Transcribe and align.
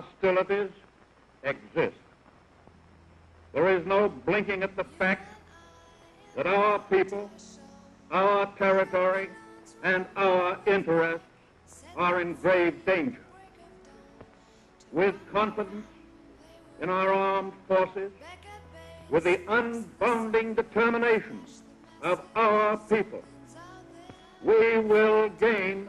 hostilities 0.00 0.70
exist. 1.42 1.96
There 3.52 3.68
is 3.76 3.86
no 3.86 4.08
blinking 4.08 4.62
at 4.62 4.76
the 4.76 4.84
fact 4.98 5.32
that 6.34 6.46
our 6.46 6.78
people, 6.78 7.30
our 8.10 8.46
territory, 8.58 9.30
and 9.82 10.04
our 10.16 10.58
interests 10.66 11.82
are 11.96 12.20
in 12.20 12.34
grave 12.34 12.84
danger. 12.84 13.24
With 14.92 15.14
confidence 15.32 15.86
in 16.80 16.90
our 16.90 17.12
armed 17.12 17.54
forces, 17.66 18.12
with 19.08 19.24
the 19.24 19.38
unbounding 19.48 20.54
determination 20.56 21.40
of 22.02 22.20
our 22.34 22.76
people, 22.76 23.22
we 24.42 24.78
will 24.78 25.30
gain 25.40 25.88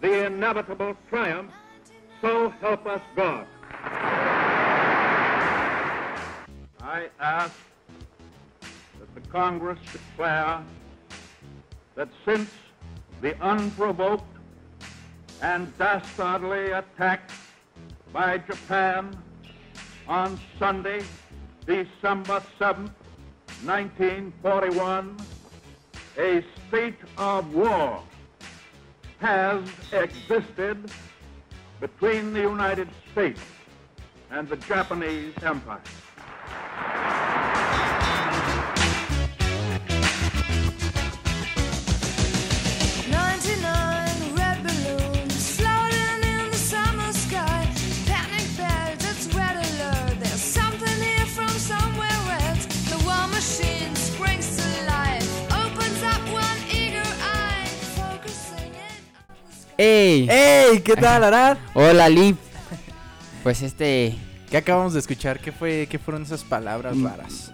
the 0.00 0.26
inevitable 0.26 0.94
triumph, 1.08 1.52
so 2.20 2.50
help 2.60 2.86
us 2.86 3.00
God. 3.16 3.46
I 6.82 7.08
ask 7.18 7.54
that 8.98 9.14
the 9.14 9.20
Congress 9.30 9.78
declare 9.92 10.62
that 11.94 12.08
since 12.24 12.50
the 13.20 13.40
unprovoked 13.42 14.24
and 15.42 15.76
dastardly 15.78 16.72
attack 16.72 17.30
by 18.12 18.38
Japan 18.38 19.16
on 20.08 20.38
Sunday, 20.58 21.02
December 21.64 22.42
7th, 22.58 22.90
1941, 23.64 25.16
a 26.18 26.44
state 26.68 26.98
of 27.16 27.54
war 27.54 28.02
has 29.20 29.62
existed 29.92 30.90
between 31.80 32.32
the 32.32 32.40
United 32.40 32.88
States 33.12 33.40
and 34.30 34.48
the 34.48 34.56
Japanese 34.56 35.34
Empire. 35.42 35.80
¡Ey! 59.84 60.28
¡Ey! 60.28 60.80
¿Qué 60.80 60.94
tal, 60.94 61.24
Arad? 61.24 61.56
Hola, 61.72 62.06
Lip. 62.10 62.36
Pues 63.42 63.62
este. 63.62 64.14
¿Qué 64.50 64.58
acabamos 64.58 64.92
de 64.92 64.98
escuchar? 65.00 65.40
¿Qué 65.40 65.52
fue, 65.52 65.86
qué 65.90 65.98
fueron 65.98 66.22
esas 66.24 66.44
palabras 66.44 66.94
Mm, 66.94 67.06
raras? 67.06 67.50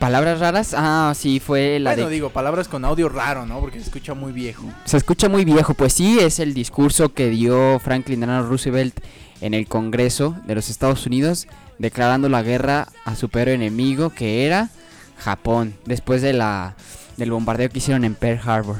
¿Palabras 0.00 0.40
raras? 0.40 0.74
Ah, 0.76 1.12
sí, 1.14 1.38
fue 1.38 1.78
la 1.78 1.90
bueno, 1.92 2.08
de. 2.08 2.14
digo, 2.14 2.30
palabras 2.30 2.66
con 2.66 2.84
audio 2.84 3.08
raro, 3.08 3.46
¿no? 3.46 3.60
Porque 3.60 3.78
se 3.78 3.84
escucha 3.84 4.14
muy 4.14 4.32
viejo. 4.32 4.64
Se 4.84 4.96
escucha 4.96 5.28
muy 5.28 5.44
viejo, 5.44 5.74
pues 5.74 5.92
sí, 5.92 6.18
es 6.18 6.40
el 6.40 6.54
discurso 6.54 7.14
que 7.14 7.28
dio 7.30 7.78
Franklin 7.78 8.18
Delano 8.18 8.48
Roosevelt 8.48 8.98
en 9.40 9.54
el 9.54 9.68
Congreso 9.68 10.34
de 10.46 10.56
los 10.56 10.70
Estados 10.70 11.06
Unidos, 11.06 11.46
declarando 11.78 12.28
la 12.28 12.42
guerra 12.42 12.88
a 13.04 13.14
su 13.14 13.28
peor 13.28 13.48
enemigo, 13.48 14.10
que 14.10 14.44
era 14.44 14.70
Japón, 15.18 15.76
después 15.84 16.20
de 16.20 16.32
la 16.32 16.74
del 17.16 17.30
bombardeo 17.30 17.68
que 17.68 17.78
hicieron 17.78 18.02
en 18.02 18.16
Pearl 18.16 18.40
Harbor 18.44 18.78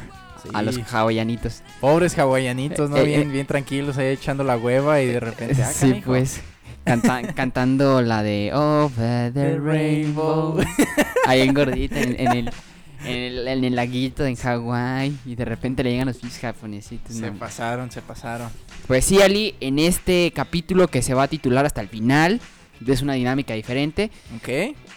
a 0.53 0.63
los 0.63 0.77
hawaianitos. 0.93 1.63
Pobres 1.81 2.19
hawaianitos, 2.19 2.91
¿no? 2.91 2.99
Eh, 2.99 3.05
bien, 3.05 3.23
eh. 3.23 3.33
bien 3.33 3.47
tranquilos 3.47 3.97
ahí 3.99 4.09
echando 4.09 4.45
la 4.45 4.57
hueva 4.57 5.01
y 5.01 5.07
de 5.07 5.21
repente. 5.21 5.63
ah, 5.63 5.71
sí, 5.73 6.03
pues. 6.05 6.41
canta- 6.85 7.23
cantando 7.35 8.03
la 8.03 8.23
de 8.23 8.53
Over 8.55 9.33
the 9.33 9.59
Rainbow. 9.59 10.59
Ahí 11.27 11.41
en 11.41 11.55
gordita, 11.55 11.99
en, 12.01 12.21
en 12.21 12.33
el, 12.33 12.51
en, 13.07 13.17
el, 13.17 13.49
en 13.49 13.65
el 13.65 13.75
laguito 13.77 14.27
en 14.27 14.37
Hawái. 14.37 15.17
Y 15.25 15.35
de 15.37 15.45
repente 15.47 15.83
le 15.83 15.91
llegan 15.93 16.09
los 16.09 16.19
pinches 16.19 16.41
japonesitos. 16.41 17.17
Se 17.17 17.31
no. 17.31 17.39
pasaron, 17.39 17.91
se 17.91 18.03
pasaron. 18.03 18.49
Pues 18.87 19.05
sí, 19.07 19.23
Ali, 19.23 19.55
en 19.61 19.79
este 19.79 20.33
capítulo 20.35 20.89
que 20.89 21.01
se 21.01 21.15
va 21.15 21.23
a 21.25 21.29
titular 21.29 21.65
hasta 21.65 21.81
el 21.81 21.89
final, 21.89 22.41
es 22.87 23.03
una 23.03 23.13
dinámica 23.15 23.55
diferente, 23.55 24.11
¿Ok? 24.37 24.49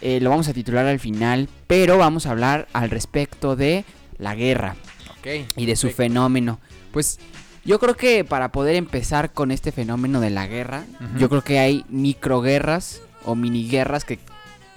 eh, 0.01 0.19
lo 0.21 0.29
vamos 0.31 0.47
a 0.49 0.53
titular 0.53 0.85
al 0.85 0.99
final, 0.99 1.47
pero 1.67 1.97
vamos 1.97 2.25
a 2.25 2.31
hablar 2.31 2.67
al 2.73 2.89
respecto 2.89 3.55
de 3.55 3.83
la 4.17 4.35
guerra 4.35 4.75
Ok. 5.19 5.27
y 5.57 5.65
de 5.65 5.75
su 5.75 5.89
fenómeno. 5.89 6.59
Pues 6.93 7.19
yo 7.65 7.79
creo 7.79 7.97
que 7.97 8.23
para 8.23 8.53
poder 8.53 8.75
empezar 8.75 9.33
con 9.33 9.51
este 9.51 9.73
fenómeno 9.73 10.21
de 10.21 10.29
la 10.29 10.47
guerra, 10.47 10.85
yo 11.17 11.27
creo 11.27 11.43
que 11.43 11.59
hay 11.59 11.83
microguerras 11.89 13.01
o 13.25 13.35
miniguerras 13.35 14.05
que 14.05 14.19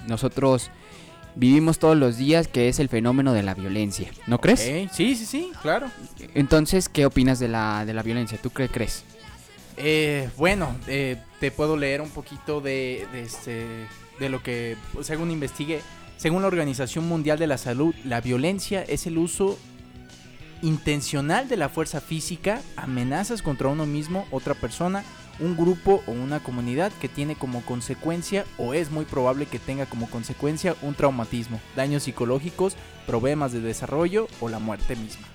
nosotros 0.09 0.71
vivimos 1.37 1.79
todos 1.79 1.97
los 1.97 2.17
días, 2.17 2.49
que 2.49 2.69
es 2.69 2.81
el 2.81 2.89
fenómeno 2.89 3.33
de 3.33 3.43
la 3.43 3.55
violencia. 3.55 4.11
¿No 4.27 4.41
crees? 4.41 4.61
Sí, 4.93 5.15
sí, 5.15 5.27
sí, 5.27 5.53
claro. 5.63 5.89
Entonces, 6.35 6.89
¿qué 6.89 7.07
opinas 7.07 7.39
de 7.39 7.49
la, 7.49 7.85
de 7.85 7.93
la 7.93 8.03
violencia? 8.03 8.39
¿Tú 8.43 8.51
qué 8.51 8.69
crees? 8.69 9.05
Eh, 9.77 10.31
bueno, 10.39 10.75
eh, 10.89 11.19
te 11.39 11.51
puedo 11.51 11.77
leer 11.77 12.01
un 12.01 12.09
poquito 12.09 12.63
de, 12.63 13.07
de 13.13 13.23
este, 13.23 13.67
de 14.19 14.29
lo 14.31 14.43
que, 14.43 14.77
según 15.03 15.31
investigué, 15.31 15.83
según 16.17 16.41
la 16.41 16.49
Organización 16.49 17.07
Mundial 17.07 17.39
de 17.39 17.47
la 17.47 17.59
Salud, 17.59 17.95
la 18.05 18.23
violencia 18.23 18.83
es 18.83 19.07
el 19.07 19.19
uso 19.19 19.59
intencional 20.67 21.49
de 21.49 21.57
la 21.57 21.69
fuerza 21.69 22.01
física, 22.01 22.61
amenazas 22.77 23.41
contra 23.41 23.69
uno 23.69 23.87
mismo, 23.87 24.27
otra 24.33 24.55
persona, 24.55 25.05
un 25.39 25.57
grupo 25.57 26.03
o 26.07 26.13
una 26.13 26.41
comunidad 26.41 26.91
que 27.01 27.09
tiene 27.09 27.37
como 27.37 27.63
consecuencia 27.63 28.45
o 28.59 28.75
es 28.75 28.91
muy 28.91 29.05
probable 29.05 29.47
que 29.47 29.61
tenga 29.61 29.87
como 29.87 30.11
consecuencia 30.11 30.75
un 30.83 30.95
traumatismo, 30.95 31.61
daños 31.77 32.03
psicológicos, 32.03 32.77
problemas 33.07 33.53
de 33.53 33.61
desarrollo 33.61 34.27
o 34.41 34.49
la 34.49 34.59
muerte 34.59 34.97
misma. 34.97 35.27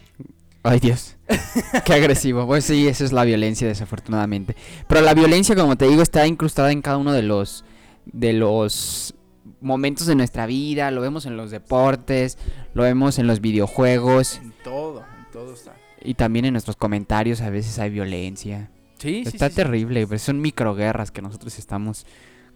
Ay 0.63 0.79
Dios, 0.79 1.15
qué 1.85 1.93
agresivo. 1.93 2.45
Pues 2.45 2.65
sí, 2.65 2.87
esa 2.87 3.05
es 3.05 3.13
la 3.13 3.23
violencia 3.23 3.67
desafortunadamente. 3.67 4.55
Pero 4.87 5.01
la 5.01 5.13
violencia, 5.13 5.55
como 5.55 5.77
te 5.77 5.87
digo, 5.87 6.01
está 6.01 6.27
incrustada 6.27 6.71
en 6.71 6.81
cada 6.81 6.97
uno 6.97 7.13
de 7.13 7.23
los 7.23 7.63
de 8.05 8.33
los 8.33 9.15
momentos 9.61 10.07
de 10.07 10.15
nuestra 10.15 10.45
vida. 10.45 10.91
Lo 10.91 11.01
vemos 11.01 11.25
en 11.25 11.37
los 11.37 11.51
deportes, 11.51 12.37
lo 12.73 12.83
vemos 12.83 13.17
en 13.17 13.27
los 13.27 13.41
videojuegos 13.41 14.37
En 14.37 14.53
todo, 14.63 15.03
todo 15.31 15.53
está. 15.53 15.75
y 16.03 16.13
también 16.13 16.45
en 16.45 16.53
nuestros 16.53 16.75
comentarios. 16.75 17.41
A 17.41 17.49
veces 17.49 17.79
hay 17.79 17.89
violencia. 17.89 18.69
Sí, 18.99 19.23
está 19.25 19.47
sí, 19.47 19.55
sí. 19.55 19.55
terrible. 19.55 20.05
pues 20.05 20.21
son 20.21 20.39
microguerras 20.41 21.11
que 21.11 21.21
nosotros 21.21 21.57
estamos 21.57 22.05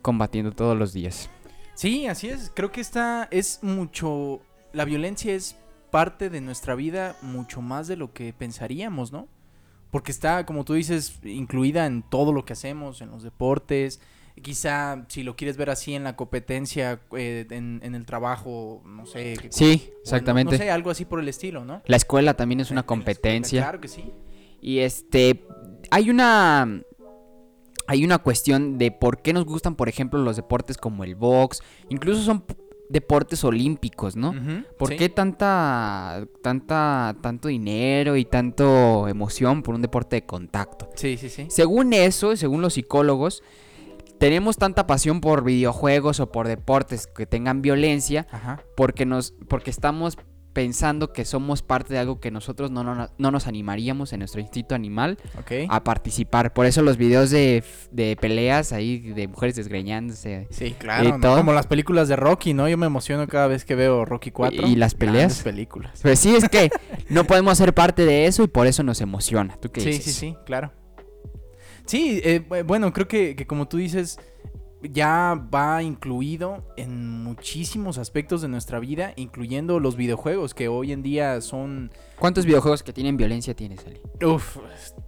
combatiendo 0.02 0.52
todos 0.52 0.78
los 0.78 0.94
días. 0.94 1.30
Sí, 1.74 2.08
así 2.08 2.28
es. 2.28 2.52
Creo 2.56 2.72
que 2.72 2.82
esta 2.82 3.28
es 3.32 3.60
mucho. 3.64 4.42
La 4.72 4.86
violencia 4.86 5.34
es 5.34 5.58
parte 5.92 6.30
de 6.30 6.42
nuestra 6.42 6.76
vida 6.76 7.16
mucho 7.22 7.62
más 7.62 7.88
de 7.88 7.96
lo 7.96 8.14
que 8.14 8.34
pensaríamos, 8.34 9.12
¿no? 9.12 9.28
Porque 9.92 10.12
está, 10.12 10.46
como 10.46 10.66
tú 10.66 10.74
dices, 10.74 11.20
incluida 11.24 11.86
en 11.86 12.04
todo 12.04 12.34
lo 12.34 12.46
que 12.46 12.54
hacemos, 12.54 13.02
en 13.02 13.12
los 13.12 13.24
deportes. 13.24 14.02
Quizá, 14.42 15.06
si 15.08 15.24
lo 15.24 15.36
quieres 15.36 15.56
ver 15.58 15.70
así, 15.70 15.94
en 15.96 16.04
la 16.04 16.16
competencia, 16.16 17.00
eh, 17.16 17.48
en, 17.50 17.80
en 17.84 17.96
el 17.96 18.06
trabajo, 18.06 18.82
no 18.86 19.06
sé. 19.06 19.38
que- 19.42 19.52
Sí, 19.52 19.90
no- 19.94 20.00
exactamente. 20.02 20.58
No, 20.58 20.64
sé, 20.64 20.70
algo 20.70 20.90
así 20.92 21.06
por 21.06 21.20
el 21.20 21.28
estilo, 21.30 21.64
¿no? 21.64 21.82
La 21.86 21.96
escuela 21.98 22.34
también 22.36 22.60
es 22.60 22.70
una 22.70 22.72
en 22.72 22.76
la 22.76 22.82
escuela, 22.82 23.00
competencia. 23.02 23.62
Claro 23.62 23.80
que 23.82 23.88
sí. 23.88 24.12
Y 24.62 24.80
este, 24.80 25.46
hay 25.90 26.10
una, 26.10 26.82
hay 27.88 28.04
una 28.04 28.18
cuestión 28.18 28.78
de 28.78 28.92
por 28.92 29.22
qué 29.22 29.32
nos 29.32 29.46
gustan, 29.46 29.76
por 29.76 29.88
ejemplo, 29.90 30.20
los 30.20 30.36
deportes 30.36 30.78
como 30.78 31.04
el 31.04 31.16
box, 31.16 31.62
incluso 31.90 32.22
son 32.22 32.44
deportes 32.90 33.44
olímpicos, 33.44 34.16
¿no? 34.16 34.34
¿Por 34.78 34.90
sí. 34.90 34.96
qué 34.98 35.10
tanta, 35.10 36.28
tanta, 36.44 37.16
tanto 37.22 37.48
dinero 37.48 38.16
y 38.16 38.26
tanto 38.26 39.08
emoción 39.08 39.64
por 39.64 39.76
un 39.76 39.82
deporte 39.82 40.18
de 40.18 40.26
contacto? 40.26 40.90
Sí, 40.96 41.18
sí, 41.18 41.30
sí. 41.30 41.48
Según 41.50 41.94
eso, 41.94 42.34
y 42.34 42.38
según 42.38 42.62
los 42.62 42.74
psicólogos, 42.74 43.42
tenemos 44.20 44.58
tanta 44.58 44.88
pasión 44.88 45.22
por 45.22 45.44
videojuegos 45.44 46.20
o 46.20 46.32
por 46.32 46.48
deportes 46.48 47.08
que 47.08 47.26
tengan 47.26 47.62
violencia 47.62 48.28
Ajá. 48.32 48.62
porque 48.76 49.06
nos, 49.06 49.34
porque 49.48 49.70
estamos 49.70 50.18
pensando 50.54 51.12
que 51.12 51.26
somos 51.26 51.62
parte 51.62 51.94
de 51.94 52.00
algo 52.00 52.22
que 52.22 52.32
nosotros 52.32 52.72
no, 52.72 52.82
no, 52.82 53.10
no 53.18 53.32
nos 53.32 53.46
animaríamos 53.46 54.14
en 54.14 54.20
nuestro 54.20 54.40
instinto 54.40 54.74
animal 54.74 55.18
a 55.68 55.84
participar. 55.84 56.54
Por 56.54 56.66
eso 56.66 56.82
los 56.82 56.96
videos 56.96 57.30
de, 57.30 57.62
de 57.92 58.16
peleas 58.16 58.72
ahí 58.72 59.00
de 59.00 59.28
mujeres 59.28 59.58
desgreñándose. 59.58 60.48
Sí, 60.52 60.72
claro. 60.80 61.20
Como 61.20 61.52
las 61.52 61.68
películas 61.68 62.08
de 62.08 62.16
Rocky, 62.16 62.54
¿no? 62.54 62.70
Yo 62.70 62.78
me 62.78 62.86
emociono 62.86 63.28
cada 63.28 63.48
vez 63.48 63.66
que 63.66 63.76
veo 63.76 64.06
Rocky 64.06 64.32
4. 64.32 64.66
¿Y 64.66 64.78
las 64.78 64.94
peleas? 64.96 65.16
Grandes 65.18 65.44
películas. 65.44 66.00
Pues 66.02 66.20
sí, 66.20 66.34
es 66.34 66.48
que 66.48 66.70
no 67.10 67.26
podemos 67.26 67.58
ser 67.58 67.74
parte 67.74 68.06
de 68.06 68.26
eso 68.26 68.42
y 68.44 68.48
por 68.48 68.66
eso 68.66 68.82
nos 68.82 69.02
emociona. 69.02 69.58
¿Tú 69.60 69.70
qué 69.74 69.82
Sí, 69.82 69.88
dices? 69.90 70.06
sí, 70.06 70.12
sí, 70.14 70.38
claro. 70.46 70.72
Sí, 71.86 72.20
eh, 72.24 72.42
bu- 72.48 72.66
bueno, 72.66 72.92
creo 72.94 73.08
que, 73.08 73.36
que 73.36 73.46
como 73.48 73.68
tú 73.68 73.78
dices, 73.78 74.20
ya 74.82 75.34
va 75.54 75.82
incluido 75.84 76.64
en 76.78 77.24
muchísimos 77.24 77.98
aspectos 77.98 78.42
de 78.42 78.48
nuestra 78.48 78.80
vida, 78.80 79.14
incluyendo 79.16 79.80
los 79.80 79.96
videojuegos, 79.96 80.54
que 80.54 80.68
hoy 80.68 80.92
en 80.92 81.02
día 81.02 81.42
son 81.42 81.92
¿Cuántos 82.20 82.46
videojuegos 82.46 82.84
que 82.84 82.94
tienen 82.94 83.18
violencia 83.18 83.56
tienes, 83.56 83.86
Ali? 83.86 84.00
uf, 84.26 84.58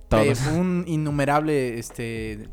Todos. 0.10 0.48
eh, 0.48 0.52
un 0.52 0.84
innumerable 0.88 1.78
este 1.78 2.48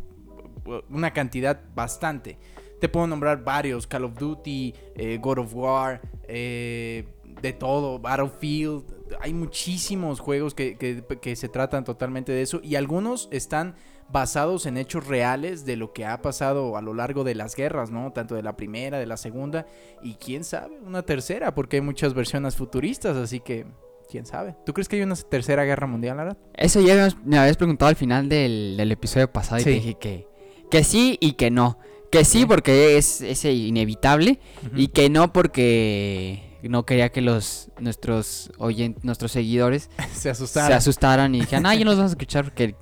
una 0.89 1.13
cantidad 1.13 1.61
bastante. 1.75 2.39
Te 2.81 2.89
puedo 2.89 3.07
nombrar 3.07 3.45
varios, 3.45 3.87
Call 3.87 4.05
of 4.05 4.19
Duty, 4.19 4.75
eh, 4.97 5.19
God 5.21 5.39
of 5.39 5.55
War, 5.55 6.01
eh, 6.29 7.07
de 7.43 7.53
todo, 7.53 7.99
Battlefield. 7.99 8.85
Hay 9.21 9.33
muchísimos 9.35 10.21
juegos 10.21 10.55
que, 10.55 10.77
que- 10.77 11.03
que 11.21 11.37
se 11.37 11.49
tratan 11.49 11.85
totalmente 11.85 12.33
de 12.33 12.43
eso 12.43 12.61
y 12.63 12.75
algunos 12.77 13.29
están 13.31 13.75
basados 14.11 14.67
en 14.67 14.77
hechos 14.77 15.07
reales 15.07 15.65
de 15.65 15.77
lo 15.77 15.93
que 15.93 16.05
ha 16.05 16.23
pasado 16.23 16.77
a 16.77 16.83
lo 16.83 16.95
largo 16.95 17.25
de 17.25 17.35
las 17.35 17.57
guerras, 17.57 17.91
¿no? 17.91 18.13
Tanto 18.13 18.35
de 18.35 18.43
la 18.43 18.57
primera, 18.57 18.99
de 18.99 19.07
la 19.07 19.17
segunda 19.17 19.67
y 20.03 20.15
quién 20.15 20.45
sabe, 20.45 20.79
una 20.85 21.03
tercera, 21.03 21.55
porque 21.55 21.77
hay 21.77 21.83
muchas 21.83 22.15
versiones 22.15 22.57
futuristas, 22.57 23.17
así 23.17 23.41
que 23.41 23.67
quién 24.09 24.27
sabe. 24.27 24.55
¿Tú 24.65 24.73
crees 24.73 24.89
que 24.89 24.97
hay 24.97 25.03
una 25.03 25.17
tercera 25.17 25.65
guerra 25.65 25.87
mundial, 25.87 26.21
Arad? 26.21 26.37
Eso 26.55 26.81
ya 26.81 27.09
me 27.25 27.39
habías 27.39 27.57
preguntado 27.57 27.89
al 27.89 27.97
final 27.97 28.29
del, 28.29 28.77
del 28.77 28.93
episodio 28.93 29.31
pasado 29.33 29.61
y 29.61 29.65
te 29.65 29.71
dije 29.71 29.95
que, 29.95 30.29
que 30.71 30.85
sí 30.85 31.19
y 31.21 31.33
que 31.33 31.51
no. 31.51 31.79
Que 32.11 32.25
sí 32.25 32.47
porque 32.47 32.97
es, 32.97 33.21
es 33.23 33.45
inevitable 33.45 34.39
y 34.77 34.89
que 34.89 35.11
no 35.11 35.33
porque 35.33 36.61
no 36.63 36.87
quería 36.87 37.09
que 37.11 37.21
los 37.21 37.71
nuestros 37.81 38.53
oyentes, 38.59 39.05
nuestros 39.05 39.33
seguidores 39.33 39.91
se 40.15 40.31
asustaron. 40.31 40.69
se 40.69 40.75
asustaran 40.75 41.35
y 41.35 41.41
dijeran, 41.41 41.67
ah, 41.67 41.75
ya 41.75 41.85
nos 41.85 41.97
vamos 41.97 42.13
a 42.13 42.15
escuchar 42.15 42.45
porque 42.45 42.77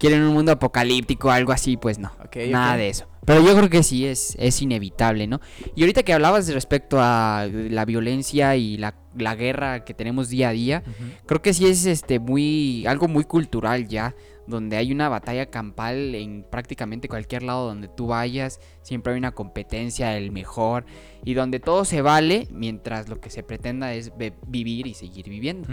quieren 0.00 0.22
un 0.22 0.32
mundo 0.32 0.50
apocalíptico 0.50 1.30
algo 1.30 1.52
así, 1.52 1.76
pues 1.76 1.98
no. 1.98 2.10
Nada 2.50 2.76
de 2.76 2.88
eso. 2.88 3.06
Pero 3.26 3.44
yo 3.44 3.54
creo 3.54 3.68
que 3.68 3.82
sí 3.82 4.06
es, 4.06 4.34
es 4.40 4.62
inevitable, 4.62 5.26
¿no? 5.26 5.40
Y 5.76 5.82
ahorita 5.82 6.02
que 6.02 6.14
hablabas 6.14 6.52
respecto 6.52 6.96
a 6.98 7.46
la 7.52 7.84
violencia 7.84 8.56
y 8.56 8.78
la, 8.78 8.96
la 9.14 9.36
guerra 9.36 9.84
que 9.84 9.92
tenemos 9.92 10.30
día 10.30 10.48
a 10.48 10.52
día, 10.52 10.82
creo 11.26 11.42
que 11.42 11.52
sí 11.52 11.66
es 11.66 11.84
este 11.84 12.18
muy 12.18 12.86
algo 12.86 13.08
muy 13.08 13.24
cultural 13.24 13.86
ya, 13.86 14.16
donde 14.46 14.78
hay 14.78 14.90
una 14.90 15.10
batalla 15.10 15.46
campal 15.46 16.14
en 16.14 16.44
prácticamente 16.50 17.08
cualquier 17.08 17.42
lado 17.42 17.66
donde 17.66 17.88
tú 17.88 18.06
vayas, 18.06 18.58
siempre 18.82 19.12
hay 19.12 19.18
una 19.18 19.32
competencia 19.32 20.16
el 20.16 20.32
mejor 20.32 20.86
y 21.22 21.34
donde 21.34 21.60
todo 21.60 21.84
se 21.84 22.00
vale 22.00 22.48
mientras 22.50 23.10
lo 23.10 23.20
que 23.20 23.28
se 23.28 23.42
pretenda 23.42 23.92
es 23.92 24.12
vivir 24.46 24.86
y 24.86 24.94
seguir 24.94 25.28
viviendo. 25.28 25.68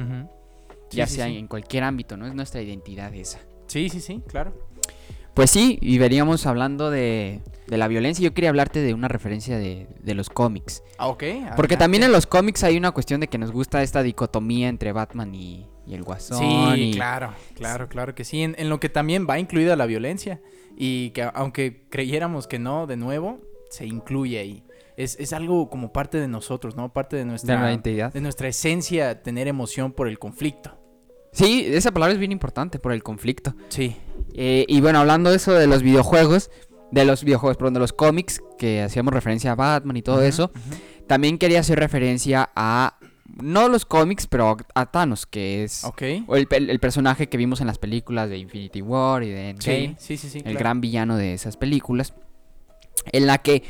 Sí, 0.89 0.97
ya 0.97 1.07
sí, 1.07 1.15
sea 1.15 1.27
sí. 1.27 1.37
en 1.37 1.47
cualquier 1.47 1.85
ámbito, 1.85 2.17
¿no? 2.17 2.27
Es 2.27 2.35
nuestra 2.35 2.61
identidad 2.61 3.13
esa. 3.15 3.39
Sí, 3.67 3.89
sí, 3.89 4.01
sí, 4.01 4.21
claro. 4.27 4.53
Pues 5.33 5.51
sí, 5.51 5.77
y 5.81 5.99
veríamos 5.99 6.47
hablando 6.47 6.89
de, 6.89 7.41
de 7.67 7.77
la 7.77 7.87
violencia. 7.87 8.23
Yo 8.23 8.33
quería 8.33 8.49
hablarte 8.49 8.81
de 8.81 8.93
una 8.95 9.07
referencia 9.07 9.57
de, 9.59 9.87
de 10.01 10.15
los 10.15 10.29
cómics. 10.31 10.81
Ah, 10.97 11.07
ok. 11.07 11.17
Porque 11.19 11.35
adelante. 11.35 11.77
también 11.77 12.03
en 12.03 12.11
los 12.11 12.25
cómics 12.25 12.63
hay 12.63 12.75
una 12.75 12.91
cuestión 12.91 13.19
de 13.21 13.27
que 13.27 13.37
nos 13.37 13.51
gusta 13.51 13.83
esta 13.83 14.01
dicotomía 14.01 14.67
entre 14.67 14.93
Batman 14.93 15.35
y, 15.35 15.67
y 15.85 15.93
el 15.93 16.01
Guasón. 16.03 16.39
Sí, 16.39 16.81
y- 16.81 16.93
claro, 16.93 17.33
claro, 17.53 17.87
claro 17.87 18.15
que 18.15 18.23
sí. 18.23 18.41
En, 18.41 18.55
en 18.57 18.69
lo 18.69 18.79
que 18.79 18.89
también 18.89 19.27
va 19.29 19.37
incluida 19.37 19.75
la 19.75 19.85
violencia. 19.85 20.41
Y 20.75 21.11
que 21.11 21.29
aunque 21.33 21.85
creyéramos 21.89 22.47
que 22.47 22.57
no, 22.57 22.87
de 22.87 22.97
nuevo, 22.97 23.39
se 23.69 23.85
incluye 23.85 24.39
ahí. 24.39 24.63
Es, 24.95 25.15
es 25.19 25.33
algo 25.33 25.69
como 25.69 25.93
parte 25.93 26.19
de 26.19 26.27
nosotros, 26.27 26.75
¿no? 26.75 26.91
Parte 26.93 27.15
de 27.15 27.25
nuestra, 27.25 27.69
identidad. 27.69 28.11
de 28.11 28.21
nuestra 28.21 28.47
esencia 28.47 29.21
tener 29.21 29.47
emoción 29.47 29.91
por 29.91 30.07
el 30.07 30.17
conflicto. 30.17 30.75
Sí, 31.37 31.65
esa 31.69 31.91
palabra 31.91 32.13
es 32.13 32.19
bien 32.19 32.31
importante 32.31 32.79
por 32.79 32.91
el 32.93 33.03
conflicto. 33.03 33.53
Sí. 33.69 33.95
Eh, 34.33 34.65
y 34.67 34.81
bueno, 34.81 34.99
hablando 34.99 35.29
de 35.29 35.35
eso 35.37 35.53
de 35.53 35.67
los 35.67 35.83
videojuegos, 35.83 36.49
de 36.91 37.05
los 37.05 37.23
videojuegos, 37.23 37.57
perdón, 37.57 37.75
de 37.75 37.79
los 37.81 37.93
cómics, 37.93 38.41
que 38.57 38.81
hacíamos 38.81 39.13
referencia 39.13 39.51
a 39.51 39.55
Batman 39.55 39.97
y 39.97 40.01
todo 40.01 40.21
eso, 40.23 40.51
también 41.05 41.37
quería 41.37 41.59
hacer 41.59 41.79
referencia 41.79 42.49
a, 42.55 42.97
no 43.41 43.69
los 43.69 43.85
cómics, 43.85 44.25
pero 44.25 44.57
a 44.73 44.85
Thanos, 44.87 45.25
que 45.27 45.63
es 45.63 45.83
el, 46.29 46.47
el- 46.49 46.69
el 46.71 46.79
personaje 46.79 47.27
que 47.29 47.37
vimos 47.37 47.61
en 47.61 47.67
las 47.67 47.77
películas 47.77 48.29
de 48.29 48.37
Infinity 48.39 48.81
War 48.81 49.21
y 49.23 49.29
de 49.29 49.49
Endgame. 49.51 49.95
Sí, 49.99 50.17
sí, 50.17 50.17
sí, 50.17 50.29
sí. 50.29 50.37
el 50.39 50.43
claro. 50.43 50.59
gran 50.59 50.81
villano 50.81 51.17
de 51.17 51.33
esas 51.33 51.55
películas, 51.57 52.13
en 53.11 53.27
la 53.27 53.37
que, 53.39 53.63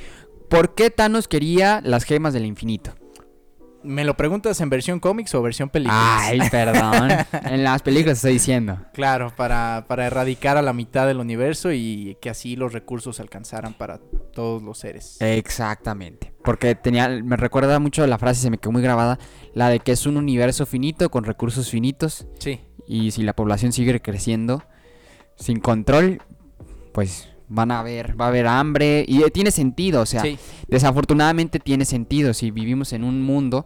¿por 0.50 0.74
qué 0.74 0.90
Thanos 0.90 1.28
quería 1.28 1.82
las 1.84 2.06
gemas 2.06 2.34
del 2.34 2.46
infinito? 2.46 2.94
¿Me 3.84 4.04
lo 4.04 4.18
preguntas 4.18 4.60
en 4.62 4.70
versión 4.70 5.00
cómics 5.00 5.34
o 5.36 5.42
versión 5.42 5.70
películas? 5.70 6.22
Ay, 6.22 6.40
perdón. 6.50 7.10
en 7.46 7.64
las 7.64 7.82
películas 7.82 8.18
estoy 8.18 8.34
diciendo. 8.34 8.80
Claro, 8.94 9.32
para, 9.36 9.86
para 9.88 10.08
erradicar 10.08 10.58
a 10.58 10.62
la 10.62 10.74
mitad 10.74 11.08
del 11.08 11.20
universo 11.20 11.72
y 11.72 12.18
que 12.22 12.30
así 12.30 12.56
los 12.56 12.74
recursos 12.74 13.20
alcanzaran 13.20 13.74
para 13.74 14.00
todos 14.34 14.62
los 14.64 14.80
seres. 14.80 15.18
Exactamente. 15.22 16.34
Porque 16.44 16.76
tenía, 16.76 17.08
me 17.10 17.38
recuerda 17.38 17.80
mucho 17.80 18.06
la 18.08 18.18
frase, 18.18 18.42
se 18.42 18.50
me 18.50 18.58
quedó 18.58 18.72
muy 18.72 18.82
grabada, 18.82 19.20
la 19.54 19.70
de 19.70 19.80
que 19.80 19.92
es 19.92 20.06
un 20.06 20.18
universo 20.18 20.66
finito 20.66 21.10
con 21.10 21.24
recursos 21.24 21.70
finitos 21.70 22.28
Sí, 22.40 22.62
y 22.88 23.12
si 23.12 23.24
la 23.24 23.34
población 23.34 23.74
sigue 23.74 24.02
creciendo 24.02 24.64
sin 25.36 25.60
control, 25.60 26.22
pues 26.94 27.30
van 27.48 27.72
a 27.72 27.80
haber, 27.80 28.20
va 28.20 28.26
a 28.26 28.28
haber 28.30 28.48
hambre 28.48 29.06
y 29.08 29.24
eh, 29.24 29.32
tiene 29.32 29.52
sentido, 29.52 30.02
o 30.02 30.06
sea, 30.06 30.22
sí. 30.22 30.38
Desafortunadamente 30.68 31.60
tiene 31.60 31.86
sentido 31.86 32.34
si 32.34 32.52
vivimos 32.52 32.94
en 32.94 33.04
un 33.04 33.22
mundo 33.22 33.66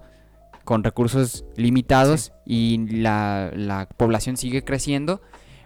con 0.64 0.84
recursos 0.84 1.44
limitados 1.56 2.32
y 2.46 2.86
la, 3.02 3.52
la 3.56 3.88
población 3.98 4.38
sigue 4.38 4.64
creciendo, 4.64 5.22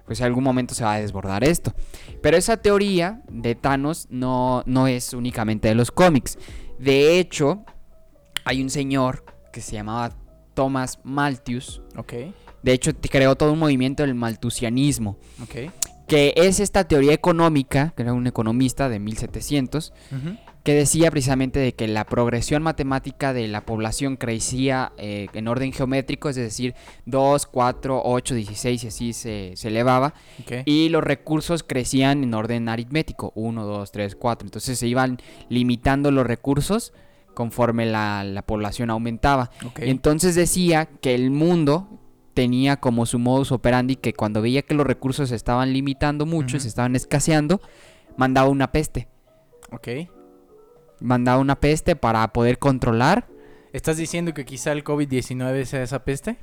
pues 0.06 0.20
en 0.20 0.28
algún 0.28 0.44
momento 0.44 0.74
se 0.74 0.84
va 0.84 0.94
a 0.94 1.02
desbordar 1.02 1.44
esto. 1.44 1.74
Pero 2.22 2.38
esa 2.38 2.58
teoría 2.58 3.22
de 3.30 3.56
Thanos 3.56 4.08
no, 4.10 4.64
no 4.66 4.88
es 4.88 5.14
únicamente 5.14 5.68
de 5.68 5.76
los 5.76 5.92
cómics. 5.92 6.38
De 6.80 7.20
hecho, 7.20 7.66
hay 8.46 8.62
un 8.62 8.70
señor 8.70 9.26
que 9.52 9.62
se 9.62 9.74
llamaba 9.74 10.16
Thomas 10.54 11.00
Malthus. 11.04 11.82
Ok, 11.98 12.14
De 12.64 12.74
hecho, 12.74 12.92
creó 12.94 13.36
todo 13.36 13.54
un 13.54 13.60
movimiento 13.60 14.04
del 14.04 14.16
malthusianismo, 14.16 15.18
ok. 15.44 15.72
Que 16.08 16.34
es 16.36 16.60
esta 16.60 16.84
teoría 16.88 17.14
económica, 17.14 17.94
que 17.96 18.04
era 18.04 18.14
un 18.14 18.28
economista 18.28 18.90
de 18.90 19.00
1700, 19.00 19.94
Ujú. 20.12 20.38
que 20.64 20.74
decía 20.74 21.12
precisamente 21.12 21.60
de 21.60 21.74
que 21.74 21.88
la 21.88 22.06
progresión 22.06 22.64
matemática 22.64 23.34
de 23.34 23.48
la 23.48 23.66
población 23.66 24.16
crecía 24.16 24.94
eh, 24.98 25.28
en 25.34 25.48
orden 25.48 25.72
geométrico, 25.72 26.28
es 26.30 26.36
decir, 26.36 26.74
2, 27.06 27.46
4, 27.48 28.02
8, 28.04 28.36
16 28.36 28.84
y 28.84 28.88
así 28.88 29.14
se, 29.14 29.52
se 29.56 29.68
elevaba, 29.68 30.14
Ok. 30.42 30.64
y 30.66 30.90
los 30.90 31.04
recursos 31.04 31.64
crecían 31.64 32.24
en 32.24 32.34
orden 32.34 32.68
aritmético, 32.70 33.32
1, 33.36 33.64
2, 33.66 33.92
3, 33.92 34.16
4, 34.16 34.48
entonces 34.48 34.80
se 34.80 34.88
iban 34.88 35.20
limitando 35.50 36.10
los 36.12 36.26
recursos 36.26 36.94
conforme 37.36 37.86
la, 37.86 38.24
la 38.24 38.42
población 38.44 38.90
aumentaba. 38.90 39.52
ok. 39.66 39.82
Y 39.86 39.90
entonces 39.90 40.36
decía 40.36 40.86
que 40.86 41.14
el 41.16 41.30
mundo 41.32 42.00
tenía 42.36 42.78
como 42.78 43.08
su 43.08 43.18
modus 43.18 43.52
operandi 43.52 43.96
que 43.96 44.14
cuando 44.14 44.44
veía 44.44 44.62
que 44.62 44.76
los 44.76 44.86
recursos 44.86 45.30
se 45.30 45.36
estaban 45.36 45.74
limitando 45.74 46.28
mucho, 46.28 46.60
se 46.60 46.68
estaban 46.68 46.96
escaseando, 46.96 47.60
mandaba 48.18 48.50
una 48.50 48.72
peste 48.72 49.08
Ok. 49.72 49.88
mandaba 51.00 51.40
una 51.40 51.60
peste 51.60 51.96
para 51.96 52.28
poder 52.32 52.60
controlar. 52.60 53.28
¿Estás 53.74 53.98
diciendo 53.98 54.34
que 54.34 54.46
quizá 54.46 54.72
el 54.72 54.84
COVID-19 54.84 55.66
sea 55.66 55.84
esa 55.84 56.06
peste? 56.06 56.38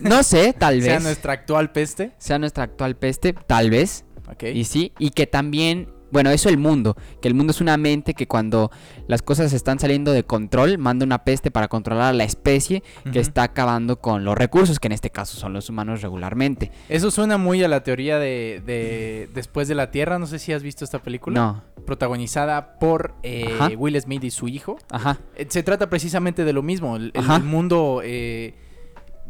No 0.00 0.22
sé, 0.22 0.54
tal 0.54 0.80
¿Sea 0.82 0.94
vez. 0.94 1.02
nuestra 1.02 1.32
actual 1.34 1.72
peste? 1.72 2.12
Sea 2.18 2.38
nuestra 2.38 2.64
actual 2.64 2.96
peste, 2.96 3.32
tal 3.34 3.70
vez. 3.70 4.04
Ok. 4.32 4.44
Y 4.54 4.64
sí, 4.64 4.92
y 4.98 5.10
que 5.10 5.26
también, 5.26 5.88
bueno, 6.14 6.30
eso 6.30 6.48
el 6.48 6.58
mundo, 6.58 6.96
que 7.20 7.26
el 7.28 7.34
mundo 7.34 7.50
es 7.50 7.60
una 7.60 7.76
mente 7.76 8.14
que 8.14 8.26
cuando 8.28 8.70
las 9.08 9.20
cosas 9.20 9.52
están 9.52 9.78
saliendo 9.80 10.12
de 10.12 10.22
control, 10.22 10.78
manda 10.78 11.04
una 11.04 11.24
peste 11.24 11.50
para 11.50 11.66
controlar 11.68 12.04
a 12.10 12.12
la 12.12 12.22
especie 12.22 12.82
que 13.12 13.18
está 13.18 13.42
acabando 13.42 13.96
con 14.00 14.24
los 14.24 14.38
recursos, 14.38 14.78
que 14.78 14.86
en 14.86 14.92
este 14.92 15.10
caso 15.10 15.36
son 15.36 15.52
los 15.52 15.68
humanos 15.68 16.02
regularmente. 16.02 16.70
Eso 16.88 17.10
suena 17.10 17.36
muy 17.36 17.64
a 17.64 17.68
la 17.68 17.82
teoría 17.82 18.18
de, 18.20 18.62
de 18.64 19.28
Después 19.34 19.66
de 19.66 19.74
la 19.74 19.90
Tierra. 19.90 20.18
No 20.20 20.26
sé 20.28 20.38
si 20.38 20.52
has 20.52 20.62
visto 20.62 20.84
esta 20.84 21.00
película. 21.00 21.34
No, 21.40 21.62
Protagonizada 21.84 22.78
por 22.78 23.14
eh. 23.24 23.74
Will 23.76 24.00
Smith 24.00 24.22
y 24.22 24.30
su 24.30 24.46
hijo. 24.48 24.78
ajá, 24.90 25.18
Eh, 25.36 25.46
Se 25.48 25.62
trata 25.64 25.90
precisamente 25.90 26.44
de 26.44 26.52
lo 26.52 26.62
mismo. 26.62 26.96
El, 26.96 27.12
el 27.14 27.42
mundo, 27.42 28.00
eh, 28.04 28.54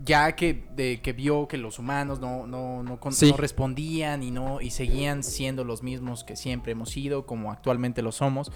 ya 0.02 0.32
que, 0.34 0.64
de, 0.74 1.00
que 1.00 1.12
vio 1.12 1.46
que 1.48 1.56
los 1.58 1.78
humanos 1.78 2.20
no, 2.20 2.46
no, 2.46 2.82
no, 2.82 2.98
con- 2.98 3.12
Sí. 3.12 3.30
no 3.30 3.36
respondían 3.36 4.22
y, 4.22 4.30
no, 4.30 4.60
y 4.60 4.70
seguían 4.70 5.22
siendo 5.22 5.64
los 5.64 5.82
mismos 5.82 6.24
que 6.24 6.36
siempre 6.36 6.72
hemos 6.72 6.90
sido, 6.90 7.26
como 7.26 7.50
actualmente 7.52 8.02
lo 8.02 8.12
somos. 8.12 8.50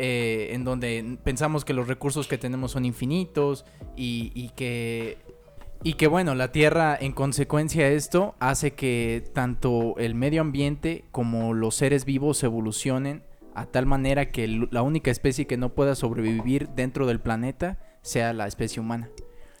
eh, 0.00 0.54
en 0.54 0.62
donde 0.62 1.18
pensamos 1.24 1.64
que 1.64 1.72
los 1.74 1.88
recursos 1.88 2.28
que 2.28 2.38
tenemos 2.38 2.70
son 2.70 2.84
infinitos 2.84 3.64
y, 3.96 4.30
y 4.32 4.50
que 4.50 5.18
y 5.82 5.94
que 5.94 6.06
bueno, 6.06 6.36
la 6.36 6.52
Tierra 6.52 6.96
en 7.00 7.10
consecuencia 7.12 7.84
de 7.88 7.96
esto 7.96 8.36
hace 8.38 8.74
que 8.74 9.24
tanto 9.34 9.96
el 9.98 10.14
medio 10.14 10.40
ambiente 10.40 11.04
como 11.10 11.52
los 11.52 11.74
seres 11.74 12.04
vivos 12.04 12.42
evolucionen 12.44 13.24
a 13.56 13.66
tal 13.66 13.86
manera 13.86 14.28
que 14.28 14.46
la 14.70 14.82
única 14.82 15.10
especie 15.10 15.48
que 15.48 15.56
no 15.56 15.70
pueda 15.74 15.96
sobrevivir 15.96 16.68
dentro 16.76 17.04
del 17.08 17.18
planeta 17.20 17.78
sea 18.02 18.32
la 18.32 18.46
especie 18.46 18.80
humana. 18.80 19.08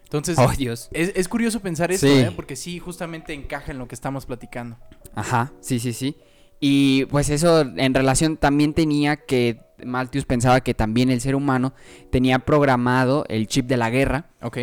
Entonces, 0.08 0.38
oh 0.38 0.50
Dios. 0.56 0.88
es, 0.92 1.12
es 1.14 1.28
curioso 1.28 1.60
pensar 1.60 1.92
esto, 1.92 2.06
Sí. 2.06 2.12
¿eh? 2.12 2.32
porque 2.34 2.56
sí, 2.56 2.78
justamente 2.78 3.34
encaja 3.34 3.72
en 3.72 3.78
lo 3.78 3.86
que 3.88 3.94
estamos 3.94 4.24
platicando. 4.26 4.76
Ajá, 5.14 5.52
sí, 5.60 5.78
sí, 5.78 5.92
sí. 5.92 6.16
Y 6.60 7.04
pues 7.06 7.28
eso 7.30 7.60
en 7.60 7.94
relación 7.94 8.36
también 8.36 8.72
tenía 8.74 9.16
que 9.16 9.60
Malthus 9.84 10.24
pensaba 10.24 10.60
que 10.62 10.74
también 10.74 11.08
el 11.10 11.20
ser 11.20 11.36
humano 11.36 11.72
tenía 12.10 12.40
programado 12.40 13.24
el 13.28 13.46
chip 13.46 13.66
de 13.66 13.76
la 13.76 13.90
guerra 13.90 14.30
Ok. 14.42 14.58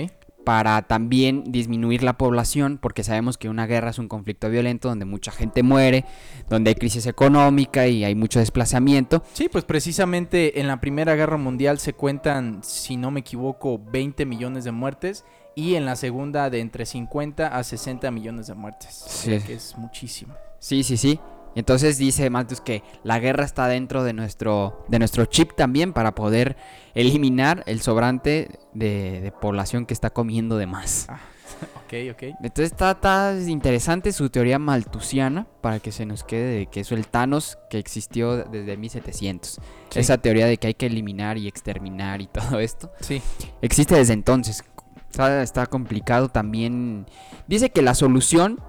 Para 0.45 0.83
también 0.83 1.51
disminuir 1.51 2.03
la 2.03 2.17
población, 2.17 2.77
porque 2.81 3.03
sabemos 3.03 3.37
que 3.37 3.49
una 3.49 3.67
guerra 3.67 3.89
es 3.89 3.99
un 3.99 4.07
conflicto 4.07 4.49
violento 4.49 4.87
donde 4.87 5.03
mucha 5.05 5.31
gente 5.31 5.63
muere, 5.63 6.05
donde 6.49 6.69
hay 6.69 6.75
crisis 6.75 7.07
económica 7.07 7.87
y 7.87 8.05
hay 8.05 8.15
mucho 8.15 8.39
desplazamiento. 8.39 9.23
Sí, 9.33 9.49
pues 9.49 9.65
precisamente 9.65 10.61
en 10.61 10.67
la 10.67 10.79
Primera 10.79 11.15
Guerra 11.15 11.37
Mundial 11.37 11.79
se 11.79 11.93
cuentan, 11.93 12.61
si 12.63 12.95
no 12.95 13.11
me 13.11 13.21
equivoco, 13.21 13.81
20 13.91 14.25
millones 14.25 14.63
de 14.63 14.71
muertes 14.71 15.25
y 15.55 15.75
en 15.75 15.85
la 15.85 15.95
segunda 15.95 16.49
de 16.49 16.59
entre 16.59 16.85
50 16.85 17.47
a 17.47 17.63
60 17.63 18.11
millones 18.11 18.47
de 18.47 18.53
muertes. 18.53 19.03
Sí. 19.07 19.39
Que 19.39 19.55
es 19.55 19.75
muchísimo. 19.77 20.35
Sí, 20.59 20.83
sí, 20.83 20.97
sí. 20.97 21.19
Entonces 21.55 21.97
dice 21.97 22.29
Malthus 22.29 22.61
que 22.61 22.83
la 23.03 23.19
guerra 23.19 23.45
está 23.45 23.67
dentro 23.67 24.03
de 24.03 24.13
nuestro, 24.13 24.85
de 24.89 24.99
nuestro 24.99 25.25
chip 25.25 25.53
también 25.55 25.93
para 25.93 26.13
poder 26.13 26.57
eliminar 26.93 27.63
el 27.65 27.81
sobrante 27.81 28.49
de, 28.73 29.21
de 29.21 29.31
población 29.31 29.85
que 29.85 29.93
está 29.93 30.09
comiendo 30.09 30.57
de 30.57 30.67
más. 30.67 31.05
Ah, 31.09 31.19
ok, 31.85 31.93
ok. 32.13 32.23
Entonces 32.43 32.71
está, 32.71 32.91
está 32.91 33.33
interesante 33.47 34.11
su 34.11 34.29
teoría 34.29 34.59
malthusiana 34.59 35.47
para 35.61 35.79
que 35.79 35.91
se 35.91 36.05
nos 36.05 36.23
quede 36.23 36.59
de 36.59 36.65
que 36.67 36.81
es 36.81 36.91
el 36.91 37.07
Thanos 37.07 37.57
que 37.69 37.77
existió 37.77 38.43
desde 38.45 38.75
1700. 38.77 39.49
Sí. 39.89 39.99
Esa 39.99 40.17
teoría 40.17 40.47
de 40.47 40.57
que 40.57 40.67
hay 40.67 40.73
que 40.73 40.87
eliminar 40.87 41.37
y 41.37 41.47
exterminar 41.47 42.21
y 42.21 42.27
todo 42.33 42.59
esto 42.59 42.91
Sí. 42.99 43.21
existe 43.61 43.95
desde 43.95 44.13
entonces. 44.13 44.63
Está, 45.09 45.41
está 45.43 45.65
complicado 45.67 46.27
también. 46.27 47.05
Dice 47.47 47.69
que 47.69 47.81
la 47.81 47.95
solución, 47.95 48.59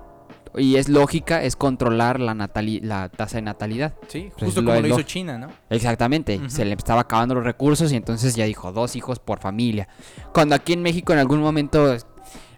y 0.57 0.77
es 0.77 0.89
lógica, 0.89 1.43
es 1.43 1.57
controlar 1.57 2.21
la, 2.21 2.35
natali- 2.35 2.81
la 2.83 3.09
tasa 3.09 3.37
de 3.37 3.43
natalidad. 3.43 3.95
Sí, 4.09 4.31
Pues 4.33 4.47
justo 4.47 4.63
como 4.65 4.75
lo 4.75 4.81
lo- 4.83 4.89
hizo 4.89 5.03
China, 5.03 5.39
¿no? 5.39 5.49
Exactamente, 5.71 6.41
se 6.49 6.65
le 6.65 6.75
estaba 6.75 7.03
acabando 7.03 7.35
los 7.35 7.45
recursos 7.45 7.93
y 7.93 7.97
entonces 7.97 8.35
ya 8.35 8.45
dijo 8.45 8.73
dos 8.73 8.97
hijos 8.97 9.19
por 9.19 9.39
familia. 9.41 9.89
Cuando 10.33 10.55
aquí 10.55 10.73
en 10.73 10.83
México 10.83 11.13
en 11.13 11.19
algún 11.19 11.41
momento 11.41 11.97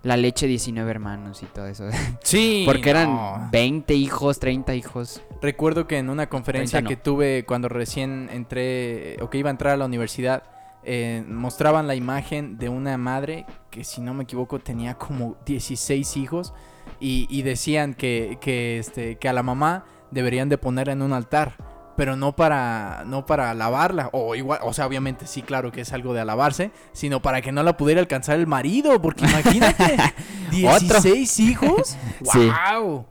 la 0.05 0.17
leche 0.17 0.47
19 0.47 0.89
hermanos 0.91 1.43
y 1.43 1.47
todo 1.47 1.67
eso. 1.67 1.85
Sí. 2.23 2.63
Porque 2.67 2.91
eran 2.91 3.11
no. 3.15 3.49
20 3.51 3.95
hijos, 3.95 4.39
30 4.39 4.75
hijos. 4.75 5.23
Recuerdo 5.43 5.87
que 5.87 5.99
en 5.99 6.09
una 6.11 6.29
conferencia 6.29 6.79
30 6.79 6.83
no. 6.83 6.89
que 6.89 7.03
tuve 7.03 7.45
cuando 7.47 7.69
recién 7.69 8.29
entré 8.33 9.17
o 9.21 9.29
que 9.31 9.39
iba 9.39 9.51
a 9.51 9.53
entrar 9.53 9.75
a 9.75 9.77
la 9.77 9.85
universidad, 9.87 10.45
eh, 10.85 11.25
mostraban 11.29 11.87
la 11.89 11.95
imagen 11.97 12.59
de 12.59 12.69
una 12.69 12.97
madre 12.97 13.45
que 13.71 13.83
si 13.85 14.01
no 14.01 14.15
me 14.15 14.23
equivoco 14.25 14.59
tenía 14.61 14.95
como 14.95 15.37
16 15.45 16.17
hijos 16.17 16.55
y, 17.01 17.27
y 17.31 17.43
decían 17.43 17.95
que, 17.95 18.39
que, 18.41 18.79
este, 18.79 19.17
que 19.17 19.29
a 19.29 19.33
la 19.33 19.43
mamá 19.43 19.85
deberían 20.11 20.49
de 20.49 20.59
poner 20.59 20.89
en 20.89 21.03
un 21.03 21.13
altar. 21.13 21.57
Pero 21.97 22.15
no 22.15 22.37
para, 22.37 23.03
no 23.07 23.27
para 23.27 23.51
alabarla, 23.51 24.09
o 24.13 24.37
igual, 24.37 24.61
o 24.63 24.73
sea, 24.73 24.87
obviamente 24.87 25.27
sí, 25.27 25.43
claro 25.43 25.73
que 25.73 25.81
es 25.81 25.93
algo 25.93 26.15
de 26.15 26.21
alabarse, 26.21 26.71
sino 26.93 27.21
para 27.21 27.41
que 27.43 27.51
no 27.51 27.65
la 27.65 27.77
pudiera 27.77 28.01
alcanzar 28.01 28.39
el 28.39 28.47
marido, 28.47 29.03
porque 29.03 29.25
imagínate, 29.25 29.97
16 30.53 31.41
hijos, 31.41 31.97
Sí. 32.33 32.49
wow. 32.73 33.05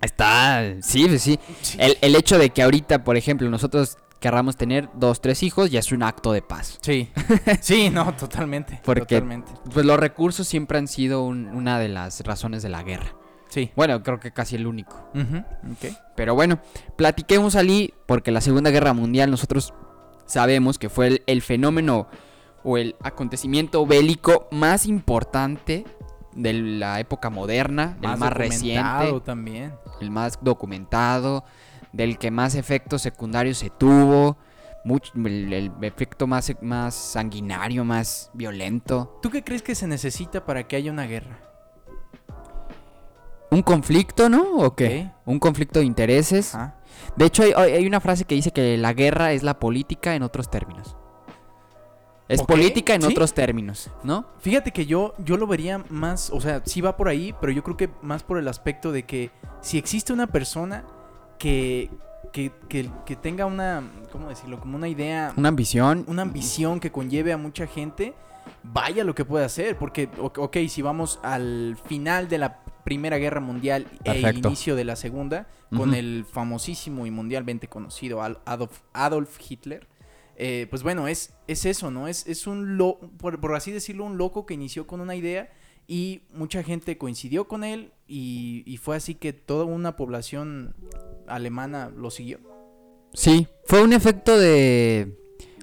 Está, 0.00 0.62
sí, 0.80 1.06
pues 1.08 1.22
sí. 1.22 1.40
El, 1.78 1.98
el 2.00 2.14
hecho 2.14 2.38
de 2.38 2.50
que 2.50 2.62
ahorita, 2.62 3.02
por 3.02 3.16
ejemplo, 3.16 3.50
nosotros 3.50 3.98
querramos 4.22 4.56
tener 4.56 4.88
dos, 4.94 5.20
tres 5.20 5.42
hijos, 5.42 5.70
ya 5.70 5.80
es 5.80 5.92
un 5.92 6.02
acto 6.02 6.32
de 6.32 6.40
paz. 6.40 6.78
Sí, 6.80 7.10
sí, 7.60 7.90
no, 7.90 8.14
totalmente. 8.14 8.80
Porque- 8.84 9.00
Totalmente. 9.16 9.52
Pues 9.74 9.84
los 9.84 9.98
recursos 9.98 10.46
siempre 10.48 10.78
han 10.78 10.88
sido 10.88 11.24
un- 11.24 11.48
una 11.48 11.78
de 11.78 11.88
las 11.88 12.20
razones 12.20 12.62
de 12.62 12.70
la 12.70 12.82
guerra. 12.82 13.14
Sí. 13.48 13.70
Bueno, 13.76 14.02
creo 14.02 14.18
que 14.18 14.32
casi 14.32 14.56
el 14.56 14.66
único. 14.66 14.96
Ok. 15.14 15.92
Pero 16.16 16.34
bueno, 16.34 16.60
platiquemos 16.96 17.54
allí, 17.56 17.92
porque 18.06 18.30
la 18.30 18.40
Segunda 18.40 18.70
Guerra 18.70 18.94
Mundial 18.94 19.30
nosotros 19.30 19.74
sabemos 20.24 20.78
que 20.78 20.88
fue 20.88 21.08
el, 21.08 21.22
el 21.26 21.42
fenómeno 21.42 22.06
o 22.64 22.78
el 22.78 22.94
acontecimiento 23.02 23.84
bélico 23.84 24.46
más 24.52 24.86
importante 24.86 25.84
de 26.34 26.52
la 26.54 26.98
época 27.00 27.28
moderna, 27.28 27.98
el 28.00 28.08
más 28.08 28.20
documentado 28.20 28.38
reciente, 28.38 29.20
también. 29.26 29.74
el 30.00 30.10
más 30.10 30.38
documentado, 30.40 31.44
del 31.92 32.18
que 32.18 32.30
más 32.30 32.54
efectos 32.54 33.02
secundarios 33.02 33.58
se 33.58 33.70
tuvo, 33.70 34.36
much- 34.84 35.12
el, 35.14 35.52
el 35.52 35.72
efecto 35.82 36.26
más, 36.26 36.52
más 36.62 36.94
sanguinario, 36.94 37.84
más 37.84 38.30
violento. 38.32 39.18
¿Tú 39.22 39.30
qué 39.30 39.44
crees 39.44 39.62
que 39.62 39.74
se 39.74 39.86
necesita 39.86 40.44
para 40.44 40.66
que 40.66 40.76
haya 40.76 40.90
una 40.90 41.06
guerra? 41.06 41.38
Un 43.50 43.62
conflicto, 43.62 44.28
¿no? 44.30 44.56
¿O 44.56 44.74
qué? 44.74 45.10
Un 45.26 45.38
conflicto 45.38 45.80
de 45.80 45.84
intereses. 45.84 46.54
Ajá. 46.54 46.76
De 47.16 47.26
hecho, 47.26 47.42
hay, 47.42 47.52
hay 47.52 47.86
una 47.86 48.00
frase 48.00 48.24
que 48.24 48.34
dice 48.34 48.50
que 48.50 48.78
la 48.78 48.94
guerra 48.94 49.32
es 49.32 49.42
la 49.42 49.58
política 49.58 50.14
en 50.14 50.22
otros 50.22 50.50
términos. 50.50 50.96
Es 52.28 52.42
política 52.42 52.94
en 52.94 53.02
sí. 53.02 53.08
otros 53.08 53.34
términos, 53.34 53.90
¿no? 54.04 54.24
Fíjate 54.38 54.70
que 54.70 54.86
yo, 54.86 55.12
yo 55.18 55.36
lo 55.36 55.46
vería 55.46 55.84
más, 55.90 56.30
o 56.30 56.40
sea, 56.40 56.62
sí 56.64 56.80
va 56.80 56.96
por 56.96 57.08
ahí, 57.08 57.34
pero 57.38 57.52
yo 57.52 57.62
creo 57.62 57.76
que 57.76 57.90
más 58.00 58.22
por 58.22 58.38
el 58.38 58.48
aspecto 58.48 58.90
de 58.90 59.02
que 59.02 59.30
si 59.60 59.76
existe 59.76 60.14
una 60.14 60.28
persona 60.28 60.84
que, 61.42 61.90
que, 62.32 62.52
que, 62.68 62.88
que 63.04 63.16
tenga 63.16 63.46
una, 63.46 63.82
¿cómo 64.12 64.28
decirlo? 64.28 64.60
Como 64.60 64.76
una 64.76 64.86
idea, 64.88 65.32
Una 65.36 65.48
ambición. 65.48 66.04
una 66.06 66.22
ambición 66.22 66.78
que 66.78 66.92
conlleve 66.92 67.32
a 67.32 67.36
mucha 67.36 67.66
gente, 67.66 68.14
vaya 68.62 69.02
lo 69.02 69.12
que 69.16 69.24
puede 69.24 69.44
hacer. 69.44 69.76
Porque, 69.76 70.08
ok, 70.18 70.56
si 70.68 70.82
vamos 70.82 71.18
al 71.24 71.76
final 71.86 72.28
de 72.28 72.38
la 72.38 72.60
Primera 72.84 73.16
Guerra 73.18 73.40
Mundial 73.40 73.88
e 74.04 74.12
Perfecto. 74.12 74.48
inicio 74.48 74.76
de 74.76 74.84
la 74.84 74.94
Segunda, 74.94 75.48
con 75.76 75.94
el 75.94 76.24
famosísimo 76.30 77.06
y 77.06 77.10
mundialmente 77.10 77.66
conocido 77.66 78.22
Adolf 78.22 79.38
Hitler, 79.50 79.88
eh, 80.36 80.68
pues 80.70 80.84
bueno, 80.84 81.08
es, 81.08 81.34
es 81.48 81.64
eso, 81.66 81.90
¿no? 81.90 82.06
Es, 82.06 82.26
es 82.28 82.46
un, 82.46 82.76
lo, 82.76 82.98
por, 83.18 83.40
por 83.40 83.56
así 83.56 83.72
decirlo, 83.72 84.04
un 84.04 84.16
loco 84.16 84.46
que 84.46 84.54
inició 84.54 84.86
con 84.86 85.00
una 85.00 85.16
idea 85.16 85.50
y 85.86 86.22
mucha 86.32 86.62
gente 86.62 86.96
coincidió 86.98 87.48
con 87.48 87.64
él 87.64 87.92
y, 88.06 88.62
y 88.66 88.76
fue 88.76 88.96
así 88.96 89.14
que 89.14 89.32
toda 89.32 89.64
una 89.64 89.96
población 89.96 90.74
alemana 91.26 91.90
lo 91.94 92.10
siguió. 92.10 92.40
Sí, 93.14 93.46
fue 93.66 93.82
un 93.82 93.92
efecto 93.92 94.38
de... 94.38 95.18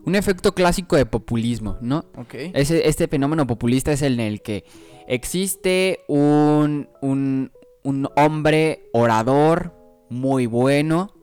Un 0.06 0.16
efecto 0.16 0.56
clásico 0.56 0.96
de 0.96 1.06
populismo, 1.06 1.78
¿no? 1.82 2.06
Ese, 2.32 2.88
este 2.88 3.08
fenómeno 3.08 3.46
populista 3.46 3.92
es 3.92 4.02
el 4.02 4.14
en 4.14 4.20
el 4.22 4.42
que 4.42 4.64
existe 5.08 6.00
un, 6.08 6.90
un, 7.02 7.52
un 7.84 8.08
hombre 8.16 8.90
orador 8.94 9.76
muy 10.10 10.46
bueno 10.46 11.14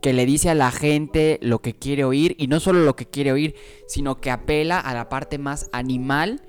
que 0.00 0.12
le 0.12 0.24
dice 0.24 0.50
a 0.50 0.54
la 0.54 0.70
gente 0.70 1.38
lo 1.42 1.60
que 1.60 1.74
quiere 1.74 2.04
oír 2.04 2.34
y 2.38 2.46
no 2.46 2.60
solo 2.60 2.84
lo 2.84 2.96
que 2.96 3.06
quiere 3.06 3.32
oír, 3.32 3.54
sino 3.86 4.20
que 4.20 4.30
apela 4.30 4.78
a 4.78 4.94
la 4.94 5.08
parte 5.08 5.38
más 5.38 5.68
animal 5.72 6.42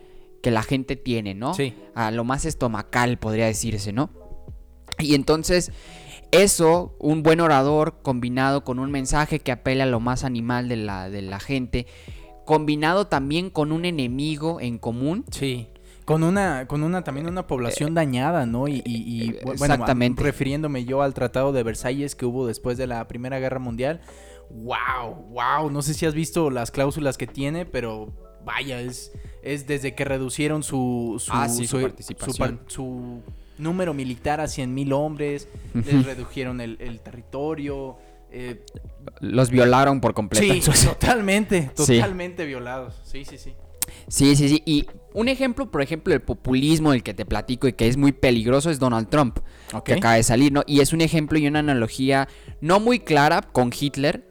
que 0.43 0.51
la 0.51 0.61
gente 0.61 0.95
tiene, 0.95 1.33
¿no? 1.33 1.55
Sí. 1.55 1.73
A 1.95 2.11
lo 2.11 2.23
más 2.25 2.45
estomacal, 2.45 3.17
podría 3.17 3.45
decirse, 3.47 3.93
¿no? 3.93 4.11
Y 4.99 5.15
entonces 5.15 5.71
eso, 6.31 6.95
un 6.99 7.23
buen 7.23 7.39
orador 7.39 8.01
combinado 8.03 8.63
con 8.63 8.77
un 8.77 8.91
mensaje 8.91 9.39
que 9.39 9.51
apela 9.51 9.85
a 9.85 9.87
lo 9.87 9.99
más 9.99 10.23
animal 10.23 10.67
de 10.67 10.75
la, 10.75 11.09
de 11.09 11.21
la 11.21 11.39
gente, 11.39 11.87
combinado 12.45 13.07
también 13.07 13.49
con 13.49 13.71
un 13.71 13.85
enemigo 13.85 14.59
en 14.59 14.77
común. 14.79 15.25
Sí. 15.31 15.69
Con 16.05 16.23
una, 16.23 16.67
con 16.67 16.83
una, 16.83 17.05
también 17.05 17.27
una 17.29 17.47
población 17.47 17.93
dañada, 17.93 18.45
¿no? 18.45 18.67
Y, 18.67 18.81
y- 18.85 19.03
y, 19.23 19.29
eh, 19.29 19.39
bueno, 19.45 19.63
exactamente. 19.63 20.21
refiriéndome 20.21 20.83
yo 20.83 21.01
al 21.01 21.13
Tratado 21.13 21.53
de 21.53 21.63
Versalles 21.63 22.15
que 22.15 22.25
hubo 22.25 22.45
después 22.45 22.77
de 22.77 22.87
la 22.87 23.07
Primera 23.07 23.39
Guerra 23.39 23.59
Mundial. 23.59 24.01
¡Wow! 24.49 25.29
¡Wow! 25.29 25.71
No 25.71 25.81
sé 25.81 25.93
si 25.93 26.05
has 26.05 26.13
visto 26.13 26.49
las 26.49 26.69
cláusulas 26.71 27.17
que 27.17 27.27
tiene, 27.27 27.65
pero 27.65 28.11
vaya, 28.43 28.81
es, 28.81 29.13
es 29.43 29.67
desde 29.67 29.93
que 29.95 30.05
reducieron 30.05 30.63
su, 30.63 31.21
su, 31.23 31.31
Ah, 31.33 31.47
sí, 31.49 31.67
su 31.67 31.77
su- 31.77 31.81
participación. 31.83 32.61
su 32.67 33.21
número 33.57 33.93
militar 33.93 34.39
a 34.41 34.47
100 34.47 34.73
mil 34.73 34.93
hombres, 34.93 35.47
les 35.73 36.05
redujeron 36.05 36.59
el, 36.61 36.77
el 36.79 36.99
territorio. 37.01 37.97
eh, 38.31 38.65
Los 39.19 39.49
violaron 39.51 40.01
por 40.01 40.13
completo. 40.15 40.71
sí, 40.73 40.85
totalmente, 40.87 41.69
Sí. 41.75 41.95
totalmente 41.97 42.45
violados. 42.45 42.99
Sí, 43.03 43.25
sí, 43.25 43.37
sí. 43.37 43.53
Sí, 44.07 44.35
sí, 44.35 44.49
sí. 44.49 44.63
Y 44.65 44.87
un 45.13 45.27
ejemplo, 45.27 45.69
por 45.69 45.81
ejemplo, 45.81 46.13
el 46.13 46.21
populismo 46.21 46.91
del 46.93 47.03
que 47.03 47.13
te 47.13 47.25
platico 47.25 47.67
y 47.67 47.73
que 47.73 47.87
es 47.87 47.95
muy 47.97 48.11
peligroso 48.11 48.69
es 48.71 48.79
Donald 48.79 49.07
Trump, 49.09 49.39
que 49.85 49.93
acaba 49.93 50.15
de 50.15 50.23
salir, 50.23 50.51
¿no? 50.51 50.63
Y 50.65 50.79
es 50.79 50.93
un 50.93 51.01
ejemplo 51.01 51.37
y 51.37 51.45
una 51.47 51.59
analogía 51.59 52.27
no 52.59 52.79
muy 52.79 52.99
clara 52.99 53.41
con 53.41 53.71
Hitler. 53.77 54.25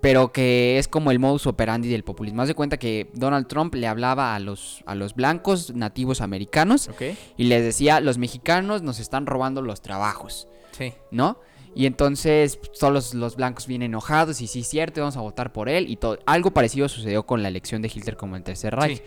Pero 0.00 0.32
que 0.32 0.78
es 0.78 0.88
como 0.88 1.10
el 1.10 1.18
modus 1.18 1.46
operandi 1.46 1.88
del 1.88 2.04
populismo. 2.04 2.42
Haz 2.42 2.48
de 2.48 2.54
cuenta 2.54 2.76
que 2.76 3.10
Donald 3.14 3.46
Trump 3.48 3.74
le 3.74 3.86
hablaba 3.86 4.34
a 4.34 4.38
los, 4.40 4.82
a 4.86 4.94
los 4.94 5.14
blancos 5.14 5.74
nativos 5.74 6.20
americanos 6.20 6.88
Ok. 6.88 7.02
y 7.36 7.44
les 7.44 7.62
decía, 7.64 8.00
los 8.00 8.18
mexicanos 8.18 8.82
nos 8.82 9.00
están 9.00 9.26
robando 9.26 9.62
los 9.62 9.82
trabajos, 9.82 10.48
Sí. 10.72 10.92
¿no? 11.10 11.38
Y 11.74 11.86
entonces 11.86 12.58
todos 12.80 13.14
los, 13.14 13.36
blancos 13.36 13.66
vienen 13.66 13.90
enojados 13.92 14.40
y 14.40 14.46
sí 14.46 14.60
es 14.60 14.68
cierto, 14.68 15.00
vamos 15.00 15.16
a 15.16 15.20
votar 15.20 15.52
por 15.52 15.68
él 15.68 15.88
y 15.88 15.96
todo. 15.96 16.18
Algo 16.26 16.50
parecido 16.50 16.88
sucedió 16.88 17.24
con 17.24 17.42
la 17.42 17.48
elección 17.48 17.82
de 17.82 17.88
Hitler 17.88 18.16
como 18.16 18.36
el 18.36 18.42
Tercer 18.42 18.74
Reich. 18.74 18.98
Sí. 18.98 19.02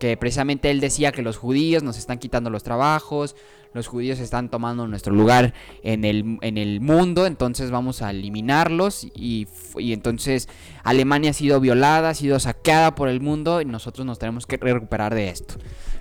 Que 0.00 0.16
precisamente 0.16 0.70
él 0.70 0.80
decía 0.80 1.12
que 1.12 1.22
los 1.22 1.36
judíos 1.36 1.82
nos 1.82 1.98
están 1.98 2.18
quitando 2.18 2.50
los 2.50 2.62
trabajos, 2.62 3.36
los 3.74 3.86
judíos 3.88 4.18
están 4.20 4.48
tomando 4.48 4.88
nuestro 4.88 5.12
lugar 5.14 5.52
en 5.82 6.04
el, 6.04 6.38
en 6.40 6.56
el 6.58 6.80
mundo, 6.80 7.26
entonces 7.26 7.70
vamos 7.70 8.00
a 8.02 8.10
eliminarlos 8.10 9.04
y, 9.14 9.46
y 9.76 9.92
entonces 9.92 10.48
Alemania 10.84 11.30
ha 11.32 11.34
sido 11.34 11.60
violada, 11.60 12.10
ha 12.10 12.14
sido 12.14 12.38
saqueada 12.40 12.94
por 12.94 13.08
el 13.08 13.20
mundo 13.20 13.60
y 13.60 13.64
nosotros 13.66 14.06
nos 14.06 14.18
tenemos 14.18 14.46
que 14.46 14.56
recuperar 14.56 15.14
de 15.14 15.28
esto. 15.28 15.54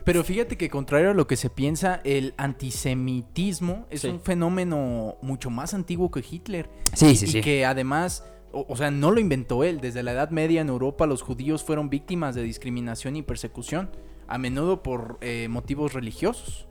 Pero 0.05 0.23
fíjate 0.23 0.57
que 0.57 0.69
contrario 0.69 1.11
a 1.11 1.13
lo 1.13 1.27
que 1.27 1.35
se 1.37 1.49
piensa, 1.49 2.01
el 2.03 2.33
antisemitismo 2.37 3.85
es 3.89 4.01
Sí. 4.01 4.07
un 4.07 4.19
fenómeno 4.19 5.15
mucho 5.21 5.49
más 5.49 5.73
antiguo 5.73 6.11
que 6.11 6.23
Hitler. 6.29 6.69
Sí, 6.93 7.07
y, 7.07 7.15
sí, 7.15 7.37
y 7.37 7.41
que 7.41 7.65
además, 7.65 8.25
o, 8.51 8.65
o 8.67 8.75
sea, 8.75 8.91
no 8.91 9.11
lo 9.11 9.19
inventó 9.19 9.63
él. 9.63 9.79
Desde 9.81 10.03
la 10.03 10.11
Edad 10.11 10.29
Media 10.29 10.61
en 10.61 10.69
Europa 10.69 11.05
los 11.07 11.21
judíos 11.21 11.63
fueron 11.63 11.89
víctimas 11.89 12.35
de 12.35 12.43
discriminación 12.43 13.15
y 13.15 13.21
persecución, 13.21 13.89
a 14.27 14.37
menudo 14.37 14.83
por 14.83 15.17
eh, 15.21 15.47
motivos 15.49 15.93
religiosos. 15.93 16.67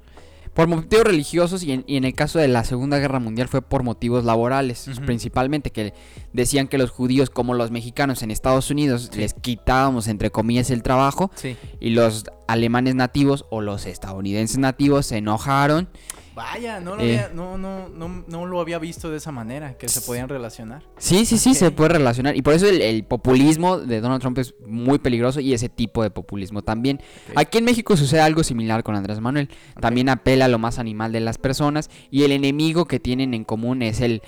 Por 0.55 0.69
motivos 0.69 1.05
religiosos 1.07 1.63
y 1.63 1.73
en, 1.73 1.85
y 1.87 1.97
en 1.97 2.05
el 2.05 2.13
caso 2.15 2.39
de 2.39 2.47
la 2.47 2.63
Segunda 2.65 2.99
Guerra 2.99 3.19
Mundial 3.19 3.49
fue 3.49 3.63
por 3.63 3.83
motivos 3.85 4.25
laborales, 4.25 4.87
principalmente 5.07 5.71
que 5.71 5.95
decían 6.35 6.69
que 6.69 6.77
los 6.77 6.91
judíos 6.91 7.31
como 7.31 7.55
los 7.55 7.71
mexicanos 7.71 8.23
en 8.23 8.31
Estados 8.31 8.71
Unidos 8.71 9.09
Sí. 9.11 9.19
les 9.21 9.33
quitábamos 9.33 10.09
entre 10.09 10.31
comillas 10.31 10.71
el 10.71 10.83
trabajo 10.83 11.31
Sí. 11.37 11.57
y 11.81 11.91
los 11.91 12.27
alemanes 12.49 12.95
nativos 12.95 13.47
o 13.51 13.63
los 13.63 13.87
estadounidenses 13.87 14.59
nativos 14.59 15.07
se 15.07 15.17
enojaron. 15.17 15.89
Vaya, 16.35 16.81
no 16.81 16.97
lo, 16.97 17.03
Eh. 17.03 17.19
había, 17.19 17.31
no, 17.35 17.59
no, 17.59 17.89
no, 17.91 18.25
no 18.27 18.47
lo 18.47 18.61
había 18.61 18.79
visto 18.79 19.11
de 19.11 19.19
esa 19.19 19.33
manera, 19.33 19.77
que 19.77 19.89
se 19.89 20.01
podían 20.01 20.29
relacionar. 20.29 20.83
Sí, 20.97 21.27
sí, 21.27 21.37
sí, 21.37 21.55
se 21.55 21.71
puede 21.71 21.91
relacionar 21.91 22.37
y 22.37 22.43
por 22.43 22.55
eso 22.55 22.69
el, 22.69 22.81
el 22.81 23.05
populismo 23.05 23.79
de 23.79 24.01
Donald 24.01 24.21
Trump 24.23 24.39
es 24.39 24.55
muy 24.67 24.99
peligroso 24.99 25.41
y 25.41 25.53
ese 25.53 25.69
tipo 25.69 26.03
de 26.03 26.11
populismo 26.11 26.63
también. 26.63 27.01
Aquí 27.35 27.59
en 27.59 27.65
México 27.65 27.97
sucede 27.97 28.21
algo 28.21 28.43
similar 28.45 28.83
con 28.83 28.95
Andrés 28.97 29.21
Manuel. 29.21 29.51
También 29.81 30.09
apela 30.09 30.47
a 30.47 30.49
lo 30.49 30.59
más 30.59 30.79
animal 30.79 31.13
de 31.13 31.21
las 31.21 31.37
personas 31.39 31.91
y 32.11 32.23
el 32.23 32.33
enemigo 32.33 32.87
que 32.87 32.99
tienen 32.99 33.35
en 33.35 33.45
común 33.45 33.83
es 33.83 34.01
el 34.01 34.23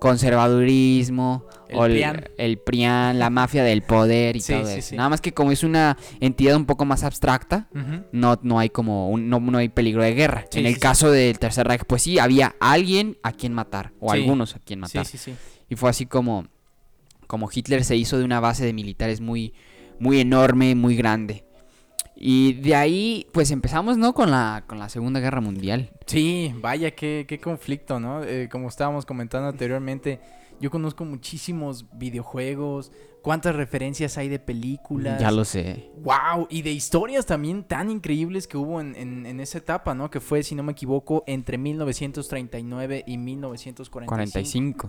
conservadurismo 0.00 1.44
El 1.68 1.76
o 1.78 1.84
el, 1.86 1.92
PRIAN. 1.92 2.24
el 2.38 2.58
PRIAN, 2.58 3.18
la 3.18 3.30
mafia 3.30 3.64
del 3.64 3.82
poder 3.82 4.36
y 4.36 4.40
Sí, 4.40 4.52
todo 4.52 4.66
sí, 4.66 4.72
eso. 4.78 4.88
sí. 4.90 4.96
Nada 4.96 5.08
más 5.08 5.20
que 5.20 5.32
como 5.32 5.52
es 5.52 5.62
una 5.64 5.96
entidad 6.20 6.56
un 6.56 6.66
poco 6.66 6.84
más 6.84 7.02
abstracta, 7.04 7.68
no, 8.12 8.38
no 8.42 8.58
hay 8.58 8.70
como 8.70 9.10
un- 9.10 9.28
no, 9.28 9.40
no 9.40 9.58
hay 9.58 9.68
peligro 9.68 10.02
de 10.02 10.14
guerra. 10.14 10.44
En 10.52 10.66
el 10.66 10.78
caso 10.78 11.10
del 11.10 11.38
Tercer 11.38 11.66
Reich, 11.66 11.84
pues 11.86 12.02
sí, 12.02 12.18
había 12.18 12.54
alguien 12.60 13.16
a 13.22 13.32
quien 13.32 13.52
matar 13.52 13.92
o 14.00 14.12
algunos 14.12 14.54
a 14.56 14.58
quien 14.58 14.80
matar. 14.80 15.06
Y 15.68 15.76
fue 15.76 15.90
así 15.90 16.06
como, 16.06 16.46
como 17.26 17.48
Hitler 17.52 17.84
se 17.84 17.96
hizo 17.96 18.18
de 18.18 18.24
una 18.24 18.38
base 18.40 18.64
de 18.64 18.72
militares 18.72 19.20
muy, 19.20 19.52
muy 19.98 20.20
enorme, 20.20 20.74
muy 20.74 20.94
grande. 20.96 21.44
Y 22.18 22.54
de 22.54 22.74
ahí, 22.74 23.26
pues 23.32 23.50
empezamos, 23.50 23.98
¿no? 23.98 24.14
Con 24.14 24.30
la, 24.30 24.64
con 24.66 24.78
la 24.78 24.88
Segunda 24.88 25.20
Guerra 25.20 25.40
Mundial. 25.42 25.90
Sí, 26.06 26.54
vaya, 26.60 26.92
qué, 26.92 27.26
qué 27.28 27.38
conflicto, 27.38 28.00
¿no? 28.00 28.24
Eh, 28.24 28.48
como 28.50 28.68
estábamos 28.68 29.04
comentando 29.04 29.48
anteriormente, 29.48 30.20
yo 30.58 30.70
conozco 30.70 31.04
muchísimos 31.04 31.84
videojuegos, 31.92 32.90
cuántas 33.20 33.54
referencias 33.54 34.16
hay 34.16 34.30
de 34.30 34.38
películas. 34.38 35.20
Ya 35.20 35.30
lo 35.30 35.44
sé. 35.44 35.90
Wow, 35.98 36.46
y 36.48 36.62
de 36.62 36.72
historias 36.72 37.26
también 37.26 37.64
tan 37.64 37.90
increíbles 37.90 38.48
que 38.48 38.56
hubo 38.56 38.80
en, 38.80 38.96
en- 38.96 39.26
en 39.26 39.38
esa 39.40 39.58
etapa, 39.58 39.94
¿no? 39.94 40.10
Que 40.10 40.20
fue, 40.20 40.42
si 40.42 40.54
no 40.54 40.62
me 40.62 40.72
equivoco, 40.72 41.22
entre 41.26 41.58
1939 41.58 43.04
y 43.06 43.18
1945. 43.18 44.08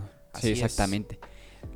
Así 0.32 0.46
sí, 0.46 0.52
es. 0.54 0.62
exactamente. 0.62 1.18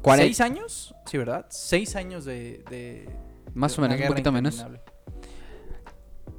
Cuaren- 0.03 0.17
¿Seis 0.23 0.41
años? 0.41 0.95
Sí, 1.05 1.19
¿verdad? 1.19 1.45
Seis 1.51 1.95
años 1.97 2.25
de... 2.25 2.65
de- 2.71 3.11
Más 3.53 3.77
de 3.77 3.79
o 3.79 3.83
menos, 3.83 4.01
un 4.01 4.07
poquito 4.07 4.33
menos. 4.33 4.65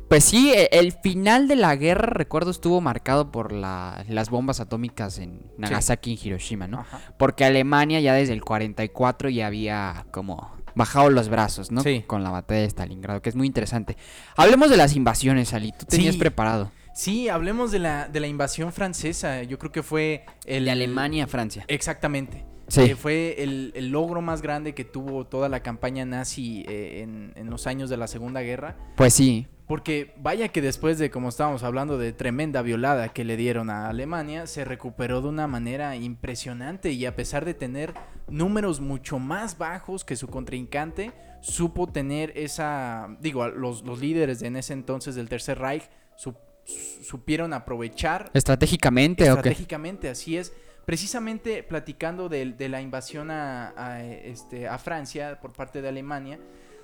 Pues 0.10 0.24
sí, 0.25 0.51
e- 0.53 0.69
el 0.72 0.91
final 0.91 1.48
de 1.48 1.55
la 1.55 1.75
guerra, 1.75 2.07
recuerdo, 2.13 2.51
estuvo 2.51 2.81
marcado 2.81 3.31
por 3.31 3.51
la- 3.51 4.03
las 4.07 4.29
bombas 4.29 4.60
atómicas 4.60 5.17
en 5.17 5.41
Nagasaki 5.57 6.13
y 6.13 6.27
Hiroshima, 6.27 6.67
¿no? 6.67 6.81
Ajá. 6.81 7.00
Porque 7.17 7.45
Alemania 7.45 8.00
ya 8.00 8.13
desde 8.13 8.33
el 8.33 8.43
44 8.43 9.29
ya 9.29 9.48
había 9.48 10.05
como 10.12 10.51
bajado 10.75 11.10
los 11.10 11.29
brazos, 11.29 11.72
¿no? 11.72 11.81
Sí. 11.81 12.03
Con 12.05 12.24
la 12.24 12.29
batalla 12.29 12.62
de 12.62 12.67
Stalingrado, 12.69 13.22
que 13.22 13.29
es 13.29 13.36
muy 13.36 13.48
interesante. 13.48 13.98
Hablemos 14.36 14.69
de 14.69 14.77
las 14.77 14.95
invasiones, 14.95 15.53
Ali. 15.53 15.72
Tú 15.72 15.86
tenías 15.86 16.13
Sí. 16.13 16.19
preparado. 16.19 16.72
Sí, 16.95 17.27
hablemos 17.27 17.72
de 17.72 17.79
la, 17.79 18.07
de 18.07 18.19
la 18.19 18.27
invasión 18.27 18.72
francesa. 18.72 19.41
Yo 19.43 19.57
creo 19.57 19.72
que 19.72 19.81
fue 19.81 20.25
el... 20.45 20.65
De 20.65 20.72
Alemania 20.72 21.24
a 21.24 21.27
Francia. 21.27 21.65
Exactamente. 21.67 22.45
Sí. 22.67 22.81
Eh, 22.81 22.95
fue 22.95 23.36
el, 23.43 23.72
el 23.75 23.89
logro 23.89 24.22
más 24.22 24.41
grande 24.43 24.74
que 24.75 24.83
tuvo 24.86 25.25
toda 25.25 25.50
la 25.50 25.62
campaña 25.62 26.05
nazi 26.05 26.63
eh, 26.67 27.01
en, 27.01 27.33
en 27.36 27.50
los 27.50 27.65
años 27.67 27.89
de 27.89 27.98
la 27.98 28.07
Segunda 28.07 28.41
Guerra. 28.41 28.77
Pues 28.95 29.13
sí. 29.16 29.48
Porque 29.67 30.13
vaya 30.17 30.49
que 30.49 30.61
después 30.61 30.99
de, 30.99 31.09
como 31.09 31.29
estábamos 31.29 31.63
hablando, 31.63 31.97
de 31.97 32.11
tremenda 32.11 32.61
violada 32.61 33.09
que 33.13 33.23
le 33.23 33.37
dieron 33.37 33.69
a 33.69 33.87
Alemania, 33.87 34.45
se 34.45 34.65
recuperó 34.65 35.21
de 35.21 35.29
una 35.29 35.47
manera 35.47 35.95
impresionante 35.95 36.91
y 36.91 37.05
a 37.05 37.15
pesar 37.15 37.45
de 37.45 37.53
tener 37.53 37.93
números 38.27 38.81
mucho 38.81 39.19
más 39.19 39.57
bajos 39.57 40.03
que 40.03 40.17
su 40.17 40.27
contrincante, 40.27 41.13
supo 41.41 41.87
tener 41.87 42.33
esa, 42.37 43.07
digo, 43.21 43.47
los, 43.47 43.83
los 43.83 43.99
líderes 43.99 44.41
de 44.41 44.47
en 44.47 44.57
ese 44.57 44.73
entonces 44.73 45.15
del 45.15 45.29
Tercer 45.29 45.59
Reich 45.59 45.89
su- 46.17 46.35
su- 46.65 47.03
supieron 47.03 47.53
aprovechar 47.53 48.31
¿Estratégicamente 48.33 49.25
estratégicamente, 49.25 50.09
así 50.09 50.37
es. 50.37 50.53
Precisamente 50.85 51.63
platicando 51.63 52.27
de, 52.27 52.45
de 52.51 52.67
la 52.69 52.81
invasión 52.81 53.31
a, 53.31 53.73
a, 53.77 54.03
este, 54.03 54.67
a 54.67 54.77
Francia 54.77 55.39
por 55.41 55.53
parte 55.53 55.81
de 55.81 55.87
Alemania, 55.87 56.37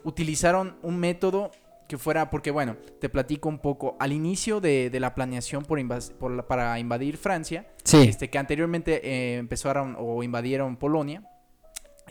utilizaron 0.05 0.77
un 0.81 0.97
método 0.97 1.51
que 1.89 1.97
fuera, 1.97 2.29
porque 2.29 2.51
bueno, 2.51 2.77
te 3.01 3.09
platico 3.09 3.49
un 3.49 3.57
poco, 3.59 3.97
al 3.99 4.13
inicio 4.13 4.61
de, 4.61 4.89
de 4.91 4.99
la 5.01 5.15
planeación 5.15 5.65
por 5.65 5.79
invas- 5.79 6.11
por 6.11 6.31
la- 6.31 6.47
para 6.47 6.79
invadir 6.79 7.17
Francia, 7.17 7.67
Sí. 7.83 7.97
este, 8.07 8.29
que 8.29 8.37
anteriormente 8.37 9.01
eh, 9.03 9.37
empezaron 9.37 9.95
o 9.99 10.21
invadieron 10.23 10.77
Polonia, 10.77 11.23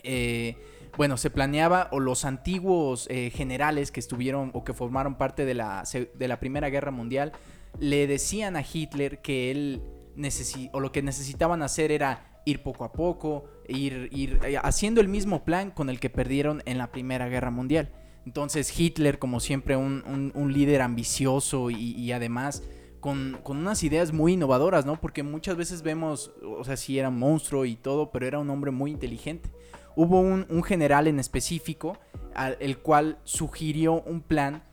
eh, 0.03 0.55
bueno, 0.97 1.15
se 1.17 1.29
planeaba, 1.29 1.87
o 1.91 1.99
los 1.99 2.25
antiguos 2.25 3.07
eh, 3.09 3.29
generales 3.33 3.91
que 3.91 3.99
estuvieron 4.01 4.51
o 4.53 4.63
que 4.65 4.73
formaron 4.73 5.15
parte 5.15 5.45
de 5.45 5.53
la, 5.53 5.83
de 6.13 6.27
la 6.27 6.39
Primera 6.41 6.69
Guerra 6.69 6.91
Mundial, 6.91 7.31
le 7.79 8.05
decían 8.05 8.55
a 8.57 8.63
Hitler 8.63 9.21
que 9.21 9.49
él 9.51 9.81
necesi 10.15 10.69
o 10.73 10.79
lo 10.81 10.91
que 10.91 11.01
necesitaban 11.01 11.61
hacer 11.63 11.91
era 11.91 12.41
ir 12.45 12.63
poco 12.63 12.83
a 12.83 12.91
poco, 12.91 13.45
ir, 13.69 14.09
ir 14.11 14.39
eh, 14.43 14.57
haciendo 14.61 14.99
el 14.99 15.07
mismo 15.07 15.45
plan 15.45 15.71
con 15.71 15.89
el 15.89 15.99
que 16.01 16.09
perdieron 16.09 16.63
en 16.65 16.77
la 16.77 16.87
Primera 16.91 17.29
Guerra 17.29 17.51
Mundial. 17.51 17.93
Entonces 18.25 18.77
Hitler, 18.77 19.17
como 19.19 19.39
siempre, 19.39 19.75
un, 19.75 20.31
un- 20.35 20.53
líder 20.53 20.81
ambicioso 20.81 21.69
y, 21.69 21.91
y 21.91 22.11
además 22.11 22.63
con, 22.99 23.39
con 23.43 23.57
unas 23.57 23.83
ideas 23.83 24.11
muy 24.13 24.33
innovadoras, 24.33 24.85
¿no? 24.85 24.99
Porque 24.99 25.23
muchas 25.23 25.55
veces 25.55 25.81
vemos, 25.81 26.31
o 26.43 26.63
sea, 26.63 26.77
sí 26.77 26.99
era 26.99 27.09
un 27.09 27.17
monstruo 27.19 27.65
y 27.65 27.75
todo, 27.75 28.11
pero 28.11 28.27
era 28.27 28.39
un 28.39 28.49
hombre 28.49 28.71
muy 28.71 28.91
inteligente. 28.91 29.49
Hubo 29.95 30.19
un, 30.19 30.45
un 30.49 30.63
general 30.63 31.07
en 31.07 31.19
específico, 31.19 31.97
al, 32.35 32.57
el 32.59 32.77
cual 32.77 33.17
sugirió 33.23 34.01
un 34.01 34.21
plan 34.21 34.63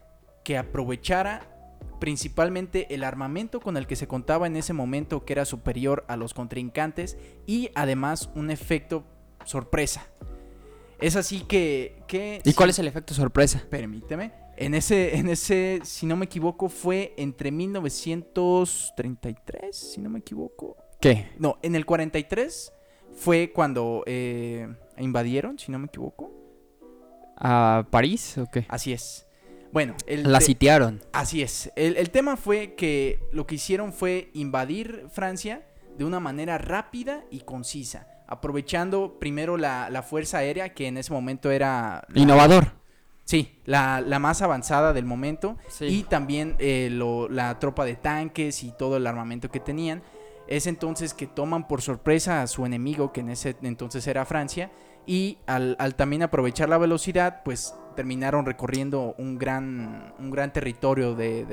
que 0.44 0.58
aprovechara 0.58 1.52
principalmente 2.00 2.94
el 2.94 3.04
armamento 3.04 3.60
con 3.60 3.76
el 3.76 3.86
que 3.86 3.96
se 3.96 4.06
contaba 4.06 4.46
en 4.46 4.56
ese 4.56 4.72
momento, 4.72 5.24
que 5.24 5.32
era 5.32 5.44
superior 5.44 6.04
a 6.08 6.16
los 6.16 6.34
contrincantes, 6.34 7.16
y 7.46 7.70
además 7.74 8.28
un 8.34 8.50
efecto 8.50 9.04
sorpresa. 9.44 10.06
Es 11.00 11.16
así 11.16 11.40
que... 11.40 12.02
que 12.06 12.40
¿Y 12.44 12.52
cuál 12.54 12.70
es 12.70 12.78
el 12.78 12.86
efecto 12.88 13.12
sorpresa? 13.14 13.62
Permíteme. 13.68 14.32
En 14.56 14.74
ese, 14.74 15.16
en 15.16 15.28
ese, 15.28 15.80
si 15.84 16.06
no 16.06 16.16
me 16.16 16.24
equivoco, 16.24 16.70
fue 16.70 17.12
entre 17.18 17.50
1933, 17.50 19.76
si 19.76 20.00
no 20.00 20.08
me 20.08 20.20
equivoco. 20.20 20.76
¿Qué? 21.00 21.28
No, 21.38 21.58
en 21.62 21.74
el 21.76 21.84
43 21.84 22.72
fue 23.14 23.52
cuando 23.52 24.02
eh, 24.06 24.66
invadieron, 24.98 25.58
si 25.58 25.70
no 25.70 25.78
me 25.78 25.84
equivoco. 25.86 26.32
¿A 27.36 27.86
París 27.90 28.38
o 28.38 28.46
qué? 28.50 28.64
Así 28.68 28.94
es. 28.94 29.26
Bueno, 29.72 29.94
el 30.06 30.32
La 30.32 30.40
sitiaron. 30.40 31.02
así 31.12 31.42
es. 31.42 31.70
El, 31.76 31.98
el 31.98 32.08
tema 32.08 32.38
fue 32.38 32.74
que 32.76 33.20
lo 33.32 33.46
que 33.46 33.56
hicieron 33.56 33.92
fue 33.92 34.30
invadir 34.32 35.04
Francia 35.10 35.66
de 35.98 36.06
una 36.06 36.18
manera 36.18 36.56
rápida 36.56 37.24
y 37.30 37.40
concisa, 37.40 38.06
aprovechando 38.26 39.18
primero 39.18 39.56
la, 39.56 39.88
la 39.90 40.02
fuerza 40.02 40.38
aérea, 40.38 40.74
que 40.74 40.86
en 40.88 40.96
ese 40.98 41.12
momento 41.12 41.50
era... 41.50 42.04
la- 42.08 42.20
Innovador. 42.20 42.72
Sí, 43.24 43.58
la, 43.64 44.00
la 44.00 44.18
más 44.20 44.40
avanzada 44.42 44.92
del 44.92 45.04
momento. 45.04 45.56
Sí. 45.68 45.86
Y 45.86 46.02
también 46.04 46.54
eh, 46.58 46.88
lo- 46.92 47.28
la 47.28 47.58
tropa 47.58 47.84
de 47.84 47.96
tanques 47.96 48.62
y 48.62 48.70
todo 48.72 48.96
el 48.96 49.06
armamento 49.06 49.50
que 49.50 49.60
tenían. 49.60 50.02
Es 50.46 50.68
entonces 50.68 51.12
que 51.12 51.26
toman 51.26 51.66
por 51.66 51.82
sorpresa 51.82 52.42
a 52.42 52.46
su 52.46 52.64
enemigo, 52.66 53.12
que 53.12 53.20
en 53.20 53.30
ese 53.30 53.56
entonces 53.62 54.06
era 54.06 54.24
Francia. 54.24 54.70
Y 55.06 55.38
al, 55.46 55.76
al 55.80 55.94
también 55.96 56.22
aprovechar 56.22 56.68
la 56.68 56.78
velocidad, 56.78 57.42
pues 57.44 57.74
terminaron 57.96 58.46
recorriendo 58.46 59.14
un 59.18 59.38
gran, 59.38 60.14
un 60.18 60.30
gran 60.30 60.52
territorio 60.52 61.14
de, 61.16 61.44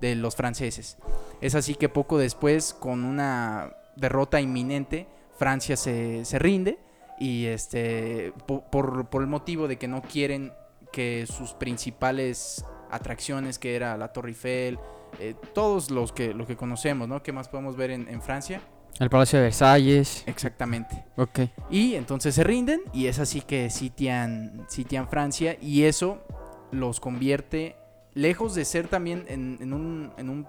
de 0.00 0.14
los 0.16 0.34
franceses. 0.36 0.98
Es 1.40 1.54
así 1.54 1.74
que 1.74 1.88
poco 1.88 2.18
después, 2.18 2.74
con 2.74 3.04
una 3.04 3.72
derrota 3.96 4.40
inminente, 4.40 5.06
Francia 5.36 5.76
se, 5.76 6.24
se 6.24 6.38
rinde. 6.38 6.78
Y 7.18 7.46
este, 7.46 8.32
po- 8.46 8.64
por, 8.70 9.06
por 9.06 9.22
el 9.22 9.28
motivo 9.28 9.68
de 9.68 9.78
que 9.78 9.88
no 9.88 10.02
quieren 10.02 10.52
que 10.92 11.26
sus 11.26 11.54
principales 11.54 12.64
atracciones, 12.90 13.58
que 13.58 13.74
era 13.74 13.96
la 13.96 14.12
Torre 14.12 14.28
Eiffel, 14.30 14.78
eh, 15.18 15.34
todos 15.54 15.90
los 15.90 16.12
que, 16.12 16.34
lo 16.34 16.46
que 16.46 16.56
conocemos, 16.56 17.08
¿no? 17.08 17.22
¿Qué 17.22 17.32
más 17.32 17.48
podemos 17.48 17.76
ver 17.76 17.90
en, 17.90 18.06
en 18.08 18.20
Francia? 18.20 18.60
El 18.98 19.08
Palacio 19.10 19.38
de 19.38 19.44
Versalles. 19.46 20.24
Exactamente. 20.26 21.04
Ok. 21.16 21.40
Y 21.70 21.94
entonces 21.94 22.34
se 22.34 22.44
rinden 22.44 22.80
y 22.92 23.06
es 23.06 23.18
así 23.18 23.40
que 23.40 23.70
sitian, 23.70 24.66
sitian 24.68 25.08
Francia 25.08 25.56
y 25.60 25.84
eso 25.84 26.22
los 26.70 27.00
convierte 27.00 27.76
lejos 28.14 28.54
de 28.54 28.64
ser 28.64 28.88
también 28.88 29.24
en, 29.28 29.58
en 29.60 29.72
un, 29.72 30.12
en, 30.16 30.30
un, 30.30 30.46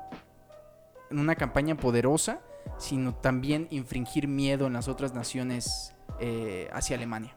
en 1.12 1.20
una 1.20 1.36
campaña 1.36 1.76
poderosa, 1.76 2.40
sino 2.78 3.14
también 3.16 3.68
infringir 3.72 4.28
miedo 4.28 4.68
en 4.68 4.74
las 4.74 4.88
otras 4.88 5.14
naciones 5.14 5.94
eh, 6.20 6.70
hacia 6.74 6.96
Alemania. 6.96 7.36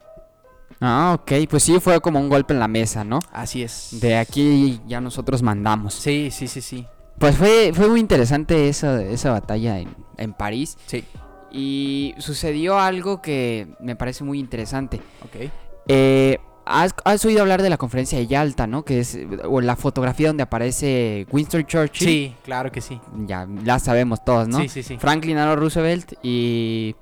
Ah, 0.80 1.16
ok, 1.20 1.32
pues 1.48 1.62
sí, 1.64 1.78
fue 1.80 2.00
como 2.00 2.20
un 2.20 2.28
golpe 2.28 2.54
en 2.54 2.60
la 2.60 2.68
mesa, 2.68 3.04
¿no? 3.04 3.18
Así 3.32 3.62
es. 3.62 3.98
De 4.00 4.16
aquí 4.16 4.80
ya 4.86 5.00
nosotros 5.00 5.42
mandamos. 5.42 5.94
Sí, 5.94 6.30
sí, 6.30 6.46
sí, 6.48 6.60
sí. 6.60 6.86
Pues 7.18 7.36
fue, 7.36 7.72
fue 7.74 7.88
muy 7.88 8.00
interesante 8.00 8.68
esa, 8.68 9.02
esa 9.02 9.30
batalla 9.32 9.78
en, 9.78 9.94
en 10.16 10.32
París. 10.32 10.78
Sí, 10.86 11.04
Y 11.50 12.14
sucedió 12.18 12.78
algo 12.78 13.20
que 13.20 13.74
me 13.80 13.96
parece 13.96 14.24
muy 14.24 14.38
interesante. 14.38 15.02
ok. 15.24 15.50
Eh, 15.88 16.38
¿has, 16.70 16.94
has 17.04 17.24
oído 17.24 17.42
hablar 17.42 17.62
de 17.62 17.70
la 17.70 17.76
conferencia 17.76 18.18
de 18.18 18.26
Yalta, 18.26 18.66
¿no? 18.66 18.84
Que 18.84 19.00
es 19.00 19.18
o 19.44 19.60
la 19.60 19.76
fotografía 19.76 20.28
donde 20.28 20.42
aparece 20.42 21.26
Winston 21.30 21.64
Churchill. 21.66 22.06
Sí, 22.08 22.34
claro 22.44 22.70
que 22.72 22.80
sí. 22.80 23.00
Ya 23.26 23.46
la 23.64 23.78
sabemos 23.78 24.24
todos, 24.24 24.48
¿no? 24.48 24.60
Sí, 24.60 24.68
sí, 24.68 24.82
sí. 24.82 24.96
Franklin 24.98 25.36
Delano 25.36 25.56
Roosevelt 25.56 26.12
y, 26.22 26.94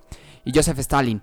y 0.45 0.53
Joseph 0.55 0.79
Stalin. 0.81 1.21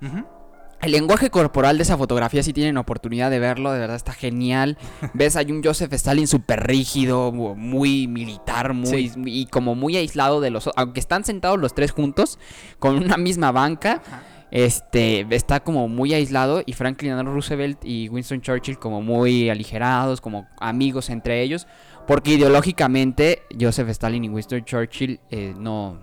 El 0.81 0.91
lenguaje 0.91 1.29
corporal 1.31 1.77
de 1.77 1.83
esa 1.83 1.97
fotografía, 1.97 2.43
si 2.43 2.53
tienen 2.53 2.77
oportunidad 2.77 3.31
de 3.31 3.39
verlo, 3.39 3.71
de 3.71 3.79
verdad 3.79 3.95
está 3.95 4.11
genial. 4.13 4.77
Ves, 5.13 5.35
hay 5.35 5.51
un 5.51 5.63
Joseph 5.63 5.91
Stalin 5.93 6.27
súper 6.27 6.67
rígido, 6.67 7.31
mu- 7.31 7.55
muy 7.55 8.07
militar, 8.07 8.73
muy, 8.73 9.09
Sí. 9.09 9.11
y 9.25 9.45
como 9.47 9.73
muy 9.73 9.95
aislado 9.97 10.41
de 10.41 10.51
los... 10.51 10.67
o- 10.67 10.73
Aunque 10.75 10.99
están 10.99 11.23
sentados 11.25 11.59
los 11.59 11.73
tres 11.73 11.91
juntos, 11.91 12.37
con 12.77 12.97
una 12.97 13.17
misma 13.17 13.51
banca, 13.51 14.01
Ajá. 14.05 14.21
Este, 14.51 15.25
está 15.31 15.59
como 15.59 15.87
muy 15.87 16.13
aislado. 16.13 16.63
Y 16.65 16.73
Franklin 16.73 17.25
Roosevelt 17.25 17.79
y 17.83 18.09
Winston 18.09 18.41
Churchill 18.41 18.77
como 18.77 19.01
muy 19.01 19.49
aligerados, 19.49 20.21
como 20.21 20.47
amigos 20.59 21.09
entre 21.09 21.41
ellos. 21.41 21.67
Porque 22.07 22.33
ideológicamente 22.33 23.41
Joseph 23.59 23.89
Stalin 23.89 24.25
y 24.25 24.29
Winston 24.29 24.63
Churchill 24.63 25.19
eh, 25.31 25.53
no... 25.57 25.99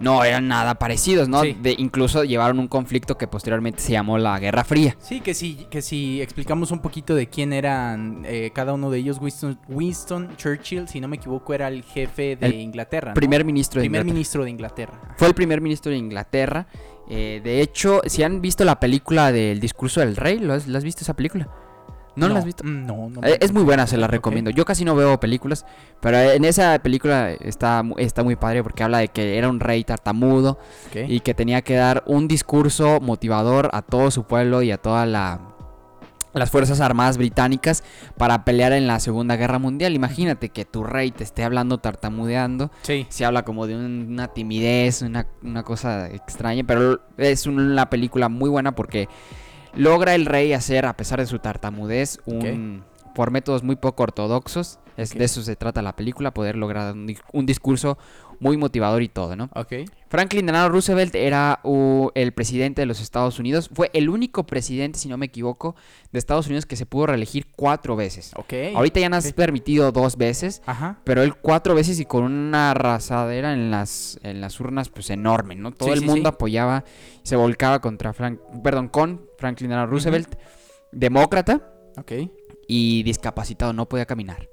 No 0.00 0.24
eran 0.24 0.48
nada 0.48 0.76
parecidos, 0.76 1.28
¿no? 1.28 1.42
Sí. 1.42 1.56
De, 1.60 1.74
incluso 1.78 2.24
llevaron 2.24 2.58
un 2.58 2.68
conflicto 2.68 3.18
que 3.18 3.26
posteriormente 3.26 3.80
se 3.80 3.92
llamó 3.92 4.18
la 4.18 4.38
Guerra 4.38 4.64
Fría. 4.64 4.96
Sí, 5.00 5.20
que 5.20 5.34
si, 5.34 5.66
que 5.70 5.82
si 5.82 6.20
explicamos 6.22 6.70
un 6.70 6.80
poquito 6.80 7.14
de 7.14 7.28
quién 7.28 7.52
eran 7.52 8.22
eh, 8.26 8.50
cada 8.54 8.74
uno 8.74 8.90
de 8.90 8.98
ellos, 8.98 9.18
Winston, 9.20 9.58
Winston 9.68 10.36
Churchill, 10.36 10.88
si 10.88 11.00
no 11.00 11.08
me 11.08 11.16
equivoco, 11.16 11.54
era 11.54 11.68
el 11.68 11.82
jefe 11.82 12.36
de 12.36 12.46
El 12.46 12.54
Inglaterra. 12.54 13.10
¿no? 13.10 13.14
Primer 13.14 13.44
ministro 13.44 13.80
de 13.80 13.84
Primer 13.84 14.00
Inglaterra. 14.00 14.14
ministro 14.14 14.44
de 14.44 14.50
Inglaterra. 14.50 15.14
Fue 15.16 15.28
el 15.28 15.34
primer 15.34 15.60
ministro 15.60 15.90
de 15.90 15.98
Inglaterra. 15.98 16.66
Eh, 17.10 17.40
de 17.42 17.62
hecho, 17.62 18.02
si 18.06 18.22
han 18.22 18.40
visto 18.40 18.64
la 18.64 18.78
película 18.80 19.32
del 19.32 19.60
discurso 19.60 20.00
del 20.00 20.16
rey, 20.16 20.38
¿lo 20.38 20.52
has, 20.52 20.66
la 20.66 20.78
has 20.78 20.84
visto 20.84 21.02
esa 21.02 21.14
película? 21.14 21.48
¿No, 22.18 22.28
la 22.28 22.38
has 22.40 22.44
visto? 22.44 22.64
Mm, 22.64 22.86
No, 22.86 23.10
no. 23.10 23.20
Eh, 23.26 23.38
Es 23.40 23.52
muy 23.52 23.62
buena, 23.62 23.86
se 23.86 23.96
la 23.96 24.06
recomiendo. 24.06 24.50
Yo 24.50 24.64
casi 24.64 24.84
no 24.84 24.94
veo 24.94 25.18
películas, 25.20 25.64
pero 26.00 26.18
en 26.18 26.44
esa 26.44 26.78
película 26.80 27.30
está, 27.32 27.82
está 27.96 28.22
muy 28.22 28.36
padre 28.36 28.62
porque 28.62 28.82
habla 28.82 28.98
de 28.98 29.08
que 29.08 29.38
era 29.38 29.48
un 29.48 29.60
rey 29.60 29.84
tartamudo 29.84 30.58
y 31.08 31.20
que 31.20 31.34
tenía 31.34 31.62
que 31.62 31.74
dar 31.74 32.02
un 32.06 32.28
discurso 32.28 33.00
motivador 33.00 33.70
a 33.72 33.82
todo 33.82 34.10
su 34.10 34.24
pueblo 34.24 34.62
y 34.62 34.70
a 34.70 34.78
todas 34.78 35.08
las 35.08 36.50
Fuerzas 36.50 36.80
Armadas 36.80 37.18
británicas 37.18 37.82
para 38.16 38.44
pelear 38.44 38.72
en 38.72 38.86
la 38.86 39.00
Segunda 39.00 39.34
Guerra 39.34 39.58
Mundial. 39.58 39.94
Imagínate 39.94 40.50
que 40.50 40.64
tu 40.64 40.84
rey 40.84 41.10
te 41.10 41.24
esté 41.24 41.42
hablando 41.42 41.78
tartamudeando. 41.78 42.70
Sí. 42.82 43.06
Se 43.08 43.24
habla 43.24 43.44
como 43.44 43.66
de 43.66 43.74
un- 43.74 44.06
una 44.10 44.28
timidez, 44.28 45.02
una, 45.02 45.26
una 45.42 45.64
cosa 45.64 46.06
extraña, 46.08 46.62
pero 46.64 47.00
es 47.16 47.46
una 47.46 47.90
película 47.90 48.28
muy 48.28 48.48
buena 48.50 48.72
porque 48.76 49.08
logra 49.74 50.14
el 50.14 50.26
rey 50.26 50.52
hacer, 50.52 50.86
a 50.86 50.96
pesar 50.96 51.20
de 51.20 51.26
su 51.26 51.38
tartamudez, 51.38 52.18
un, 52.26 52.84
por 53.18 53.32
métodos 53.32 53.64
muy 53.64 53.74
poco 53.74 54.04
ortodoxos, 54.04 54.78
es, 54.96 55.12
de 55.12 55.24
eso 55.24 55.42
se 55.42 55.56
trata 55.56 55.82
la 55.82 55.96
película, 55.96 56.32
poder 56.32 56.54
lograr 56.54 56.92
un, 56.92 57.08
di- 57.08 57.18
un 57.32 57.46
discurso 57.46 57.98
muy 58.38 58.56
motivador 58.56 59.02
y 59.02 59.08
todo, 59.08 59.34
¿no? 59.34 59.50
Ok. 59.56 59.72
Franklin 60.08 60.46
Delano 60.46 60.68
Roosevelt 60.68 61.12
era 61.16 61.58
uh, 61.64 62.10
el 62.14 62.30
presidente 62.32 62.82
de 62.82 62.86
los 62.86 63.00
Estados 63.00 63.40
Unidos, 63.40 63.70
fue 63.74 63.90
el 63.92 64.08
único 64.08 64.46
presidente, 64.46 65.00
si 65.00 65.08
no 65.08 65.16
me 65.18 65.26
equivoco, 65.26 65.74
de 66.12 66.20
Estados 66.20 66.46
Unidos 66.46 66.64
que 66.64 66.76
se 66.76 66.86
pudo 66.86 67.06
reelegir 67.06 67.48
cuatro 67.56 67.96
veces. 67.96 68.30
Ok. 68.36 68.52
Ahorita 68.76 69.00
ya 69.00 69.08
nos 69.08 69.26
has 69.26 69.32
permitido 69.32 69.90
dos 69.90 70.16
veces, 70.16 70.62
Ajá. 70.66 71.00
pero 71.02 71.24
él 71.24 71.34
cuatro 71.34 71.74
veces 71.74 71.98
y 71.98 72.04
con 72.04 72.22
una 72.22 72.70
arrasadera 72.70 73.52
en 73.52 73.72
las, 73.72 74.20
en 74.22 74.40
las 74.40 74.60
urnas, 74.60 74.90
pues 74.90 75.10
enorme, 75.10 75.56
¿no? 75.56 75.72
Todo 75.72 75.88
Sí, 75.88 75.94
el 75.94 76.00
sí, 76.00 76.06
mundo 76.06 76.30
sí. 76.30 76.34
apoyaba, 76.36 76.84
se 77.24 77.34
volcaba 77.34 77.80
contra 77.80 78.12
Frank, 78.12 78.38
perdón, 78.62 78.86
con 78.86 79.22
Franklin 79.38 79.70
Delano 79.70 79.88
Roosevelt, 79.90 80.36
demócrata 80.92 81.60
Ok. 81.96 82.12
Y 82.68 83.02
discapacitado, 83.02 83.72
no 83.72 83.88
podía 83.88 84.06
caminar. 84.06 84.48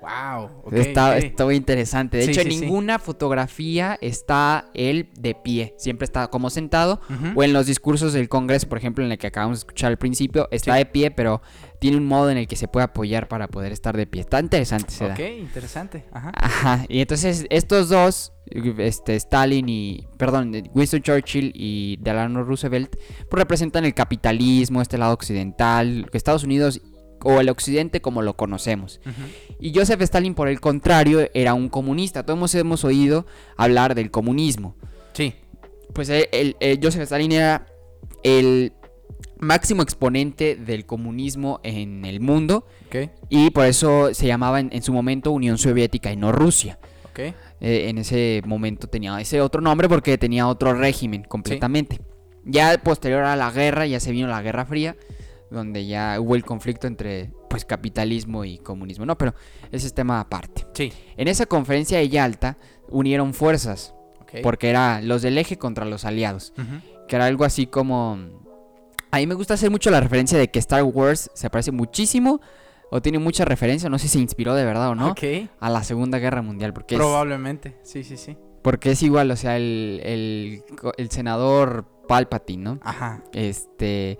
Wow. 0.00 0.62
está, 0.72 1.44
muy 1.44 1.56
interesante. 1.56 2.18
De 2.18 2.24
Sí, 2.26 2.30
hecho, 2.30 2.42
sí, 2.42 2.46
en 2.46 2.52
sí. 2.52 2.60
ninguna 2.60 3.00
fotografía 3.00 3.98
está 4.00 4.70
él 4.72 5.08
de 5.18 5.34
pie, 5.34 5.74
siempre 5.78 6.04
está 6.04 6.28
como 6.28 6.48
sentado. 6.48 7.00
O 7.34 7.42
en 7.42 7.52
los 7.52 7.66
discursos 7.66 8.12
del 8.12 8.28
Congreso, 8.28 8.68
por 8.68 8.78
ejemplo, 8.78 9.04
en 9.04 9.10
el 9.10 9.18
que 9.18 9.26
acabamos 9.26 9.58
de 9.58 9.60
escuchar 9.62 9.90
al 9.90 9.98
principio, 9.98 10.46
está 10.52 10.76
de 10.76 10.86
pie, 10.86 11.10
pero 11.10 11.42
tiene 11.80 11.96
un 11.96 12.06
modo 12.06 12.30
en 12.30 12.36
el 12.36 12.46
que 12.46 12.54
se 12.54 12.68
puede 12.68 12.84
apoyar 12.84 13.26
para 13.26 13.48
poder 13.48 13.72
estar 13.72 13.96
de 13.96 14.06
pie. 14.06 14.20
Está 14.20 14.38
interesante. 14.38 14.94
Ok, 15.04 15.18
interesante. 15.40 16.04
Ajá. 16.12 16.32
Ajá, 16.36 16.84
y 16.88 17.00
entonces 17.00 17.44
estos 17.50 17.88
dos, 17.88 18.32
este, 18.78 19.16
Stalin 19.16 19.68
y, 19.68 20.06
perdón, 20.18 20.52
Winston 20.72 21.02
Churchill 21.02 21.50
y 21.54 21.96
Delano 22.00 22.44
Roosevelt, 22.44 22.94
pues 23.28 23.40
representan 23.40 23.84
el 23.84 23.94
capitalismo, 23.94 24.82
este 24.82 24.98
lado 24.98 25.14
occidental, 25.14 26.08
Estados 26.12 26.44
Unidos 26.44 26.80
o 27.22 27.40
el 27.40 27.48
occidente 27.48 28.00
como 28.00 28.22
lo 28.22 28.36
conocemos. 28.36 29.00
Y 29.60 29.72
Joseph 29.74 30.00
Stalin, 30.02 30.34
por 30.34 30.48
el 30.48 30.60
contrario, 30.60 31.28
era 31.34 31.54
un 31.54 31.68
comunista. 31.68 32.24
Todos 32.24 32.54
hemos 32.54 32.84
oído 32.84 33.26
hablar 33.56 33.94
del 33.94 34.10
comunismo. 34.10 34.76
Sí. 35.12 35.34
Pues 35.92 36.08
el, 36.08 36.28
el- 36.32 36.56
el 36.60 36.78
Joseph 36.82 37.02
Stalin 37.02 37.32
era 37.32 37.66
el 38.22 38.72
máximo 39.38 39.82
exponente 39.82 40.56
del 40.56 40.86
comunismo 40.86 41.60
en 41.62 42.04
el 42.04 42.20
mundo 42.20 42.66
y 43.28 43.50
por 43.50 43.66
eso 43.66 44.14
se 44.14 44.26
llamaba 44.26 44.60
en, 44.60 44.70
en 44.72 44.82
su 44.82 44.92
momento 44.92 45.30
Unión 45.30 45.58
Soviética 45.58 46.10
y 46.12 46.16
no 46.16 46.32
Rusia. 46.32 46.78
Eh, 47.60 47.88
en 47.88 47.98
ese 47.98 48.42
momento 48.46 48.86
tenía 48.88 49.18
ese 49.20 49.40
otro 49.40 49.60
nombre 49.60 49.88
porque 49.88 50.18
tenía 50.18 50.46
otro 50.48 50.74
régimen 50.74 51.22
completamente. 51.24 52.00
Ya 52.44 52.76
posterior 52.82 53.24
a 53.24 53.36
la 53.36 53.50
guerra, 53.50 53.86
ya 53.86 53.98
se 54.00 54.12
vino 54.12 54.28
la 54.28 54.40
Guerra 54.42 54.66
Fría, 54.66 54.96
donde 55.50 55.86
ya 55.86 56.18
hubo 56.20 56.34
el 56.34 56.44
conflicto 56.44 56.86
entre 56.86 57.30
pues 57.48 57.64
capitalismo 57.64 58.44
y 58.44 58.58
comunismo, 58.58 59.06
¿no? 59.06 59.16
Pero 59.16 59.34
ese 59.72 59.86
es 59.86 59.94
tema 59.94 60.20
aparte. 60.20 60.66
Sí. 60.74 60.92
En 61.16 61.28
esa 61.28 61.46
conferencia 61.46 61.98
de 61.98 62.08
Yalta 62.08 62.58
unieron 62.88 63.32
fuerzas, 63.34 63.94
porque 64.42 64.68
era 64.68 65.00
los 65.00 65.22
del 65.22 65.38
eje 65.38 65.56
contra 65.56 65.84
los 65.84 66.04
aliados, 66.04 66.52
que 67.08 67.16
era 67.16 67.26
algo 67.26 67.44
así 67.44 67.66
como... 67.66 68.18
A 69.12 69.18
mí 69.18 69.26
me 69.26 69.34
gusta 69.34 69.54
hacer 69.54 69.70
mucho 69.70 69.90
la 69.90 70.00
referencia 70.00 70.36
de 70.36 70.48
que 70.48 70.58
Star 70.58 70.82
Wars 70.82 71.30
se 71.32 71.48
parece 71.48 71.70
muchísimo, 71.72 72.40
o 72.90 73.00
tiene 73.00 73.18
mucha 73.18 73.44
referencia, 73.44 73.88
no 73.88 73.98
sé 73.98 74.08
si 74.08 74.14
se 74.14 74.18
inspiró 74.18 74.54
de 74.54 74.64
verdad 74.64 74.90
o 74.90 74.94
no, 74.94 75.12
Ok. 75.12 75.22
a 75.58 75.70
la 75.70 75.82
Segunda 75.84 76.18
Guerra 76.18 76.42
Mundial, 76.42 76.72
porque 76.72 76.96
es, 76.96 76.98
Probablemente. 76.98 77.76
Sí, 77.82 78.04
sí, 78.04 78.16
sí. 78.16 78.36
porque 78.62 78.90
es 78.90 79.02
igual, 79.02 79.30
o 79.30 79.36
sea, 79.36 79.56
el, 79.56 80.00
el, 80.04 80.62
el 80.98 81.10
senador 81.10 81.86
Palpatine, 82.08 82.62
¿no? 82.62 82.78
Ajá. 82.82 83.22
Este... 83.32 84.18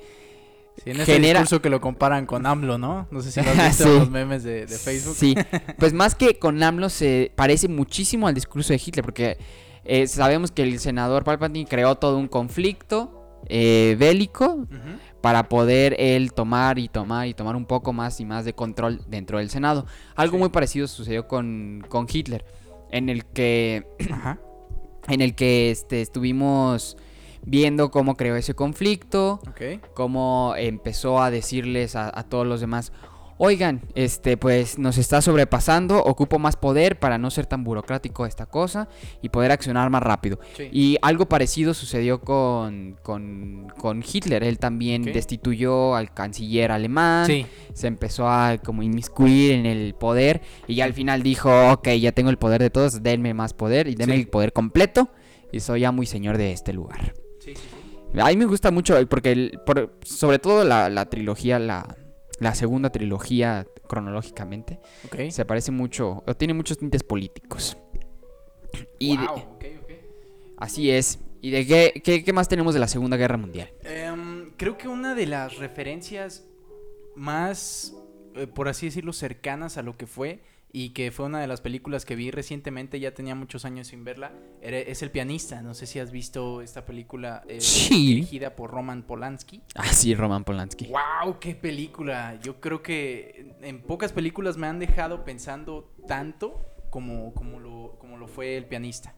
Sí, 0.84 0.90
en 0.90 1.00
ese 1.00 1.14
Genera- 1.14 1.40
discurso 1.40 1.62
que 1.62 1.70
lo 1.70 1.80
comparan 1.80 2.26
con 2.26 2.44
AMLO, 2.46 2.78
¿no? 2.78 3.06
No 3.10 3.20
sé 3.22 3.30
si 3.32 3.40
lo 3.42 3.50
has 3.50 3.56
visto 3.78 3.84
Sí. 3.84 3.90
en 3.90 3.98
los 3.98 4.10
memes 4.10 4.42
de, 4.44 4.66
de 4.66 4.78
Facebook. 4.78 5.14
Sí, 5.16 5.34
pues 5.78 5.92
más 5.92 6.14
que 6.14 6.38
con 6.38 6.62
AMLO 6.62 6.88
se 6.90 7.32
parece 7.34 7.68
muchísimo 7.68 8.28
al 8.28 8.34
discurso 8.34 8.72
de 8.72 8.80
Hitler, 8.84 9.04
porque 9.04 9.38
eh, 9.84 10.06
sabemos 10.06 10.50
que 10.50 10.62
el 10.62 10.78
senador 10.80 11.24
Palpatine 11.24 11.66
creó 11.68 11.94
todo 11.96 12.18
un 12.18 12.28
conflicto 12.28 13.12
eh, 13.48 13.96
bélico 13.98 14.66
para 15.20 15.48
poder 15.48 15.94
él 15.98 16.32
tomar 16.32 16.78
y 16.78 16.88
tomar 16.88 17.26
y 17.28 17.34
tomar 17.34 17.54
un 17.56 17.64
poco 17.64 17.92
más 17.92 18.18
y 18.20 18.24
más 18.24 18.44
de 18.44 18.52
control 18.54 19.02
dentro 19.08 19.38
del 19.38 19.50
Senado. 19.50 19.86
Algo 20.14 20.34
Sí. 20.34 20.38
muy 20.40 20.48
parecido 20.50 20.86
sucedió 20.88 21.26
con, 21.28 21.84
con 21.88 22.06
Hitler, 22.12 22.44
en 22.90 23.08
el 23.08 23.24
que, 23.24 23.86
Ajá. 24.12 24.40
en 25.08 25.20
el 25.20 25.34
que 25.34 25.70
este, 25.70 26.00
estuvimos 26.02 26.96
viendo 27.46 27.90
cómo 27.90 28.16
creó 28.16 28.36
ese 28.36 28.54
conflicto, 28.54 29.40
cómo 29.94 30.54
empezó 30.58 31.22
a 31.22 31.30
decirles 31.30 31.96
a, 31.96 32.10
a 32.18 32.24
todos 32.24 32.46
los 32.46 32.60
demás, 32.60 32.92
oigan, 33.38 33.82
este, 33.94 34.38
pues 34.38 34.78
nos 34.78 34.96
está 34.96 35.20
sobrepasando, 35.20 36.02
ocupo 36.02 36.38
más 36.38 36.56
poder 36.56 36.98
para 36.98 37.18
no 37.18 37.30
ser 37.30 37.44
tan 37.44 37.64
burocrático 37.64 38.24
esta 38.24 38.46
cosa 38.46 38.88
y 39.20 39.28
poder 39.28 39.52
accionar 39.52 39.90
más 39.90 40.02
rápido. 40.02 40.38
Sí. 40.56 40.68
Y 40.72 40.96
algo 41.02 41.26
parecido 41.28 41.74
sucedió 41.74 42.22
con, 42.22 42.96
con, 43.02 43.70
con 43.78 44.02
Hitler, 44.02 44.42
él 44.42 44.58
también 44.58 45.02
destituyó 45.02 45.94
al 45.96 46.14
canciller 46.14 46.72
alemán, 46.72 47.26
Sí. 47.26 47.46
se 47.74 47.86
empezó 47.88 48.26
a 48.28 48.56
como 48.56 48.82
inmiscuir 48.82 49.52
en 49.52 49.66
el 49.66 49.94
poder 49.94 50.40
y 50.66 50.76
ya 50.76 50.84
al 50.86 50.94
final 50.94 51.22
dijo, 51.22 51.50
ok, 51.72 51.88
ya 52.00 52.12
tengo 52.12 52.30
el 52.30 52.38
poder 52.38 52.62
de 52.62 52.70
todos, 52.70 53.02
denme 53.02 53.34
más 53.34 53.52
poder 53.52 53.86
y 53.86 53.94
denme 53.96 54.14
Sí. 54.14 54.20
el 54.22 54.28
poder 54.28 54.52
completo 54.54 55.10
y 55.52 55.60
soy 55.60 55.80
ya 55.82 55.92
muy 55.92 56.06
señor 56.06 56.38
de 56.38 56.52
este 56.52 56.72
lugar. 56.72 57.12
Sí, 57.46 57.54
sí, 57.54 57.62
sí. 58.12 58.20
A 58.20 58.26
mí 58.26 58.36
me 58.36 58.44
gusta 58.44 58.70
mucho 58.70 58.94
porque, 59.08 59.32
el- 59.32 59.60
por- 59.64 59.96
sobre 60.04 60.38
todo 60.38 60.64
la, 60.64 60.88
la 60.90 61.06
trilogía, 61.08 61.58
la, 61.58 61.96
la 62.40 62.54
segunda 62.54 62.90
trilogía 62.90 63.66
cronológicamente. 63.88 64.80
Se 65.30 65.44
parece 65.44 65.70
mucho, 65.70 66.22
o 66.26 66.34
tiene 66.34 66.52
muchos 66.54 66.76
tintes 66.78 67.02
políticos. 67.02 67.76
Y 68.98 69.16
de- 69.16 69.26
así 70.58 70.90
es. 70.90 71.20
¿Y 71.42 71.50
de 71.50 71.66
qué, 71.66 72.02
qué, 72.02 72.24
qué 72.24 72.32
más 72.32 72.48
tenemos 72.48 72.74
de 72.74 72.80
la 72.80 72.88
Segunda 72.88 73.16
Guerra 73.16 73.36
Mundial? 73.36 73.70
Em, 73.84 74.50
creo 74.56 74.76
que 74.76 74.88
una 74.88 75.14
de 75.14 75.26
las 75.26 75.56
referencias 75.58 76.44
más, 77.14 77.94
eh, 78.34 78.46
por 78.46 78.68
así 78.68 78.86
decirlo, 78.86 79.12
cercanas 79.12 79.76
a 79.76 79.82
lo 79.82 79.96
que 79.96 80.06
fue 80.06 80.40
y 80.72 80.90
que 80.90 81.10
fue 81.10 81.26
una 81.26 81.40
de 81.40 81.46
las 81.46 81.60
películas 81.60 82.04
que 82.04 82.16
vi 82.16 82.30
recientemente, 82.30 83.00
ya 83.00 83.14
tenía 83.14 83.34
muchos 83.34 83.64
años 83.64 83.86
sin 83.86 84.04
verla, 84.04 84.32
era- 84.60 84.78
es 84.78 85.00
El 85.02 85.10
pianista. 85.10 85.62
No 85.62 85.72
sé 85.74 85.86
si 85.86 85.98
has 86.00 86.10
visto 86.10 86.60
esta 86.60 86.84
película 86.84 87.42
eh, 87.48 87.60
Sí. 87.60 88.06
dirigida 88.16 88.56
por 88.56 88.70
Roman 88.70 89.02
Polanski. 89.04 89.62
Ah, 89.74 89.92
sí, 89.92 90.14
Roman 90.14 90.44
Polanski. 90.44 90.86
¡Wow! 90.88 91.38
¡Qué 91.40 91.54
película! 91.54 92.38
Yo 92.42 92.60
creo 92.60 92.82
que 92.82 93.54
en 93.62 93.80
pocas 93.82 94.12
películas 94.12 94.56
me 94.58 94.66
han 94.66 94.78
dejado 94.78 95.24
pensando 95.24 95.94
tanto 96.06 96.66
como, 96.90 97.32
como, 97.34 97.58
lo, 97.60 97.96
como 97.98 98.18
lo 98.18 98.28
fue 98.28 98.56
El 98.56 98.66
pianista. 98.66 99.14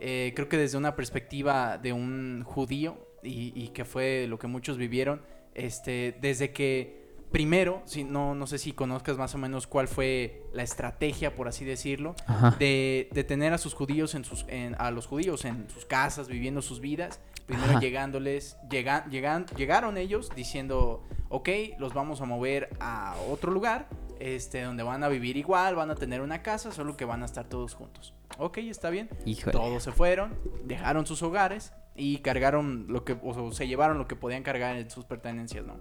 Eh, 0.00 0.32
creo 0.34 0.48
que 0.48 0.56
desde 0.58 0.76
una 0.76 0.96
perspectiva 0.96 1.78
de 1.78 1.92
un 1.92 2.42
judío 2.44 3.08
y, 3.22 3.52
y 3.54 3.68
que 3.68 3.84
fue 3.84 4.26
lo 4.28 4.38
que 4.38 4.48
muchos 4.48 4.76
vivieron, 4.76 5.22
este, 5.54 6.18
desde 6.20 6.52
que 6.52 7.03
primero, 7.34 7.82
si, 7.84 8.04
no, 8.04 8.34
no 8.34 8.46
sé 8.46 8.58
si 8.58 8.72
conozcas 8.72 9.18
más 9.18 9.34
o 9.34 9.38
menos 9.38 9.66
cuál 9.66 9.88
fue 9.88 10.42
la 10.52 10.62
estrategia, 10.62 11.34
por 11.34 11.48
así 11.48 11.64
decirlo, 11.64 12.14
de, 12.58 13.08
de 13.12 13.24
tener 13.24 13.52
a 13.52 13.58
sus 13.58 13.74
judíos 13.74 14.14
en 14.14 14.24
sus 14.24 14.46
en- 14.48 14.76
a 14.78 14.90
los 14.90 15.06
judíos 15.06 15.44
en 15.44 15.68
sus 15.68 15.84
casas 15.84 16.28
viviendo 16.28 16.62
sus 16.62 16.80
vidas 16.80 17.20
primero 17.46 17.72
Ajá. 17.72 17.80
llegándoles 17.80 18.56
llega- 18.70 19.04
llegan, 19.10 19.44
llegaron 19.56 19.98
ellos 19.98 20.30
diciendo 20.34 21.02
ok 21.28 21.48
los 21.78 21.92
vamos 21.92 22.20
a 22.22 22.24
mover 22.24 22.70
a 22.80 23.14
otro 23.30 23.52
lugar 23.52 23.86
este 24.18 24.62
donde 24.62 24.82
van 24.82 25.04
a 25.04 25.08
vivir 25.08 25.36
igual 25.36 25.74
van 25.74 25.90
a 25.90 25.94
tener 25.94 26.22
una 26.22 26.42
casa 26.42 26.72
solo 26.72 26.96
que 26.96 27.04
van 27.04 27.22
a 27.22 27.26
estar 27.26 27.44
todos 27.46 27.74
juntos 27.74 28.14
ok 28.38 28.58
está 28.58 28.88
bien 28.88 29.10
Híjole. 29.26 29.52
todos 29.52 29.82
se 29.82 29.92
fueron 29.92 30.38
dejaron 30.64 31.04
sus 31.04 31.22
hogares 31.22 31.72
y 31.96 32.18
cargaron 32.18 32.86
lo 32.88 33.04
que 33.04 33.16
o 33.22 33.52
se 33.52 33.66
llevaron 33.68 33.98
lo 33.98 34.06
que 34.08 34.16
podían 34.16 34.42
cargar 34.42 34.76
en 34.76 34.88
sus 34.88 35.04
pertenencias 35.04 35.66
no 35.66 35.74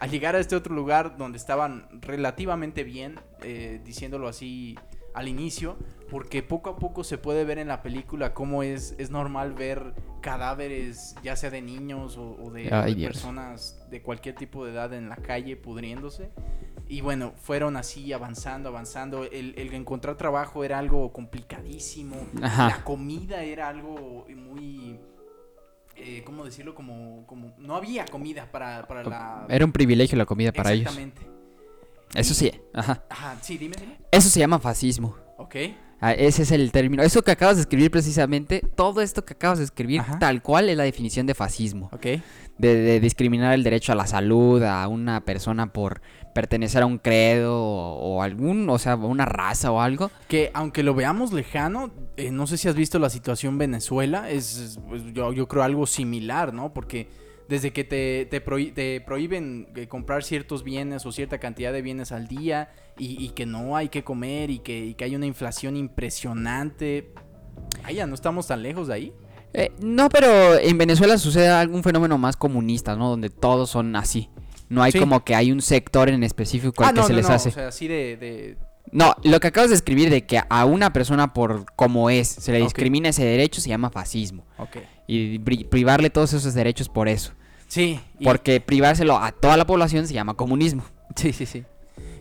al 0.00 0.10
llegar 0.10 0.34
a 0.34 0.40
este 0.40 0.56
otro 0.56 0.74
lugar 0.74 1.16
donde 1.16 1.38
estaban 1.38 1.86
relativamente 2.00 2.84
bien, 2.84 3.20
eh, 3.42 3.80
diciéndolo 3.84 4.28
así 4.28 4.76
al 5.12 5.28
inicio, 5.28 5.76
porque 6.08 6.42
poco 6.42 6.70
a 6.70 6.76
poco 6.76 7.04
se 7.04 7.18
puede 7.18 7.44
ver 7.44 7.58
en 7.58 7.68
la 7.68 7.82
película 7.82 8.32
cómo 8.32 8.62
es, 8.62 8.94
es 8.98 9.10
normal 9.10 9.52
ver 9.52 9.94
cadáveres, 10.20 11.16
ya 11.22 11.36
sea 11.36 11.50
de 11.50 11.62
niños 11.62 12.16
o, 12.16 12.36
o 12.42 12.50
de, 12.50 12.72
Ay, 12.72 12.94
de 12.94 13.00
Dios. 13.00 13.12
personas 13.12 13.86
de 13.90 14.02
cualquier 14.02 14.34
tipo 14.36 14.64
de 14.64 14.72
edad 14.72 14.92
en 14.94 15.08
la 15.08 15.16
calle 15.16 15.56
pudriéndose. 15.56 16.30
Y 16.88 17.02
bueno, 17.02 17.32
fueron 17.36 17.76
así 17.76 18.12
avanzando, 18.12 18.68
avanzando. 18.70 19.24
El, 19.24 19.54
el 19.56 19.72
encontrar 19.74 20.16
trabajo 20.16 20.64
era 20.64 20.78
algo 20.78 21.12
complicadísimo. 21.12 22.16
Ajá. 22.42 22.68
La 22.68 22.84
comida 22.84 23.44
era 23.44 23.68
algo 23.68 24.26
muy... 24.34 24.98
Eh, 26.02 26.22
¿Cómo 26.24 26.44
decirlo? 26.44 26.74
Como, 26.74 27.26
como... 27.26 27.54
No 27.58 27.76
había 27.76 28.04
comida 28.06 28.50
para, 28.50 28.86
para 28.86 29.04
la... 29.04 29.46
Era 29.48 29.64
un 29.64 29.72
privilegio 29.72 30.16
la 30.16 30.26
comida 30.26 30.52
para 30.52 30.72
ellos. 30.72 30.86
Exactamente. 30.86 31.22
Eso 32.14 32.34
sí, 32.34 32.50
ajá. 32.74 33.04
Ajá, 33.08 33.36
sí, 33.40 33.56
dime, 33.56 33.76
dime. 33.78 33.98
Eso 34.10 34.28
se 34.28 34.40
llama 34.40 34.58
fascismo. 34.58 35.16
Ok. 35.38 35.56
Ah, 36.00 36.12
ese 36.12 36.42
es 36.42 36.50
el 36.50 36.72
término. 36.72 37.02
Eso 37.02 37.22
que 37.22 37.30
acabas 37.30 37.56
de 37.56 37.62
escribir 37.62 37.90
precisamente, 37.90 38.62
todo 38.74 39.02
esto 39.02 39.24
que 39.24 39.34
acabas 39.34 39.58
de 39.58 39.64
escribir, 39.64 40.00
Ajá. 40.00 40.18
tal 40.18 40.42
cual 40.42 40.68
es 40.70 40.76
la 40.76 40.84
definición 40.84 41.26
de 41.26 41.34
fascismo. 41.34 41.90
Ok. 41.92 42.06
De, 42.56 42.74
de 42.76 43.00
discriminar 43.00 43.52
el 43.54 43.62
derecho 43.62 43.92
a 43.92 43.94
la 43.94 44.06
salud 44.06 44.62
a 44.62 44.88
una 44.88 45.24
persona 45.24 45.72
por 45.72 46.00
pertenecer 46.34 46.82
a 46.82 46.86
un 46.86 46.98
credo 46.98 47.56
o, 47.62 48.16
o 48.16 48.22
algún, 48.22 48.68
o 48.70 48.78
sea, 48.78 48.96
una 48.96 49.24
raza 49.24 49.70
o 49.72 49.80
algo. 49.80 50.10
Que 50.28 50.50
aunque 50.54 50.82
lo 50.82 50.94
veamos 50.94 51.32
lejano, 51.32 51.90
eh, 52.16 52.30
no 52.30 52.46
sé 52.46 52.56
si 52.58 52.68
has 52.68 52.74
visto 52.74 52.98
la 52.98 53.10
situación 53.10 53.58
Venezuela, 53.58 54.30
es, 54.30 54.56
es, 54.58 54.78
pues, 54.88 55.02
yo, 55.12 55.32
yo 55.32 55.48
creo 55.48 55.62
algo 55.62 55.86
similar, 55.86 56.52
¿no? 56.54 56.72
Porque 56.72 57.08
desde 57.48 57.72
que 57.72 57.82
te, 57.82 58.26
te, 58.30 58.44
prohí- 58.44 58.72
te 58.72 59.00
prohíben 59.00 59.68
eh, 59.74 59.88
comprar 59.88 60.22
ciertos 60.22 60.62
bienes 60.62 61.04
o 61.04 61.12
cierta 61.12 61.38
cantidad 61.38 61.72
de 61.72 61.82
bienes 61.82 62.12
al 62.12 62.28
día 62.28 62.70
y, 62.96 63.24
y 63.24 63.30
que 63.30 63.44
no 63.44 63.76
hay 63.76 63.88
que 63.88 64.04
comer 64.04 64.50
y 64.50 64.60
que, 64.60 64.86
y 64.86 64.94
que 64.94 65.04
hay 65.04 65.16
una 65.16 65.26
inflación 65.26 65.76
impresionante. 65.76 67.12
Vaya, 67.82 68.06
no 68.06 68.14
estamos 68.14 68.46
tan 68.46 68.62
lejos 68.62 68.88
de 68.88 68.94
ahí. 68.94 69.12
Eh, 69.52 69.72
no, 69.80 70.08
pero 70.10 70.56
en 70.58 70.78
Venezuela 70.78 71.18
sucede 71.18 71.48
algún 71.48 71.82
fenómeno 71.82 72.18
más 72.18 72.36
comunista, 72.36 72.94
¿no? 72.94 73.08
Donde 73.08 73.30
todos 73.30 73.70
son 73.70 73.96
así. 73.96 74.28
No 74.70 74.82
hay 74.82 74.92
Sí. 74.92 74.98
como 74.98 75.22
que 75.24 75.34
hay 75.34 75.52
un 75.52 75.60
sector 75.60 76.08
en 76.08 76.22
específico 76.22 76.82
al 76.82 76.88
ah, 76.90 76.92
que 76.94 77.00
no, 77.00 77.06
se 77.06 77.12
no, 77.12 77.16
les 77.18 77.28
no, 77.28 77.34
hace. 77.34 77.48
o 77.50 77.52
sea, 77.52 77.68
así 77.68 77.86
de... 77.88 78.16
de- 78.16 78.56
No, 78.92 79.14
lo 79.24 79.38
que 79.40 79.48
acabas 79.48 79.68
de 79.70 79.76
escribir 79.76 80.08
de 80.10 80.24
que 80.24 80.40
a 80.48 80.64
una 80.64 80.92
persona 80.92 81.32
por 81.34 81.66
como 81.76 82.08
es 82.08 82.26
se 82.28 82.50
le 82.52 82.60
discrimina 82.60 83.10
ese 83.10 83.24
derecho 83.24 83.60
se 83.60 83.68
llama 83.68 83.90
fascismo. 83.90 84.46
Ok. 84.56 84.78
Y 85.06 85.38
pri- 85.40 85.64
privarle 85.64 86.08
todos 86.08 86.32
esos 86.32 86.54
derechos 86.54 86.88
por 86.88 87.08
eso. 87.08 87.32
Sí. 87.68 88.00
y- 88.18 88.24
Porque 88.24 88.60
privárselo 88.60 89.18
a 89.18 89.30
toda 89.32 89.56
la 89.56 89.66
población 89.66 90.06
se 90.08 90.14
llama 90.14 90.34
comunismo. 90.34 90.82
Sí, 91.16 91.32
sí, 91.32 91.44
sí. 91.46 91.64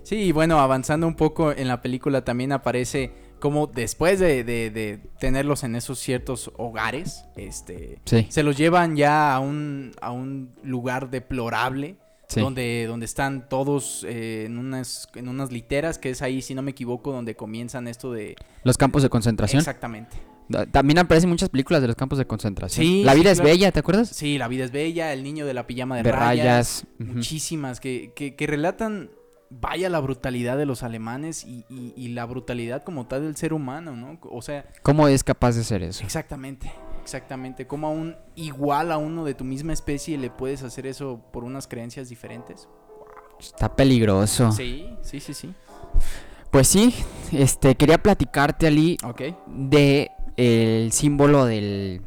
Sí, 0.03 0.15
y 0.15 0.31
bueno, 0.31 0.59
avanzando 0.59 1.05
un 1.07 1.15
poco 1.15 1.51
en 1.51 1.67
la 1.67 1.81
película 1.81 2.23
también 2.25 2.51
aparece 2.51 3.11
como 3.39 3.67
después 3.67 4.19
de, 4.19 4.43
de- 4.43 4.69
de 4.71 4.99
tenerlos 5.19 5.63
en 5.63 5.75
esos 5.75 5.99
ciertos 5.99 6.51
hogares, 6.57 7.25
este, 7.37 7.99
Sí. 8.05 8.25
se 8.29 8.41
los 8.43 8.57
llevan 8.57 8.95
ya 8.95 9.33
a 9.35 9.39
un, 9.39 9.91
a 10.01 10.11
un 10.11 10.51
lugar 10.63 11.09
deplorable, 11.09 11.95
Sí. 12.29 12.39
donde, 12.41 12.85
donde 12.87 13.05
están 13.05 13.49
todos 13.49 14.05
eh, 14.07 14.45
en, 14.45 14.57
unas, 14.59 15.09
en 15.15 15.27
unas 15.27 15.51
literas, 15.51 15.97
que 15.97 16.11
es 16.11 16.21
ahí, 16.21 16.41
si 16.41 16.53
no 16.55 16.61
me 16.61 16.71
equivoco, 16.71 17.11
donde 17.11 17.35
comienzan 17.35 17.87
esto 17.87 18.11
de... 18.11 18.35
Los 18.63 18.77
campos 18.77 19.01
de 19.03 19.09
concentración. 19.09 19.59
Exactamente. 19.59 20.15
También 20.71 20.97
aparecen 20.99 21.29
muchas 21.29 21.49
películas 21.49 21.81
de 21.81 21.87
los 21.87 21.95
campos 21.95 22.17
de 22.17 22.25
concentración. 22.25 22.85
Sí, 22.85 23.03
La 23.03 23.13
sí, 23.13 23.19
vida 23.19 23.31
es 23.31 23.39
claro. 23.39 23.49
bella, 23.53 23.71
¿te 23.71 23.79
acuerdas? 23.79 24.09
Sí, 24.09 24.37
La 24.37 24.47
vida 24.47 24.63
es 24.65 24.71
bella, 24.71 25.11
El 25.13 25.23
niño 25.23 25.45
de 25.45 25.53
la 25.53 25.67
pijama 25.67 25.97
de, 25.97 26.03
De 26.03 26.11
rayas, 26.11 26.85
muchísimas 26.97 27.79
que, 27.79 28.13
que, 28.15 28.35
que 28.35 28.47
relatan, 28.47 29.09
vaya 29.51 29.89
la 29.89 29.99
brutalidad 29.99 30.57
de 30.57 30.65
los 30.67 30.83
alemanes 30.83 31.43
y, 31.45 31.65
y- 31.69 31.93
y 31.95 32.09
la 32.09 32.25
brutalidad 32.25 32.83
como 32.83 33.07
tal 33.07 33.23
del 33.23 33.35
ser 33.35 33.53
humano, 33.53 33.95
¿no? 33.95 34.19
O 34.31 34.41
sea, 34.43 34.65
¿Cómo 34.83 35.07
es 35.07 35.23
capaz 35.23 35.53
de 35.55 35.61
hacer 35.61 35.83
eso? 35.83 36.03
exactamente, 36.03 36.71
exactamente, 37.09 37.65
como 37.65 37.87
a 37.87 37.89
un 37.89 38.15
igual 38.35 38.91
a 38.91 38.97
uno 38.97 39.25
de 39.25 39.33
tu 39.33 39.43
misma 39.43 39.73
especie 39.73 40.15
le 40.17 40.29
puedes 40.29 40.61
hacer 40.61 40.85
eso 40.85 41.19
por 41.31 41.43
unas 41.43 41.67
creencias 41.67 42.07
diferentes. 42.09 42.67
Está 43.39 43.75
peligroso. 43.75 44.51
Sí, 44.51 44.89
sí, 45.01 45.19
sí, 45.19 45.33
sí. 45.33 45.53
Pues 46.51 46.67
sí, 46.67 46.93
este 47.31 47.73
quería 47.75 47.97
platicarte 47.97 48.67
Ali 48.67 48.97
Ok. 49.03 49.21
de 49.47 50.11
el 50.37 50.91
símbolo 50.91 51.45
del 51.45 52.01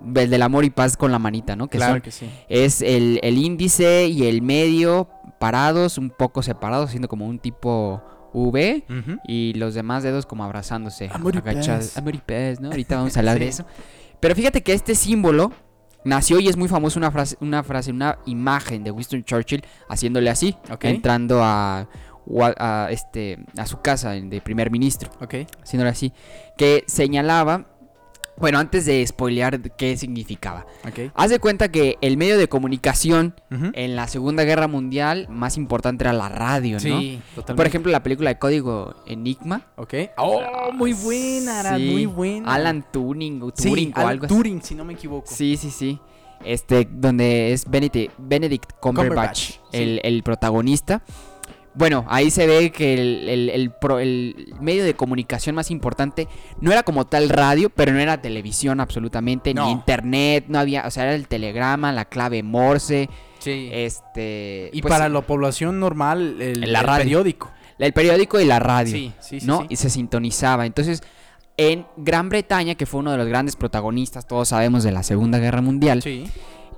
del, 0.00 0.30
del 0.30 0.42
amor 0.42 0.64
y 0.64 0.70
paz 0.70 0.96
con 0.96 1.10
la 1.12 1.18
manita, 1.18 1.54
¿no? 1.56 1.68
Que 1.68 1.78
claro 1.78 1.94
son- 1.94 2.00
que 2.02 2.10
sí. 2.10 2.28
es 2.48 2.80
el, 2.82 3.18
el 3.22 3.38
índice 3.38 4.06
y 4.08 4.26
el 4.26 4.40
medio 4.42 5.08
parados, 5.40 5.96
un 5.98 6.10
poco 6.10 6.42
separados, 6.42 6.88
haciendo 6.88 7.08
como 7.08 7.26
un 7.26 7.38
tipo 7.38 8.02
V. 8.34 8.84
Y 9.28 9.52
los 9.54 9.74
demás 9.74 10.02
dedos 10.02 10.26
como 10.26 10.42
abrazándose. 10.44 11.08
Amor 11.12 11.36
y 11.36 11.40
paz. 11.40 11.96
Amor 11.96 12.14
y 12.14 12.18
paz, 12.18 12.60
¿no? 12.60 12.68
Ahorita 12.70 12.96
vamos 12.96 13.14
a 13.16 13.20
hablar 13.20 13.38
de 13.38 13.44
Sí. 13.52 13.62
eso. 13.62 13.64
Pero 14.22 14.36
fíjate 14.36 14.62
que 14.62 14.72
este 14.72 14.94
símbolo 14.94 15.50
nació 16.04 16.38
y 16.38 16.46
es 16.46 16.56
muy 16.56 16.68
famoso 16.68 16.96
una 16.96 17.10
frase, 17.10 17.36
una 17.40 17.64
frase, 17.64 17.90
una 17.90 18.20
imagen 18.24 18.84
de 18.84 18.92
Winston 18.92 19.24
Churchill 19.24 19.64
haciéndole 19.88 20.30
así, 20.30 20.56
entrando 20.82 21.42
a, 21.42 21.88
a, 22.56 22.88
este, 22.92 23.40
a 23.58 23.66
su 23.66 23.80
casa 23.80 24.12
de 24.12 24.40
primer 24.40 24.70
ministro, 24.70 25.10
haciéndole 25.60 25.90
así, 25.90 26.12
que 26.56 26.84
señalaba, 26.86 27.66
bueno, 28.42 28.58
antes 28.58 28.86
de 28.86 29.06
spoilear 29.06 29.60
qué 29.76 29.96
significaba. 29.96 30.66
Haz 31.14 31.30
de 31.30 31.38
cuenta 31.38 31.70
que 31.70 31.96
el 32.00 32.16
medio 32.16 32.36
de 32.36 32.48
comunicación 32.48 33.36
en 33.50 33.94
la 33.94 34.08
Segunda 34.08 34.42
Guerra 34.42 34.66
Mundial 34.66 35.28
más 35.30 35.56
importante 35.56 36.02
era 36.02 36.12
la 36.12 36.28
radio, 36.28 36.74
¿no? 36.74 36.80
Sí, 36.80 37.22
totalmente. 37.36 37.54
Por 37.54 37.66
ejemplo, 37.68 37.92
la 37.92 38.02
película 38.02 38.30
de 38.30 38.40
código 38.40 38.96
Enigma. 39.06 39.68
Ok. 39.76 39.94
Oh, 40.16 40.42
muy 40.72 40.92
buena, 40.92 41.76
Sí, 41.76 41.88
muy 41.92 42.06
buena. 42.06 42.52
Alan 42.52 42.84
Turing 42.92 43.40
o 43.42 43.52
Sí, 43.54 43.68
Turing 43.68 43.92
o 43.94 44.00
Alan 44.00 44.08
algo 44.10 44.26
así. 44.26 44.34
Turing, 44.34 44.60
si 44.60 44.74
no 44.74 44.84
me 44.84 44.94
equivoco. 44.94 45.32
Sí, 45.32 45.56
sí, 45.56 45.70
sí. 45.70 46.00
Este, 46.44 46.88
donde 46.90 47.52
es 47.52 47.70
Benedict, 47.70 48.12
Benedict 48.18 48.72
Cumberbatch, 48.80 49.58
Cumberbatch, 49.58 49.74
el, 49.74 50.00
el 50.02 50.24
protagonista. 50.24 51.04
Bueno, 51.74 52.04
ahí 52.08 52.30
se 52.30 52.46
ve 52.46 52.70
que 52.70 52.92
el, 52.94 53.28
el- 53.28 53.48
el 53.50 53.70
pro- 53.70 53.98
el 53.98 54.54
medio 54.60 54.84
de 54.84 54.94
comunicación 54.94 55.54
más 55.54 55.70
importante 55.70 56.28
no 56.60 56.70
era 56.70 56.82
como 56.82 57.06
tal 57.06 57.28
radio, 57.30 57.70
pero 57.70 57.92
no 57.92 57.98
era 57.98 58.20
televisión 58.20 58.78
absolutamente, 58.80 59.54
No. 59.54 59.64
ni 59.66 59.72
internet, 59.72 60.44
no 60.48 60.58
había, 60.58 60.86
o 60.86 60.90
sea, 60.90 61.04
era 61.04 61.14
el 61.14 61.28
telegrama, 61.28 61.90
la 61.92 62.04
clave 62.04 62.42
Morse, 62.42 63.08
Sí. 63.38 63.70
este... 63.72 64.70
y 64.72 64.82
pues, 64.82 64.92
para 64.92 65.08
la 65.08 65.20
población 65.22 65.80
normal, 65.80 66.40
el, 66.40 66.60
La 66.60 66.80
el 66.80 66.86
radio. 66.86 67.04
periódico. 67.04 67.50
el 67.78 67.92
periódico 67.92 68.38
y 68.40 68.44
la 68.44 68.58
radio. 68.58 68.92
Sí, 68.92 69.12
sí, 69.20 69.40
sí. 69.40 69.46
¿no? 69.46 69.62
sí. 69.62 69.66
Y 69.70 69.76
se 69.76 69.90
sintonizaba. 69.90 70.66
Entonces, 70.66 71.02
en 71.56 71.86
Gran 71.96 72.28
Bretaña, 72.28 72.74
que 72.74 72.86
fue 72.86 73.00
uno 73.00 73.12
de 73.12 73.18
los 73.18 73.26
grandes 73.26 73.56
protagonistas, 73.56 74.26
todos 74.26 74.48
sabemos, 74.48 74.84
de 74.84 74.92
la 74.92 75.02
Segunda 75.02 75.38
Guerra 75.38 75.60
Mundial, 75.62 76.02
Sí. 76.02 76.24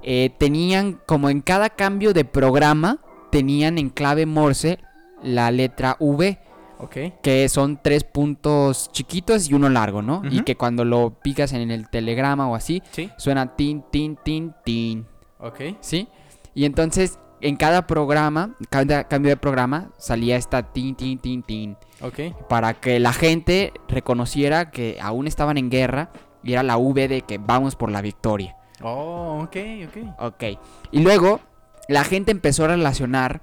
eh, 0.02 0.30
tenían 0.38 1.00
como 1.06 1.30
en 1.30 1.40
cada 1.42 1.68
cambio 1.70 2.12
de 2.12 2.24
programa, 2.24 2.98
tenían 3.34 3.78
en 3.78 3.90
clave 3.90 4.26
Morse 4.26 4.78
la 5.20 5.50
letra 5.50 5.96
V, 5.98 6.38
Ok. 6.78 6.96
que 7.20 7.48
son 7.48 7.80
tres 7.82 8.04
puntos 8.04 8.90
chiquitos 8.92 9.50
y 9.50 9.54
uno 9.54 9.68
largo, 9.68 10.02
¿no? 10.02 10.22
Y 10.30 10.42
que 10.42 10.54
cuando 10.56 10.84
lo 10.84 11.10
picas 11.20 11.52
en 11.52 11.68
el 11.72 11.88
telegrama 11.88 12.48
o 12.48 12.54
así, 12.54 12.80
Sí. 12.92 13.10
suena 13.18 13.56
tin, 13.56 13.82
tin, 13.90 14.16
tin, 14.22 14.54
tin, 14.64 15.04
Ok. 15.40 15.60
¿sí? 15.80 16.06
Y 16.54 16.64
entonces 16.64 17.18
en 17.40 17.56
cada 17.56 17.88
programa, 17.88 18.54
cada 18.70 19.08
cambio 19.08 19.30
de 19.30 19.36
programa, 19.36 19.90
salía 19.98 20.36
esta 20.36 20.62
tin, 20.72 20.94
tin, 20.94 21.18
tin, 21.18 21.42
tin, 21.42 21.76
Ok. 22.02 22.20
para 22.48 22.74
que 22.74 23.00
la 23.00 23.12
gente 23.12 23.72
reconociera 23.88 24.70
que 24.70 24.98
aún 25.02 25.26
estaban 25.26 25.58
en 25.58 25.70
guerra 25.70 26.10
y 26.44 26.52
era 26.52 26.62
la 26.62 26.76
V 26.76 27.08
de 27.08 27.22
que 27.22 27.38
vamos 27.38 27.74
por 27.74 27.90
la 27.90 28.00
victoria. 28.00 28.56
Oh, 28.80 29.40
ok, 29.42 29.56
ok. 29.88 30.20
Ok. 30.20 30.44
Y 30.92 31.00
luego 31.00 31.40
la 31.88 32.04
gente 32.04 32.30
empezó 32.32 32.64
a 32.64 32.68
relacionar 32.68 33.42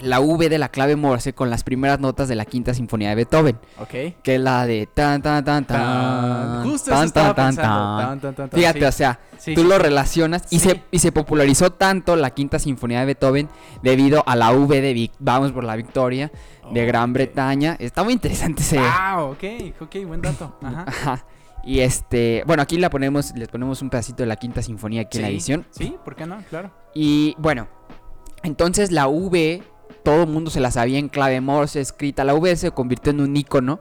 la 0.00 0.20
V 0.20 0.48
de 0.48 0.58
la 0.58 0.68
clave 0.68 0.94
Morse 0.94 1.32
con 1.32 1.50
las 1.50 1.64
primeras 1.64 1.98
notas 1.98 2.28
de 2.28 2.36
la 2.36 2.44
quinta 2.44 2.72
sinfonía 2.72 3.08
de 3.08 3.14
Beethoven, 3.16 3.58
Ok. 3.80 3.88
que 4.22 4.34
es 4.36 4.40
la 4.40 4.64
de 4.64 4.86
tan 4.86 5.22
tan 5.22 5.44
tan 5.44 5.64
tan 5.64 5.76
Tan. 6.62 6.70
Justo 6.70 6.90
tan, 6.92 7.04
eso 7.04 7.12
tan, 7.14 7.34
tan, 7.34 7.56
tan. 7.56 7.64
Tan, 7.64 8.20
tan, 8.20 8.34
tan, 8.34 8.48
tan, 8.50 8.58
Fíjate, 8.60 8.78
sí. 8.80 8.84
o 8.84 8.92
sea, 8.92 9.18
Sí, 9.38 9.54
tú 9.54 9.62
sí, 9.62 9.66
lo 9.68 9.78
relacionas 9.78 10.44
y, 10.50 10.60
se, 10.60 10.82
y 10.92 10.98
se 11.00 11.10
popularizó 11.10 11.70
tanto 11.70 12.14
la 12.16 12.30
quinta 12.30 12.58
sinfonía 12.60 13.00
de 13.00 13.06
Beethoven 13.06 13.48
debido 13.82 14.22
a 14.26 14.36
la 14.36 14.52
V 14.52 14.80
de 14.80 14.92
Vic- 14.92 15.12
Vamos 15.18 15.50
por 15.52 15.64
la 15.64 15.74
Victoria 15.74 16.30
de 16.72 16.86
Gran 16.86 17.10
Ok. 17.10 17.14
Bretaña. 17.14 17.74
Está 17.80 18.04
muy 18.04 18.12
interesante 18.12 18.62
ese. 18.62 18.78
Wow, 18.78 19.32
ok, 19.32 19.44
ok, 19.80 19.96
buen 20.06 20.22
dato. 20.22 20.56
Ajá. 20.62 20.84
Ajá. 20.86 21.24
Y 21.64 21.80
este, 21.80 22.42
bueno, 22.46 22.62
aquí 22.62 22.78
la 22.78 22.88
ponemos, 22.90 23.34
les 23.36 23.48
ponemos 23.48 23.82
un 23.82 23.90
pedacito 23.90 24.22
de 24.22 24.26
la 24.26 24.36
quinta 24.36 24.62
sinfonía 24.62 25.02
aquí 25.02 25.18
en 25.18 25.22
la 25.22 25.28
edición. 25.28 25.66
Sí, 25.70 25.94
¿por 26.04 26.16
qué 26.16 26.24
no? 26.26 26.38
Claro. 26.48 26.70
Y 26.94 27.34
bueno, 27.38 27.68
entonces 28.42 28.90
la 28.90 29.06
V, 29.08 29.62
todo 30.04 30.22
el 30.22 30.28
mundo 30.28 30.50
se 30.50 30.60
la 30.60 30.70
sabía 30.70 30.98
en 30.98 31.08
clave 31.08 31.40
Morse 31.40 31.80
escrita. 31.80 32.24
La 32.24 32.34
V 32.34 32.56
se 32.56 32.70
convirtió 32.70 33.10
en 33.12 33.20
un 33.20 33.36
icono, 33.36 33.80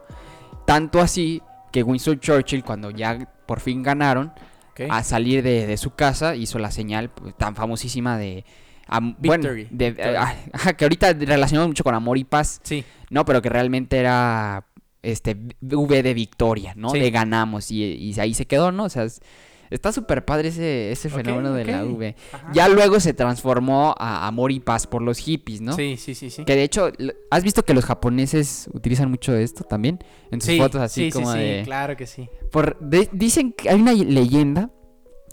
tanto 0.66 1.00
así 1.00 1.42
que 1.72 1.84
Winston 1.84 2.20
Churchill, 2.20 2.64
cuando 2.64 2.92
ya 2.92 3.18
por 3.46 3.60
fin 3.60 3.84
ganaron, 3.84 4.34
Ok. 4.72 4.82
a 4.90 5.04
salir 5.04 5.42
de, 5.44 5.66
de 5.66 5.78
su 5.78 5.92
casa, 5.92 6.36
hizo 6.36 6.60
la 6.60 6.72
señal 6.72 7.10
pues, 7.10 7.36
tan 7.36 7.56
famosísima 7.56 8.18
de. 8.18 8.44
bueno, 8.90 9.16
Victory. 9.20 9.68
de- 9.72 9.92
Victory. 9.92 10.16
ajá, 10.16 10.74
que 10.78 10.86
ahorita 10.86 11.14
relacionamos 11.14 11.70
mucho 11.70 11.84
con 11.84 11.96
amor 11.96 12.18
y 12.18 12.24
paz, 12.26 12.60
Sí, 12.64 12.84
no, 13.10 13.24
pero 13.26 13.42
que 13.42 13.50
realmente 13.50 13.98
era 13.98 14.66
este 15.04 15.38
V 15.62 16.04
de 16.04 16.14
victoria, 16.14 16.74
¿no? 16.76 16.90
Sí. 16.90 17.00
De 17.00 17.12
ganamos 17.12 17.72
y, 17.72 17.84
y 17.84 18.20
ahí 18.20 18.34
se 18.34 18.46
quedó, 18.48 18.72
¿no? 18.72 18.86
O 18.86 18.90
sea, 18.90 19.04
es- 19.04 19.22
está 19.70 19.92
súper 19.92 20.24
padre 20.24 20.48
ese, 20.48 21.10
fenómeno 21.10 21.52
de 21.54 21.66
la. 21.66 21.84
V. 21.84 22.16
Ajá. 22.32 22.52
Ya 22.54 22.70
luego 22.70 23.00
se 23.02 23.14
transformó 23.14 23.94
a 23.98 24.26
amor 24.26 24.52
y 24.54 24.60
paz 24.62 24.88
por 24.88 25.02
los 25.02 25.18
hippies, 25.18 25.60
¿no? 25.62 25.74
sí, 25.74 25.98
sí, 25.98 26.16
sí, 26.16 26.30
sí. 26.30 26.46
Que 26.46 26.56
de 26.56 26.64
hecho, 26.64 26.90
¿has 27.32 27.44
visto 27.44 27.64
que 27.64 27.74
los 27.74 27.84
japoneses 27.86 28.70
utilizan 28.74 29.10
mucho 29.12 29.36
esto 29.36 29.64
también? 29.66 30.00
En 30.32 30.40
sus 30.42 30.52
Sí, 30.52 30.58
fotos 30.58 30.82
así 30.82 31.02
sí, 31.06 31.12
sí, 31.12 31.12
como 31.12 31.34
sí, 31.34 31.40
de... 31.40 31.62
claro 31.66 31.98
que 31.98 32.08
sí. 32.08 32.30
Por, 32.52 32.80
de- 32.80 33.10
dicen 33.12 33.52
que 33.54 33.70
hay 33.70 33.80
una 33.82 33.94
leyenda 33.94 34.72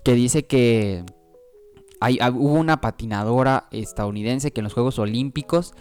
que 0.05 0.15
dice 0.15 0.45
que 0.47 1.05
hay, 2.01 2.19
hubo 2.35 2.55
una 2.55 2.81
patinadora 2.81 3.69
estadounidense 3.71 4.51
que 4.53 4.61
en 4.61 4.65
los 4.65 4.75
Juegos 4.75 4.99
Olímpicos 4.99 5.73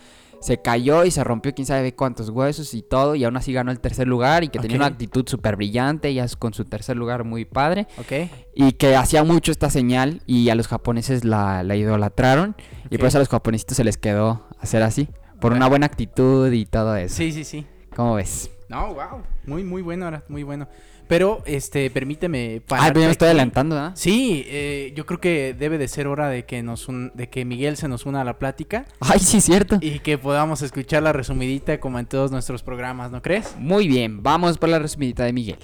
se 0.44 0.62
cayó 0.62 1.06
y 1.06 1.12
se 1.12 1.24
rompió 1.24 1.54
quién 1.56 1.66
sabe 1.66 1.96
cuántos 1.96 2.30
huesos 2.30 2.74
y 2.74 2.82
todo 2.82 3.16
y 3.16 3.24
aún 3.24 3.38
así 3.38 3.54
ganó 3.54 3.72
el 3.72 3.80
tercer 3.80 4.08
lugar 4.08 4.44
y 4.44 4.50
que 4.50 4.60
tenía 4.60 4.76
una 4.78 4.88
actitud 4.88 5.24
súper 5.28 5.56
brillante 5.56 6.12
y 6.12 6.20
es 6.20 6.36
con 6.36 6.54
su 6.54 6.66
tercer 6.66 6.98
lugar 6.98 7.24
muy 7.24 7.46
padre 7.46 7.88
Ok. 7.98 8.30
y 8.54 8.74
que 8.74 8.96
hacía 8.98 9.24
mucho 9.24 9.52
esta 9.52 9.70
señal 9.70 10.22
y 10.26 10.50
a 10.50 10.56
los 10.56 10.68
japoneses 10.68 11.24
la, 11.24 11.64
la 11.64 11.76
idolatraron 11.78 12.56
y 12.90 12.98
por 12.98 13.08
eso 13.08 13.18
a 13.18 13.20
los 13.20 13.30
japonesitos 13.30 13.78
se 13.78 13.84
les 13.86 13.98
quedó 13.98 14.46
hacer 14.60 14.84
así 14.84 15.08
por 15.40 15.54
una 15.54 15.68
buena 15.68 15.86
actitud 15.86 16.52
y 16.52 16.66
todo 16.66 16.96
eso. 16.96 17.16
Sí, 17.16 17.32
sí, 17.32 17.44
sí. 17.44 17.66
¿Cómo 17.96 18.16
ves? 18.16 18.50
No, 18.70 18.94
wow. 18.94 19.24
Muy, 19.46 19.64
muy 19.64 19.82
bueno, 19.82 20.06
ahora, 20.06 20.24
muy 20.28 20.44
bueno. 20.44 20.68
Pero, 21.14 21.44
este, 21.46 21.92
permíteme 21.92 22.54
Ay, 22.54 22.60
pararte 22.62 22.90
pero 22.94 23.02
ya 23.02 23.06
me 23.06 23.12
estoy 23.12 23.28
adelantando, 23.28 23.78
¿ah? 23.78 23.92
Sí, 23.96 24.44
eh, 24.48 24.94
yo 24.96 25.06
creo 25.06 25.20
que 25.22 25.54
debe 25.54 25.78
de 25.78 25.88
ser 25.88 26.08
hora 26.08 26.28
de 26.28 26.44
que 26.46 26.64
nos 26.64 26.88
un- 26.88 27.12
de 27.14 27.30
que 27.30 27.46
Miguel 27.46 27.78
se 27.78 27.88
nos 27.88 28.08
una 28.08 28.22
a 28.22 28.24
la 28.24 28.40
plática 28.40 28.86
Ay, 29.00 29.20
sí, 29.20 29.40
cierto. 29.40 29.78
y 29.80 30.00
que 30.00 30.18
podamos 30.18 30.64
escuchar 30.64 31.04
la 31.04 31.14
resumidita 31.14 31.80
como 31.80 32.00
en 32.00 32.08
todos 32.08 32.32
nuestros 32.32 32.64
programas, 32.64 33.12
¿no 33.12 33.22
crees? 33.22 33.56
Muy 33.60 33.88
bien, 33.88 34.24
vamos 34.24 34.58
por 34.58 34.70
la 34.70 34.80
resumidita 34.80 35.24
de 35.24 35.34
Miguel. 35.34 35.60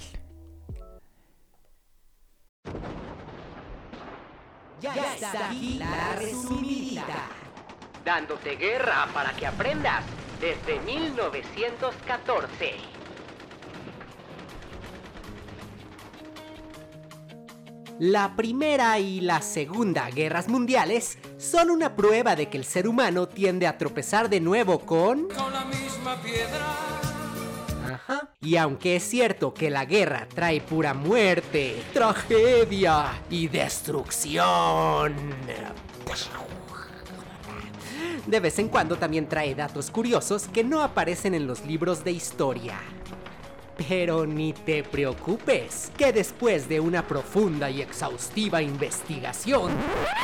Ya 4.80 4.94
está 5.14 5.48
aquí 5.48 5.80
la 5.80 6.14
resumidita. 6.16 7.26
dándote 8.04 8.54
guerra 8.54 9.08
para 9.12 9.32
que 9.32 9.48
aprendas 9.48 10.04
desde 10.40 10.78
1914. 10.86 12.99
La 18.00 18.34
Primera 18.34 18.98
y 18.98 19.20
la 19.20 19.42
Segunda 19.42 20.08
Guerras 20.08 20.48
Mundiales 20.48 21.18
son 21.36 21.68
una 21.68 21.96
prueba 21.96 22.34
de 22.34 22.48
que 22.48 22.56
el 22.56 22.64
ser 22.64 22.88
humano 22.88 23.28
tiende 23.28 23.66
a 23.66 23.76
tropezar 23.76 24.30
de 24.30 24.40
nuevo 24.40 24.78
con... 24.78 25.28
Con 25.28 25.52
la 25.52 25.66
misma 25.66 26.16
piedra. 26.22 26.64
Ajá. 27.92 28.30
Y 28.40 28.56
aunque 28.56 28.96
es 28.96 29.02
cierto 29.02 29.52
que 29.52 29.68
la 29.68 29.84
guerra 29.84 30.26
trae 30.34 30.62
pura 30.62 30.94
muerte, 30.94 31.82
tragedia 31.92 33.20
y 33.28 33.48
destrucción. 33.48 35.14
De 38.26 38.40
vez 38.40 38.58
en 38.58 38.68
cuando 38.68 38.96
también 38.96 39.28
trae 39.28 39.54
datos 39.54 39.90
curiosos 39.90 40.48
que 40.48 40.64
no 40.64 40.80
aparecen 40.82 41.34
en 41.34 41.46
los 41.46 41.66
libros 41.66 42.02
de 42.02 42.12
historia. 42.12 42.78
Pero 43.88 44.26
ni 44.26 44.52
te 44.52 44.82
preocupes, 44.82 45.90
que 45.96 46.12
después 46.12 46.68
de 46.68 46.80
una 46.80 47.06
profunda 47.06 47.70
y 47.70 47.80
exhaustiva 47.80 48.60
investigación 48.60 49.72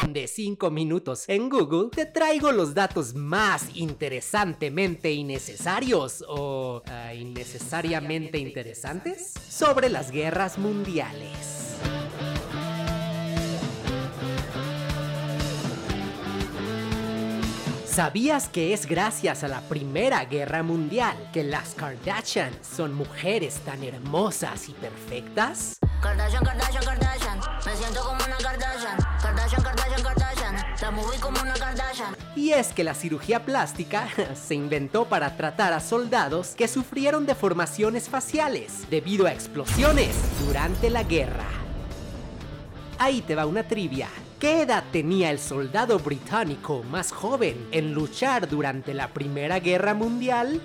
de 0.09 0.27
5 0.27 0.71
minutos 0.71 1.25
en 1.29 1.49
Google, 1.49 1.89
te 1.91 2.05
traigo 2.05 2.53
los 2.53 2.75
datos 2.75 3.15
más 3.15 3.69
interesantemente 3.75 5.11
innecesarios 5.11 6.23
o 6.29 6.83
ah, 6.87 7.15
innecesariamente 7.15 8.39
interesantes 8.39 9.33
sobre 9.49 9.89
las 9.89 10.11
guerras 10.11 10.59
mundiales. 10.59 11.77
¿Sabías 17.97 18.51
que 18.51 18.75
es 18.75 18.85
gracias 18.85 19.43
a 19.43 19.49
la 19.49 19.63
Primera 19.63 20.23
Guerra 20.27 20.63
Mundial 20.63 21.17
que 21.33 21.43
las 21.43 21.73
Kardashian 21.73 22.53
son 22.63 22.93
mujeres 22.93 23.55
tan 23.65 23.83
hermosas 23.83 24.69
y 24.69 24.73
perfectas? 24.73 25.79
Kardashian, 26.03 26.45
Kardashian, 26.45 26.85
Kardashian. 26.85 27.41
Me 27.65 27.75
siento 27.75 28.03
como 28.03 28.23
una 28.23 28.37
Kardashian. 28.37 28.99
Kardashian, 29.23 29.63
Kardashian, 29.63 30.03
Kardashian. 30.03 30.57
La 30.83 30.91
moví 30.91 31.17
como 31.17 31.41
una 31.41 31.55
Kardashian. 31.55 32.15
Y 32.37 32.51
es 32.51 32.75
que 32.75 32.85
la 32.85 32.93
cirugía 32.93 33.47
plástica 33.47 34.09
se 34.35 34.55
inventó 34.55 35.07
para 35.07 35.35
tratar 35.39 35.73
a 35.73 35.81
soldados 35.81 36.49
que 36.49 36.69
sufrieron 36.69 37.25
deformaciones 37.25 38.11
faciales 38.11 38.91
debido 38.91 39.27
a 39.27 39.33
explosiones 39.33 40.15
durante 40.47 40.91
la 40.91 41.03
guerra. 41.03 41.47
Ahí 42.99 43.23
te 43.23 43.35
va 43.35 43.47
una 43.47 43.67
trivia. 43.67 44.11
¿Qué 44.39 44.61
edad 44.61 44.85
tenía 44.93 45.31
el 45.31 45.39
soldado 45.39 45.99
británico 45.99 46.83
más 46.91 47.11
joven 47.11 47.69
en 47.73 47.95
luchar 47.95 48.47
durante 48.51 48.93
la 48.93 49.09
Primera 49.09 49.61
Guerra 49.61 49.95
Mundial? 49.95 50.61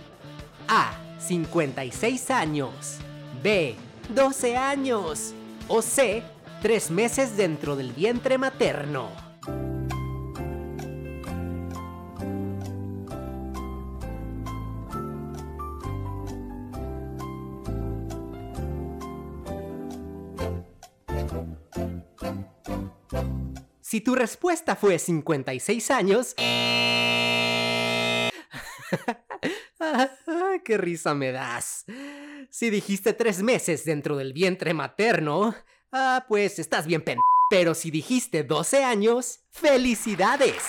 A. 0.68 0.92
56 1.20 2.32
años. 2.32 2.98
B. 3.42 3.78
12 4.10 4.58
años. 4.58 5.34
O 5.70 5.82
C. 5.82 6.22
3 6.62 6.92
meses 6.92 7.38
dentro 7.38 7.78
del 7.78 7.94
vientre 7.94 8.38
materno. 8.38 9.31
Si 23.92 24.00
tu 24.00 24.16
respuesta 24.16 24.78
fue 24.78 24.98
56 24.98 25.92
años... 25.92 26.34
¡Qué 30.64 30.78
risa 30.78 31.14
me 31.14 31.34
das! 31.34 31.84
Si 32.50 32.70
dijiste 32.70 33.12
tres 33.12 33.44
meses 33.44 33.84
dentro 33.84 34.16
del 34.16 34.32
vientre 34.32 34.74
materno, 34.74 35.54
ah, 35.92 36.24
pues 36.30 36.58
estás 36.58 36.88
bien 36.88 37.02
pen... 37.02 37.20
Pero 37.50 37.76
si 37.76 37.92
dijiste 37.92 38.46
12 38.46 38.86
años, 38.86 39.42
¡felicidades! 39.52 40.64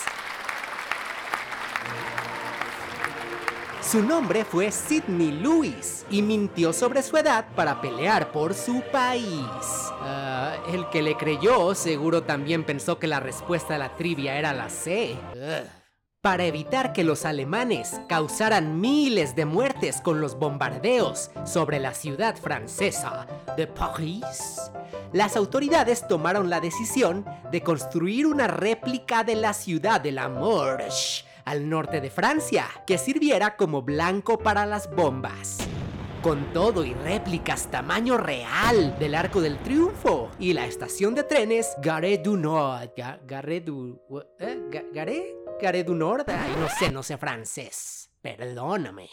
Su 3.92 4.02
nombre 4.02 4.46
fue 4.46 4.72
Sidney 4.72 5.32
Lewis 5.32 6.06
y 6.08 6.22
mintió 6.22 6.72
sobre 6.72 7.02
su 7.02 7.14
edad 7.18 7.44
para 7.54 7.82
pelear 7.82 8.32
por 8.32 8.54
su 8.54 8.80
país. 8.90 9.52
Ah, 10.00 10.56
el 10.72 10.88
que 10.88 11.02
le 11.02 11.14
creyó 11.14 11.74
seguro 11.74 12.22
también 12.22 12.64
pensó 12.64 12.98
que 12.98 13.06
la 13.06 13.20
respuesta 13.20 13.74
a 13.74 13.78
la 13.78 13.94
trivia 13.94 14.38
era 14.38 14.54
la 14.54 14.70
C. 14.70 15.14
Para 16.22 16.46
evitar 16.46 16.94
que 16.94 17.04
los 17.04 17.26
alemanes 17.26 18.00
causaran 18.08 18.80
miles 18.80 19.36
de 19.36 19.44
muertes 19.44 20.00
con 20.00 20.22
los 20.22 20.38
bombardeos 20.38 21.30
sobre 21.44 21.78
la 21.78 21.92
ciudad 21.92 22.34
francesa 22.36 23.26
de 23.58 23.66
París, 23.66 24.72
las 25.12 25.36
autoridades 25.36 26.08
tomaron 26.08 26.48
la 26.48 26.60
decisión 26.60 27.26
de 27.50 27.60
construir 27.60 28.24
una 28.24 28.46
réplica 28.46 29.22
de 29.22 29.36
la 29.36 29.52
ciudad 29.52 30.00
de 30.00 30.12
la 30.12 30.30
Morge 30.30 31.26
al 31.44 31.68
norte 31.68 32.00
de 32.00 32.10
Francia, 32.10 32.66
que 32.86 32.98
sirviera 32.98 33.56
como 33.56 33.82
blanco 33.82 34.38
para 34.38 34.66
las 34.66 34.90
bombas. 34.94 35.58
Con 36.22 36.52
todo 36.52 36.84
y 36.84 36.94
réplicas 36.94 37.68
tamaño 37.70 38.16
real 38.16 38.96
del 38.98 39.14
Arco 39.16 39.40
del 39.40 39.58
Triunfo 39.58 40.30
y 40.38 40.52
la 40.52 40.66
estación 40.66 41.14
de 41.16 41.24
trenes 41.24 41.72
Gare 41.82 42.18
du 42.18 42.36
Nord. 42.36 42.90
Ga- 42.96 43.18
Gare 43.26 43.60
du... 43.60 44.00
¿eh? 44.38 44.60
Ga- 44.70 44.86
Gare? 44.92 45.34
Gare 45.60 45.82
du 45.82 45.94
Nord. 45.96 46.28
Ay, 46.30 46.54
no 46.60 46.68
sé, 46.68 46.90
no 46.92 47.02
sé 47.02 47.16
francés. 47.18 48.08
Perdóname. 48.20 49.08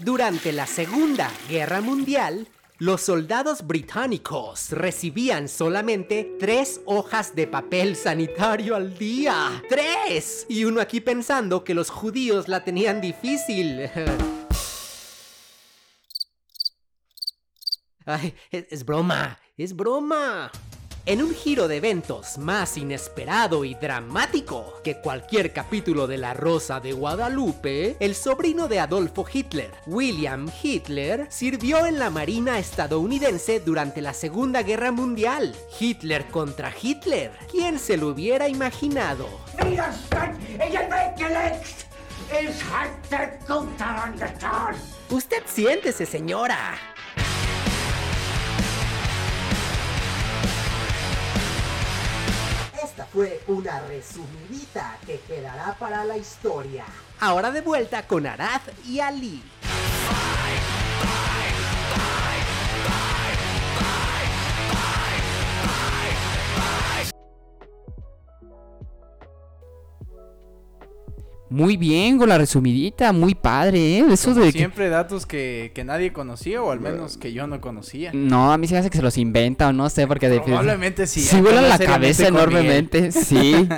Durante 0.00 0.52
la 0.52 0.66
Segunda 0.66 1.30
Guerra 1.48 1.80
Mundial, 1.80 2.48
los 2.82 3.00
soldados 3.02 3.64
británicos 3.64 4.70
recibían 4.70 5.46
solamente 5.46 6.36
tres 6.40 6.80
hojas 6.84 7.32
de 7.36 7.46
papel 7.46 7.94
sanitario 7.94 8.74
al 8.74 8.98
día. 8.98 9.62
¡Tres! 9.68 10.46
Y 10.48 10.64
uno 10.64 10.80
aquí 10.80 11.00
pensando 11.00 11.62
que 11.62 11.74
los 11.74 11.90
judíos 11.90 12.48
la 12.48 12.64
tenían 12.64 13.00
difícil. 13.00 13.88
Ay, 18.04 18.34
es, 18.50 18.84
broma, 18.84 19.38
es 19.56 19.76
broma. 19.76 20.50
En 21.04 21.20
un 21.20 21.34
giro 21.34 21.66
de 21.66 21.78
eventos 21.78 22.38
más 22.38 22.76
inesperado 22.76 23.64
y 23.64 23.74
dramático 23.74 24.80
que 24.84 24.98
cualquier 24.98 25.52
capítulo 25.52 26.06
de 26.06 26.16
La 26.16 26.32
Rosa 26.32 26.78
de 26.78 26.92
Guadalupe, 26.92 27.96
el 27.98 28.14
sobrino 28.14 28.68
de 28.68 28.78
Adolfo 28.78 29.26
Hitler, 29.30 29.72
William 29.86 30.48
Hitler, 30.62 31.26
sirvió 31.28 31.86
en 31.86 31.98
la 31.98 32.08
Marina 32.10 32.60
estadounidense 32.60 33.58
durante 33.58 34.00
la 34.00 34.14
Segunda 34.14 34.62
Guerra 34.62 34.92
Mundial. 34.92 35.56
Hitler 35.80 36.26
contra 36.26 36.72
Hitler. 36.80 37.32
¿Quién 37.50 37.80
se 37.80 37.96
lo 37.96 38.06
hubiera 38.06 38.46
imaginado? 38.48 39.26
Usted 45.10 45.42
siéntese, 45.46 46.06
señora. 46.06 46.91
Fue 53.12 53.42
una 53.46 53.80
resumidita 53.80 54.96
que 55.06 55.20
quedará 55.20 55.74
para 55.78 56.04
la 56.04 56.16
historia. 56.16 56.84
Ahora 57.20 57.50
de 57.50 57.60
vuelta 57.60 58.06
con 58.06 58.26
Arad 58.26 58.62
y 58.86 59.00
Ali. 59.00 59.42
Muy 71.52 71.76
bien, 71.76 72.16
con 72.18 72.28
la 72.30 72.38
resumidita, 72.38 73.12
muy 73.12 73.34
padre, 73.34 73.98
¿eh? 73.98 74.04
Eso 74.10 74.32
Como 74.32 74.44
de 74.46 74.52
que... 74.52 74.58
siempre 74.58 74.88
datos 74.88 75.26
que, 75.26 75.70
que 75.74 75.84
nadie 75.84 76.12
conocía 76.12 76.62
o 76.62 76.70
al 76.70 76.80
menos 76.80 77.18
que 77.18 77.32
yo 77.32 77.46
no 77.46 77.60
conocía. 77.60 78.10
No, 78.14 78.52
a 78.52 78.58
mí 78.58 78.66
se 78.66 78.72
me 78.74 78.80
hace 78.80 78.88
que 78.90 78.96
se 78.96 79.02
los 79.02 79.18
inventa 79.18 79.68
o 79.68 79.72
no 79.72 79.88
sé, 79.90 80.06
porque... 80.06 80.28
de- 80.28 80.40
Probablemente 80.40 81.06
sí. 81.06 81.20
Sí, 81.20 81.40
vuelan 81.40 81.64
hablar 81.64 81.80
la 81.80 81.86
cabeza 81.86 82.28
enormemente, 82.28 83.12
sí. 83.12 83.54
Sí, 83.54 83.68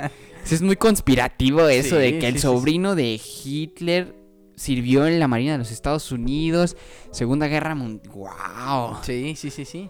Es 0.55 0.61
muy 0.61 0.75
conspirativo 0.75 1.67
eso 1.67 1.95
de 1.97 2.11
Sí, 2.11 2.19
que 2.19 2.27
el 2.27 2.33
sí, 2.35 2.39
sí, 2.39 2.43
sobrino 2.43 2.95
de 2.95 3.19
Hitler 3.43 4.15
sirvió 4.55 5.05
en 5.07 5.19
la 5.19 5.27
Marina 5.27 5.53
de 5.53 5.57
los 5.57 5.71
Estados 5.71 6.11
Unidos, 6.11 6.77
Segunda 7.11 7.47
Guerra 7.47 7.75
Mundial. 7.75 8.13
¡Wow! 8.13 8.97
Sí, 9.01 9.35
sí, 9.35 9.49
sí, 9.49 9.65
sí. 9.65 9.89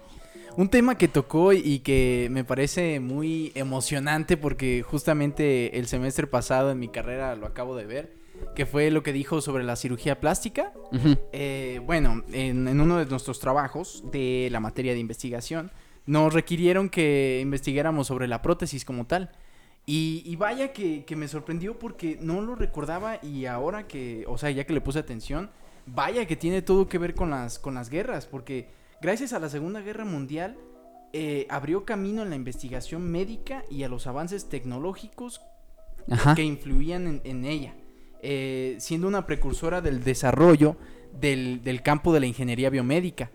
Un 0.57 0.69
tema 0.69 0.97
que 0.97 1.09
tocó 1.09 1.51
y 1.51 1.79
que 1.79 2.29
me 2.31 2.45
parece 2.45 3.01
muy 3.01 3.51
emocionante 3.55 4.37
porque 4.37 4.83
justamente 4.83 5.77
el 5.77 5.87
semestre 5.87 6.27
pasado 6.27 6.71
en 6.71 6.79
mi 6.79 6.87
carrera 6.87 7.35
lo 7.35 7.45
acabo 7.45 7.75
de 7.75 7.85
ver, 7.85 8.13
que 8.55 8.65
fue 8.65 8.89
lo 8.89 9.03
que 9.03 9.11
dijo 9.11 9.41
sobre 9.41 9.65
la 9.65 9.75
cirugía 9.75 10.21
plástica. 10.21 10.71
Eh, 11.33 11.81
bueno, 11.85 12.23
en, 12.31 12.69
en 12.69 12.79
uno 12.79 12.97
de 12.97 13.05
nuestros 13.05 13.41
trabajos 13.41 14.03
de 14.13 14.47
la 14.49 14.61
materia 14.61 14.93
de 14.93 14.99
investigación, 14.99 15.71
nos 16.05 16.33
requirieron 16.33 16.87
que 16.87 17.39
investigáramos 17.41 18.07
sobre 18.07 18.29
la 18.29 18.41
prótesis 18.41 18.85
como 18.85 19.05
tal. 19.05 19.31
Y, 19.85 20.23
y 20.25 20.37
vaya 20.37 20.71
que, 20.71 21.03
que 21.03 21.17
me 21.17 21.27
sorprendió 21.27 21.77
porque 21.77 22.17
no 22.21 22.41
lo 22.41 22.55
recordaba 22.55 23.19
y 23.21 23.45
ahora 23.45 23.87
que, 23.87 24.23
o 24.27 24.37
sea, 24.37 24.51
ya 24.51 24.63
que 24.63 24.73
le 24.73 24.81
puse 24.81 24.99
atención, 24.99 25.51
vaya 25.85 26.25
que 26.25 26.37
tiene 26.37 26.61
todo 26.61 26.87
que 26.87 26.97
ver 26.97 27.13
con 27.13 27.29
las, 27.29 27.59
con 27.59 27.75
las 27.75 27.89
guerras, 27.89 28.25
porque 28.25 28.69
gracias 29.05 29.33
a 29.33 29.39
la 29.39 29.49
Segunda 29.49 29.81
Guerra 29.81 30.03
Mundial 30.03 30.57
eh, 31.13 31.45
abrió 31.51 31.85
camino 31.85 32.23
en 32.23 32.31
la 32.31 32.35
investigación 32.35 33.03
médica 33.03 33.63
y 33.69 33.83
a 33.83 33.87
los 33.87 34.07
avances 34.07 34.49
tecnológicos 34.49 35.41
Ajá. 36.09 36.33
que 36.33 36.41
influían 36.41 37.05
en, 37.05 37.21
en 37.23 37.45
ella, 37.45 37.75
eh, 38.23 38.77
siendo 38.79 39.07
una 39.07 39.27
precursora 39.27 39.81
del 39.81 40.03
desarrollo 40.03 40.75
del, 41.13 41.61
del 41.63 41.83
campo 41.83 42.13
de 42.15 42.21
la 42.21 42.25
ingeniería 42.25 42.71
biomédica. 42.71 43.29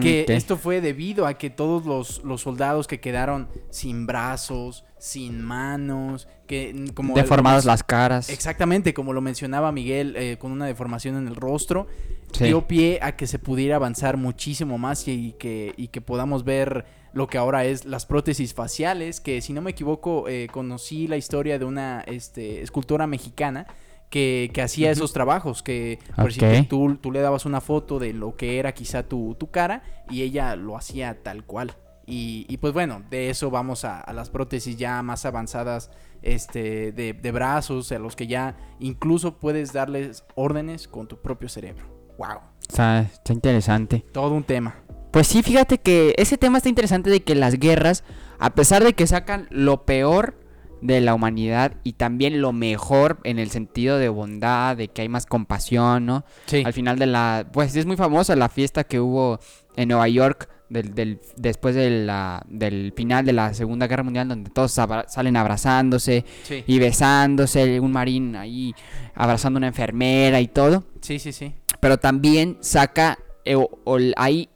Que 0.00 0.22
Ok. 0.22 0.30
esto 0.30 0.56
fue 0.56 0.80
debido 0.80 1.26
a 1.26 1.34
que 1.34 1.50
todos 1.50 1.86
los, 1.86 2.22
los 2.24 2.42
soldados 2.42 2.86
que 2.86 3.00
quedaron 3.00 3.48
sin 3.70 4.06
brazos, 4.06 4.84
sin 4.98 5.40
manos, 5.42 6.28
que 6.46 6.72
mm, 6.74 6.88
como 6.94 7.14
Deformadas 7.14 7.64
las 7.64 7.82
caras. 7.82 8.28
Exactamente, 8.28 8.92
como 8.94 9.12
lo 9.12 9.20
mencionaba 9.20 9.72
Miguel, 9.72 10.14
eh, 10.16 10.36
con 10.38 10.52
una 10.52 10.66
deformación 10.66 11.16
en 11.16 11.26
el 11.28 11.36
rostro, 11.36 11.86
Sí. 12.32 12.44
dio 12.44 12.68
pie 12.68 13.00
a 13.02 13.16
que 13.16 13.26
se 13.26 13.38
pudiera 13.40 13.76
avanzar 13.76 14.16
muchísimo 14.16 14.78
más 14.78 15.08
y, 15.08 15.12
y 15.28 15.32
que, 15.32 15.74
y 15.76 15.88
que 15.88 16.00
podamos 16.00 16.44
ver 16.44 16.84
lo 17.12 17.26
que 17.26 17.38
ahora 17.38 17.64
es 17.64 17.84
las 17.86 18.06
prótesis 18.06 18.54
faciales, 18.54 19.20
que 19.20 19.40
si 19.40 19.52
no 19.52 19.60
me 19.62 19.72
equivoco, 19.72 20.28
eh, 20.28 20.46
conocí 20.52 21.08
la 21.08 21.16
historia 21.16 21.58
de 21.58 21.64
una 21.64 22.02
este, 22.06 22.62
escultora 22.62 23.08
mexicana 23.08 23.66
que, 24.10 24.50
que 24.52 24.60
hacía 24.62 24.90
esos 24.90 25.12
trabajos, 25.12 25.62
que 25.62 25.98
por 26.16 26.32
si 26.32 26.44
Ok. 26.44 26.68
tú, 26.68 26.96
tú 27.00 27.12
le 27.12 27.20
dabas 27.20 27.46
una 27.46 27.60
foto 27.60 27.98
de 27.98 28.12
lo 28.12 28.36
que 28.36 28.58
era 28.58 28.72
quizá 28.72 29.04
tu, 29.04 29.34
tu 29.36 29.50
cara 29.50 29.82
y 30.10 30.22
ella 30.22 30.56
lo 30.56 30.76
hacía 30.76 31.22
tal 31.22 31.44
cual. 31.44 31.72
Y, 32.06 32.44
y 32.48 32.56
pues 32.56 32.72
bueno, 32.74 33.02
de 33.08 33.30
eso 33.30 33.50
vamos 33.50 33.84
a, 33.84 34.00
a 34.00 34.12
las 34.12 34.30
prótesis 34.30 34.76
ya 34.76 35.00
más 35.02 35.24
avanzadas 35.24 35.90
este, 36.22 36.90
de, 36.92 37.12
de 37.12 37.32
brazos, 37.32 37.92
a 37.92 37.98
los 38.00 38.16
que 38.16 38.26
ya 38.26 38.56
incluso 38.80 39.38
puedes 39.38 39.72
darles 39.72 40.24
órdenes 40.34 40.88
con 40.88 41.06
tu 41.06 41.18
propio 41.20 41.48
cerebro. 41.48 41.86
¡Wow! 42.18 42.40
Está, 42.68 43.00
está 43.02 43.32
interesante. 43.32 44.04
Todo 44.12 44.34
un 44.34 44.42
tema. 44.42 44.74
Pues 45.12 45.28
sí, 45.28 45.42
fíjate 45.42 45.78
que 45.78 46.14
ese 46.18 46.36
tema 46.36 46.58
está 46.58 46.68
interesante 46.68 47.10
de 47.10 47.22
que 47.22 47.34
las 47.34 47.58
guerras, 47.58 48.04
a 48.38 48.50
pesar 48.54 48.82
de 48.84 48.92
que 48.92 49.06
sacan 49.06 49.46
lo 49.50 49.84
peor 49.84 50.34
de 50.80 51.00
la 51.00 51.14
humanidad 51.14 51.74
y 51.84 51.92
también 51.94 52.40
lo 52.40 52.52
mejor 52.52 53.18
en 53.24 53.38
el 53.38 53.50
sentido 53.50 53.98
de 53.98 54.08
bondad, 54.08 54.76
de 54.76 54.88
que 54.88 55.02
hay 55.02 55.08
más 55.08 55.26
compasión, 55.26 56.06
¿no? 56.06 56.24
Sí. 56.46 56.62
Al 56.64 56.72
final 56.72 56.98
de 56.98 57.06
la... 57.06 57.46
Pues 57.52 57.76
es 57.76 57.86
muy 57.86 57.96
famosa 57.96 58.34
la 58.36 58.48
fiesta 58.48 58.84
que 58.84 58.98
hubo 59.00 59.38
en 59.76 59.88
Nueva 59.88 60.08
York 60.08 60.48
del, 60.68 60.94
del- 60.94 61.20
después 61.36 61.74
de 61.74 61.90
la, 61.90 62.42
del 62.48 62.92
final 62.96 63.24
de 63.26 63.32
la 63.32 63.52
Segunda 63.54 63.86
Guerra 63.88 64.04
Mundial, 64.04 64.28
donde 64.28 64.50
todos 64.50 64.78
abra- 64.78 65.06
salen 65.08 65.36
abrazándose 65.36 66.24
Sí. 66.44 66.64
y 66.66 66.78
besándose, 66.78 67.80
un 67.80 67.92
marín 67.92 68.36
ahí 68.36 68.74
abrazando 69.14 69.56
a 69.56 69.60
una 69.60 69.66
enfermera 69.68 70.40
y 70.40 70.46
todo 70.48 70.84
Sí, 71.02 71.18
sí, 71.18 71.32
sí. 71.32 71.54
pero 71.80 71.98
también 71.98 72.56
saca 72.60 73.18
eh, 73.44 73.56
o- 73.56 73.80
o 73.84 73.98
hay 74.16 74.48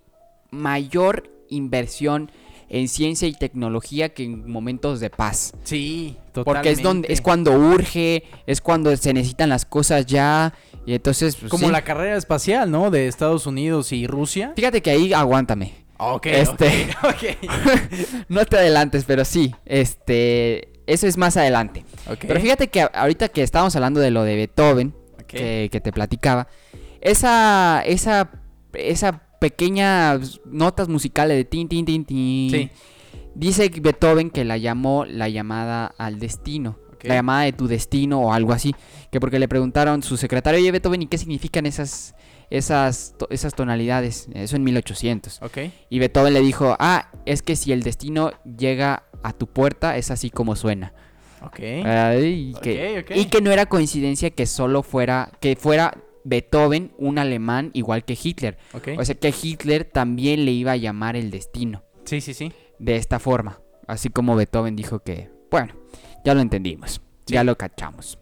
mayor 0.50 1.30
inversión 1.48 2.30
en 2.74 2.88
ciencia 2.88 3.28
y 3.28 3.34
tecnología 3.34 4.08
que 4.08 4.24
en 4.24 4.50
momentos 4.50 4.98
de 4.98 5.08
paz. 5.08 5.52
Sí, 5.62 6.16
totalmente. 6.32 6.44
Porque 6.44 6.70
es 6.70 6.82
donde 6.82 7.12
es 7.12 7.20
cuando 7.20 7.52
urge, 7.52 8.24
es 8.48 8.60
cuando 8.60 8.96
se 8.96 9.12
necesitan 9.12 9.48
las 9.48 9.64
cosas 9.64 10.06
ya 10.06 10.52
y 10.84 10.94
entonces 10.94 11.36
pues, 11.36 11.50
Como 11.50 11.66
sí. 11.66 11.72
la 11.72 11.82
carrera 11.82 12.16
espacial, 12.16 12.68
¿no? 12.72 12.90
De 12.90 13.06
Estados 13.06 13.46
Unidos 13.46 13.92
y 13.92 14.08
Rusia. 14.08 14.52
Fíjate 14.56 14.82
que 14.82 14.90
ahí 14.90 15.12
aguántame. 15.12 15.72
Ok, 15.98 16.26
Este- 16.26 16.88
no 18.28 18.44
te 18.44 18.56
adelantes, 18.56 19.04
pero 19.06 19.24
sí, 19.24 19.54
este 19.64 20.68
eso 20.88 21.06
es 21.06 21.16
más 21.16 21.36
adelante. 21.36 21.84
Ok. 22.10 22.24
Pero 22.26 22.40
fíjate 22.40 22.68
que 22.68 22.88
ahorita 22.92 23.28
que 23.28 23.42
estábamos 23.44 23.76
hablando 23.76 24.00
de 24.00 24.10
lo 24.10 24.24
de 24.24 24.34
Beethoven, 24.34 24.94
que, 25.28 25.68
que 25.70 25.80
te 25.80 25.92
platicaba, 25.92 26.48
esa, 27.00 27.82
esa, 27.86 28.30
esa 28.72 29.22
pequeñas 29.49 30.40
notas 30.47 30.88
musicales 30.88 31.36
de 31.36 31.45
tin, 31.45 31.68
tin, 31.68 31.84
tin, 31.84 32.05
tin, 32.07 32.51
Sí. 32.51 32.70
dice 33.34 33.68
Beethoven 33.68 34.30
que 34.30 34.42
la 34.45 34.57
llamó 34.57 35.05
la 35.05 35.28
llamada 35.28 35.86
al 35.99 36.18
destino. 36.18 36.78
La 37.03 37.16
llamada 37.16 37.42
de 37.42 37.53
tu 37.53 37.66
destino 37.68 38.20
o 38.22 38.32
algo 38.32 38.55
así. 38.55 38.74
Que 39.12 39.20
porque 39.20 39.38
le 39.38 39.47
preguntaron 39.47 40.03
su 40.03 40.16
secretario, 40.16 40.59
oye 40.59 40.70
Beethoven, 40.72 41.03
¿y 41.03 41.07
qué 41.07 41.18
significan 41.18 41.66
esas, 41.66 42.14
esas, 42.49 43.14
to- 43.18 43.28
esas 43.30 43.55
tonalidades? 43.55 44.28
Eso 44.32 44.57
en 44.57 44.64
1800. 44.64 45.42
Ok. 45.42 45.59
Y 45.90 45.99
Beethoven 45.99 46.32
le 46.32 46.40
dijo, 46.40 46.74
ah, 46.78 47.11
es 47.26 47.42
que 47.42 47.57
si 47.57 47.72
el 47.72 47.82
destino 47.82 48.30
llega 48.57 49.03
a 49.22 49.34
tu 49.34 49.47
puerta, 49.47 49.99
es 49.99 50.11
así 50.11 50.30
como 50.30 50.57
suena. 50.57 50.95
Ok. 51.42 51.61
Ay, 51.84 52.55
y, 52.57 52.61
que, 52.62 53.05
y 53.14 53.26
que 53.26 53.42
no 53.42 53.51
era 53.51 53.66
coincidencia 53.66 54.30
que 54.30 54.47
solo 54.47 54.82
fuera, 54.82 55.30
que 55.40 55.57
fuera 55.57 55.92
Beethoven 56.24 56.92
un 56.98 57.18
alemán 57.18 57.70
igual 57.74 58.04
que 58.04 58.18
Hitler. 58.20 58.58
O 58.98 59.04
sea 59.04 59.14
que 59.14 59.32
Hitler 59.42 59.84
también 59.84 60.44
le 60.44 60.52
iba 60.52 60.72
a 60.72 60.76
llamar 60.76 61.16
el 61.16 61.30
destino 61.30 61.84
sí, 62.04 62.20
sí, 62.20 62.34
sí. 62.34 62.52
de 62.78 62.96
esta 62.96 63.18
forma. 63.18 63.60
Así 63.86 64.08
como 64.08 64.34
Beethoven 64.34 64.76
dijo 64.76 65.00
que, 65.00 65.30
bueno, 65.50 65.74
ya 66.24 66.34
lo 66.34 66.40
entendimos, 66.40 67.00
Sí. 67.26 67.34
ya 67.34 67.44
lo 67.44 67.56
cachamos. 67.56 68.18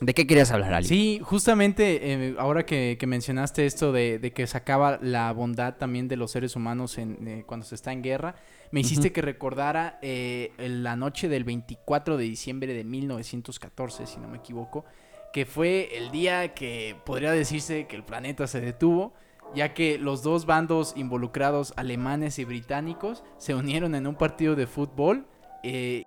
¿De 0.00 0.12
qué 0.12 0.26
querías 0.26 0.50
hablar, 0.50 0.74
Ali? 0.74 0.88
Sí, 0.88 1.20
justamente 1.22 2.12
eh, 2.12 2.34
ahora 2.38 2.66
que, 2.66 2.96
que 2.98 3.06
mencionaste 3.06 3.64
esto 3.64 3.92
de, 3.92 4.18
de 4.18 4.32
que 4.32 4.46
sacaba 4.46 4.98
la 5.00 5.32
bondad 5.32 5.76
también 5.76 6.08
de 6.08 6.16
los 6.16 6.32
seres 6.32 6.56
humanos 6.56 6.98
en, 6.98 7.26
eh, 7.28 7.44
cuando 7.46 7.64
se 7.64 7.76
está 7.76 7.92
en 7.92 8.02
guerra, 8.02 8.34
me 8.72 8.80
hiciste 8.80 9.12
que 9.12 9.22
recordara 9.22 9.98
eh, 10.02 10.52
la 10.58 10.96
noche 10.96 11.28
del 11.28 11.44
24 11.44 12.16
de 12.16 12.24
diciembre 12.24 12.74
de 12.74 12.82
1914, 12.82 14.06
si 14.06 14.18
no 14.18 14.26
me 14.28 14.38
equivoco, 14.38 14.84
que 15.34 15.46
fue 15.46 15.98
el 15.98 16.12
día 16.12 16.54
que 16.54 16.94
podría 17.04 17.32
decirse 17.32 17.88
que 17.88 17.96
el 17.96 18.04
planeta 18.04 18.46
se 18.46 18.60
detuvo, 18.60 19.12
ya 19.52 19.74
que 19.74 19.98
los 19.98 20.22
dos 20.22 20.46
bandos 20.46 20.94
involucrados, 20.96 21.74
alemanes 21.76 22.38
y 22.38 22.44
británicos, 22.44 23.24
se 23.36 23.56
unieron 23.56 23.96
en 23.96 24.06
un 24.06 24.14
partido 24.14 24.54
de 24.54 24.68
fútbol. 24.68 25.26
eh, 25.64 26.04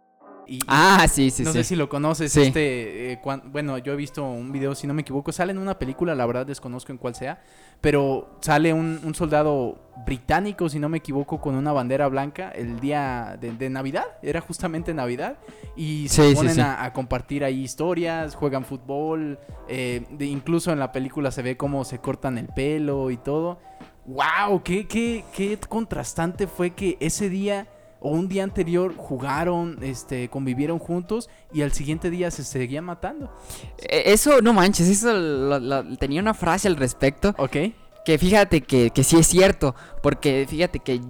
y, 0.48 0.60
Ah, 0.68 1.06
sí, 1.10 1.30
sí, 1.30 1.44
no 1.44 1.52
sí. 1.52 1.60
sé 1.60 1.64
si 1.64 1.76
lo 1.76 1.90
conoces, 1.90 2.32
Sí. 2.32 2.42
este, 2.44 3.12
eh, 3.14 3.20
cuan- 3.22 3.44
bueno, 3.52 3.78
yo 3.78 3.94
he 3.94 3.96
visto 3.96 4.24
un 4.24 4.52
video, 4.52 4.74
si 4.76 4.88
no 4.88 4.94
me 4.94 5.02
equivoco, 5.02 5.32
sale 5.32 5.52
en 5.52 5.58
una 5.58 5.78
película, 5.78 6.16
la 6.16 6.26
verdad 6.26 6.46
desconozco 6.46 6.92
en 6.92 6.98
cuál 6.98 7.16
sea, 7.16 7.42
pero 7.82 8.38
sale 8.42 8.74
un, 8.74 9.00
un 9.04 9.14
soldado 9.16 9.80
británico, 10.06 10.70
si 10.70 10.80
no 10.80 10.90
me 10.90 10.98
equivoco, 11.00 11.40
con 11.42 11.56
una 11.56 11.72
bandera 11.74 12.08
blanca 12.08 12.50
el 12.52 12.80
día 12.80 13.38
de, 13.42 13.52
de 13.52 13.70
Navidad, 13.70 14.06
era 14.22 14.42
justamente 14.42 14.94
Navidad, 14.94 15.38
y 15.76 16.08
se 16.10 16.30
Sí, 16.30 16.36
ponen 16.36 16.60
a 16.62 16.92
compartir 16.94 17.44
ahí 17.44 17.64
historias, 17.64 18.36
juegan 18.36 18.64
fútbol, 18.66 19.40
eh, 19.68 20.06
de- 20.12 20.26
incluso 20.26 20.72
en 20.72 20.80
la 20.80 20.92
película 20.92 21.32
se 21.32 21.42
ve 21.42 21.58
cómo 21.58 21.84
se 21.84 22.00
cortan 22.00 22.38
el 22.38 22.48
pelo 22.48 23.12
y 23.12 23.18
todo. 23.18 23.60
¡Wow! 24.06 24.64
¿Qué, 24.64 24.88
qué, 24.88 25.26
qué 25.36 25.58
contrastante 25.68 26.48
fue 26.48 26.70
que 26.72 26.96
ese 27.02 27.30
día 27.30 27.68
o 28.00 28.10
un 28.12 28.28
día 28.28 28.44
anterior 28.44 28.94
jugaron, 28.96 29.78
este, 29.82 30.30
convivieron 30.30 30.80
juntos 30.80 31.30
y 31.54 31.62
al 31.64 31.72
siguiente 31.72 32.10
día 32.10 32.30
se 32.32 32.44
seguían 32.44 32.86
matando. 32.86 33.32
Eh, 33.80 34.04
Eso, 34.08 34.42
no 34.42 34.54
manches, 34.54 34.88
eso 34.88 35.14
lo- 35.14 35.60
lo- 35.60 35.98
tenía 35.98 36.22
una 36.22 36.34
frase 36.34 36.68
al 36.68 36.76
respecto 36.76 37.34
¿Ok? 37.38 37.58
que 38.06 38.18
fíjate 38.18 38.62
que, 38.62 38.92
que 38.92 39.04
sí 39.04 39.18
es 39.18 39.28
cierto, 39.28 39.76
porque 40.02 40.46
fíjate 40.48 40.80
que 40.80 41.02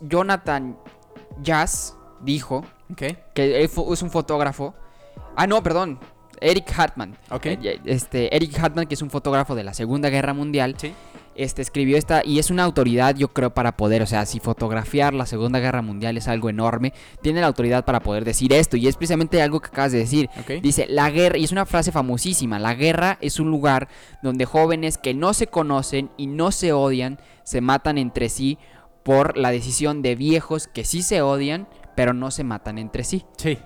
Jonathan 0.00 0.78
Jazz 1.42 1.96
dijo 2.20 2.64
¿Ok? 2.90 3.02
que 3.34 3.62
es 3.64 4.02
un 4.02 4.10
fotógrafo. 4.10 4.74
Ah, 5.36 5.46
no, 5.46 5.62
perdón. 5.62 5.98
Eric 6.40 6.72
Hartman. 6.76 7.16
Ok. 7.30 7.46
Eh, 7.46 7.80
Este, 7.84 8.34
Eric 8.34 8.58
Hartman, 8.58 8.86
que 8.86 8.94
es 8.94 9.02
un 9.02 9.10
fotógrafo 9.10 9.54
de 9.54 9.62
la 9.64 9.74
Segunda 9.74 10.08
Guerra 10.10 10.34
Mundial, 10.34 10.74
Sí. 10.76 10.92
Este, 11.34 11.62
escribió 11.62 11.96
esta 11.96 12.22
y 12.24 12.38
es 12.38 12.50
una 12.50 12.64
autoridad, 12.64 13.14
yo 13.16 13.28
creo, 13.28 13.54
para 13.54 13.76
poder, 13.76 14.02
o 14.02 14.06
sea, 14.06 14.26
si 14.26 14.40
fotografiar 14.40 15.14
la 15.14 15.26
Segunda 15.26 15.58
Guerra 15.60 15.82
Mundial 15.82 16.16
es 16.16 16.28
algo 16.28 16.50
enorme, 16.50 16.92
tiene 17.22 17.40
la 17.40 17.46
autoridad 17.46 17.84
para 17.84 18.00
poder 18.00 18.24
decir 18.24 18.52
esto 18.52 18.76
y 18.76 18.88
es 18.88 18.96
precisamente 18.96 19.42
algo 19.42 19.60
que 19.60 19.68
acabas 19.68 19.92
de 19.92 19.98
decir. 19.98 20.30
Dice, 20.62 20.86
la 20.88 21.10
guerra, 21.10 21.38
y 21.38 21.44
es 21.44 21.52
una 21.52 21.66
frase 21.66 21.92
famosísima, 21.92 22.58
la 22.58 22.74
guerra 22.74 23.18
es 23.20 23.40
un 23.40 23.50
lugar 23.50 23.88
donde 24.22 24.44
jóvenes 24.44 24.98
que 24.98 25.14
no 25.14 25.34
se 25.34 25.46
conocen 25.46 26.10
y 26.16 26.26
no 26.26 26.52
se 26.52 26.72
odian, 26.72 27.18
se 27.44 27.60
matan 27.60 27.98
entre 27.98 28.28
sí 28.28 28.58
por 29.02 29.36
la 29.36 29.50
decisión 29.50 30.02
de 30.02 30.14
viejos 30.14 30.68
que 30.68 30.84
sí 30.84 31.02
se 31.02 31.22
odian, 31.22 31.68
pero 31.96 32.12
no 32.14 32.30
se 32.30 32.44
matan 32.44 32.78
entre 32.78 33.04
sí. 33.04 33.24
Sí. 33.36 33.58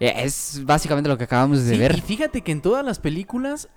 Eh, 0.00 0.12
Es 0.24 0.62
básicamente 0.64 1.08
lo 1.08 1.18
que 1.18 1.24
acabamos 1.24 1.64
de 1.64 1.74
Sí, 1.74 1.78
ver. 1.78 1.96
Y 1.96 2.00
fíjate 2.00 2.42
que 2.42 2.52
en 2.52 2.62
todas 2.62 2.84
las 2.84 2.98
películas 2.98 3.68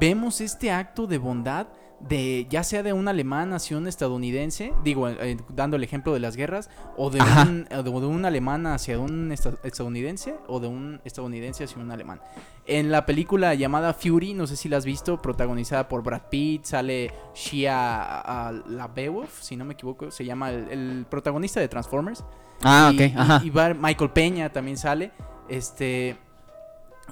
vemos 0.00 0.40
este 0.40 0.70
acto 0.70 1.06
de 1.06 1.18
bondad 1.18 1.68
de 2.00 2.46
ya 2.50 2.62
sea 2.62 2.82
de 2.82 2.92
un 2.92 3.08
alemán 3.08 3.52
hacia 3.54 3.76
un 3.78 3.86
estadounidense, 3.88 4.72
digo, 4.84 5.08
eh, 5.08 5.38
dando 5.54 5.76
el 5.76 5.82
ejemplo 5.84 6.12
de 6.12 6.20
las 6.20 6.36
guerras, 6.36 6.68
o 6.96 7.08
de, 7.10 7.20
un, 7.20 7.66
o 7.74 7.82
de 7.82 8.06
un 8.06 8.24
alemán 8.24 8.66
hacia 8.66 8.98
un 8.98 9.32
esta- 9.32 9.54
estadounidense, 9.64 10.34
o 10.46 10.60
de 10.60 10.68
un 10.68 11.00
estadounidense 11.04 11.64
hacia 11.64 11.78
un 11.82 11.90
alemán. 11.90 12.20
En 12.66 12.90
la 12.90 13.06
película 13.06 13.54
llamada 13.54 13.94
Fury, 13.94 14.34
no 14.34 14.46
sé 14.46 14.56
si 14.56 14.68
la 14.68 14.76
has 14.76 14.84
visto, 14.84 15.22
protagonizada 15.22 15.88
por 15.88 16.02
Brad 16.02 16.22
Pitt, 16.30 16.64
sale 16.64 17.12
Shia 17.34 17.74
ah, 17.74 18.52
LaBeouf, 18.68 19.40
si 19.40 19.56
no 19.56 19.64
me 19.64 19.74
equivoco, 19.74 20.10
se 20.10 20.24
llama 20.24 20.50
el, 20.50 20.68
el 20.70 21.06
protagonista 21.08 21.60
de 21.60 21.68
Transformers. 21.68 22.24
Ah, 22.62 22.90
Y- 22.92 22.96
ok, 22.96 23.00
y- 23.00 23.14
ajá. 23.18 23.40
y 23.44 23.50
va- 23.50 23.74
Michael 23.74 24.10
Peña 24.10 24.50
también 24.52 24.76
sale. 24.76 25.12
Este. 25.48 26.16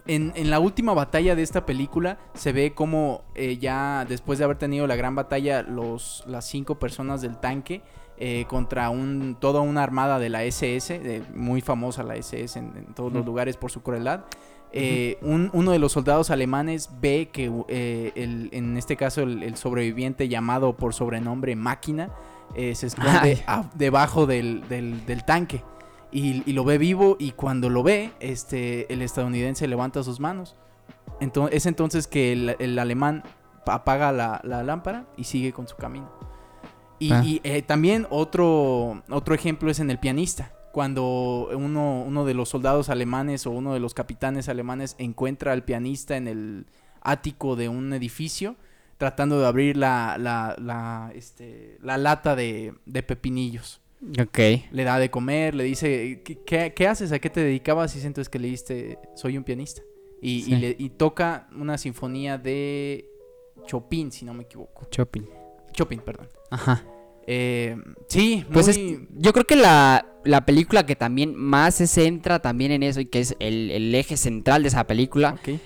En, 0.07 0.33
en 0.37 0.51
la 0.51 0.59
última 0.61 0.93
batalla 0.93 1.35
de 1.35 1.43
esta 1.43 1.65
película 1.65 2.19
se 2.35 2.53
ve 2.53 2.75
como 2.75 3.23
eh, 3.35 3.57
ya 3.59 4.05
después 4.09 4.39
de 4.39 4.45
haber 4.45 4.59
tenido 4.59 4.87
la 4.87 4.97
gran 4.97 5.15
batalla 5.15 5.63
los, 5.63 6.25
las 6.27 6.45
cinco 6.47 6.79
personas 6.79 7.23
del 7.23 7.39
tanque 7.39 7.81
eh, 8.19 8.45
contra 8.49 8.91
un, 8.91 9.37
toda 9.41 9.61
una 9.61 9.83
armada 9.83 10.19
de 10.19 10.29
la 10.29 10.45
SS, 10.45 10.99
de- 10.99 11.23
muy 11.35 11.61
famosa 11.63 12.03
la 12.03 12.17
SS 12.17 12.59
en, 12.59 12.77
en 12.77 12.95
todos 12.95 13.13
los 13.13 13.25
lugares 13.25 13.57
por 13.57 13.71
su 13.71 13.83
crueldad. 13.83 14.25
eh, 14.73 15.19
un- 15.23 15.51
uno 15.53 15.71
de 15.71 15.79
los 15.79 15.93
soldados 15.93 16.31
alemanes 16.31 16.91
ve 17.01 17.29
que 17.33 17.51
eh, 17.69 18.13
el- 18.17 18.51
en 18.53 18.77
este 18.77 18.97
caso 18.97 19.23
el, 19.23 19.43
el 19.43 19.57
sobreviviente 19.57 20.29
llamado 20.29 20.77
por 20.77 20.93
sobrenombre 20.95 21.55
Máquina 21.57 22.11
eh, 22.57 22.75
se 22.75 22.89
esconde 22.89 23.43
a- 23.47 23.71
debajo 23.75 24.27
del, 24.27 24.69
del- 24.69 25.07
del 25.07 25.25
tanque 25.25 25.63
y, 26.15 26.43
y 26.49 26.53
lo 26.55 26.65
ve 26.65 26.79
vivo 26.79 27.17
y 27.19 27.33
cuando 27.33 27.69
lo 27.69 27.83
ve 27.83 28.13
este 28.21 28.91
el 28.93 29.03
estadounidense 29.03 29.67
levanta 29.69 30.03
sus 30.03 30.21
manos. 30.21 30.57
Entonces 31.21 31.57
es 31.57 31.67
entonces 31.67 32.07
que 32.07 32.33
el, 32.33 32.57
el 32.59 32.79
alemán 32.79 33.23
apaga 33.67 34.13
la, 34.13 34.41
la 34.45 34.63
lámpara 34.63 35.07
y 35.17 35.25
sigue 35.25 35.53
con 35.53 35.69
su 35.69 35.77
camino. 35.77 36.11
Y, 36.99 37.13
Ah. 37.13 37.23
y, 37.25 37.41
eh, 37.45 37.61
también 37.63 38.07
otro 38.11 39.03
otro 39.11 39.35
ejemplo 39.35 39.71
es 39.71 39.81
en 39.81 39.91
el 39.91 39.99
pianista. 39.99 40.53
Cuando 40.73 41.49
uno, 41.55 42.03
uno 42.03 42.25
de 42.25 42.35
los 42.35 42.49
soldados 42.49 42.89
alemanes 42.89 43.47
o 43.47 43.51
uno 43.51 43.75
de 43.75 43.81
los 43.81 43.95
capitanes 43.95 44.49
alemanes 44.49 44.97
encuentra 44.99 45.53
al 45.53 45.65
pianista 45.65 46.17
en 46.17 46.27
el 46.29 46.67
ático 47.03 47.55
de 47.57 47.69
un 47.69 47.93
edificio 47.93 48.57
tratando 48.99 49.39
de 49.41 49.47
abrir 49.47 49.77
la, 49.77 50.17
la, 50.19 50.57
la, 50.59 51.11
este, 51.15 51.79
la 51.83 51.97
lata 51.99 52.35
de, 52.35 52.75
de 52.87 53.03
pepinillos 53.03 53.81
Ok. 54.21 54.39
le 54.71 54.85
da 54.85 54.99
de 54.99 55.11
comer, 55.11 55.55
le 55.55 55.65
dice, 55.65 56.21
¿qué, 56.25 56.39
qué- 56.45 56.73
qué 56.75 56.89
haces? 56.89 57.11
¿A 57.13 57.19
qué 57.19 57.31
te 57.31 57.41
dedicabas? 57.41 57.95
Y 57.95 57.99
es 58.01 58.05
entonces 58.05 58.29
que 58.29 58.39
le 58.39 58.49
diste, 58.49 58.99
soy 59.17 59.37
un 59.39 59.45
pianista. 59.45 59.83
Y, 60.21 60.37
y 60.39 60.43
Sí. 60.43 60.57
le- 60.57 60.77
y 60.79 60.91
toca 60.91 61.49
una 61.57 61.77
sinfonía 61.79 62.39
de 62.39 63.09
Chopin, 63.67 64.11
si 64.13 64.25
no 64.25 64.35
me 64.35 64.45
equivoco. 64.45 64.87
Chopin. 64.91 65.29
Chopin, 65.73 66.01
perdón. 66.01 66.29
Ajá. 66.51 66.85
Eh, 67.27 67.77
sí, 68.09 68.45
Pues 68.53 68.69
es- 68.69 68.79
muy... 68.79 69.09
yo 69.17 69.33
creo 69.33 69.47
que 69.47 69.57
la, 69.57 70.07
la 70.25 70.45
película 70.45 70.85
que 70.85 70.95
también 70.97 71.35
más 71.35 71.75
se 71.77 71.87
centra 71.87 72.41
también 72.43 72.71
en 72.73 72.83
eso 72.83 73.01
y 73.01 73.07
que 73.07 73.21
es 73.21 73.35
el, 73.39 73.71
el 73.71 73.95
eje 73.95 74.17
central 74.19 74.63
de 74.63 74.69
esa 74.69 74.87
película, 74.87 75.37
Ok. 75.41 75.59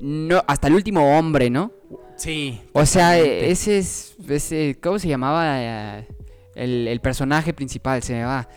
no, 0.00 0.42
hasta 0.46 0.68
el 0.68 0.74
último 0.74 1.18
hombre, 1.18 1.50
¿no? 1.50 1.72
Sí. 2.16 2.60
O 2.72 2.86
sea, 2.86 3.12
totalmente. 3.12 3.50
ese 3.50 3.78
es, 3.78 4.16
ese, 4.28 4.78
¿cómo 4.82 4.98
se 4.98 5.08
llamaba? 5.08 6.04
El, 6.54 6.88
el 6.88 7.00
personaje 7.00 7.52
principal, 7.52 8.02
se 8.02 8.14
me 8.14 8.24
va. 8.24 8.48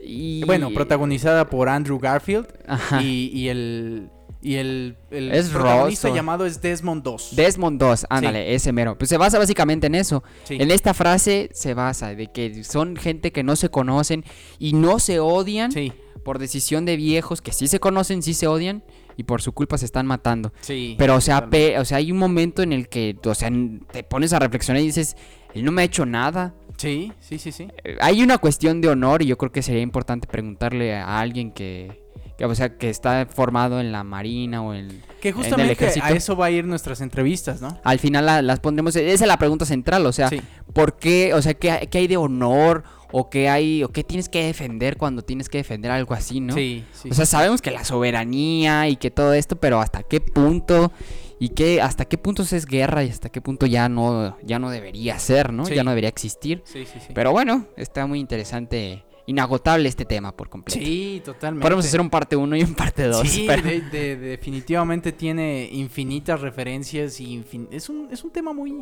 Y, 0.00 0.44
Bueno, 0.44 0.70
protagonizada 0.70 1.48
por 1.48 1.68
Andrew 1.68 1.98
Garfield 1.98 2.46
Ajá. 2.66 3.02
y, 3.02 3.30
y 3.34 3.48
el... 3.48 4.10
Y 4.40 4.54
el, 4.54 4.96
el 5.10 5.32
Es 5.32 5.48
protagonista 5.48 6.06
Ross, 6.08 6.16
llamado 6.16 6.46
es 6.46 6.62
Desmond 6.62 7.02
2. 7.02 7.34
Desmond 7.34 7.80
2, 7.80 8.06
ándale, 8.08 8.54
ese 8.54 8.70
mero. 8.72 8.96
Pues 8.96 9.08
se 9.10 9.16
basa 9.16 9.36
básicamente 9.36 9.88
en 9.88 9.96
eso. 9.96 10.22
Sí. 10.44 10.58
En 10.60 10.70
esta 10.70 10.94
frase 10.94 11.50
se 11.52 11.74
basa 11.74 12.14
de 12.14 12.28
que 12.28 12.62
son 12.62 12.94
gente 12.94 13.32
que 13.32 13.42
no 13.42 13.56
se 13.56 13.68
conocen 13.68 14.24
y 14.60 14.74
no 14.74 15.00
se 15.00 15.18
odian 15.18 15.72
Sí, 15.72 15.92
por 16.22 16.38
decisión 16.38 16.84
de 16.84 16.94
viejos 16.96 17.42
que 17.42 17.50
sí 17.50 17.66
se 17.66 17.80
conocen, 17.80 18.22
sí 18.22 18.32
se 18.32 18.46
odian 18.46 18.84
y 19.16 19.24
por 19.24 19.42
su 19.42 19.50
culpa 19.50 19.76
se 19.76 19.86
están 19.86 20.06
matando. 20.06 20.52
sí. 20.60 20.94
Pero 20.98 21.16
o 21.16 21.20
sea, 21.20 21.50
pe- 21.50 21.76
o 21.80 21.84
sea, 21.84 21.96
hay 21.98 22.12
un 22.12 22.18
momento 22.18 22.62
en 22.62 22.72
el 22.72 22.88
que, 22.88 23.16
o 23.24 23.34
sea, 23.34 23.50
te 23.90 24.04
pones 24.04 24.32
a 24.32 24.38
reflexionar 24.38 24.80
y 24.80 24.86
dices, 24.86 25.16
él 25.52 25.64
no 25.64 25.72
me 25.72 25.82
ha 25.82 25.84
hecho 25.84 26.06
nada. 26.06 26.54
Sí, 26.78 27.12
sí, 27.20 27.38
sí, 27.38 27.52
sí. 27.52 27.68
Eh, 27.84 27.96
Hay 28.00 28.22
una 28.22 28.38
cuestión 28.38 28.80
de 28.80 28.88
honor 28.88 29.20
y 29.22 29.26
yo 29.26 29.36
creo 29.36 29.52
que 29.52 29.62
sería 29.62 29.82
importante 29.82 30.26
preguntarle 30.26 30.94
a 30.96 31.18
alguien 31.20 31.50
que, 31.50 32.02
que, 32.38 32.44
o 32.44 32.54
sea, 32.54 32.78
que 32.78 32.88
está 32.88 33.26
formado 33.28 33.80
en 33.80 33.90
la 33.92 34.04
marina 34.04 34.62
o 34.62 34.72
en 34.72 35.02
Que 35.20 35.30
en 35.30 35.34
el 35.36 35.42
justamente 35.42 35.72
ejército. 35.72 36.06
a 36.06 36.10
eso 36.10 36.36
va 36.36 36.46
a 36.46 36.50
ir 36.50 36.64
nuestras 36.64 37.00
entrevistas, 37.00 37.60
¿no? 37.60 37.78
Al 37.84 37.98
final 37.98 38.24
la- 38.26 38.42
las 38.42 38.60
pondremos, 38.60 38.94
esa 38.96 39.24
es 39.24 39.28
la 39.28 39.36
pregunta 39.38 39.66
central, 39.66 40.06
o 40.06 40.12
sea, 40.12 40.28
Sí. 40.28 40.40
¿por 40.72 40.96
qué, 40.96 41.34
o 41.34 41.42
sea, 41.42 41.54
qué, 41.54 41.88
qué 41.90 41.98
hay 41.98 42.06
de 42.06 42.16
honor 42.16 42.84
o 43.10 43.28
qué 43.30 43.48
hay, 43.48 43.82
o 43.82 43.88
qué 43.88 44.04
tienes 44.04 44.28
que 44.28 44.44
defender 44.44 44.96
cuando 44.98 45.22
tienes 45.22 45.48
que 45.48 45.58
defender 45.58 45.90
algo 45.90 46.14
así, 46.14 46.38
¿no? 46.40 46.54
Sí, 46.54 46.84
sí. 46.92 47.08
O 47.10 47.14
sea, 47.14 47.26
sabemos 47.26 47.60
que 47.62 47.70
la 47.72 47.82
soberanía 47.84 48.86
y 48.88 48.96
que 48.96 49.10
todo 49.10 49.32
esto, 49.32 49.56
pero 49.56 49.80
hasta 49.80 50.02
qué 50.04 50.20
punto 50.20 50.92
y 51.38 51.50
qué 51.50 51.80
hasta 51.80 52.04
qué 52.04 52.18
punto 52.18 52.42
es 52.42 52.66
guerra 52.66 53.04
y 53.04 53.08
hasta 53.10 53.28
qué 53.28 53.40
punto 53.40 53.66
ya 53.66 53.88
no 53.88 54.36
ya 54.42 54.58
no 54.58 54.70
debería 54.70 55.18
ser, 55.18 55.52
¿no? 55.52 55.64
Sí. 55.64 55.74
Ya 55.74 55.84
no 55.84 55.90
debería 55.90 56.08
existir. 56.08 56.62
sí, 56.64 56.84
sí, 56.84 56.98
sí. 57.00 57.12
Pero 57.14 57.32
bueno, 57.32 57.66
está 57.76 58.06
muy 58.06 58.18
interesante 58.20 59.04
inagotable 59.26 59.88
este 59.90 60.06
tema 60.06 60.34
por 60.34 60.48
completo. 60.48 60.80
Sí, 60.82 61.20
totalmente. 61.22 61.62
Podemos 61.62 61.84
hacer 61.84 62.00
un 62.00 62.08
parte 62.08 62.34
1 62.34 62.56
y 62.56 62.62
un 62.62 62.74
parte 62.74 63.04
2. 63.04 63.28
Sí, 63.28 63.46
de- 63.46 63.82
de- 63.82 64.16
definitivamente 64.16 65.12
tiene 65.12 65.68
infinitas 65.70 66.40
referencias 66.40 67.20
y 67.20 67.36
infin- 67.38 67.68
es 67.70 67.88
un 67.90 68.08
es 68.10 68.24
un 68.24 68.30
tema 68.30 68.52
muy 68.54 68.72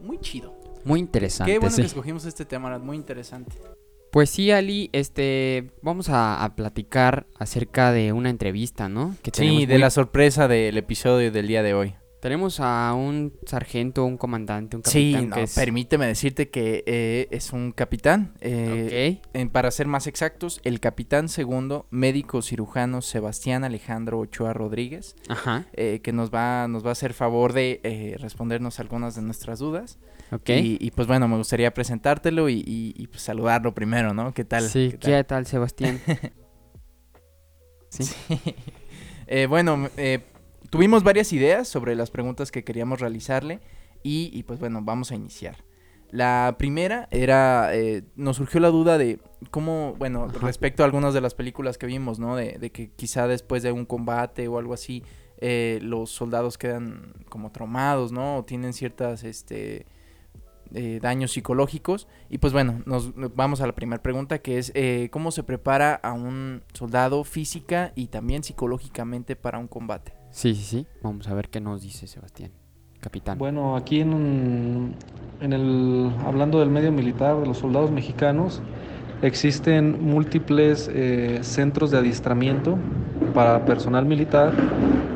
muy 0.00 0.18
chido. 0.20 0.54
Muy 0.84 1.00
interesante. 1.00 1.52
Qué 1.52 1.58
bueno 1.58 1.74
sí. 1.74 1.82
que 1.82 1.86
escogimos 1.88 2.24
este 2.24 2.44
tema, 2.44 2.78
muy 2.78 2.96
interesante. 2.96 3.56
Pues 4.12 4.30
sí, 4.30 4.52
Ali, 4.52 4.88
este, 4.92 5.72
vamos 5.82 6.08
a, 6.08 6.42
a 6.42 6.54
platicar 6.54 7.26
acerca 7.38 7.90
de 7.92 8.12
una 8.12 8.30
entrevista, 8.30 8.88
¿no? 8.88 9.14
Que 9.22 9.32
Sí, 9.34 9.66
de 9.66 9.74
muy- 9.74 9.80
la 9.80 9.90
sorpresa 9.90 10.46
del 10.46 10.78
episodio 10.78 11.32
del 11.32 11.48
día 11.48 11.62
de 11.64 11.74
hoy. 11.74 11.94
Tenemos 12.26 12.58
a 12.58 12.92
un 12.92 13.34
sargento, 13.46 14.04
un 14.04 14.16
comandante, 14.16 14.76
un 14.76 14.82
Sí, 14.84 15.12
capitán 15.12 15.28
no, 15.28 15.36
que 15.36 15.42
es... 15.44 15.54
permíteme 15.54 16.06
decirte 16.08 16.48
que 16.50 16.82
eh, 16.84 17.28
es 17.30 17.52
un 17.52 17.70
capitán. 17.70 18.32
eh, 18.40 19.20
Ok. 19.22 19.28
en- 19.32 19.48
para 19.48 19.70
ser 19.70 19.86
más 19.86 20.08
exactos, 20.08 20.60
el 20.64 20.80
capitán 20.80 21.28
segundo, 21.28 21.86
médico 21.90 22.42
cirujano 22.42 23.00
Sebastián 23.00 23.62
Alejandro 23.62 24.18
Ochoa 24.18 24.52
Rodríguez, 24.52 25.14
Ajá, 25.28 25.66
eh, 25.74 26.00
que 26.02 26.12
nos 26.12 26.32
va, 26.34 26.66
nos 26.66 26.84
va 26.84 26.88
a 26.88 26.92
hacer 26.94 27.14
favor 27.14 27.52
de 27.52 27.80
eh, 27.84 28.16
respondernos 28.18 28.80
algunas 28.80 29.14
de 29.14 29.22
nuestras 29.22 29.60
dudas. 29.60 30.00
ok. 30.32 30.48
Y, 30.48 30.78
y, 30.80 30.90
pues 30.90 31.06
bueno, 31.06 31.28
me 31.28 31.36
gustaría 31.36 31.72
presentártelo 31.72 32.48
y, 32.48 32.54
y- 32.54 32.92
y, 32.96 33.06
pues 33.06 33.22
saludarlo 33.22 33.72
primero, 33.72 34.14
¿no? 34.14 34.34
¿Qué 34.34 34.44
tal? 34.44 34.68
sí, 34.68 34.88
¿Qué 34.90 34.98
¿qué 34.98 35.22
tal? 35.22 35.46
Sebastián? 35.46 36.00
sí. 37.88 38.02
Bueno, 39.48 39.88
eh, 39.96 40.20
tuvimos 40.70 41.02
varias 41.02 41.32
ideas 41.32 41.68
sobre 41.68 41.94
las 41.94 42.10
preguntas 42.10 42.50
que 42.50 42.64
queríamos 42.64 43.00
realizarle 43.00 43.60
y, 44.02 44.30
y, 44.32 44.42
pues 44.44 44.60
bueno, 44.60 44.80
vamos 44.82 45.10
a 45.10 45.14
iniciar. 45.14 45.64
La 46.10 46.54
primera 46.58 47.08
era, 47.10 47.74
eh, 47.74 48.04
nos 48.14 48.36
surgió 48.36 48.60
la 48.60 48.68
duda 48.68 48.96
de 48.96 49.18
cómo, 49.50 49.94
bueno, 49.98 50.24
Ajá. 50.24 50.38
respecto 50.46 50.82
a 50.82 50.86
algunas 50.86 51.14
de 51.14 51.20
las 51.20 51.34
películas 51.34 51.78
que 51.78 51.86
vimos, 51.86 52.18
¿no? 52.18 52.36
De, 52.36 52.58
de 52.58 52.70
que 52.70 52.90
quizá 52.90 53.26
después 53.26 53.62
de 53.62 53.72
un 53.72 53.84
combate 53.84 54.46
o 54.46 54.58
algo 54.58 54.72
así, 54.72 55.02
eh, 55.38 55.80
los 55.82 56.10
soldados 56.10 56.58
quedan 56.58 57.12
como 57.28 57.50
traumados, 57.50 58.12
¿no? 58.12 58.38
O 58.38 58.44
tienen 58.44 58.72
ciertas, 58.72 59.24
este, 59.24 59.86
eh, 60.74 60.98
daños 61.00 61.32
psicológicos. 61.32 62.08
Y 62.28 62.38
pues 62.38 62.52
bueno, 62.52 62.82
nos 62.86 63.12
vamos 63.34 63.60
a 63.60 63.66
la 63.66 63.74
primera 63.74 64.02
pregunta 64.02 64.40
que 64.40 64.58
es 64.58 64.72
eh, 64.74 65.08
¿cómo 65.12 65.30
se 65.30 65.42
prepara 65.42 65.94
a 65.94 66.12
un 66.12 66.62
soldado 66.72 67.22
física 67.24 67.92
y 67.94 68.08
también 68.08 68.42
psicológicamente 68.42 69.36
para 69.36 69.58
un 69.58 69.68
combate? 69.68 70.12
Sí, 70.36 70.54
sí, 70.54 70.62
sí. 70.62 70.86
Vamos 71.02 71.28
a 71.28 71.34
ver 71.34 71.48
qué 71.48 71.60
nos 71.60 71.80
dice 71.80 72.06
Sebastián, 72.06 72.50
capitán. 73.00 73.38
Bueno, 73.38 73.76
aquí 73.76 74.00
en, 74.00 74.94
en 75.40 75.52
el, 75.52 76.12
hablando 76.26 76.60
del 76.60 76.70
medio 76.70 76.92
militar, 76.92 77.40
de 77.40 77.46
los 77.46 77.58
soldados 77.58 77.90
mexicanos, 77.90 78.60
existen 79.22 80.04
múltiples 80.04 80.90
eh, 80.92 81.38
centros 81.42 81.90
de 81.90 81.98
adiestramiento 81.98 82.76
para 83.34 83.64
personal 83.64 84.04
militar 84.04 84.52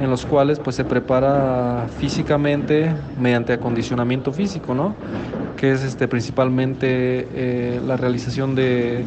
en 0.01 0.09
los 0.09 0.25
cuales 0.25 0.59
pues 0.59 0.77
se 0.77 0.85
prepara 0.85 1.87
físicamente 1.99 2.91
mediante 3.21 3.53
acondicionamiento 3.53 4.33
físico, 4.33 4.75
¿no? 4.75 4.95
Que 5.59 5.73
es 5.73 5.83
este, 5.83 6.09
principalmente 6.09 7.29
eh, 7.35 7.81
la 7.87 7.99
realización 7.99 8.55
de, 8.55 9.05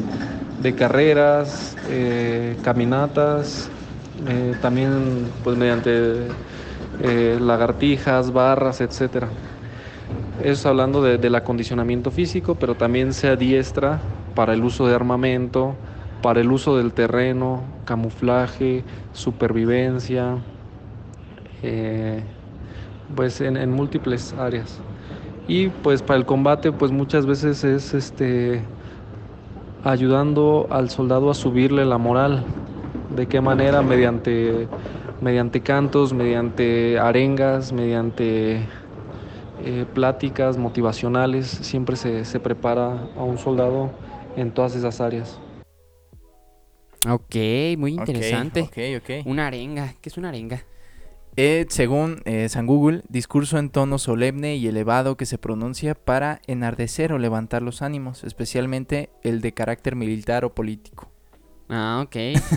de 0.62 0.74
carreras, 0.76 1.76
eh, 1.88 2.56
caminatas, 2.62 3.68
eh, 4.26 4.56
también 4.60 5.34
pues 5.42 5.56
mediante 5.56 6.36
eh, 6.98 7.38
lagartijas, 7.40 8.32
barras, 8.32 8.80
etcétera. 8.80 9.32
Eso 10.38 10.52
es 10.52 10.66
hablando 10.66 11.02
de- 11.02 11.18
del 11.18 11.34
acondicionamiento 11.36 12.10
físico, 12.10 12.58
pero 12.58 12.76
también 12.76 13.12
se 13.12 13.28
adiestra 13.28 14.02
para 14.34 14.52
el 14.54 14.64
uso 14.64 14.86
de 14.86 14.94
armamento, 14.94 15.78
para 16.20 16.40
el 16.40 16.50
uso 16.50 16.76
del 16.76 16.92
terreno, 16.94 17.74
camuflaje, 17.84 18.84
supervivencia, 19.12 20.42
eh, 21.62 22.24
pues 23.14 23.40
en, 23.40 23.56
en 23.56 23.72
múltiples 23.72 24.34
áreas. 24.34 24.82
Y 25.46 25.70
pues 25.70 26.02
para 26.02 26.18
el 26.18 26.26
combate, 26.26 26.72
pues 26.72 26.92
muchas 26.92 27.26
veces 27.26 27.64
es 27.64 27.94
este 27.94 28.68
ayudando 29.82 30.66
al 30.70 30.90
soldado 30.90 31.30
a 31.30 31.34
subirle 31.34 31.84
la 31.84 31.98
moral. 31.98 32.46
¿De 33.14 33.26
qué 33.26 33.40
manera? 33.40 33.82
Mediante, 33.82 34.66
mediante 35.20 35.60
cantos, 35.60 36.12
mediante 36.12 36.98
arengas, 36.98 37.72
mediante 37.72 38.56
eh, 39.64 39.86
pláticas 39.94 40.58
motivacionales. 40.58 41.46
Siempre 41.46 41.96
se, 41.96 42.24
se 42.24 42.40
prepara 42.40 43.08
a 43.16 43.22
un 43.22 43.38
soldado 43.38 43.90
en 44.36 44.50
todas 44.50 44.74
esas 44.74 45.00
áreas. 45.00 45.38
Ok, 47.08 47.36
muy 47.78 47.92
interesante. 47.92 48.62
Ok, 48.62 48.78
ok, 48.96 49.02
ok. 49.02 49.26
Una 49.26 49.46
arenga. 49.46 49.94
¿Qué 50.00 50.08
es 50.08 50.16
una 50.16 50.30
arenga? 50.30 50.64
Eh, 51.36 51.66
según 51.68 52.22
eh, 52.26 52.48
San 52.48 52.66
Google, 52.66 53.02
discurso 53.08 53.58
en 53.58 53.70
tono 53.70 53.98
solemne 53.98 54.56
y 54.56 54.68
elevado 54.68 55.16
que 55.16 55.26
se 55.26 55.36
pronuncia 55.36 55.94
para 55.94 56.40
enardecer 56.46 57.12
o 57.12 57.18
levantar 57.18 57.60
los 57.60 57.82
ánimos, 57.82 58.22
especialmente 58.24 59.10
el 59.22 59.40
de 59.40 59.52
carácter 59.52 59.96
militar 59.96 60.44
o 60.44 60.54
político. 60.54 61.13
Ah, 61.68 62.02
ok. 62.04 62.16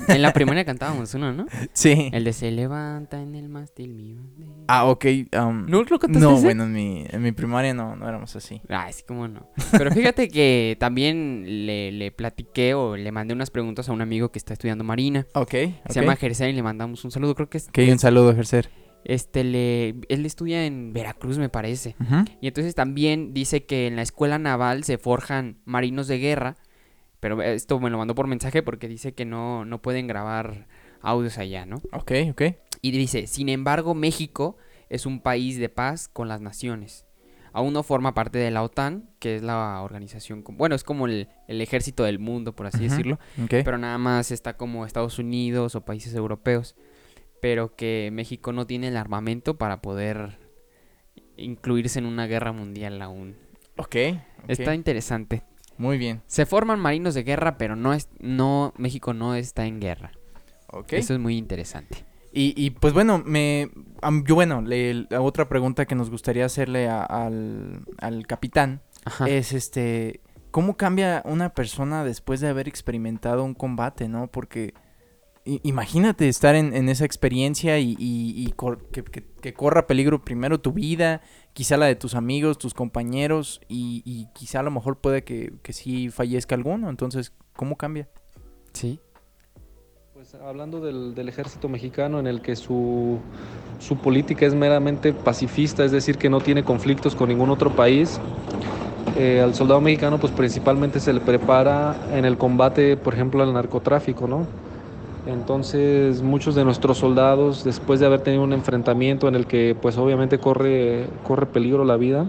En 0.10 0.22
la 0.22 0.34
primaria 0.34 0.66
cantábamos 0.66 1.14
uno, 1.14 1.34
¿no? 1.34 1.46
Sí. 1.74 2.10
El 2.12 2.24
de 2.24 2.34
se 2.34 2.52
levanta 2.52 3.22
en 3.22 3.36
el 3.36 3.50
mástil 3.50 3.94
mi 3.94 4.14
bandera. 4.14 4.52
Ah, 4.68 4.86
ok. 4.86 5.06
um, 5.40 5.66
¿No 5.68 5.84
lo 5.84 6.00
cantaste 6.00 6.28
no, 6.28 6.36
ese? 6.36 6.44
bueno, 6.44 6.66
en 6.66 6.74
mi, 6.74 7.06
en 7.10 7.22
mi 7.22 7.32
primaria 7.32 7.74
no, 7.74 7.96
no 7.96 8.08
éramos 8.08 8.36
así. 8.36 8.62
Ay, 8.68 8.94
sí, 8.94 9.04
cómo 9.08 9.28
no. 9.28 9.50
Pero 9.72 9.92
fíjate 9.92 10.28
que 10.28 10.76
también 10.80 11.44
le, 11.66 11.92
le 11.92 12.12
platiqué 12.12 12.74
o 12.74 12.98
le 12.98 13.12
mandé 13.12 13.34
unas 13.34 13.50
preguntas 13.50 13.88
a 13.90 13.94
un 13.94 14.02
amigo 14.02 14.30
que 14.30 14.40
está 14.40 14.54
estudiando 14.54 14.84
marina. 14.84 15.26
Ok. 15.34 15.50
que 15.50 15.66
ok. 15.86 15.92
Se 15.92 16.02
llama 16.02 16.16
Gersen 16.16 16.50
y 16.50 16.54
le 16.54 16.64
mandamos 16.64 17.04
un 17.06 17.12
saludo. 17.12 17.36
Creo 17.36 17.50
que 17.50 17.58
es. 17.60 17.68
Ok, 17.70 17.80
un 17.90 18.00
saludo, 18.00 18.32
ejercer. 18.32 18.70
Este, 19.06 19.46
le, 19.46 19.96
él 20.10 20.26
estudia 20.26 20.66
en 20.66 20.92
Veracruz, 20.92 21.38
me 21.38 21.48
parece. 21.48 21.96
Y 22.42 22.48
entonces 22.48 22.76
también 22.76 23.34
dice 23.34 23.64
que 23.66 23.88
en 23.88 23.96
la 23.96 24.02
escuela 24.02 24.38
naval 24.38 24.84
se 24.84 24.98
forjan 24.98 25.60
marinos 25.64 26.08
de 26.08 26.18
guerra. 26.18 26.58
Pero 27.20 27.42
esto 27.42 27.80
me 27.80 27.90
lo 27.90 27.98
mandó 27.98 28.16
por 28.16 28.28
mensaje 28.28 28.62
porque 28.62 28.88
dice 28.88 29.14
que 29.14 29.26
no, 29.26 29.66
no 29.66 29.82
pueden 29.82 30.08
grabar 30.08 30.68
audios 31.02 31.38
allá, 31.38 31.66
¿no? 31.66 31.82
Ok, 31.92 32.12
ok. 32.32 32.42
Y 32.82 32.92
dice, 32.92 33.28
sin 33.28 33.50
embargo, 33.50 33.96
México 33.96 34.58
es 34.90 35.06
un 35.06 35.22
país 35.22 35.58
de 35.58 35.70
paz 35.70 36.08
con 36.08 36.28
las 36.28 36.42
naciones. 36.42 37.06
Aún 37.54 37.74
no 37.74 37.82
forma 37.82 38.14
parte 38.14 38.38
de 38.38 38.52
la 38.52 38.62
OTAN, 38.62 39.10
que 39.20 39.36
es 39.36 39.42
la 39.42 39.82
organización, 39.82 40.44
bueno, 40.48 40.76
es 40.76 40.84
como 40.84 41.08
el, 41.08 41.28
el 41.48 41.60
ejército 41.62 42.04
del 42.04 42.20
mundo, 42.20 42.56
por 42.56 42.68
así 42.68 42.84
decirlo. 42.84 43.20
ok. 43.44 43.50
Pero 43.66 43.78
nada 43.80 43.98
más 43.98 44.32
está 44.32 44.58
como 44.58 44.86
Estados 44.86 45.18
Unidos 45.18 45.74
o 45.74 45.82
países 45.84 46.14
europeos. 46.14 46.76
Pero 47.42 47.76
que 47.76 48.10
México 48.12 48.52
no 48.52 48.68
tiene 48.68 48.90
el 48.90 48.98
armamento 48.98 49.58
para 49.58 49.82
poder 49.82 50.38
incluirse 51.36 52.00
en 52.00 52.06
una 52.06 52.28
guerra 52.28 52.52
mundial 52.52 53.02
aún. 53.02 53.36
Ok. 53.78 53.96
ok. 54.44 54.50
Está 54.50 54.76
interesante. 54.76 55.44
Muy 55.78 55.98
bien. 55.98 56.22
Se 56.28 56.46
forman 56.46 56.80
marinos 56.80 57.14
de 57.14 57.24
guerra, 57.24 57.58
pero 57.58 57.76
no 57.76 57.94
es, 57.94 58.10
no, 58.20 58.74
México 58.78 59.14
no 59.14 59.36
está 59.36 59.66
en 59.66 59.80
guerra. 59.80 60.12
Ok. 60.72 60.94
Eso 60.94 61.14
es 61.14 61.20
muy 61.20 61.38
interesante. 61.38 62.06
Y, 62.34 62.54
y, 62.62 62.72
pues 62.72 62.94
bueno, 62.94 63.24
me, 63.26 63.70
yo 64.26 64.36
bueno, 64.36 64.62
le- 64.62 65.06
la 65.10 65.22
otra 65.22 65.48
pregunta 65.50 65.86
que 65.86 65.96
nos 65.96 66.10
gustaría 66.10 66.46
hacerle 66.46 66.88
a- 66.88 67.04
al, 67.04 67.82
al 68.00 68.28
capitán 68.28 68.82
Ajá. 69.06 69.28
es 69.30 69.54
este, 69.54 70.20
¿cómo 70.52 70.76
cambia 70.78 71.24
una 71.26 71.54
persona 71.54 72.04
después 72.04 72.40
de 72.42 72.50
haber 72.50 72.68
experimentado 72.68 73.44
un 73.44 73.54
combate, 73.56 74.08
no? 74.10 74.28
Porque 74.28 74.74
imagínate 75.46 76.28
estar 76.28 76.56
en, 76.56 76.76
en 76.76 76.90
esa 76.90 77.06
experiencia 77.06 77.80
y, 77.80 77.92
y- 77.98 78.34
y 78.46 78.52
cor- 78.52 78.90
que, 78.92 79.04
que- 79.04 79.24
que 79.42 79.54
corra 79.54 79.88
peligro 79.88 80.22
primero 80.24 80.60
tu 80.60 80.74
vida, 80.74 81.22
quizá 81.58 81.76
la 81.76 81.88
de 81.88 81.96
tus 81.96 82.14
amigos, 82.14 82.60
tus 82.60 82.76
compañeros 82.76 83.62
y, 83.68 84.04
y 84.06 84.28
quizá 84.34 84.60
a 84.60 84.62
lo 84.62 84.70
mejor 84.70 84.98
puede 84.98 85.24
que, 85.24 85.54
que 85.64 85.74
sí 85.74 86.12
fallezca 86.12 86.54
alguno. 86.54 86.88
Entonces, 86.88 87.34
¿cómo 87.56 87.78
cambia? 87.78 88.08
Sí. 88.74 89.00
Pues 90.14 90.36
hablando 90.36 90.80
del, 90.82 91.16
del 91.16 91.30
ejército 91.30 91.68
mexicano 91.68 92.20
en 92.20 92.28
el 92.28 92.44
que 92.44 92.56
su, 92.56 93.18
su 93.80 93.98
política 93.98 94.46
es 94.46 94.54
meramente 94.54 95.14
pacifista, 95.14 95.84
es 95.84 95.92
decir, 95.92 96.20
que 96.20 96.30
no 96.30 96.42
tiene 96.42 96.64
conflictos 96.64 97.16
con 97.16 97.30
ningún 97.30 97.50
otro 97.50 97.76
país, 97.76 98.20
eh, 99.18 99.42
al 99.42 99.56
soldado 99.56 99.82
mexicano 99.82 100.20
pues 100.20 100.32
principalmente 100.34 101.00
se 101.00 101.12
le 101.12 101.22
prepara 101.22 101.96
en 102.14 102.26
el 102.26 102.38
combate, 102.38 102.98
por 102.98 103.16
ejemplo, 103.16 103.42
al 103.42 103.52
narcotráfico, 103.52 104.28
¿no? 104.28 104.46
Entonces 105.28 106.22
muchos 106.22 106.56
de 106.56 106.64
nuestros 106.64 106.98
soldados, 107.00 107.64
después 107.64 108.00
de 108.00 108.06
haber 108.06 108.22
tenido 108.22 108.44
un 108.44 108.54
enfrentamiento 108.54 109.28
en 109.28 109.36
el 109.36 109.46
que 109.46 109.76
pues 109.80 109.98
obviamente 109.98 110.40
corre, 110.40 111.08
corre 111.24 111.46
peligro 111.48 111.84
la 111.84 111.98
vida, 111.98 112.28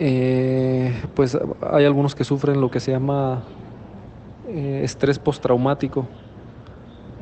eh, 0.00 1.00
pues 1.14 1.38
hay 1.70 1.84
algunos 1.84 2.16
que 2.16 2.24
sufren 2.24 2.60
lo 2.60 2.72
que 2.72 2.80
se 2.80 2.90
llama 2.90 3.44
eh, 4.48 4.80
estrés 4.82 5.20
postraumático, 5.20 6.08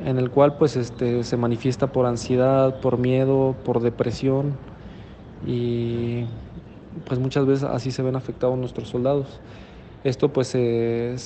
en 0.02 0.16
el 0.16 0.30
cual 0.30 0.56
pues 0.56 0.76
este, 0.76 1.22
se 1.22 1.36
manifiesta 1.36 1.88
por 1.88 2.06
ansiedad, 2.06 2.80
por 2.80 2.96
miedo, 2.96 3.54
por 3.64 3.80
depresión 3.80 4.54
y 5.46 6.24
pues 7.06 7.20
muchas 7.20 7.44
veces 7.44 7.64
así 7.64 7.90
se 7.90 8.02
ven 8.02 8.16
afectados 8.16 8.56
nuestros 8.56 8.88
soldados. 8.88 9.40
Esto 10.04 10.32
pues 10.32 10.48
se, 10.48 11.16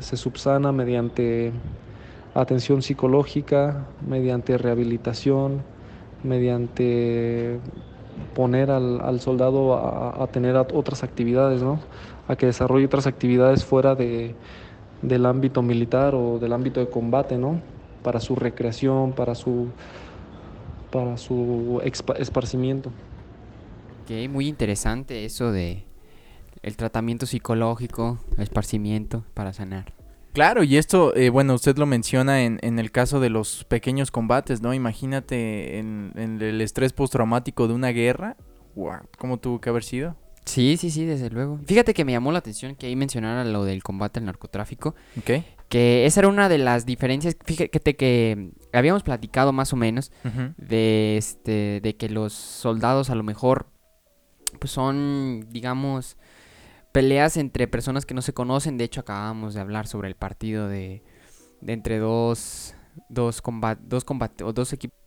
subsana 0.00 0.72
mediante 0.72 1.52
atención 2.34 2.82
psicológica, 2.82 3.86
mediante 4.06 4.56
rehabilitación, 4.58 5.62
mediante 6.22 7.58
poner 8.34 8.70
al, 8.70 9.00
al 9.00 9.20
soldado 9.20 9.74
a, 9.74 10.26
tener 10.28 10.56
otras 10.56 11.02
actividades, 11.02 11.62
¿no? 11.62 11.80
A 12.28 12.36
que 12.36 12.46
desarrolle 12.46 12.86
otras 12.86 13.06
actividades 13.06 13.64
fuera 13.64 13.94
de, 13.94 14.34
del 15.02 15.26
ámbito 15.26 15.62
militar 15.62 16.14
o 16.14 16.38
del 16.38 16.52
ámbito 16.52 16.80
de 16.80 16.88
combate, 16.88 17.38
¿no? 17.38 17.60
Para 18.02 18.20
su 18.20 18.36
recreación, 18.36 19.12
para 19.12 19.34
su, 19.34 19.68
para 20.90 21.16
su 21.16 21.80
esparcimiento. 21.84 22.90
Ok, 24.02 24.28
muy 24.30 24.48
interesante 24.48 25.24
eso 25.24 25.52
de 25.52 25.84
el 26.62 26.76
tratamiento 26.76 27.26
psicológico, 27.26 28.18
esparcimiento 28.38 29.24
para 29.34 29.52
sanar. 29.52 29.99
Claro, 30.32 30.62
y 30.62 30.76
esto, 30.76 31.14
eh, 31.16 31.28
bueno, 31.30 31.54
usted 31.54 31.76
lo 31.76 31.86
menciona 31.86 32.42
en, 32.44 32.58
en 32.62 32.78
el 32.78 32.90
caso 32.92 33.18
de 33.20 33.30
los 33.30 33.64
pequeños 33.64 34.10
combates, 34.10 34.60
¿no? 34.62 34.72
Imagínate 34.74 35.78
en, 35.78 36.12
en 36.16 36.40
el 36.40 36.60
estrés 36.60 36.92
postraumático 36.92 37.66
de 37.66 37.74
una 37.74 37.88
guerra. 37.88 38.36
Wow, 38.76 39.00
¿Cómo 39.18 39.38
tuvo 39.38 39.60
que 39.60 39.70
haber 39.70 39.82
sido? 39.82 40.16
Sí, 40.44 40.76
sí, 40.78 40.90
sí, 40.90 41.04
desde 41.04 41.30
luego. 41.30 41.58
Fíjate 41.66 41.92
que 41.94 42.04
me 42.04 42.12
llamó 42.12 42.32
la 42.32 42.38
atención 42.38 42.74
que 42.76 42.86
ahí 42.86 42.96
mencionara 42.96 43.44
lo 43.44 43.64
del 43.64 43.82
combate 43.82 44.20
al 44.20 44.24
narcotráfico, 44.26 44.94
Ok. 45.18 45.44
que 45.68 46.06
esa 46.06 46.20
era 46.20 46.28
una 46.28 46.48
de 46.48 46.58
las 46.58 46.86
diferencias, 46.86 47.36
fíjate 47.44 47.94
que 47.96 48.50
habíamos 48.72 49.02
platicado 49.02 49.52
más 49.52 49.72
o 49.72 49.76
menos 49.76 50.10
de 50.56 51.16
este 51.18 51.80
de 51.82 51.94
que 51.96 52.08
los 52.08 52.32
soldados 52.32 53.10
a 53.10 53.14
lo 53.14 53.22
mejor 53.22 53.66
pues 54.58 54.72
son 54.72 55.46
digamos 55.50 56.16
peleas 56.92 57.36
entre 57.36 57.68
personas 57.68 58.06
que 58.06 58.14
no 58.14 58.22
se 58.22 58.32
conocen 58.32 58.76
de 58.78 58.84
hecho 58.84 59.00
acabamos 59.00 59.54
de 59.54 59.60
hablar 59.60 59.86
sobre 59.86 60.08
el 60.08 60.14
partido 60.16 60.68
de, 60.68 61.02
de 61.60 61.72
entre 61.72 61.98
dos 61.98 62.74
dos 63.08 63.40
combat 63.42 63.78
dos 63.80 64.04
combate 64.04 64.44
o 64.44 64.52
dos 64.52 64.72
equipos 64.72 64.98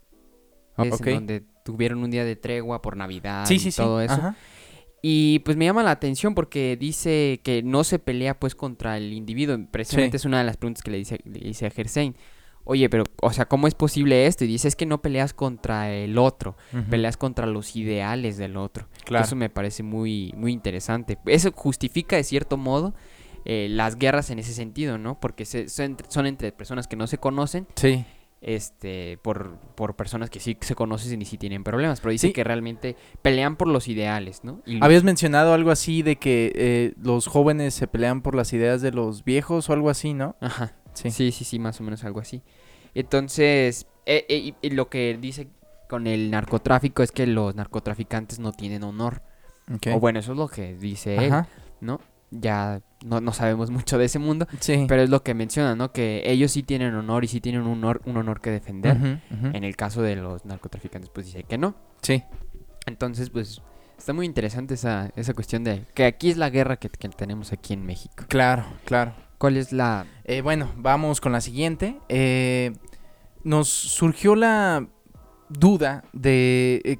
en 0.77 0.93
ok. 0.93 1.05
donde 1.07 1.43
tuvieron 1.63 2.03
un 2.03 2.11
día 2.11 2.25
de 2.25 2.35
tregua 2.35 2.81
por 2.81 2.97
navidad 2.97 3.45
Sí, 3.45 3.55
y 3.55 3.59
sí, 3.59 3.71
sí. 3.71 3.77
todo 3.77 4.01
eso 4.01 4.13
Ajá. 4.13 4.35
y 5.01 5.39
pues 5.39 5.57
me 5.57 5.65
llama 5.65 5.83
la 5.83 5.91
atención 5.91 6.33
porque 6.35 6.77
dice 6.79 7.41
que 7.43 7.61
no 7.63 7.83
se 7.83 7.99
pelea 7.99 8.39
pues 8.39 8.55
contra 8.55 8.95
el 8.97 9.11
individuo. 9.13 9.57
Precisamente 9.69 10.15
es 10.17 10.25
una 10.25 10.37
de 10.39 10.45
las 10.45 10.55
preguntas 10.57 10.81
que 10.81 10.91
le 10.91 10.99
hice, 10.99 11.19
le 11.25 11.47
hice 11.47 11.65
a 11.65 11.69
Gersain. 11.69 12.15
Oye, 12.65 12.89
pero, 12.89 13.03
o 13.21 13.33
sea, 13.33 13.45
¿cómo 13.45 13.67
es 13.67 13.75
posible 13.75 14.25
esto? 14.25 14.45
Y 14.45 14.47
dice, 14.47 14.67
es 14.69 14.75
que 14.75 14.85
no 14.85 15.01
peleas 15.01 15.33
contra 15.33 15.91
el 15.91 16.17
otro, 16.17 16.55
peleas 16.89 17.17
contra 17.17 17.45
los 17.45 17.75
ideales 17.75 18.37
del 18.37 18.55
otro. 18.57 18.87
Claro. 19.03 19.25
Eso 19.25 19.35
me 19.35 19.49
parece 19.49 19.83
muy, 19.83 20.33
muy 20.37 20.53
interesante. 20.53 21.17
Eso 21.25 21.51
justifica 21.53 22.15
de 22.15 22.23
cierto 22.23 22.55
modo 22.57 22.93
eh, 23.45 23.67
las 23.69 23.97
guerras 23.97 24.29
en 24.29 24.39
ese 24.39 24.53
sentido, 24.53 24.97
¿no? 24.97 25.19
Porque 25.19 25.43
se- 25.45 25.67
son, 25.67 25.85
entre- 25.85 26.09
son 26.09 26.25
entre 26.25 26.51
personas 26.53 26.87
que 26.87 26.95
no 26.95 27.07
se 27.07 27.17
conocen, 27.17 27.67
Sí. 27.75 28.05
este, 28.39 29.17
por, 29.21 29.57
por 29.75 29.95
personas 29.97 30.29
que 30.29 30.39
sí 30.39 30.57
se 30.61 30.75
conocen 30.75 31.21
y 31.21 31.25
sí 31.25 31.37
tienen 31.37 31.65
problemas. 31.65 31.99
Pero 31.99 32.11
dice 32.11 32.27
Sí. 32.27 32.33
que 32.33 32.45
realmente 32.45 32.95
pelean 33.21 33.57
por 33.57 33.67
los 33.67 33.89
ideales, 33.89 34.45
¿no? 34.45 34.61
Y 34.65 34.81
Habías 34.81 35.03
mencionado 35.03 35.53
algo 35.53 35.71
así 35.71 36.01
de 36.03 36.15
que 36.15 36.53
eh, 36.55 36.93
los 37.01 37.27
jóvenes 37.27 37.73
se 37.73 37.87
pelean 37.87 38.21
por 38.21 38.35
las 38.35 38.53
ideas 38.53 38.81
de 38.81 38.91
los 38.91 39.25
viejos 39.25 39.69
o 39.69 39.73
algo 39.73 39.89
así, 39.89 40.13
¿no? 40.13 40.35
Ajá. 40.39 40.73
Sí. 40.93 41.11
Sí, 41.11 41.31
sí, 41.31 41.43
sí, 41.43 41.59
más 41.59 41.79
o 41.79 41.83
menos 41.83 42.03
algo 42.03 42.19
así. 42.19 42.41
Entonces, 42.93 43.87
eh, 44.05 44.25
eh, 44.29 44.53
y- 44.61 44.69
lo 44.71 44.89
que 44.89 45.17
dice 45.19 45.47
con 45.89 46.07
el 46.07 46.31
narcotráfico 46.31 47.03
es 47.03 47.11
que 47.11 47.27
los 47.27 47.55
narcotraficantes 47.55 48.39
no 48.39 48.51
tienen 48.51 48.83
honor. 48.83 49.21
O 49.93 49.99
bueno, 49.99 50.19
eso 50.19 50.33
es 50.33 50.37
lo 50.37 50.47
que 50.47 50.75
dice 50.75 51.15
él. 51.17 51.33
¿no? 51.81 51.99
Ya 52.31 52.81
no, 53.05 53.21
no 53.21 53.31
sabemos 53.33 53.69
mucho 53.69 53.97
de 53.97 54.05
ese 54.05 54.17
mundo, 54.19 54.47
Sí. 54.59 54.85
pero 54.87 55.01
es 55.03 55.09
lo 55.09 55.21
que 55.21 55.33
menciona, 55.33 55.75
¿no? 55.75 55.91
Que 55.91 56.23
ellos 56.25 56.51
sí 56.51 56.63
tienen 56.63 56.95
honor 56.95 57.23
y 57.23 57.27
sí 57.27 57.41
tienen 57.41 57.61
un 57.61 57.73
honor, 57.73 58.01
un 58.05 58.17
honor 58.17 58.41
que 58.41 58.49
defender. 58.51 59.19
En 59.29 59.63
el 59.63 59.75
caso 59.75 60.01
de 60.01 60.15
los 60.15 60.43
narcotraficantes, 60.45 61.09
pues 61.13 61.27
dice 61.27 61.43
que 61.43 61.57
no. 61.57 61.75
Sí. 62.01 62.23
Entonces, 62.85 63.29
pues, 63.29 63.61
está 63.97 64.13
muy 64.13 64.25
interesante 64.25 64.73
esa, 64.73 65.11
esa 65.15 65.33
cuestión 65.33 65.63
de 65.63 65.83
que 65.93 66.05
aquí 66.05 66.29
es 66.31 66.37
la 66.37 66.49
guerra 66.49 66.77
que, 66.77 66.89
que 66.89 67.09
tenemos 67.09 67.51
aquí 67.53 67.73
en 67.73 67.85
México. 67.85 68.25
Claro, 68.29 68.65
claro. 68.85 69.13
¿Cuál 69.43 69.57
es 69.57 69.73
la 69.73 70.05
Eh, 70.23 70.39
bueno, 70.39 70.69
vamos 70.77 71.19
con 71.19 71.33
la 71.33 71.41
siguiente. 71.41 71.97
Eh, 72.07 72.71
nos 73.43 73.67
surgió 73.67 74.35
la 74.35 74.87
duda 75.49 76.05
de 76.13 76.81
eh, 76.85 76.99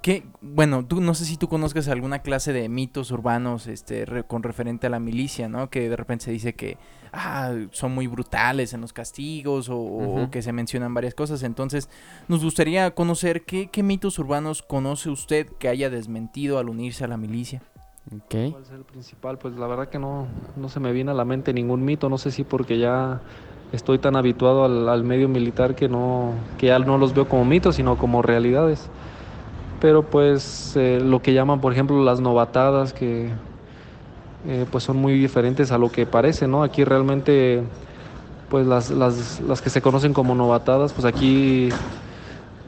que, 0.00 0.22
bueno, 0.40 0.86
tú 0.86 1.00
no 1.00 1.14
sé 1.14 1.24
si 1.24 1.36
tú 1.36 1.48
conozcas 1.48 1.88
alguna 1.88 2.20
clase 2.20 2.52
de 2.52 2.68
mitos 2.68 3.10
urbanos, 3.10 3.66
este, 3.66 4.06
re- 4.06 4.22
con 4.22 4.44
referente 4.44 4.86
a 4.86 4.90
la 4.90 5.00
milicia, 5.00 5.48
¿no? 5.48 5.68
Que 5.68 5.88
de 5.88 5.96
repente 5.96 6.26
se 6.26 6.30
dice 6.30 6.54
que 6.54 6.78
ah, 7.12 7.54
son 7.72 7.92
muy 7.92 8.06
brutales 8.06 8.72
en 8.72 8.82
los 8.82 8.92
castigos 8.92 9.68
o, 9.68 9.76
o 9.76 10.30
que 10.30 10.42
se 10.42 10.52
mencionan 10.52 10.94
varias 10.94 11.14
cosas. 11.14 11.42
Entonces, 11.42 11.88
nos 12.28 12.44
gustaría 12.44 12.94
conocer 12.94 13.42
qué, 13.42 13.68
qué 13.68 13.82
mitos 13.82 14.16
urbanos 14.20 14.62
conoce 14.62 15.10
usted 15.10 15.48
que 15.58 15.66
haya 15.66 15.90
desmentido 15.90 16.58
al 16.60 16.68
unirse 16.68 17.02
a 17.02 17.08
la 17.08 17.16
milicia. 17.16 17.62
Ok. 18.16 18.50
¿Cuál 18.50 18.62
es 18.62 18.70
el 18.72 18.82
principal? 18.82 19.38
Pues 19.38 19.54
la 19.54 19.68
verdad 19.68 19.88
que 19.88 20.00
no, 20.00 20.26
no 20.56 20.68
se 20.68 20.80
me 20.80 20.90
viene 20.92 21.12
a 21.12 21.14
la 21.14 21.24
mente 21.24 21.52
ningún 21.52 21.84
mito, 21.84 22.08
no 22.08 22.18
sé 22.18 22.32
si 22.32 22.42
porque 22.42 22.76
ya 22.76 23.20
estoy 23.70 23.98
tan 23.98 24.16
habituado 24.16 24.64
al, 24.64 24.88
al 24.88 25.04
medio 25.04 25.28
militar 25.28 25.76
que 25.76 25.88
no, 25.88 26.32
que 26.58 26.66
ya 26.66 26.78
no 26.80 26.98
los 26.98 27.14
veo 27.14 27.28
como 27.28 27.44
mitos, 27.44 27.76
sino 27.76 27.96
como 27.96 28.20
realidades. 28.20 28.88
Pero 29.80 30.02
pues 30.02 30.74
eh, 30.76 31.00
lo 31.00 31.22
que 31.22 31.32
llaman, 31.34 31.60
por 31.60 31.72
ejemplo, 31.72 32.02
las 32.02 32.20
novatadas, 32.20 32.92
que 32.92 33.30
eh, 34.48 34.66
pues 34.72 34.82
son 34.82 34.96
muy 34.96 35.12
diferentes 35.12 35.70
a 35.70 35.78
lo 35.78 35.92
que 35.92 36.04
parece, 36.04 36.48
¿no? 36.48 36.64
Aquí 36.64 36.82
realmente, 36.82 37.62
pues 38.48 38.66
las, 38.66 38.90
las, 38.90 39.40
las 39.40 39.62
que 39.62 39.70
se 39.70 39.80
conocen 39.80 40.12
como 40.14 40.34
novatadas, 40.34 40.92
pues 40.92 41.04
aquí, 41.04 41.68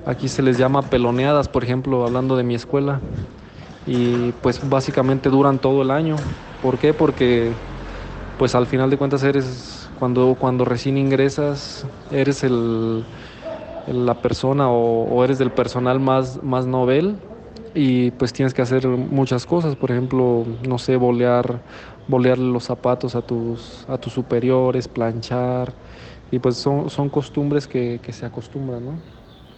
aquí 0.06 0.28
se 0.28 0.40
les 0.40 0.56
llama 0.56 0.82
peloneadas, 0.82 1.48
por 1.48 1.64
ejemplo, 1.64 2.06
hablando 2.06 2.36
de 2.36 2.44
mi 2.44 2.54
escuela 2.54 3.00
y 3.86 4.32
pues 4.42 4.68
básicamente 4.68 5.28
duran 5.28 5.58
todo 5.58 5.82
el 5.82 5.90
año. 5.90 6.16
¿Por 6.62 6.78
qué? 6.78 6.94
Porque 6.94 7.52
pues 8.38 8.54
al 8.54 8.66
final 8.66 8.90
de 8.90 8.96
cuentas 8.96 9.22
eres 9.22 9.88
cuando 9.98 10.36
cuando 10.38 10.64
recién 10.64 10.96
ingresas 10.96 11.86
eres 12.10 12.44
el, 12.44 13.04
la 13.86 14.14
persona 14.14 14.70
o, 14.70 15.22
eres 15.24 15.38
del 15.38 15.50
personal 15.50 16.00
más 16.00 16.42
más 16.42 16.66
novel 16.66 17.16
y 17.74 18.10
pues 18.12 18.32
tienes 18.32 18.52
que 18.52 18.60
hacer 18.60 18.86
muchas 18.86 19.46
cosas, 19.46 19.76
por 19.76 19.90
ejemplo, 19.90 20.44
no 20.68 20.78
sé, 20.78 20.96
bolear 20.96 21.60
bolearle 22.08 22.50
los 22.52 22.64
zapatos 22.64 23.14
a 23.14 23.22
tus 23.22 23.84
a 23.88 23.96
tus 23.98 24.12
superiores, 24.12 24.88
planchar 24.88 25.72
y 26.30 26.38
pues 26.38 26.56
son, 26.56 26.88
son 26.90 27.08
costumbres 27.08 27.66
que, 27.66 28.00
que 28.02 28.12
se 28.12 28.24
acostumbran. 28.24 28.82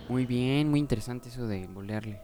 Muy 0.08 0.26
bien, 0.26 0.68
muy 0.68 0.80
interesante 0.80 1.28
eso 1.28 1.46
de 1.46 1.66
bolearle. 1.68 2.23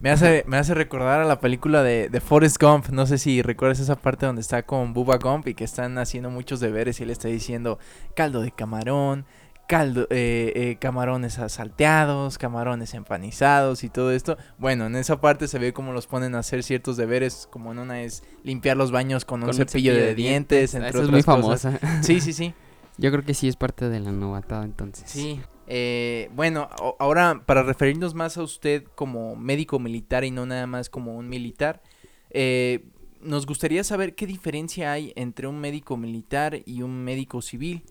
Me 0.00 0.10
hace, 0.10 0.44
me 0.46 0.56
hace 0.56 0.74
recordar 0.74 1.20
a 1.20 1.24
la 1.24 1.40
película 1.40 1.82
de, 1.82 2.08
de 2.08 2.20
Forrest 2.20 2.60
Gump. 2.60 2.88
No 2.88 3.06
sé 3.06 3.18
si 3.18 3.42
recuerdas 3.42 3.80
esa 3.80 3.96
parte 3.96 4.26
donde 4.26 4.42
está 4.42 4.64
con 4.64 4.92
Bubba 4.92 5.18
Gump 5.18 5.48
y 5.48 5.54
que 5.54 5.64
están 5.64 5.98
haciendo 5.98 6.30
muchos 6.30 6.60
deberes 6.60 7.00
y 7.00 7.04
él 7.04 7.10
está 7.10 7.28
diciendo 7.28 7.78
caldo 8.14 8.42
de 8.42 8.50
camarón, 8.50 9.26
caldo, 9.66 10.06
eh, 10.10 10.52
eh, 10.54 10.76
camarones 10.78 11.38
salteados, 11.48 12.38
camarones 12.38 12.94
empanizados 12.94 13.84
y 13.84 13.88
todo 13.88 14.12
esto. 14.12 14.36
Bueno, 14.58 14.86
en 14.86 14.96
esa 14.96 15.20
parte 15.20 15.48
se 15.48 15.58
ve 15.58 15.72
cómo 15.72 15.92
los 15.92 16.06
ponen 16.06 16.34
a 16.34 16.40
hacer 16.40 16.62
ciertos 16.62 16.96
deberes, 16.96 17.48
como 17.50 17.72
en 17.72 17.78
una 17.78 18.02
es 18.02 18.22
limpiar 18.42 18.76
los 18.76 18.90
baños 18.90 19.24
con, 19.24 19.42
un, 19.42 19.54
cepillo, 19.54 19.94
de, 19.94 20.14
dientes, 20.14 20.74
entre 20.74 20.90
Esa 20.90 21.02
es 21.02 21.10
muy 21.10 21.22
cosas. 21.22 21.62
famosa. 21.62 22.02
Sí, 22.02 22.20
sí, 22.20 22.32
sí. 22.32 22.54
Yo 22.98 23.10
creo 23.10 23.24
que 23.24 23.34
sí 23.34 23.48
es 23.48 23.56
parte 23.56 23.88
de 23.88 24.00
la 24.00 24.12
novatada 24.12 24.64
entonces. 24.64 25.10
Sí. 25.10 25.40
Eh, 25.66 26.28
bueno, 26.34 26.68
ahora 26.98 27.42
para 27.46 27.62
referirnos 27.62 28.14
más 28.14 28.36
a 28.36 28.42
usted 28.42 28.84
como 28.94 29.34
médico 29.36 29.78
militar 29.78 30.24
y 30.24 30.30
no 30.30 30.44
nada 30.46 30.66
más 30.66 30.90
como 30.90 31.16
un 31.16 31.28
militar, 31.28 31.82
eh, 32.30 32.84
nos 33.22 33.46
gustaría 33.46 33.82
saber 33.84 34.14
qué 34.14 34.26
diferencia 34.26 34.92
hay 34.92 35.12
entre 35.16 35.46
un 35.46 35.58
médico 35.58 35.96
militar 35.96 36.60
y 36.66 36.82
un 36.82 37.02
médico 37.02 37.40
civil. 37.40 37.82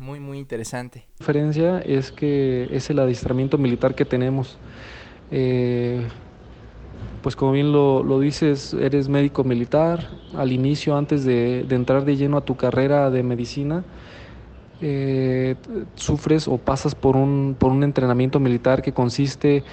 Muy, 0.00 0.20
muy 0.20 0.38
interesante. 0.38 1.06
La 1.18 1.26
diferencia 1.26 1.78
es 1.80 2.12
que 2.12 2.68
es 2.70 2.88
el 2.90 2.98
adiestramiento 2.98 3.58
militar 3.58 3.94
que 3.94 4.04
tenemos. 4.04 4.58
Eh, 5.30 6.06
pues 7.22 7.36
como 7.36 7.52
bien 7.52 7.72
lo, 7.72 8.02
lo 8.02 8.18
dices, 8.18 8.74
eres 8.74 9.08
médico 9.08 9.44
militar. 9.44 10.08
Al 10.34 10.52
inicio, 10.52 10.96
antes 10.96 11.24
de, 11.24 11.64
de 11.64 11.74
entrar 11.76 12.04
de 12.04 12.16
lleno 12.16 12.36
a 12.36 12.44
tu 12.44 12.56
carrera 12.56 13.10
de 13.10 13.22
medicina, 13.22 13.84
eh, 14.82 15.56
sufres 15.96 16.48
o 16.48 16.58
pasas 16.58 16.94
por 16.96 17.16
un, 17.16 17.56
por 17.58 17.72
un 17.72 17.84
entrenamiento 17.84 18.40
militar 18.40 18.82
que 18.82 18.92
consiste 18.94 19.64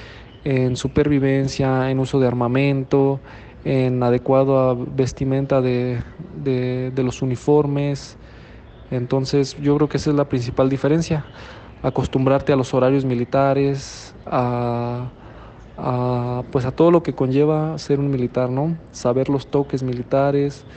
en 0.43 0.76
supervivencia, 0.78 1.91
en 1.91 1.99
uso 1.99 2.20
de 2.20 2.28
armamento, 2.28 3.24
en 3.66 4.01
adecuada 4.03 4.76
vestimenta 4.76 5.62
de, 5.62 6.03
de- 6.18 6.91
los 7.03 7.22
uniformes. 7.22 8.20
Entonces 8.89 9.55
yo 9.57 9.76
creo 9.78 9.89
que 9.89 9.97
esa 9.97 10.10
es 10.12 10.16
la 10.16 10.30
principal 10.30 10.70
diferencia, 10.70 11.30
acostumbrarte 11.82 12.53
a 12.53 12.55
los 12.55 12.74
horarios 12.74 13.05
militares, 13.05 14.16
a, 14.26 15.14
a, 15.78 16.45
pues 16.51 16.66
a 16.66 16.72
todo 16.72 16.91
lo 16.91 17.03
que 17.03 17.16
conlleva 17.16 17.78
ser 17.80 17.99
un 17.99 18.10
militar, 18.12 18.49
¿no? 18.49 18.80
Saber 18.91 19.30
los 19.30 19.49
toques 19.51 19.84
militares, 19.84 20.68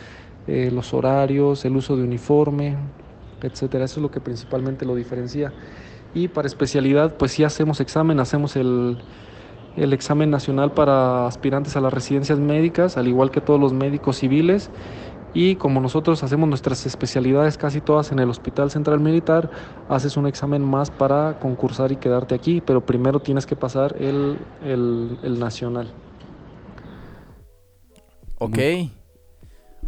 eh, 0.46 0.70
los 0.72 0.94
horarios, 0.94 1.64
el 1.64 1.76
uso 1.76 1.96
de 1.96 2.04
uniforme, 2.04 2.78
etcétera. 3.46 3.84
Eso 3.84 4.00
es 4.00 4.02
lo 4.02 4.10
que 4.10 4.20
principalmente 4.20 4.84
lo 4.84 4.94
diferencia. 4.94 5.52
Y 6.14 6.28
para 6.28 6.46
especialidad, 6.46 7.16
pues 7.16 7.32
sí 7.32 7.44
hacemos 7.44 7.80
examen, 7.80 8.20
hacemos 8.20 8.56
el, 8.56 8.98
el 9.76 9.92
examen 9.92 10.30
nacional 10.30 10.72
para 10.72 11.26
aspirantes 11.26 11.76
a 11.76 11.80
las 11.80 11.92
residencias 11.92 12.38
médicas, 12.38 12.96
al 12.96 13.08
igual 13.08 13.30
que 13.30 13.40
todos 13.40 13.58
los 13.58 13.72
médicos 13.72 14.18
civiles. 14.18 14.70
Y 15.34 15.56
como 15.56 15.80
nosotros 15.80 16.22
hacemos 16.22 16.46
nuestras 16.46 16.84
especialidades 16.84 17.56
casi 17.56 17.80
todas 17.80 18.12
en 18.12 18.18
el 18.18 18.28
Hospital 18.28 18.70
Central 18.70 19.00
Militar, 19.00 19.50
haces 19.88 20.18
un 20.18 20.26
examen 20.26 20.62
más 20.62 20.90
para 20.90 21.38
concursar 21.38 21.90
y 21.90 21.96
quedarte 21.96 22.34
aquí, 22.34 22.60
pero 22.60 22.84
primero 22.84 23.20
tienes 23.20 23.46
que 23.46 23.56
pasar 23.56 23.96
el, 23.98 24.36
el, 24.62 25.18
el 25.22 25.38
nacional. 25.38 25.90
Ok. 28.36 28.58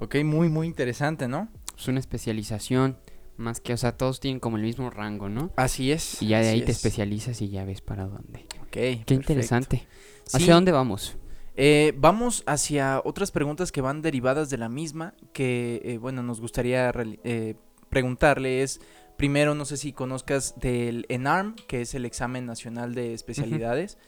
Ok, 0.01 0.17
muy, 0.25 0.49
muy 0.49 0.67
interesante, 0.67 1.29
¿no? 1.29 1.49
Es 1.77 1.89
una 1.89 2.01
especialización. 2.01 2.97
Más 3.37 3.61
que, 3.61 3.73
o 3.73 3.77
sea, 3.77 3.97
todos 3.97 4.21
tienen 4.21 4.39
como 4.41 4.57
el 4.57 4.63
mismo 4.63 4.91
rango, 4.91 5.29
¿no? 5.29 5.51
Así 5.57 5.91
es. 5.91 6.23
Y 6.23 6.29
ya 6.29 6.41
de 6.41 6.51
ahí 6.51 6.63
te 6.63 6.71
es. 6.71 6.77
especializas 6.77 7.41
y 7.43 7.49
ya 7.49 7.65
ves 7.65 7.81
para 7.81 8.07
dónde. 8.07 8.47
Ok. 8.63 8.71
Qué 8.71 8.81
perfecto. 8.99 9.15
interesante. 9.15 9.87
Sí, 10.25 10.37
¿Hacia 10.37 10.55
dónde 10.55 10.73
vamos? 10.73 11.17
eh, 11.57 11.93
vamos 11.97 12.43
hacia 12.47 13.01
otras 13.05 13.31
preguntas 13.31 13.71
que 13.71 13.81
van 13.81 14.03
derivadas 14.03 14.51
de 14.51 14.59
la 14.59 14.69
misma, 14.69 15.15
que, 15.33 15.81
eh, 15.85 15.99
bueno, 15.99 16.23
nos 16.23 16.41
gustaría 16.41 16.93
eh, 17.23 17.55
preguntarle 17.89 18.63
es, 18.63 18.81
primero, 19.17 19.55
no 19.55 19.65
sé 19.65 19.77
si 19.77 19.93
conozcas 19.93 20.55
del 20.59 21.07
ENARM, 21.09 21.55
que 21.69 21.83
es 21.83 21.95
el 21.95 22.05
examen 22.07 22.47
nacional 22.47 22.95
de 22.95 23.15
especialidades, 23.15 23.99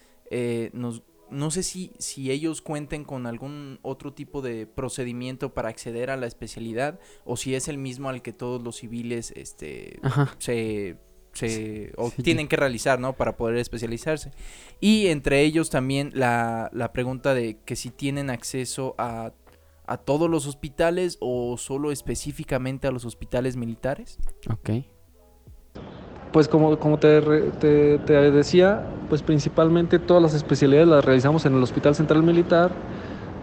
nos, 0.73 1.03
no 1.31 1.51
sé 1.51 1.63
si, 1.63 1.93
si 1.99 2.31
ellos 2.31 2.63
cuenten 2.63 3.05
con 3.05 3.27
algún 3.27 3.79
otro 3.83 4.13
tipo 4.13 4.43
de 4.43 4.67
procedimiento 4.67 5.53
para 5.55 5.69
acceder 5.69 6.11
a 6.11 6.17
la 6.17 6.27
especialidad, 6.27 6.99
o 7.25 7.37
si 7.37 7.55
es 7.55 7.69
el 7.69 7.79
mismo 7.79 8.09
al 8.09 8.23
que 8.23 8.33
todos 8.33 8.63
los 8.63 8.77
civiles, 8.77 9.33
este, 9.37 9.99
Ajá. 10.03 10.35
se, 10.39 10.97
se 11.33 11.93
o 11.97 12.11
Sí. 12.11 12.23
tienen 12.23 12.49
que 12.49 12.57
realizar, 12.57 12.99
¿no? 13.01 13.13
Para 13.15 13.37
poder 13.37 13.57
especializarse. 13.57 14.31
Y 14.81 15.09
entre 15.09 15.43
ellos 15.43 15.69
también 15.71 16.11
la, 16.15 16.71
la 16.73 16.93
pregunta 16.93 17.35
de 17.35 17.59
que 17.65 17.77
si 17.77 17.91
tienen 17.91 18.31
acceso 18.31 18.95
a, 18.99 19.33
a 19.87 19.97
todos 19.99 20.29
los 20.31 20.47
hospitales 20.47 21.19
o 21.21 21.57
solo 21.59 21.93
específicamente 21.93 22.87
a 22.87 22.91
los 22.91 23.05
hospitales 23.05 23.57
militares. 23.57 24.19
Ok. 24.51 24.71
Pues 26.37 26.49
como, 26.49 26.79
como 26.79 26.99
te, 26.99 27.23
te- 27.53 27.99
te 27.99 28.13
decía, 28.31 28.91
pues 29.09 29.23
principalmente 29.23 29.99
todas 29.99 30.23
las 30.23 30.35
especialidades 30.35 30.87
las 30.87 31.03
realizamos 31.03 31.47
en 31.47 31.55
el 31.55 31.63
Hospital 31.63 31.95
Central 31.95 32.23
Militar. 32.23 32.85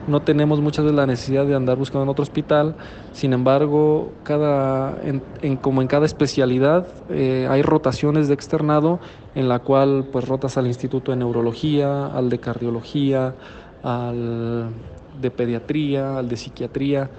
No 0.05 0.21
tenemos 0.21 0.61
muchas 0.61 0.85
veces 0.85 0.95
la 0.95 1.07
necesidad 1.07 1.47
de 1.47 1.55
andar 1.55 1.75
buscando 1.75 2.03
en 2.03 2.09
otro 2.09 2.21
hospital. 2.21 2.77
Sin 3.11 3.33
embargo, 3.33 4.19
cada, 4.23 4.99
en- 5.41 5.57
como 5.57 5.81
en 5.81 5.87
cada 5.87 6.05
especialidad 6.05 6.87
eh, 7.09 7.47
hay 7.49 7.63
rotaciones 7.63 8.27
de 8.27 8.35
externado 8.35 9.01
en 9.33 9.49
la 9.49 9.57
cual 9.59 10.09
pues 10.11 10.27
rotas 10.27 10.57
al 10.57 10.67
Instituto 10.67 11.11
de 11.11 11.17
Neurología, 11.17 12.05
al 12.05 12.29
de 12.29 12.39
Cardiología, 12.39 13.37
al 13.81 14.69
de 15.11 15.31
Pediatría, 15.31 16.19
al 16.19 16.29
de 16.29 16.37
Psiquiatría. 16.37 17.09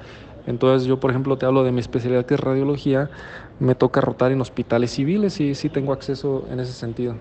Entonces 0.47 0.87
yo, 0.87 1.01
por 1.01 1.11
ejemplo, 1.11 1.39
te 1.39 1.47
hablo 1.47 1.65
de 1.65 1.73
mi 1.73 1.81
especialidad 1.81 2.27
que 2.27 2.35
es 2.35 2.41
radiología, 2.41 3.11
me 3.61 3.75
toca 3.75 4.01
rotar 4.01 4.33
en 4.33 4.41
hospitales 4.41 4.91
civiles 4.93 5.41
y 5.41 5.55
sí 5.55 5.69
tengo 5.69 5.93
acceso 5.93 6.47
en 6.51 6.61
ese 6.61 6.73
sentido. 6.73 7.17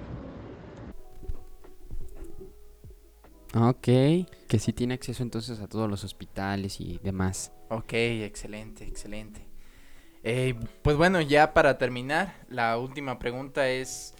Ok. 3.55 3.83
Que 3.83 4.59
sí 4.59 4.73
tiene 4.73 4.95
acceso 4.95 5.23
entonces 5.23 5.59
a 5.59 5.67
todos 5.67 5.89
los 5.89 6.03
hospitales 6.03 6.79
y 6.79 6.99
demás. 7.03 7.51
Ok, 7.69 7.93
excelente, 7.93 8.85
excelente. 8.85 9.47
Eh, 10.23 10.55
pues 10.81 10.95
bueno, 10.95 11.21
ya 11.21 11.53
para 11.53 11.77
terminar, 11.77 12.45
la 12.49 12.77
última 12.77 13.19
pregunta 13.19 13.69
es, 13.69 14.15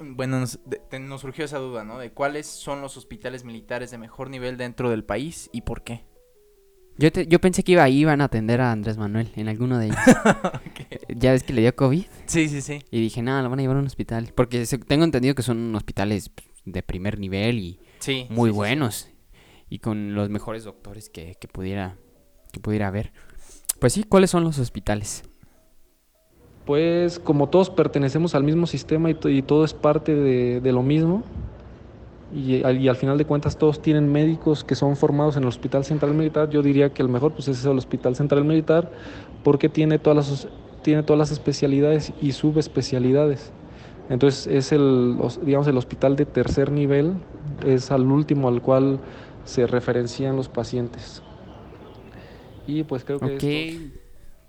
bueno, 0.00 0.40
nos, 0.40 0.58
de- 0.64 0.78
te- 0.78 0.98
nos 0.98 1.20
surgió 1.20 1.44
esa 1.44 1.58
duda, 1.58 1.84
¿no? 1.84 1.98
De 1.98 2.12
cuáles 2.12 2.46
son 2.46 2.80
los 2.80 2.96
hospitales 2.96 3.44
militares 3.44 3.90
de 3.90 3.98
mejor 3.98 4.30
nivel 4.30 4.56
dentro 4.56 4.90
del 4.90 5.04
país 5.04 5.48
y 5.52 5.62
por 5.62 5.82
qué. 5.82 6.04
Yo, 6.96 7.10
te- 7.10 7.26
yo 7.26 7.40
pensé 7.40 7.64
que 7.64 7.72
iba, 7.72 7.88
iban 7.88 8.20
a 8.20 8.24
atender 8.24 8.60
a 8.60 8.70
Andrés 8.72 8.96
Manuel 8.98 9.30
en 9.36 9.48
alguno 9.48 9.78
de 9.78 9.86
ellos. 9.86 9.98
Ya 11.16 11.30
ves 11.32 11.42
que 11.44 11.52
le 11.52 11.60
dio 11.62 11.74
COVID. 11.76 12.04
Sí, 12.26 12.48
sí, 12.48 12.60
sí. 12.60 12.80
Y 12.90 13.00
dije, 13.00 13.22
nada, 13.22 13.42
lo 13.42 13.50
van 13.50 13.58
a 13.58 13.62
llevar 13.62 13.76
a 13.76 13.80
un 13.80 13.86
hospital. 13.86 14.32
Porque 14.34 14.66
se- 14.66 14.78
tengo 14.78 15.04
entendido 15.04 15.34
que 15.34 15.42
son 15.42 15.74
hospitales 15.76 16.30
de 16.64 16.82
primer 16.82 17.18
nivel 17.18 17.58
y 17.58 17.78
Sí. 18.00 18.26
muy 18.30 18.48
sí, 18.48 18.50
sí, 18.50 18.52
sí. 18.52 18.56
buenos. 18.56 19.08
Y 19.70 19.78
con 19.78 20.14
los 20.14 20.28
mejores 20.30 20.64
doctores 20.64 21.08
que, 21.10 21.36
que 21.40 21.46
pudiera 21.48 21.96
que 22.52 22.60
pudiera 22.60 22.88
haber. 22.88 23.12
Pues 23.80 23.92
sí, 23.92 24.04
¿cuáles 24.04 24.30
son 24.30 24.44
los 24.44 24.58
hospitales? 24.58 25.24
Pues 26.64 27.18
como 27.18 27.48
todos 27.48 27.68
pertenecemos 27.70 28.34
al 28.34 28.42
mismo 28.44 28.66
sistema 28.66 29.10
y, 29.10 29.16
y 29.24 29.42
todo 29.42 29.64
es 29.64 29.74
parte 29.74 30.14
de, 30.14 30.60
de 30.60 30.72
lo 30.72 30.82
mismo, 30.82 31.22
y, 32.34 32.62
al- 32.64 32.80
y 32.80 32.88
al 32.88 32.96
final 32.96 33.16
de 33.18 33.24
cuentas 33.24 33.56
todos 33.56 33.80
tienen 33.80 34.10
médicos 34.10 34.64
que 34.64 34.74
son 34.74 34.96
formados 34.96 35.36
en 35.36 35.42
el 35.44 35.48
Hospital 35.48 35.84
Central 35.84 36.14
Militar, 36.14 36.50
yo 36.50 36.62
diría 36.62 36.92
que 36.92 37.02
el 37.02 37.08
mejor 37.08 37.32
pues 37.32 37.48
es 37.48 37.64
el 37.64 37.78
Hospital 37.78 38.16
Central 38.16 38.44
Militar 38.44 38.90
porque 39.44 39.68
tiene 39.68 39.98
todas 39.98 40.16
las, 40.30 40.48
tiene 40.82 41.02
todas 41.02 41.18
las 41.18 41.30
especialidades 41.30 42.12
y 42.20 42.32
subespecialidades. 42.32 43.52
Entonces 44.10 44.46
es 44.48 44.72
el, 44.72 45.16
os- 45.20 45.38
digamos, 45.44 45.66
el 45.68 45.76
hospital 45.78 46.16
de 46.16 46.26
tercer 46.26 46.70
nivel, 46.72 47.14
es 47.64 47.90
al 47.90 48.02
último 48.10 48.48
al 48.48 48.60
cual 48.60 48.98
se 49.44 49.66
referencian 49.66 50.36
los 50.36 50.48
pacientes. 50.48 51.22
Y 52.66 52.82
pues 52.82 53.04
creo 53.04 53.20
que 53.20 53.36
es 53.36 53.38
todo. 53.38 53.48
Ok, 53.90 53.94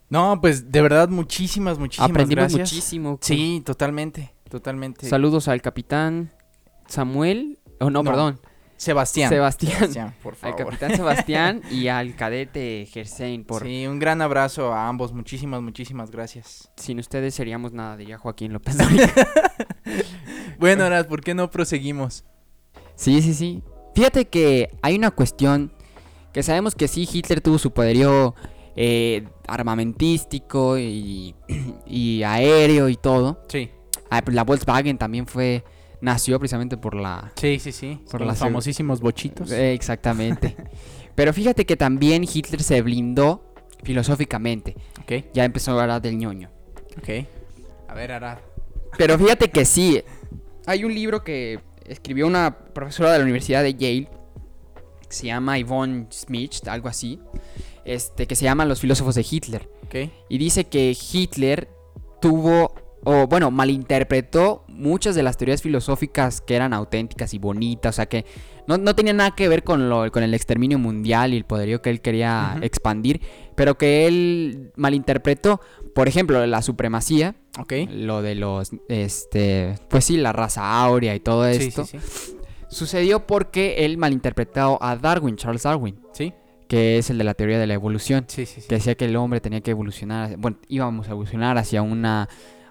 No, 0.09 0.39
pues 0.41 0.71
de 0.71 0.81
verdad 0.81 1.09
muchísimas, 1.09 1.77
muchísimas 1.79 2.09
aprendimos 2.11 2.43
gracias. 2.43 2.71
muchísimo. 2.71 3.17
Sí, 3.21 3.61
totalmente, 3.65 4.33
totalmente. 4.49 5.07
Saludos 5.07 5.47
al 5.47 5.61
capitán 5.61 6.31
Samuel. 6.87 7.59
Oh, 7.79 7.89
no, 7.89 8.03
No, 8.03 8.03
perdón. 8.03 8.39
Sebastián. 8.77 9.29
Sebastián. 9.29 10.13
por 10.21 10.33
Al 10.33 10.39
favor. 10.39 10.57
capitán 10.57 10.91
Sebastián 10.97 11.61
y 11.71 11.87
al 11.87 12.13
cadete 12.15 12.85
Gersain 12.91 13.45
por 13.45 13.63
Sí, 13.63 13.87
un 13.87 13.99
gran 13.99 14.21
abrazo 14.21 14.73
a 14.73 14.89
ambos. 14.89 15.13
Muchísimas, 15.13 15.61
muchísimas 15.61 16.11
gracias. 16.11 16.69
sin 16.75 16.99
ustedes 16.99 17.33
seríamos 17.33 17.71
nada, 17.71 17.95
diría 17.95 18.17
Joaquín 18.17 18.51
López. 18.53 18.75
Bueno, 20.57 20.85
Aras, 20.85 21.05
¿por 21.05 21.21
qué 21.21 21.33
no 21.33 21.49
proseguimos? 21.51 22.23
Sí, 22.95 23.21
sí, 23.21 23.33
sí. 23.33 23.61
Fíjate 23.93 24.25
que 24.25 24.69
hay 24.81 24.95
una 24.95 25.11
cuestión 25.11 25.71
que 26.33 26.43
sabemos 26.43 26.75
que 26.75 26.87
sí, 26.87 27.07
Hitler 27.11 27.41
tuvo 27.41 27.57
su 27.57 27.71
poderío 27.71 28.35
eh, 28.75 29.27
armamentístico 29.47 30.77
y, 30.77 31.35
y 31.85 32.23
aéreo 32.23 32.89
y 32.89 32.95
todo. 32.95 33.41
Sí, 33.49 33.69
Ah, 34.09 34.21
pues 34.23 34.35
la 34.35 34.43
Volkswagen 34.43 34.97
también 34.97 35.25
fue 35.27 35.63
nació 36.05 36.39
precisamente 36.39 36.77
por 36.77 36.95
la 36.95 37.31
sí, 37.35 37.59
sí, 37.59 37.71
sí. 37.71 37.99
Por 38.09 38.21
los 38.21 38.37
famosísimos 38.37 39.01
bochitos. 39.01 39.51
Eh, 39.51 39.73
exactamente. 39.73 40.55
Pero 41.15 41.33
fíjate 41.33 41.65
que 41.65 41.75
también 41.75 42.23
Hitler 42.23 42.61
se 42.61 42.81
blindó 42.81 43.53
filosóficamente. 43.83 44.75
Ok, 45.01 45.25
Ya 45.33 45.43
empezó 45.43 45.77
a 45.77 45.81
hablar 45.81 46.01
del 46.01 46.17
ñoño. 46.17 46.49
ok. 46.97 47.25
A 47.87 47.93
ver, 47.93 48.11
Arad. 48.11 48.37
Pero 48.97 49.17
fíjate 49.17 49.49
que 49.49 49.65
sí. 49.65 50.01
Hay 50.65 50.83
un 50.83 50.93
libro 50.93 51.23
que 51.23 51.59
escribió 51.85 52.27
una 52.27 52.57
profesora 52.73 53.11
de 53.11 53.17
la 53.19 53.23
Universidad 53.23 53.63
de 53.63 53.73
Yale. 53.73 54.09
Que 55.07 55.13
se 55.13 55.27
llama 55.27 55.57
Yvonne 55.59 56.07
Smith, 56.11 56.67
algo 56.67 56.87
así. 56.89 57.19
Este, 57.85 58.27
que 58.27 58.35
se 58.35 58.43
llama 58.45 58.65
Los 58.65 58.79
filósofos 58.81 59.15
de 59.15 59.25
Hitler. 59.29 59.69
Y 60.27 60.37
dice 60.37 60.65
que 60.65 60.95
Hitler 61.13 61.69
tuvo, 62.21 62.73
o 63.05 63.27
bueno, 63.27 63.49
malinterpretó 63.51 64.65
muchas 64.67 65.15
de 65.15 65.23
las 65.23 65.37
teorías 65.37 65.61
filosóficas 65.61 66.41
que 66.41 66.55
eran 66.55 66.73
auténticas 66.73 67.33
y 67.33 67.37
bonitas. 67.39 67.95
O 67.95 67.97
sea 67.97 68.07
que 68.07 68.25
no, 68.67 68.77
no 68.77 68.95
tenía 68.95 69.13
nada 69.13 69.31
que 69.31 69.47
ver 69.47 69.63
con, 69.63 69.89
lo, 69.89 70.11
con 70.11 70.23
el 70.23 70.33
exterminio 70.33 70.77
mundial 70.79 71.33
y 71.33 71.37
el 71.37 71.45
poderío 71.45 71.81
que 71.81 71.91
él 71.91 72.01
quería 72.01 72.57
expandir. 72.61 73.21
Pero 73.55 73.77
que 73.77 74.07
él 74.07 74.71
malinterpretó, 74.75 75.61
por 75.93 76.07
ejemplo, 76.07 76.45
la 76.45 76.61
supremacía 76.61 77.35
lo 77.89 78.21
de 78.21 78.35
los, 78.35 78.71
este, 78.89 79.75
pues 79.89 80.03
sí, 80.05 80.17
la 80.17 80.33
raza 80.33 80.81
áurea 80.83 81.15
y 81.15 81.19
todo 81.21 81.49
Sí, 81.53 81.67
esto, 81.67 81.85
sí, 81.85 81.99
sí. 81.99 82.37
sucedió 82.67 83.25
porque 83.27 83.85
él 83.85 83.97
malinterpretó 83.97 84.77
a 84.81 84.97
Darwin, 84.97 85.37
Charles 85.37 85.63
Darwin, 85.63 85.97
Sí, 86.11 86.33
que 86.67 86.97
es 86.97 87.09
el 87.11 87.17
de 87.17 87.23
la 87.23 87.33
teoría 87.33 87.59
de 87.59 87.67
la 87.67 87.75
evolución, 87.75 88.25
sí, 88.27 88.45
sí. 88.45 88.59
sí. 88.61 88.67
que 88.67 88.75
decía 88.75 88.95
que 88.95 89.05
el 89.05 89.15
hombre 89.15 89.39
tenía 89.39 89.61
que 89.61 89.71
evolucionar, 89.71 90.35
bueno, 90.37 90.57
íbamos 90.67 91.07
a 91.07 91.11
evolucionar 91.11 91.57
hacia 91.57 91.81
una, 91.81 92.27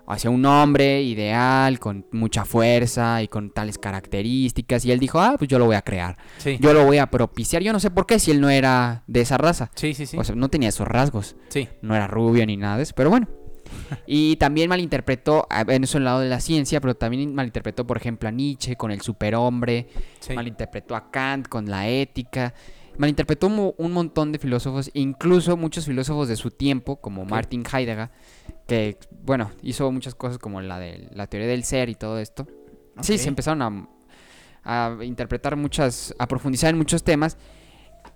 hacia 0.06 0.30
un 0.30 0.44
hombre 0.46 1.02
ideal, 1.02 1.78
con 1.78 2.06
mucha 2.12 2.44
fuerza 2.44 3.22
y 3.22 3.28
con 3.28 3.50
tales 3.50 3.78
características, 3.78 4.84
y 4.84 4.92
él 4.92 5.00
dijo, 5.00 5.20
ah, 5.20 5.34
pues 5.38 5.48
yo 5.48 5.58
lo 5.58 5.66
voy 5.66 5.76
a 5.76 5.82
crear, 5.82 6.16
Sí, 6.38 6.58
yo 6.60 6.72
lo 6.72 6.84
voy 6.84 6.98
a 6.98 7.10
propiciar, 7.10 7.62
yo 7.62 7.72
no 7.72 7.80
sé 7.80 7.90
por 7.90 8.06
qué 8.06 8.18
si 8.18 8.30
él 8.30 8.40
no 8.40 8.50
era 8.50 9.02
de 9.06 9.20
esa 9.20 9.38
raza, 9.38 9.70
sí, 9.74 9.94
sí. 9.94 10.06
sí. 10.06 10.16
o 10.16 10.24
sea, 10.24 10.34
no 10.34 10.48
tenía 10.48 10.68
esos 10.68 10.86
rasgos 10.86 11.36
sí. 11.48 11.68
no 11.82 11.94
era 11.94 12.06
rubio 12.06 12.44
ni 12.46 12.56
nada 12.56 12.76
de 12.76 12.82
eso, 12.82 12.94
pero 12.96 13.10
bueno. 13.10 13.28
Y 14.06 14.36
también 14.36 14.68
malinterpretó, 14.68 15.46
en 15.50 15.84
eso 15.84 15.98
el 15.98 16.04
lado 16.04 16.20
de 16.20 16.28
la 16.28 16.40
ciencia, 16.40 16.80
pero 16.80 16.94
también 16.94 17.34
malinterpretó, 17.34 17.86
por 17.86 17.96
ejemplo, 17.96 18.28
a 18.28 18.32
Nietzsche 18.32 18.76
con 18.76 18.90
el 18.90 19.00
superhombre, 19.00 19.88
sí. 20.20 20.34
malinterpretó 20.34 20.94
a 20.96 21.10
Kant 21.10 21.48
con 21.48 21.70
la 21.70 21.88
ética. 21.88 22.54
Malinterpretó 22.96 23.46
un 23.46 23.92
montón 23.92 24.32
de 24.32 24.38
filósofos, 24.38 24.90
incluso 24.94 25.56
muchos 25.56 25.86
filósofos 25.86 26.28
de 26.28 26.36
su 26.36 26.50
tiempo, 26.50 27.00
como 27.00 27.24
Martin 27.24 27.64
Heidegger, 27.70 28.10
que, 28.66 28.98
bueno, 29.22 29.50
hizo 29.62 29.90
muchas 29.92 30.14
cosas 30.14 30.38
como 30.38 30.60
la 30.60 30.78
de 30.78 31.08
la 31.12 31.26
teoría 31.26 31.48
del 31.48 31.64
ser 31.64 31.88
y 31.88 31.94
todo 31.94 32.18
esto. 32.18 32.46
Sí, 33.00 33.18
se 33.18 33.28
empezaron 33.28 33.62
a, 33.62 33.88
a 34.64 35.04
interpretar 35.04 35.56
muchas, 35.56 36.14
a 36.18 36.28
profundizar 36.28 36.70
en 36.70 36.78
muchos 36.78 37.02
temas. 37.02 37.36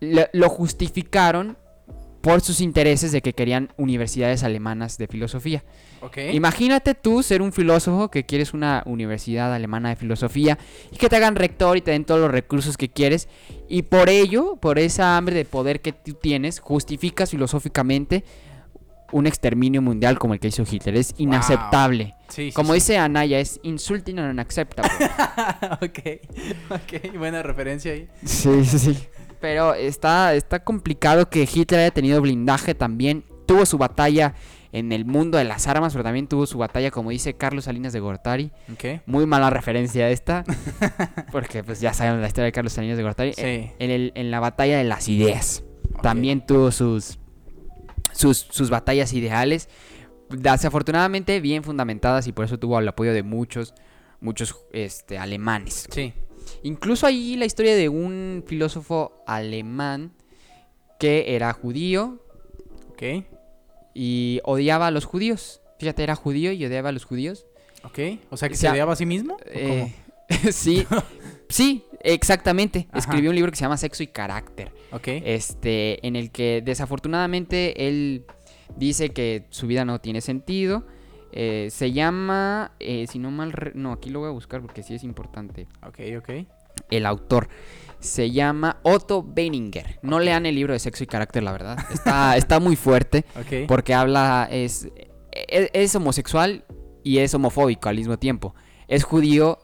Lo 0.01 0.49
justificaron 0.49 1.59
por 2.29 2.43
sus 2.43 2.61
intereses 2.61 3.11
de 3.11 3.23
que 3.23 3.33
querían 3.33 3.73
universidades 3.79 4.45
alemanas 4.45 4.99
de 4.99 5.07
filosofía. 5.07 5.65
Imagínate 6.31 6.95
tú 6.95 7.23
ser 7.23 7.41
un 7.41 7.55
filósofo 7.55 8.11
que 8.11 8.27
quieres 8.27 8.53
una 8.53 8.83
universidad 8.85 9.55
alemana 9.55 9.89
de 9.89 9.97
filosofía 9.97 10.59
y 10.93 10.99
que 10.99 11.09
te 11.09 11.17
hagan 11.17 11.37
rector 11.37 11.79
y 11.79 11.81
te 11.81 11.93
den 11.93 12.05
todos 12.05 12.21
los 12.21 12.31
recursos 12.31 12.77
que 12.77 12.91
quieres 12.91 13.31
y 13.67 13.81
por 13.81 14.11
ello, 14.11 14.57
por 14.57 14.79
esa 14.79 15.17
hambre 15.17 15.37
de 15.37 15.47
poder 15.47 15.81
que 15.81 15.95
tú 15.95 16.13
tienes, 16.13 16.61
justificas 16.61 17.31
filosóficamente 17.31 18.25
un 19.11 19.27
exterminio 19.27 19.81
mundial 19.81 20.19
como 20.19 20.35
el 20.35 20.41
que 20.41 20.49
hizo 20.49 20.65
Hitler. 20.71 20.97
Es 20.97 21.15
inaceptable. 21.17 22.15
Sí, 22.29 22.51
sí, 22.51 22.53
como 22.53 22.75
sí. 22.75 22.81
dice 22.81 22.99
Anaya, 22.99 23.41
es 23.41 23.59
insulting 23.63 24.19
and 24.19 24.33
unacceptable. 24.33 24.91
ok, 25.81 25.99
ok, 26.73 27.17
buena 27.17 27.43
referencia 27.43 27.93
ahí. 27.93 28.07
Sí, 28.23 28.67
sí, 28.67 28.79
sí. 28.79 28.99
Pero 29.41 29.75
está, 29.75 30.35
está 30.35 30.63
complicado 30.65 31.29
que 31.31 31.49
Hitler 31.53 31.81
haya 31.81 31.91
tenido 31.91 32.21
blindaje 32.21 32.75
también. 32.75 33.25
Tuvo 33.47 33.65
su 33.67 33.79
batalla 33.79 34.35
en 34.73 34.93
el 34.93 35.05
mundo 35.07 35.39
de 35.39 35.45
las 35.45 35.67
armas, 35.67 35.93
pero 35.95 36.05
también 36.05 36.27
tuvo 36.27 36.47
su 36.47 36.59
batalla, 36.59 36.91
como 36.91 37.11
dice 37.11 37.35
Carlos 37.35 37.65
Salinas 37.65 37.93
de 37.95 38.01
Gortari. 38.01 38.51
Muy 39.07 39.25
mala 39.27 39.49
referencia 39.49 40.11
esta. 40.11 40.45
porque 41.33 41.65
pues 41.65 41.81
ya 41.81 41.95
sabemos 41.95 42.21
la 42.21 42.27
historia 42.27 42.47
de 42.47 42.53
Carlos 42.53 42.73
Salinas 42.75 42.97
de 42.99 43.03
Gortari. 43.03 43.33
Sí. 43.35 43.43
En, 43.43 43.73
en 43.79 43.91
el- 43.91 44.13
en 44.15 44.31
la 44.31 44.41
batalla 44.41 44.77
de 44.79 44.85
las 44.85 45.09
ideas. 45.09 45.65
También 46.03 46.45
tuvo 46.47 46.71
sus, 46.71 47.19
sus, 48.13 48.39
sus 48.51 48.69
batallas 48.71 49.13
ideales. 49.15 49.69
Desafortunadamente 50.31 51.41
bien 51.41 51.65
fundamentadas 51.65 52.27
y 52.27 52.33
por 52.33 52.45
eso 52.45 52.59
tuvo 52.59 52.79
el 52.79 52.87
apoyo 52.87 53.13
de 53.15 53.23
muchos, 53.23 53.73
muchos 54.21 54.55
este, 54.73 55.17
alemanes. 55.19 55.87
Sí. 55.91 56.13
Incluso 56.63 57.07
ahí 57.07 57.37
la 57.37 57.45
historia 57.45 57.75
de 57.77 57.89
un 57.89 58.45
filósofo 58.47 59.23
alemán 59.27 60.13
que 60.99 61.35
era 61.37 61.53
judío 61.53 62.25
Ok. 62.91 63.25
y 63.95 64.41
odiaba 64.45 64.89
a 64.89 64.91
los 64.91 65.05
judíos. 65.05 65.61
Fíjate, 65.79 66.03
era 66.03 66.17
judío 66.17 66.51
y 66.53 66.65
odiaba 66.65 66.89
a 66.89 66.93
los 66.93 67.05
judíos. 67.05 67.47
Ok. 67.85 67.99
O 68.31 68.37
sea, 68.37 68.49
que 68.49 68.55
O 68.55 68.59
se 68.59 68.69
odiaba 68.69 68.93
a 68.93 68.97
sí 68.97 69.07
mismo. 69.07 69.35
¿o 69.35 69.39
Eh, 69.47 69.95
sí, 70.53 70.85
sí, 71.49 71.85
exactamente. 72.01 72.87
Ajá. 72.91 72.99
Escribió 72.99 73.31
un 73.31 73.37
libro 73.37 73.51
que 73.53 73.57
se 73.57 73.63
llama 73.63 73.77
Sexo 73.77 74.03
y 74.03 74.09
Carácter. 74.09 74.73
Ok. 74.91 75.07
Este, 75.09 76.05
en 76.07 76.17
el 76.17 76.31
que 76.33 76.63
desafortunadamente 76.65 77.89
él 77.89 78.25
dice 78.77 79.11
que 79.11 79.45
su 79.51 79.67
vida 79.69 79.85
no 79.85 80.01
tiene 80.01 80.21
sentido. 80.21 80.85
Eh, 81.41 81.69
se 81.71 81.93
llama, 81.93 82.73
eh, 82.81 83.07
si 83.07 83.21
no 83.21 83.31
mal, 83.31 83.53
re- 83.53 83.71
no, 83.77 83.93
aquí 83.93 84.11
lo 84.11 84.19
voy 84.19 84.29
a 84.29 84.33
buscar 84.33 84.61
porque 84.61 84.83
sí 84.83 84.95
es 84.95 85.05
importante. 85.05 85.69
Ok, 85.87 86.01
ok. 86.19 86.31
el 86.91 87.07
autor. 87.07 87.49
Se 88.01 88.33
llama 88.33 88.79
Otto 88.83 89.23
Benninger. 89.23 90.01
No 90.03 90.19
lean 90.19 90.47
el 90.47 90.57
libro 90.57 90.73
de 90.73 90.81
sexo 90.81 91.05
y 91.05 91.07
carácter, 91.07 91.45
la 91.45 91.53
verdad. 91.53 91.79
Está, 91.93 92.37
está 92.37 92.59
muy 92.59 92.75
fuerte. 92.75 93.25
Ok. 93.37 93.69
Porque 93.69 93.95
habla, 93.95 94.49
es, 94.51 94.89
es, 95.33 95.71
es 95.73 95.95
homosexual 95.95 96.65
y 97.05 97.19
es 97.19 97.33
homofóbico 97.35 97.89
al 97.89 97.97
mismo 97.97 98.19
tiempo. 98.19 98.55
Es 98.89 99.05
judío 99.05 99.59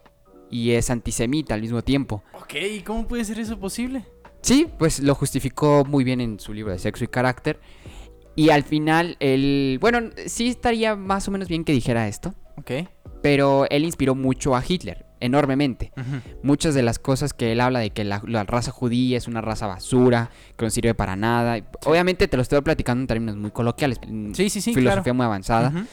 y 0.51 0.71
es 0.73 0.91
antisemita 0.91 1.55
al 1.55 1.61
mismo 1.61 1.83
tiempo. 1.83 2.23
Ok, 2.41 2.55
¿y 2.55 2.83
cómo 2.83 3.09
puede 3.09 3.25
ser 3.25 3.41
eso 3.41 3.59
posible? 3.59 4.05
Sí, 4.43 4.69
pues 4.79 5.01
lo 5.01 5.15
justificó 5.17 5.85
muy 5.85 6.05
bien 6.05 6.21
en 6.21 6.39
su 6.39 6.53
libro 6.53 6.71
de 6.73 6.79
sexo 6.79 7.03
y 7.03 7.09
carácter. 7.09 7.59
Y 8.37 8.51
al 8.51 8.65
final, 8.65 9.17
él, 9.21 9.79
bueno, 9.81 10.11
sí 10.27 10.49
estaría 10.49 10.97
más 10.97 11.29
o 11.29 11.31
menos 11.31 11.49
bien 11.49 11.65
que 11.65 11.73
dijera 11.73 12.09
esto. 12.09 12.35
Ok. 12.57 12.89
Pero 13.23 13.67
él 13.71 13.85
inspiró 13.85 14.15
mucho 14.15 14.55
a 14.55 14.63
Hitler, 14.67 15.07
enormemente. 15.21 15.93
Muchas 16.43 16.75
de 16.75 16.83
las 16.83 16.99
cosas 16.99 17.33
que 17.33 17.53
él 17.53 17.61
habla 17.61 17.79
de 17.79 17.91
que 17.91 18.05
la, 18.05 18.21
la 18.27 18.45
raza 18.45 18.71
judía 18.71 19.17
es 19.17 19.29
una 19.29 19.41
raza 19.41 19.67
basura, 19.67 20.31
que 20.57 20.65
no 20.65 20.71
sirve 20.71 20.95
para 20.95 21.17
nada. 21.17 21.65
Obviamente 21.87 22.29
te 22.29 22.37
lo 22.37 22.43
estoy 22.43 22.61
platicando 22.61 23.03
en 23.03 23.07
términos 23.07 23.37
muy 23.37 23.51
coloquiales. 23.51 23.99
en 24.03 24.35
Sí, 24.35 24.51
sí, 24.51 24.61
sí, 24.61 24.75
Filosofía 24.75 25.03
claro. 25.03 25.15
muy 25.15 25.25
avanzada. 25.25 25.87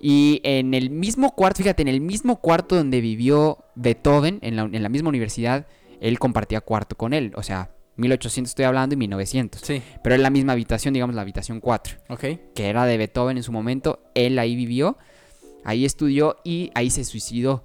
Y 0.00 0.40
en 0.44 0.72
el 0.72 0.88
mismo 0.88 1.34
cuarto, 1.34 1.58
fíjate, 1.58 1.82
en 1.82 1.88
el 1.88 2.00
mismo 2.00 2.40
cuarto 2.40 2.76
donde 2.76 3.02
vivió 3.02 3.58
Beethoven, 3.74 4.38
en 4.40 4.56
la, 4.56 4.62
en 4.62 4.82
la 4.82 4.88
misma 4.88 5.10
universidad, 5.10 5.66
él 6.00 6.18
compartía 6.18 6.62
cuarto 6.62 6.96
con 6.96 7.12
él. 7.12 7.32
O 7.36 7.42
sea, 7.42 7.70
1800 8.00 8.50
estoy 8.50 8.64
hablando 8.64 8.94
y 8.94 8.96
1900. 8.98 9.60
Sí. 9.60 9.82
Pero 10.02 10.14
en 10.14 10.22
la 10.22 10.30
misma 10.30 10.52
habitación, 10.52 10.94
digamos 10.94 11.14
la 11.14 11.22
habitación 11.22 11.60
4, 11.60 11.98
Ok. 12.08 12.24
que 12.54 12.68
era 12.68 12.84
de 12.86 12.96
Beethoven 12.96 13.36
en 13.36 13.42
su 13.42 13.52
momento. 13.52 14.00
Él 14.14 14.38
ahí 14.38 14.56
vivió, 14.56 14.98
ahí 15.64 15.84
estudió 15.84 16.36
y 16.44 16.70
ahí 16.74 16.90
se 16.90 17.04
suicidó. 17.04 17.64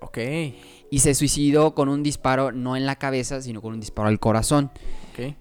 Ok. 0.00 0.18
Y 0.92 0.98
se 1.00 1.14
suicidó 1.14 1.74
con 1.74 1.88
un 1.88 2.02
disparo 2.02 2.52
no 2.52 2.76
en 2.76 2.86
la 2.86 2.96
cabeza, 2.96 3.40
sino 3.42 3.60
con 3.62 3.74
un 3.74 3.80
disparo 3.80 4.08
al 4.08 4.18
corazón. 4.20 4.70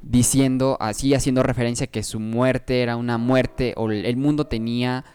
Diciendo, 0.01 0.75
así 0.81 1.13
haciendo 1.13 1.41
referencia 1.41 1.87
que 1.87 2.03
su 2.03 2.19
muerte 2.19 2.81
era 2.81 2.97
una 2.97 3.17
muerte, 3.17 3.73
o 3.77 3.89
el 3.89 4.17
mundo 4.17 4.45
tenía 4.45 5.05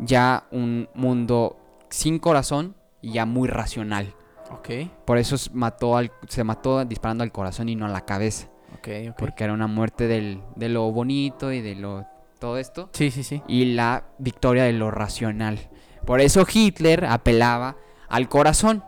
ya 0.00 0.48
un 0.50 0.88
mundo 0.94 1.56
sin 1.88 2.18
corazón 2.18 2.74
y 3.00 3.12
ya 3.12 3.26
muy 3.26 3.48
racional. 3.48 4.14
Ok. 4.50 4.90
Por 5.04 5.18
eso 5.18 5.36
mató 5.52 5.96
al, 5.96 6.10
se 6.28 6.42
mató 6.42 6.84
disparando 6.84 7.22
al 7.22 7.30
corazón 7.30 7.68
y 7.68 7.76
no 7.76 7.86
a 7.86 7.90
la 7.90 8.04
cabeza. 8.04 8.48
Ok, 8.78 8.88
ok. 9.10 9.16
Porque 9.18 9.44
era 9.44 9.52
una 9.52 9.66
muerte 9.66 10.06
del, 10.06 10.42
de 10.56 10.68
lo 10.68 10.90
bonito 10.92 11.52
y 11.52 11.60
de 11.60 11.74
lo 11.74 12.06
todo 12.38 12.58
esto. 12.58 12.88
Sí, 12.92 13.10
sí, 13.10 13.22
sí. 13.22 13.42
Y 13.48 13.74
la 13.74 14.04
victoria 14.18 14.64
de 14.64 14.72
lo 14.72 14.90
racional. 14.90 15.58
Por 16.06 16.20
eso 16.20 16.46
Hitler 16.50 17.04
apelaba 17.04 17.76
al 18.08 18.28
corazón. 18.28 18.84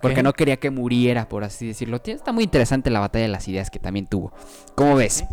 Porque 0.00 0.22
no 0.22 0.32
quería 0.32 0.56
que 0.56 0.70
muriera, 0.70 1.28
por 1.28 1.44
así 1.44 1.66
decirlo. 1.66 2.00
Está 2.02 2.32
muy 2.32 2.44
interesante 2.44 2.90
la 2.90 3.00
batalla 3.00 3.26
de 3.26 3.28
las 3.28 3.46
ideas 3.46 3.70
que 3.70 3.78
también 3.78 4.06
tuvo. 4.06 4.32
¿Cómo 4.74 4.96
ves? 4.96 5.24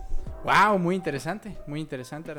Wow, 0.43 0.77
muy 0.77 0.95
interesante. 0.95 1.57
Muy 1.67 1.79
interesante. 1.79 2.33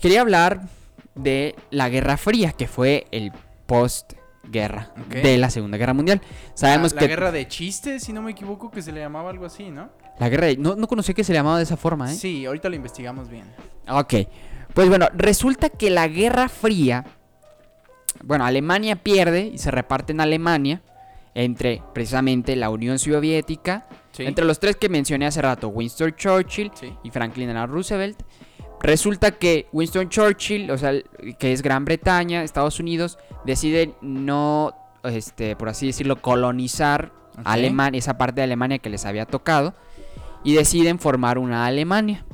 Quería 0.00 0.22
hablar 0.22 0.62
de 1.14 1.54
la 1.70 1.90
Guerra 1.90 2.16
Fría, 2.16 2.52
que 2.52 2.66
fue 2.66 3.06
el 3.10 3.30
postguerra 4.44 4.90
Ok. 5.06 5.14
de 5.14 5.38
la 5.38 5.50
Segunda 5.50 5.76
Guerra 5.78 5.94
Mundial. 5.94 6.20
Sabemos 6.54 6.92
la, 6.94 6.98
que 7.00 7.04
la 7.06 7.08
guerra 7.08 7.32
de 7.32 7.48
chistes, 7.48 8.02
si 8.04 8.12
no 8.12 8.22
me 8.22 8.30
equivoco, 8.32 8.70
que 8.70 8.82
se 8.82 8.92
le 8.92 9.00
llamaba 9.00 9.30
algo 9.30 9.46
así, 9.46 9.70
¿no? 9.70 9.90
la 10.18 10.28
guerra 10.28 10.46
de- 10.46 10.56
no, 10.56 10.76
no 10.76 10.86
conocí 10.86 11.12
que 11.12 11.24
se 11.24 11.32
le 11.32 11.38
llamaba 11.38 11.56
de 11.58 11.64
esa 11.64 11.76
forma, 11.76 12.12
¿eh? 12.12 12.14
Sí, 12.14 12.46
ahorita 12.46 12.68
lo 12.68 12.76
investigamos 12.76 13.28
bien. 13.28 13.44
Ok. 13.88 14.14
Pues 14.72 14.88
bueno, 14.88 15.08
resulta 15.14 15.68
que 15.70 15.90
la 15.90 16.06
Guerra 16.08 16.48
Fría. 16.48 17.04
Bueno, 18.22 18.44
Alemania 18.44 18.96
pierde 18.96 19.50
y 19.52 19.58
se 19.58 19.70
reparte 19.70 20.12
en 20.12 20.20
Alemania. 20.20 20.82
Entre 21.34 21.82
precisamente 21.92 22.54
la 22.54 22.70
Unión 22.70 22.98
Soviética. 23.00 23.88
Sí. 24.12 24.24
Entre 24.24 24.44
los 24.44 24.60
tres 24.60 24.76
que 24.76 24.88
mencioné 24.88 25.26
hace 25.26 25.42
rato: 25.42 25.68
Winston 25.68 26.14
Churchill 26.14 26.70
Sí. 26.74 26.92
y 27.02 27.10
Franklin 27.10 27.52
Roosevelt. 27.66 28.22
Resulta 28.84 29.30
que 29.32 29.66
Winston 29.72 30.10
Churchill, 30.10 30.70
o 30.70 30.76
sea, 30.76 30.92
que 31.38 31.52
es 31.52 31.62
Gran 31.62 31.86
Bretaña, 31.86 32.42
Estados 32.42 32.78
Unidos, 32.78 33.18
decide 33.46 33.94
no, 34.02 34.74
este, 35.04 35.56
por 35.56 35.70
así 35.70 35.86
decirlo, 35.86 36.20
colonizar. 36.20 37.12
Alemania, 37.42 37.98
esa 37.98 38.16
parte 38.16 38.36
de 38.36 38.44
Alemania 38.44 38.78
que 38.78 38.90
les 38.90 39.04
había 39.06 39.26
tocado. 39.26 39.74
Y 40.44 40.54
deciden 40.54 40.98
formar 40.98 41.38
una 41.38 41.66
Alemania 41.66 42.24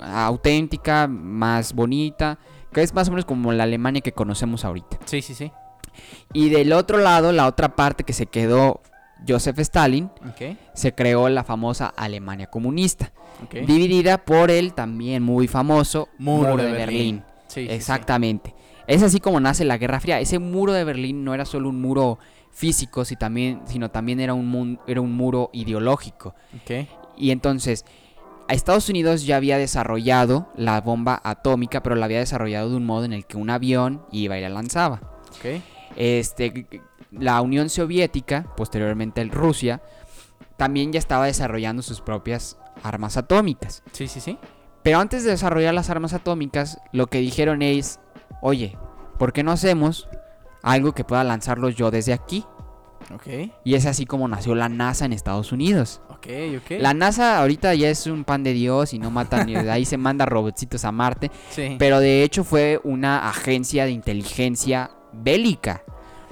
auténtica, 0.00 1.08
más 1.08 1.72
bonita, 1.74 2.38
que 2.72 2.82
es 2.82 2.94
más 2.94 3.08
o 3.08 3.10
menos 3.10 3.24
como 3.24 3.52
la 3.52 3.64
Alemania 3.64 4.00
que 4.00 4.12
conocemos 4.12 4.64
ahorita. 4.64 4.98
Sí, 5.04 5.20
sí, 5.20 5.34
sí. 5.34 5.52
Y 6.32 6.50
del 6.50 6.72
otro 6.72 6.98
lado, 6.98 7.32
la 7.32 7.46
otra 7.46 7.74
parte 7.74 8.04
que 8.04 8.12
se 8.12 8.26
quedó 8.26 8.80
Joseph 9.26 9.58
Stalin, 9.60 10.10
se 10.74 10.94
creó 10.94 11.28
la 11.28 11.44
famosa 11.44 11.92
Alemania 11.96 12.46
comunista, 12.48 13.12
dividida 13.66 14.18
por 14.18 14.50
el 14.50 14.74
también 14.74 15.22
muy 15.22 15.48
famoso 15.48 16.08
Muro 16.18 16.50
Muro, 16.50 16.62
de 16.64 16.72
Berlín. 16.72 16.86
Berlín. 16.86 17.24
Sí, 17.48 17.60
sí, 17.62 17.66
sí. 17.68 17.72
Exactamente. 17.74 18.54
Es 18.86 19.02
así 19.02 19.20
como 19.20 19.38
nace 19.40 19.64
la 19.64 19.76
Guerra 19.78 20.00
Fría. 20.00 20.18
Ese 20.20 20.38
muro 20.38 20.72
de 20.72 20.84
Berlín 20.84 21.24
no 21.24 21.34
era 21.34 21.44
solo 21.44 21.68
un 21.68 21.80
muro 21.80 22.18
físico, 22.50 23.04
si 23.04 23.16
también, 23.16 23.60
sino 23.66 23.90
también 23.90 24.18
era 24.20 24.34
un, 24.34 24.50
mun- 24.50 24.80
era 24.86 25.00
un 25.00 25.12
muro 25.14 25.50
ideológico. 25.52 26.34
Y 27.16 27.30
entonces, 27.30 27.84
a 28.48 28.54
Estados 28.54 28.88
Unidos 28.88 29.26
ya 29.26 29.36
había 29.36 29.58
desarrollado 29.58 30.48
la 30.56 30.80
bomba 30.80 31.20
atómica, 31.22 31.82
pero 31.82 31.96
la 31.96 32.06
había 32.06 32.18
desarrollado 32.18 32.70
de 32.70 32.76
un 32.76 32.86
modo 32.86 33.04
en 33.04 33.12
el 33.12 33.26
que 33.26 33.36
un 33.36 33.50
avión 33.50 34.02
iba 34.10 34.38
y 34.38 34.40
la 34.40 34.48
lanzaba. 34.48 35.00
Este, 35.96 36.66
la 37.10 37.40
Unión 37.40 37.68
Soviética, 37.70 38.46
posteriormente 38.56 39.20
el 39.20 39.30
Rusia, 39.30 39.82
también 40.56 40.92
ya 40.92 40.98
estaba 40.98 41.26
desarrollando 41.26 41.82
sus 41.82 42.00
propias 42.00 42.58
armas 42.82 43.16
atómicas. 43.16 43.82
Sí, 43.92 44.08
sí, 44.08 44.20
sí. 44.20 44.38
Pero 44.82 44.98
antes 45.00 45.24
de 45.24 45.30
desarrollar 45.30 45.74
las 45.74 45.90
armas 45.90 46.12
atómicas, 46.14 46.78
lo 46.92 47.06
que 47.08 47.18
dijeron 47.18 47.62
es, 47.62 48.00
oye, 48.42 48.76
¿por 49.18 49.32
qué 49.32 49.42
no 49.42 49.52
hacemos 49.52 50.08
algo 50.62 50.92
que 50.92 51.04
pueda 51.04 51.24
lanzarlos 51.24 51.76
yo 51.76 51.90
desde 51.90 52.12
aquí? 52.12 52.44
Ok, 53.14 53.26
Y 53.64 53.74
es 53.74 53.86
así 53.86 54.04
como 54.04 54.28
nació 54.28 54.54
la 54.54 54.68
NASA 54.68 55.06
en 55.06 55.12
Estados 55.14 55.52
Unidos. 55.52 56.02
ok, 56.10 56.26
ok. 56.58 56.70
La 56.80 56.92
NASA 56.92 57.38
ahorita 57.38 57.74
ya 57.74 57.88
es 57.88 58.06
un 58.06 58.24
pan 58.24 58.42
de 58.42 58.52
Dios 58.52 58.92
y 58.92 58.98
no 58.98 59.10
mata 59.10 59.44
ni 59.44 59.54
de 59.54 59.70
ahí 59.70 59.84
se 59.86 59.96
manda 59.96 60.26
robotcitos 60.26 60.84
a 60.84 60.92
Marte. 60.92 61.30
Sí. 61.50 61.76
Pero 61.78 62.00
de 62.00 62.22
hecho 62.22 62.44
fue 62.44 62.80
una 62.84 63.28
agencia 63.28 63.84
de 63.86 63.92
inteligencia 63.92 64.90
bélica. 65.12 65.84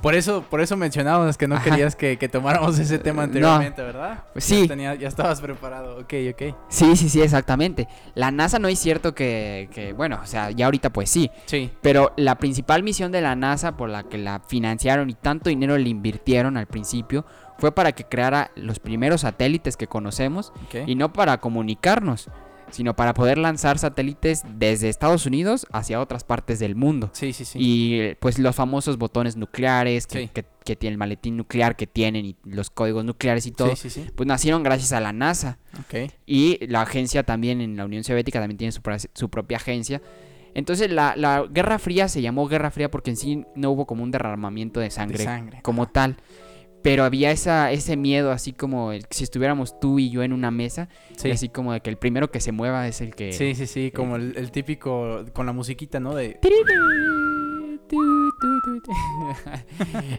Por 0.02 0.14
eso, 0.14 0.42
por 0.48 0.60
eso 0.60 0.76
mencionábamos 0.76 1.36
que 1.36 1.48
no 1.48 1.56
Ajá. 1.56 1.64
querías 1.64 1.96
que, 1.96 2.16
que 2.18 2.28
tomáramos 2.28 2.78
ese 2.78 2.98
tema 2.98 3.22
No. 3.22 3.24
anteriormente, 3.24 3.82
¿verdad? 3.82 4.24
Pues 4.32 4.48
Ya 4.48 4.56
sí. 4.56 4.68
tenía- 4.68 4.94
ya 4.94 5.08
estabas 5.08 5.40
preparado. 5.40 5.98
Ok, 5.98 6.14
ok. 6.32 6.54
Sí, 6.68 6.96
sí, 6.96 7.08
sí, 7.08 7.20
exactamente. 7.22 7.88
La 8.14 8.30
NASA 8.30 8.58
no 8.58 8.68
es 8.68 8.78
cierto 8.78 9.14
que, 9.14 9.68
que, 9.72 9.92
bueno, 9.92 10.20
o 10.22 10.26
sea, 10.26 10.50
ya 10.50 10.66
ahorita 10.66 10.90
pues 10.90 11.10
sí. 11.10 11.30
Sí. 11.46 11.70
Pero 11.82 12.12
la 12.16 12.36
principal 12.36 12.82
misión 12.82 13.10
de 13.12 13.20
la 13.20 13.34
NASA 13.36 13.76
por 13.76 13.88
la 13.88 14.02
que 14.04 14.18
la 14.18 14.40
financiaron 14.46 15.10
y 15.10 15.14
tanto 15.14 15.48
dinero 15.50 15.76
le 15.78 15.88
invirtieron 15.88 16.56
al 16.56 16.66
principio 16.66 17.24
fue 17.58 17.72
para 17.72 17.92
que 17.92 18.04
creara 18.04 18.50
los 18.54 18.78
primeros 18.78 19.22
satélites 19.22 19.76
que 19.78 19.86
conocemos 19.86 20.52
y 20.86 20.94
no 20.94 21.12
para 21.12 21.38
comunicarnos, 21.40 22.28
sino 22.70 22.96
para 22.96 23.14
poder 23.14 23.38
lanzar 23.38 23.78
satélites 23.78 24.42
desde 24.58 24.88
Estados 24.88 25.26
Unidos 25.26 25.66
hacia 25.72 26.00
otras 26.00 26.24
partes 26.24 26.58
del 26.58 26.74
mundo. 26.74 27.10
Sí, 27.12 27.32
sí, 27.32 27.44
sí. 27.44 27.58
Y 27.60 28.14
pues 28.20 28.38
los 28.38 28.54
famosos 28.56 28.98
botones 28.98 29.36
nucleares 29.36 30.06
que, 30.06 30.22
Sí. 30.22 30.30
que, 30.32 30.44
que 30.64 30.76
tiene 30.76 30.92
el 30.94 30.98
maletín 30.98 31.36
nuclear 31.36 31.76
que 31.76 31.86
tienen 31.86 32.26
y 32.26 32.36
los 32.44 32.70
códigos 32.70 33.04
nucleares 33.04 33.46
y 33.46 33.52
todo, 33.52 33.76
Sí, 33.76 33.88
sí, 33.88 34.02
sí. 34.02 34.10
pues 34.14 34.26
nacieron 34.26 34.62
gracias 34.62 34.92
a 34.92 35.00
la 35.00 35.12
NASA. 35.12 35.58
Ok. 35.80 36.10
Y 36.26 36.66
la 36.66 36.82
agencia 36.82 37.22
también 37.22 37.60
en 37.60 37.76
la 37.76 37.84
Unión 37.84 38.02
Soviética 38.04 38.40
también 38.40 38.58
tiene 38.58 38.72
su, 38.72 39.30
propia 39.30 39.56
agencia. 39.58 40.02
Entonces 40.54 40.90
la, 40.90 41.14
la 41.16 41.44
Guerra 41.50 41.78
Fría 41.78 42.08
se 42.08 42.22
llamó 42.22 42.48
Guerra 42.48 42.70
Fría 42.70 42.90
porque 42.90 43.10
en 43.10 43.16
sí 43.16 43.44
no 43.54 43.70
hubo 43.70 43.86
como 43.86 44.02
un 44.02 44.10
derramamiento 44.10 44.80
de 44.80 44.90
sangre, 44.90 45.22
sangre, 45.22 45.60
como 45.62 45.86
tal. 45.86 46.16
Pero 46.88 47.02
había 47.04 47.32
esa, 47.32 47.72
ese 47.72 47.96
miedo 47.96 48.30
así 48.30 48.52
como 48.52 48.92
el- 48.92 49.06
si 49.10 49.24
estuviéramos 49.24 49.80
tú 49.80 49.98
y 49.98 50.08
yo 50.10 50.22
en 50.22 50.32
una 50.32 50.50
mesa. 50.52 50.88
Sí. 51.16 51.28
y 51.28 51.30
así 51.32 51.48
como 51.48 51.72
de 51.72 51.80
que 51.80 51.90
el 51.90 51.96
primero 51.96 52.30
que 52.30 52.40
se 52.40 52.52
mueva 52.52 52.86
es 52.86 53.00
el 53.00 53.12
que... 53.14 53.32
Sí, 53.32 53.54
sí, 53.56 53.66
sí, 53.66 53.90
como 53.90 54.14
el, 54.16 54.34
el 54.36 54.50
típico 54.52 55.24
con 55.32 55.46
la 55.46 55.52
musiquita, 55.52 55.98
¿no? 55.98 56.14
De 56.14 56.38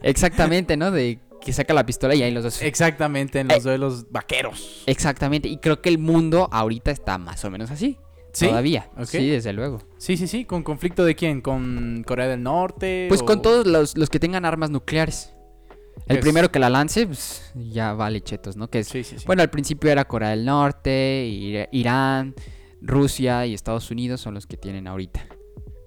Exactamente, 0.03 0.77
¿no? 0.77 0.91
De 0.91 1.19
que 1.41 1.53
saca 1.53 1.73
la 1.73 1.85
pistola 1.85 2.15
y 2.15 2.23
ahí 2.23 2.31
los 2.31 2.43
dos... 2.43 2.61
exactamente 2.61 3.39
en 3.39 3.47
los 3.47 3.63
duelos 3.63 4.11
vaqueros. 4.11 4.83
Exactamente. 4.87 5.47
Y 5.47 5.57
creo 5.57 5.81
que 5.81 5.89
el 5.89 5.99
mundo 5.99 6.49
ahorita 6.51 6.91
está 6.91 7.17
más 7.17 7.43
o 7.45 7.51
menos 7.51 7.71
así. 7.71 7.97
¿Sí? 8.33 8.47
Todavía. 8.47 8.89
Sí, 9.05 9.27
desde 9.29 9.53
luego. 9.53 9.81
Sí, 9.97 10.17
sí, 10.17 10.27
sí, 10.27 10.45
con 10.45 10.61
conflicto 10.63 11.05
de 11.05 11.15
quién? 11.15 11.41
¿Con 11.41 12.03
Corea 12.05 12.27
del 12.27 12.43
Norte? 12.43 13.05
Pues 13.09 13.21
o- 13.21 13.25
con 13.25 13.41
todos 13.41 13.65
los, 13.65 13.97
los 13.97 14.09
que 14.09 14.19
tengan 14.19 14.45
armas 14.45 14.69
nucleares. 14.69 15.33
El 16.05 16.17
Es- 16.17 16.21
primero 16.21 16.51
que 16.51 16.59
la 16.59 16.69
lance, 16.69 17.05
pues 17.07 17.51
ya 17.55 17.93
vale 17.93 18.21
chetos, 18.21 18.55
¿no? 18.55 18.69
Que 18.69 18.79
es, 18.79 18.87
Sí, 18.87 19.03
sí, 19.03 19.19
sí. 19.19 19.25
Bueno, 19.25 19.41
al 19.41 19.49
principio 19.49 19.89
era 19.91 20.05
Corea 20.05 20.29
del 20.29 20.45
Norte, 20.45 21.25
Ir- 21.27 21.69
Irán, 21.71 22.35
Rusia 22.81 23.45
y 23.45 23.53
Estados 23.53 23.89
Unidos 23.91 24.21
son 24.21 24.33
los 24.33 24.45
que 24.47 24.55
tienen 24.57 24.87
ahorita. 24.87 25.25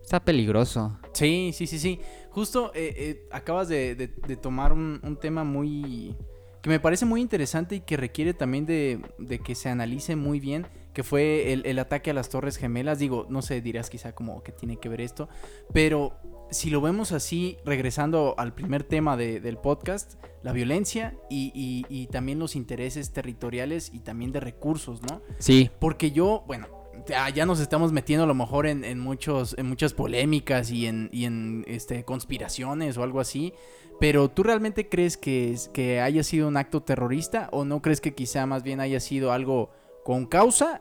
Está 0.03 0.21
peligroso. 0.25 0.99
Sí, 1.13 1.53
sí, 1.55 1.67
sí, 1.67 1.79
sí. 1.79 2.01
Justo 2.31 2.73
eh, 2.75 2.95
eh, 2.97 3.29
acabas 3.31 3.69
de, 3.69 3.95
de- 3.95 4.09
de 4.09 4.37
tomar 4.37 4.73
un, 4.73 5.01
un 5.03 5.17
tema 5.17 5.45
muy... 5.45 6.17
que 6.63 6.69
me 6.71 6.81
parece 6.81 7.05
muy 7.07 7.21
interesante 7.21 7.77
y 7.77 7.81
que 7.81 7.97
requiere 7.97 8.35
también 8.35 8.67
de, 8.67 9.01
de 9.19 9.39
que 9.39 9.55
se 9.55 9.69
analice 9.69 10.17
muy 10.17 10.41
bien, 10.41 10.67
que 10.93 11.05
fue 11.05 11.53
el, 11.53 11.65
el 11.65 11.79
ataque 11.79 12.11
a 12.11 12.15
las 12.15 12.29
Torres 12.29 12.57
Gemelas. 12.57 12.99
Digo, 12.99 13.27
no 13.31 13.41
sé, 13.41 13.61
dirás 13.61 13.89
quizá 13.89 14.13
como 14.13 14.43
que 14.43 14.51
tiene 14.53 14.77
que 14.79 14.89
ver 14.89 15.01
esto, 15.01 15.29
pero 15.73 16.13
si 16.51 16.71
lo 16.71 16.81
vemos 16.81 17.13
así, 17.13 17.57
regresando 17.65 18.35
al 18.39 18.55
primer 18.55 18.83
tema 18.85 19.17
de- 19.17 19.41
del 19.41 19.57
podcast, 19.59 20.15
la 20.43 20.53
violencia 20.53 21.17
y, 21.29 21.53
y- 21.55 21.85
y 21.89 22.07
también 22.09 22.39
los 22.39 22.57
intereses 22.57 23.13
territoriales 23.13 23.91
y 23.93 24.01
también 24.01 24.33
de 24.33 24.41
recursos, 24.41 25.03
¿no? 25.03 25.21
Sí, 25.39 25.71
Porque 25.79 26.11
yo, 26.13 26.45
bueno, 26.47 26.67
ya, 27.07 27.29
ya 27.31 27.47
nos 27.47 27.61
estamos 27.61 27.93
metiendo 27.93 28.25
a 28.25 28.27
lo 28.27 28.35
mejor 28.35 28.67
en, 28.67 28.85
en 28.85 28.99
muchos, 28.99 29.55
en 29.59 29.67
muchas 29.67 29.95
polémicas 29.95 30.71
y 30.71 30.87
en, 30.87 31.09
y 31.13 31.25
en 31.25 31.65
este, 31.67 32.05
conspiraciones 32.05 32.97
o 32.99 33.03
algo 33.03 33.21
así. 33.21 33.53
Pero 33.99 34.29
¿tú 34.31 34.43
realmente 34.43 34.89
crees 34.89 35.17
que, 35.19 35.55
que 35.75 36.01
haya 36.01 36.23
sido 36.23 36.49
un 36.49 36.57
acto 36.57 36.83
terrorista 36.83 37.49
o 37.53 37.65
no 37.65 37.83
crees 37.83 38.01
que 38.01 38.15
quizá 38.15 38.47
más 38.47 38.63
bien 38.63 38.81
haya 38.81 38.99
sido 39.01 39.33
algo 39.33 39.71
con 40.05 40.25
causa 40.27 40.81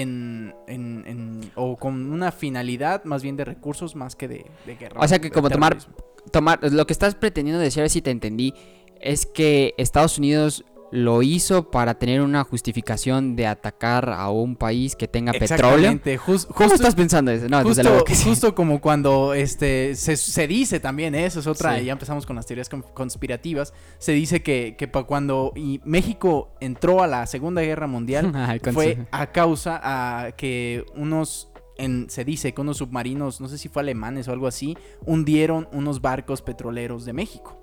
en, 0.00 0.54
en- 0.66 1.04
en- 1.06 1.40
o 1.54 1.76
con 1.76 2.12
una 2.12 2.32
finalidad 2.32 3.04
más 3.04 3.22
bien 3.22 3.36
de 3.36 3.44
recursos 3.44 3.94
más 3.94 4.16
que 4.16 4.28
de, 4.28 4.46
de 4.66 4.76
guerra? 4.76 5.00
O 5.00 5.06
sea 5.08 5.18
que 5.20 5.30
como 5.30 5.48
tomar- 5.50 5.74
terrorismo? 5.76 5.94
tomar 6.30 6.58
lo 6.72 6.86
que 6.86 6.92
estás 6.92 7.14
pretendiendo 7.14 7.60
decir, 7.60 7.88
si 7.90 8.00
te 8.02 8.10
entendí, 8.10 8.54
es 9.00 9.26
que 9.26 9.74
Estados 9.78 10.18
Unidos 10.18 10.64
lo 10.92 11.22
hizo 11.22 11.70
para 11.70 11.94
tener 11.98 12.20
una 12.20 12.44
justificación 12.44 13.34
de 13.34 13.46
atacar 13.46 14.10
a 14.10 14.28
un 14.28 14.56
país 14.56 14.94
que 14.94 15.08
tenga 15.08 15.32
petróleo. 15.32 15.90
Exactamente, 15.90 16.18
jus- 16.18 16.44
¿Cómo 16.46 16.58
justo- 16.68 16.74
estás 16.74 16.94
pensando 16.94 17.30
eso? 17.30 17.48
No, 17.48 17.62
Justo, 17.62 17.82
luego 17.82 18.04
que 18.04 18.14
sí. 18.14 18.28
justo 18.28 18.54
como 18.54 18.78
cuando 18.82 19.32
este 19.32 19.94
se, 19.94 20.16
se 20.18 20.46
dice 20.46 20.80
también, 20.80 21.14
¿eh? 21.14 21.24
eso 21.24 21.40
es 21.40 21.46
otra, 21.46 21.78
Sí. 21.78 21.86
ya 21.86 21.92
empezamos 21.94 22.26
con 22.26 22.36
las 22.36 22.44
teorías 22.44 22.68
con- 22.68 22.82
conspirativas, 22.82 23.72
se 23.98 24.12
dice 24.12 24.42
que, 24.42 24.76
que 24.76 24.90
cuando 24.90 25.52
y 25.56 25.80
México 25.84 26.52
entró 26.60 27.02
a 27.02 27.06
la 27.06 27.26
Segunda 27.26 27.62
Guerra 27.62 27.86
Mundial 27.86 28.30
fue 28.74 29.06
a 29.12 29.32
causa 29.32 29.80
a 29.82 30.32
que 30.32 30.84
unos, 30.94 31.50
en, 31.78 32.10
se 32.10 32.24
dice 32.26 32.52
que 32.52 32.60
unos 32.60 32.76
submarinos, 32.76 33.40
no 33.40 33.48
sé 33.48 33.56
si 33.56 33.70
fue 33.70 33.80
alemanes 33.80 34.28
o 34.28 34.32
algo 34.32 34.46
así, 34.46 34.76
hundieron 35.06 35.68
unos 35.72 36.02
barcos 36.02 36.42
petroleros 36.42 37.06
de 37.06 37.14
México. 37.14 37.61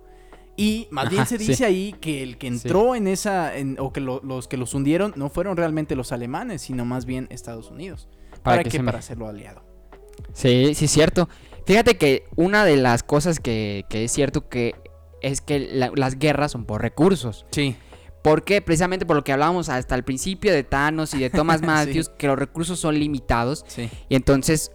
Y 0.60 0.88
más 0.92 1.10
bien 1.10 1.26
se 1.26 1.38
sí. 1.40 1.48
dice 1.48 1.66
ahí 1.66 1.96
que 2.02 2.22
el 2.22 2.38
que 2.38 2.48
entró 2.48 2.96
en 2.96 3.08
esa, 3.08 3.56
en- 3.58 3.78
o 3.80 3.94
que 3.94 4.02
lo- 4.02 4.20
los 4.24 4.48
que 4.48 4.58
los 4.58 4.74
hundieron 4.74 5.14
no 5.16 5.30
fueron 5.30 5.56
realmente 5.58 5.96
los 5.96 6.12
alemanes, 6.12 6.62
sino 6.64 6.84
más 6.86 7.06
bien 7.06 7.28
Estados 7.30 7.72
Unidos. 7.72 8.08
Para 8.32 8.42
¿Para, 8.44 8.64
que 8.64 8.70
qué? 8.70 8.78
se 8.78 8.84
Para 8.84 9.00
hacerlo 9.00 9.28
aliado. 9.28 9.64
Sí, 10.34 10.74
sí 10.76 10.86
es 10.86 10.92
cierto. 10.92 11.30
Fíjate 11.66 11.98
que 11.98 12.26
una 12.36 12.66
de 12.66 12.78
las 12.78 13.04
cosas 13.04 13.40
que, 13.40 13.86
que 13.90 14.04
es 14.06 14.12
cierto 14.12 14.50
que 14.50 14.76
es 15.22 15.42
que 15.42 15.60
la- 15.60 15.92
las 15.96 16.18
guerras 16.20 16.52
son 16.52 16.66
por 16.66 16.82
recursos. 16.82 17.46
Sí. 17.52 17.76
¿Por 18.24 18.44
qué? 18.44 18.62
Precisamente 18.62 19.06
por 19.06 19.16
lo 19.16 19.24
que 19.24 19.32
hablábamos 19.32 19.70
hasta 19.70 19.96
el 19.96 20.04
principio 20.04 20.52
de 20.52 20.64
Thanos 20.64 21.14
y 21.14 21.20
de 21.20 21.30
Thomas 21.30 21.62
Matthews, 22.02 22.10
que 22.10 22.28
los 22.28 22.38
recursos 22.38 22.80
son 22.80 23.00
limitados 23.00 23.64
Sí. 23.68 23.90
y 24.10 24.16
entonces 24.16 24.72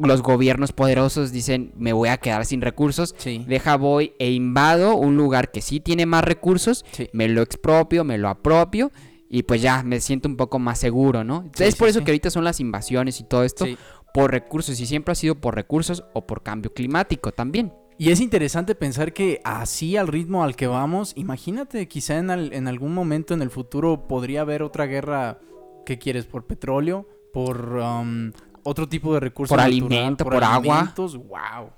los 0.00 0.22
gobiernos 0.22 0.72
poderosos 0.72 1.32
dicen 1.32 1.72
me 1.76 1.92
voy 1.92 2.08
a 2.08 2.18
quedar 2.18 2.44
sin 2.44 2.60
recursos, 2.60 3.14
Sí. 3.18 3.44
deja 3.48 3.76
voy 3.76 4.12
e 4.18 4.30
invado 4.30 4.94
un 4.96 5.16
lugar 5.16 5.50
que 5.50 5.60
sí 5.62 5.80
tiene 5.80 6.06
más 6.06 6.24
recursos, 6.24 6.84
Sí. 6.92 7.08
me 7.12 7.28
lo 7.28 7.42
expropio, 7.42 8.04
me 8.04 8.18
lo 8.18 8.28
apropio 8.28 8.90
y 9.28 9.42
pues 9.42 9.60
ya 9.62 9.82
me 9.82 10.00
siento 10.00 10.28
un 10.28 10.36
poco 10.36 10.58
más 10.58 10.78
seguro, 10.78 11.24
¿no? 11.24 11.50
Sí, 11.54 11.64
es 11.64 11.76
por 11.76 11.88
eso 11.88 12.02
que 12.04 12.10
ahorita 12.12 12.30
son 12.30 12.44
las 12.44 12.60
invasiones 12.60 13.20
y 13.20 13.24
todo 13.24 13.44
esto 13.44 13.66
por 14.14 14.30
recursos 14.30 14.80
y 14.80 14.86
siempre 14.86 15.12
ha 15.12 15.14
sido 15.14 15.34
por 15.34 15.54
recursos 15.54 16.02
o 16.14 16.26
por 16.26 16.42
cambio 16.42 16.72
climático 16.72 17.30
también. 17.32 17.72
Y 17.98 18.10
es 18.10 18.20
interesante 18.20 18.74
pensar 18.76 19.12
que 19.12 19.40
así 19.44 19.96
al 19.96 20.06
ritmo 20.06 20.44
al 20.44 20.54
que 20.56 20.66
vamos, 20.68 21.12
imagínate, 21.16 21.88
quizá 21.88 22.16
en, 22.16 22.30
al- 22.30 22.52
en 22.52 22.68
algún 22.68 22.94
momento 22.94 23.34
en 23.34 23.42
el 23.42 23.50
futuro 23.50 24.06
podría 24.06 24.42
haber 24.42 24.62
otra 24.62 24.86
guerra, 24.86 25.40
¿qué 25.84 25.98
quieres? 25.98 26.24
¿Por 26.24 26.46
petróleo? 26.46 27.06
¿Por 27.32 27.76
um, 27.76 28.30
otro 28.68 28.88
tipo 28.88 29.14
de 29.14 29.20
recursos? 29.20 29.48
Por 29.50 29.58
natural? 29.58 29.72
alimento, 29.92 30.24
por 30.24 30.44
agua. 30.44 30.76
alimentos? 30.78 31.16
¡Wow! 31.16 31.70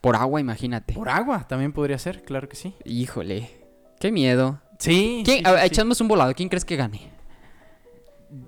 Por 0.00 0.16
agua, 0.16 0.40
imagínate. 0.40 0.94
Por 0.94 1.08
agua 1.08 1.46
también 1.48 1.72
podría 1.72 1.98
ser, 1.98 2.22
claro 2.22 2.48
que 2.48 2.56
sí. 2.56 2.74
Híjole, 2.84 3.50
qué 4.00 4.12
miedo. 4.12 4.60
Sí. 4.78 5.22
¿Quién- 5.24 5.38
sí, 5.38 5.42
a 5.44 5.52
ver, 5.52 5.60
sí, 5.62 5.68
sí. 5.68 5.74
echamos 5.74 6.00
un 6.00 6.08
volado, 6.08 6.32
¿quién 6.34 6.48
crees 6.48 6.64
que 6.64 6.76
gane? 6.76 7.10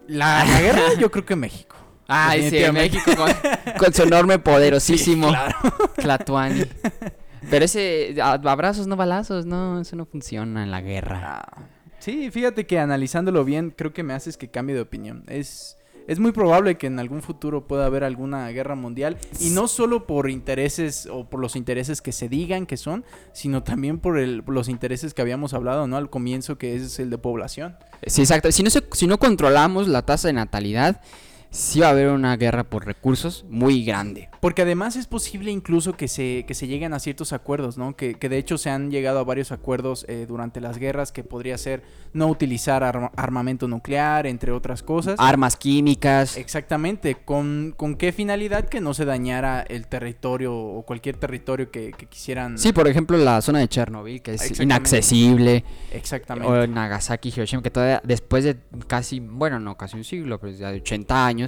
La, 0.07 0.45
la 0.45 0.61
guerra 0.61 0.83
yo 0.99 1.11
creo 1.11 1.25
que 1.25 1.37
México. 1.37 1.77
Ay, 2.07 2.39
sí, 2.51 2.57
Definitivamente. 2.57 2.97
México 2.99 3.17
con, 3.17 3.75
con 3.79 3.95
su 3.95 4.03
enorme 4.03 4.39
poderosísimo 4.39 5.29
Sí, 5.31 5.33
claro. 5.35 5.57
Tlatuani. 5.97 6.65
Pero 7.51 7.65
ese 7.65 8.17
abrazos 8.21 8.87
no 8.87 8.97
balazos, 8.97 9.47
no, 9.47 9.81
eso 9.81 9.97
no 9.97 10.05
funciona 10.07 10.63
en 10.63 10.71
la 10.71 10.81
guerra. 10.83 11.43
Ah, 11.47 11.63
Sí, 11.99 12.31
fíjate 12.31 12.67
que 12.67 12.79
analizándolo 12.79 13.45
bien, 13.45 13.75
creo 13.77 13.93
que 13.93 14.03
me 14.03 14.15
haces 14.15 14.39
que 14.39 14.51
cambie 14.51 14.75
de 14.75 14.81
opinión. 14.81 15.23
Es, 15.27 15.77
es 16.07 16.19
muy 16.19 16.33
probable 16.33 16.77
que 16.77 16.87
en 16.87 16.99
algún 16.99 17.23
futuro 17.23 17.67
pueda 17.67 17.87
haber 17.87 18.05
alguna 18.05 18.49
guerra 18.49 18.75
mundial. 18.75 19.17
Y 19.39 19.51
no 19.51 19.69
solo 19.69 20.07
por 20.07 20.29
intereses 20.31 21.07
o 21.11 21.25
por 21.25 21.41
los 21.41 21.57
intereses 21.57 22.01
que 22.03 22.13
se 22.13 22.29
digan 22.29 22.67
que 22.67 22.77
son, 22.77 23.05
sino 23.33 23.63
también 23.63 23.99
por, 23.99 24.19
los 24.19 24.69
intereses 24.69 25.15
que 25.15 25.23
habíamos 25.23 25.55
hablado, 25.55 25.87
¿no? 25.87 25.97
Al 25.97 26.11
comienzo, 26.11 26.59
que 26.59 26.75
es 26.77 26.99
el 26.99 27.11
de 27.11 27.19
población. 27.19 27.77
Sí, 28.07 28.23
exacto. 28.23 28.51
Si 28.53 28.63
no, 28.63 28.71
se- 28.71 28.85
si 28.93 29.07
no 29.07 29.19
controlamos 29.19 29.89
la 29.89 30.03
tasa 30.03 30.29
de 30.29 30.35
natalidad, 30.35 31.01
sí 31.51 31.81
va 31.81 31.89
a 31.89 31.91
haber 31.91 32.09
una 32.09 32.37
guerra 32.37 32.65
por 32.65 32.87
recursos 32.87 33.45
muy 33.49 33.85
grande. 33.85 34.29
Porque 34.41 34.63
además 34.63 34.97
es 34.97 35.07
posible 35.07 35.51
incluso 35.51 35.93
que 35.97 36.09
se, 36.09 36.45
que 36.47 36.55
se 36.55 36.67
lleguen 36.67 36.95
a 36.95 36.99
ciertos 37.01 37.33
acuerdos, 37.33 37.77
¿no? 37.77 37.95
Que, 37.97 38.15
que 38.15 38.29
de 38.29 38.39
hecho 38.39 38.57
se 38.57 38.71
han 38.71 38.91
llegado 38.91 39.19
a 39.19 39.25
varios 39.25 39.53
acuerdos 39.53 40.07
eh, 40.09 40.25
durante 40.27 40.61
las 40.61 40.79
guerras 40.79 41.13
que 41.13 41.25
podría 41.25 41.59
ser 41.59 41.83
no 42.13 42.27
utilizar 42.29 42.83
arma- 42.83 43.11
armamento 43.17 43.69
nuclear, 43.69 44.27
entre 44.27 44.53
otras 44.53 44.83
cosas. 44.83 45.17
Armas 45.19 45.57
químicas. 45.57 46.37
Exactamente, 46.37 47.17
¿Con, 47.17 47.75
¿con 47.77 47.97
qué 47.97 48.13
finalidad 48.13 48.69
que 48.69 48.81
no 48.81 48.95
se 48.95 49.05
dañara 49.05 49.61
el 49.63 49.87
territorio 49.89 50.55
o 50.57 50.83
cualquier 50.87 51.17
territorio 51.17 51.71
que, 51.71 51.91
que 51.93 52.07
quisieran? 52.07 52.57
Sí, 52.59 52.73
por 52.73 52.89
ejemplo, 52.89 53.17
la 53.19 53.41
zona 53.43 53.59
de 53.59 53.69
Chernobyl, 53.69 54.23
que 54.23 54.35
es 54.35 54.59
inaccesible. 54.61 55.65
Exactamente. 55.93 56.49
O 56.51 56.67
Nagasaki, 56.67 57.29
Hiroshima, 57.29 57.63
que 57.63 57.71
todavía 57.71 58.01
después 58.05 58.45
de 58.45 58.57
casi, 58.87 59.21
bueno, 59.21 59.59
no, 59.61 59.77
casi 59.77 59.97
un 59.97 60.05
siglo, 60.05 60.39
pero 60.41 60.53
ya 60.53 60.71
de 60.73 60.79
80 60.79 61.27
años, 61.27 61.40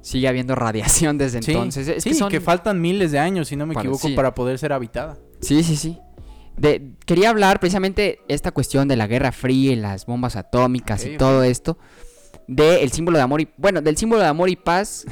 sigue 0.00 0.28
habiendo 0.28 0.54
radiación 0.54 1.16
desde 1.18 1.42
Sí, 1.42 1.52
entonces. 1.52 1.88
Es 1.88 2.02
sí, 2.02 2.10
que 2.10 2.14
son... 2.16 2.30
que 2.30 2.40
faltan 2.40 2.80
miles 2.80 3.10
de 3.12 3.18
años, 3.18 3.48
si 3.48 3.56
no 3.56 3.66
me 3.66 3.74
equivoco, 3.74 4.08
sí. 4.08 4.14
para 4.14 4.34
poder 4.34 4.58
ser 4.58 4.72
habitada. 4.72 5.16
Sí, 5.40 5.62
sí, 5.62 5.76
sí. 5.76 5.98
De, 6.56 6.92
quería 7.04 7.30
hablar 7.30 7.58
precisamente 7.58 8.20
esta 8.28 8.52
cuestión 8.52 8.86
de 8.86 8.96
la 8.96 9.06
Guerra 9.06 9.32
Fría 9.32 9.72
y 9.72 9.76
las 9.76 10.06
bombas 10.06 10.36
atómicas 10.36 11.04
y 11.04 11.16
todo 11.16 11.42
esto. 11.42 11.78
Del 12.46 12.92
símbolo 12.92 13.16
de 13.18 13.24
amor 13.24 13.40
y... 13.40 13.48
Bueno, 13.56 13.80
del 13.80 13.96
símbolo 13.96 14.20
de 14.22 14.28
amor 14.28 14.50
y 14.50 14.56
paz 14.56 15.04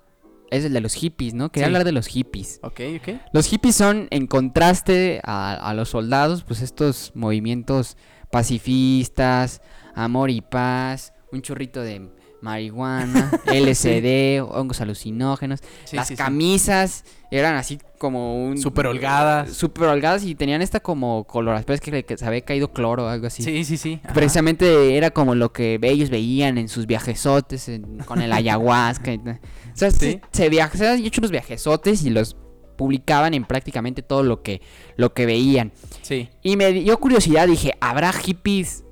es 0.50 0.64
el 0.64 0.72
de 0.72 0.80
los 0.80 0.94
hippies, 0.94 1.32
¿no? 1.32 1.50
Quería 1.50 1.66
Sí. 1.66 1.68
hablar 1.68 1.84
de 1.84 1.92
los 1.92 2.06
hippies. 2.08 2.58
Ok, 2.62 2.80
ok. 3.00 3.14
Los 3.32 3.46
hippies 3.46 3.76
son, 3.76 4.08
en 4.10 4.26
contraste 4.26 5.20
a, 5.24 5.52
a 5.54 5.72
los 5.74 5.90
soldados, 5.90 6.42
pues 6.44 6.60
estos 6.60 7.12
movimientos 7.14 7.96
pacifistas, 8.32 9.62
amor 9.94 10.30
y 10.30 10.40
paz, 10.40 11.12
un 11.32 11.42
churrito 11.42 11.80
de 11.82 12.10
marihuana, 12.42 13.30
LSD, 13.46 14.40
hongos 14.42 14.80
alucinógenos. 14.80 15.60
Sí, 15.84 15.96
Las 15.96 16.08
sí, 16.08 16.14
sí. 16.14 16.18
camisas 16.22 17.04
eran 17.30 17.54
así 17.56 17.78
como 17.98 18.44
un... 18.44 18.58
Súper 18.58 18.86
holgadas. 18.86 19.52
Súper 19.52 19.88
holgadas 19.88 20.24
y 20.24 20.34
tenían 20.34 20.62
esta 20.62 20.80
como 20.80 21.24
color, 21.24 21.62
pero 21.64 21.74
es 21.74 21.80
que, 21.80 22.16
se 22.16 22.24
había 22.26 22.40
caído 22.42 22.72
cloro 22.72 23.04
o 23.04 23.08
algo 23.08 23.26
así. 23.26 23.42
Sí, 23.42 23.64
sí, 23.64 23.76
sí. 23.76 24.00
ajá. 24.02 24.14
Precisamente 24.14 24.96
era 24.96 25.10
como 25.10 25.34
lo 25.34 25.52
que 25.52 25.78
ellos 25.82 26.10
veían 26.10 26.58
en 26.58 26.68
sus 26.68 26.86
viajesotes 26.86 27.68
en- 27.68 27.98
con 27.98 28.20
el 28.22 28.32
ayahuasca. 28.32 29.12
y 29.12 29.16
o 29.18 29.36
sea, 29.74 29.90
se, 29.90 30.20
se, 30.32 30.50
viaj- 30.50 30.72
se 30.72 30.88
habían 30.88 31.06
hecho 31.06 31.20
unos 31.20 31.30
viajesotes 31.30 32.02
y 32.04 32.10
los 32.10 32.36
publicaban 32.76 33.34
en 33.34 33.44
prácticamente 33.44 34.00
todo 34.02 34.22
lo 34.22 34.42
que, 34.42 34.62
lo 34.96 35.12
que 35.12 35.26
veían. 35.26 35.70
Sí. 36.02 36.30
Y 36.42 36.56
me 36.56 36.72
dio 36.72 36.98
curiosidad, 36.98 37.46
dije, 37.46 37.72
¿habrá 37.80 38.10
hippies 38.12 38.84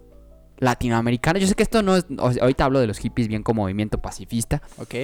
latinoamericanos? 0.58 1.40
Yo 1.40 1.48
sé 1.48 1.54
que 1.54 1.62
esto 1.62 1.82
no 1.82 1.96
es... 1.96 2.06
ahorita 2.18 2.64
hablo 2.64 2.80
de 2.80 2.86
los 2.86 2.98
hippies 2.98 3.28
bien 3.28 3.42
como 3.42 3.62
movimiento 3.62 3.98
pacifista. 3.98 4.62
Ok. 4.78 4.94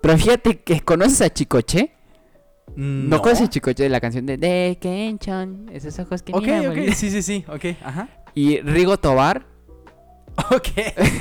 Pero 0.00 0.18
fíjate 0.18 0.60
que 0.60 0.80
conoces 0.80 1.20
a 1.22 1.30
Chicoche. 1.32 1.92
¿No, 2.76 3.16
No. 3.16 3.22
conoces 3.22 3.46
a 3.46 3.50
Chicoche 3.50 3.82
de 3.84 3.88
la 3.88 4.00
canción 4.00 4.26
de 4.26 4.36
De 4.36 4.78
Kenchon? 4.80 5.70
Esos 5.72 5.98
ojos 5.98 6.22
que 6.22 6.32
Ok, 6.32 6.42
miran 6.42 6.66
ok. 6.68 6.74
bien"? 6.74 6.94
Sí, 6.94 7.10
sí, 7.10 7.22
sí. 7.22 7.44
Ok, 7.48 7.76
ajá. 7.82 8.08
Y 8.34 8.60
Rigo 8.60 8.96
Tobar, 8.98 9.46
Ok. 10.50 10.68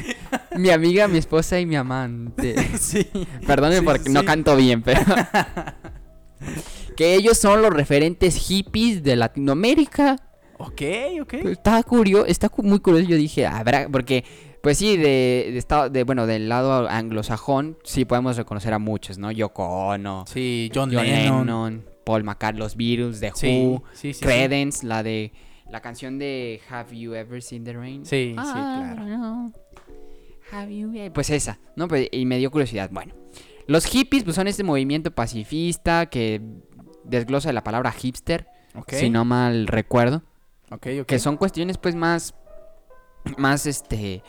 mi 0.57 0.71
amiga, 0.71 1.07
mi 1.07 1.19
esposa 1.19 1.59
y 1.59 1.65
mi 1.67 1.75
amante. 1.75 2.55
sí. 2.79 3.07
Perdónenme 3.45 3.79
Sí, 3.81 3.85
porque 3.85 4.03
sí, 4.05 4.11
no 4.11 4.25
canto 4.25 4.55
bien, 4.55 4.81
pero. 4.81 5.01
que 6.97 7.15
ellos 7.15 7.37
son 7.37 7.61
los 7.61 7.71
referentes 7.71 8.35
hippies 8.35 9.03
de 9.03 9.15
Latinoamérica. 9.15 10.15
Ok, 10.59 10.81
ok. 11.21 11.29
Pues, 11.41 11.45
Está 11.57 11.81
curioso, 11.83 12.25
está 12.25 12.49
muy 12.57 12.79
curioso. 12.79 13.07
Yo 13.07 13.17
dije, 13.17 13.45
habrá, 13.45 13.87
porque, 13.89 14.23
pues 14.61 14.77
sí, 14.77 14.95
de, 14.97 15.49
de, 15.51 15.57
estado- 15.57 15.89
de, 15.89 16.03
bueno, 16.03 16.25
del 16.27 16.47
lado 16.49 16.87
anglosajón, 16.89 17.77
sí 17.83 18.05
podemos 18.05 18.37
reconocer 18.37 18.73
a 18.73 18.79
muchos, 18.79 19.17
¿no? 19.17 19.31
Yoko 19.31 19.65
Ono, 19.89 20.25
Sí, 20.27 20.71
John, 20.73 20.91
John 20.93 21.05
Lennon. 21.05 21.39
Lennon, 21.47 21.85
Paul 22.05 22.23
McCartney, 22.23 22.59
los 22.59 22.75
Beatles, 22.75 23.19
The 23.19 23.31
Who, 23.31 23.83
sí, 23.93 24.13
sí, 24.13 24.13
sí. 24.13 24.25
Credence, 24.25 24.85
la 24.85 25.03
de 25.03 25.31
la 25.69 25.81
canción 25.81 26.19
de 26.19 26.61
Have 26.69 26.97
You 26.97 27.13
Ever 27.15 27.41
Seen 27.41 27.63
the 27.63 27.73
Rain? 27.73 28.05
Sí, 28.05 28.29
sí, 28.29 28.35
Ah, 28.37 28.93
claro. 28.95 29.05
no. 29.07 29.53
Have 30.51 30.77
you 30.77 30.93
e- 30.93 31.09
Pues 31.11 31.29
esa, 31.29 31.59
¿no? 31.75 31.87
Pues, 31.87 32.07
y 32.11 32.25
me 32.25 32.37
dio 32.37 32.51
curiosidad. 32.51 32.89
Bueno, 32.91 33.15
los 33.65 33.85
hippies 33.85 34.23
pues 34.23 34.35
son 34.35 34.47
este 34.47 34.63
movimiento 34.63 35.09
pacifista 35.11 36.05
que 36.07 36.41
desglosa 37.05 37.51
la 37.53 37.63
palabra 37.63 37.91
hipster, 37.91 38.45
si 38.87 39.09
no 39.09 39.25
mal 39.25 39.67
recuerdo, 39.67 40.21
Que 40.79 41.19
son 41.19 41.37
cuestiones 41.37 41.77
pues 41.77 41.95
más 41.95 42.33
más 43.37 43.65
este 43.65 44.21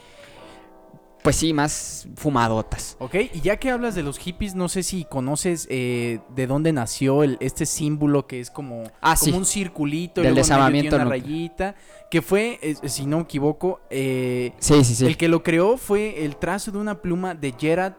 pues 1.23 1.37
sí, 1.37 1.55
más 1.55 2.07
fumadotas. 2.16 2.99
Ok, 3.01 3.15
y 3.33 3.41
ya 3.41 3.57
que 3.57 3.71
hablas 3.71 3.95
de 3.95 4.03
los 4.03 4.19
hippies, 4.19 4.55
no 4.55 4.69
sé 4.69 4.83
si 4.83 5.05
conoces 5.05 5.66
eh, 5.71 6.21
de 6.37 6.47
dónde 6.47 6.71
nació 6.75 7.23
el, 7.23 7.39
este 7.41 7.65
símbolo 7.65 8.27
que 8.27 8.41
es 8.41 8.51
como, 8.51 8.83
Ah, 9.01 9.15
como 9.19 9.33
sí. 9.33 9.33
un 9.33 9.47
circulito 9.47 10.21
y 10.21 10.25
Del 10.25 10.35
luego 10.35 10.47
tiene 10.47 10.61
una 10.61 10.71
nuclear. 10.71 11.09
rayita, 11.09 11.75
que 12.11 12.21
fue, 12.21 12.59
eh, 12.61 12.75
si 12.91 13.07
no 13.07 13.16
me 13.16 13.23
equivoco, 13.23 13.81
eh, 13.89 14.53
Sí, 14.59 14.85
sí, 14.85 14.95
sí. 14.95 15.07
el 15.07 15.16
que 15.16 15.29
lo 15.29 15.43
creó 15.43 15.79
fue 15.79 16.27
el 16.27 16.37
trazo 16.37 16.71
de 16.73 16.77
una 16.77 17.01
pluma 17.01 17.35
de 17.35 17.55
Gerald, 17.59 17.95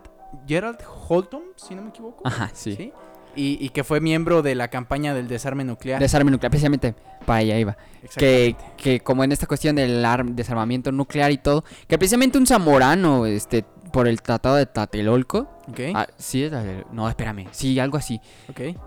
Gerald 0.48 0.78
Holton, 1.08 1.42
si 1.56 1.74
no 1.74 1.82
me 1.82 1.90
equivoco. 1.90 2.22
Ajá, 2.28 2.52
sí. 2.54 2.94
Y, 3.36 3.58
y 3.60 3.70
que 3.70 3.84
fue 3.84 4.00
miembro 4.02 4.44
de 4.44 4.54
la 4.54 4.68
campaña 4.70 5.16
del 5.16 5.28
desarme 5.28 5.64
nuclear. 5.66 6.00
Desarme 6.00 6.30
nuclear, 6.30 6.52
precisamente 6.52 6.94
para 7.26 7.40
allá 7.40 7.60
iba. 7.60 7.78
Que, 8.18 8.56
que 8.78 9.00
como 9.00 9.24
en 9.24 9.32
esta 9.32 9.48
cuestión 9.48 9.76
del 9.76 10.06
ar- 10.06 10.26
desarmamiento 10.26 10.92
nuclear 10.92 11.32
y 11.32 11.38
todo, 11.40 11.64
que 11.88 11.98
precisamente 11.98 12.38
un 12.38 12.46
zamorano, 12.46 13.26
este, 13.26 13.64
por 13.92 14.08
el 14.08 14.22
tratado 14.22 14.56
de 14.56 14.66
Tlatelolco. 14.68 15.50
Ok, 15.68 15.80
Ah, 15.96 16.08
sí, 16.18 16.48
no, 16.92 17.10
espérame, 17.10 17.48
sí, 17.52 17.80
algo 17.80 17.98
así. 17.98 18.22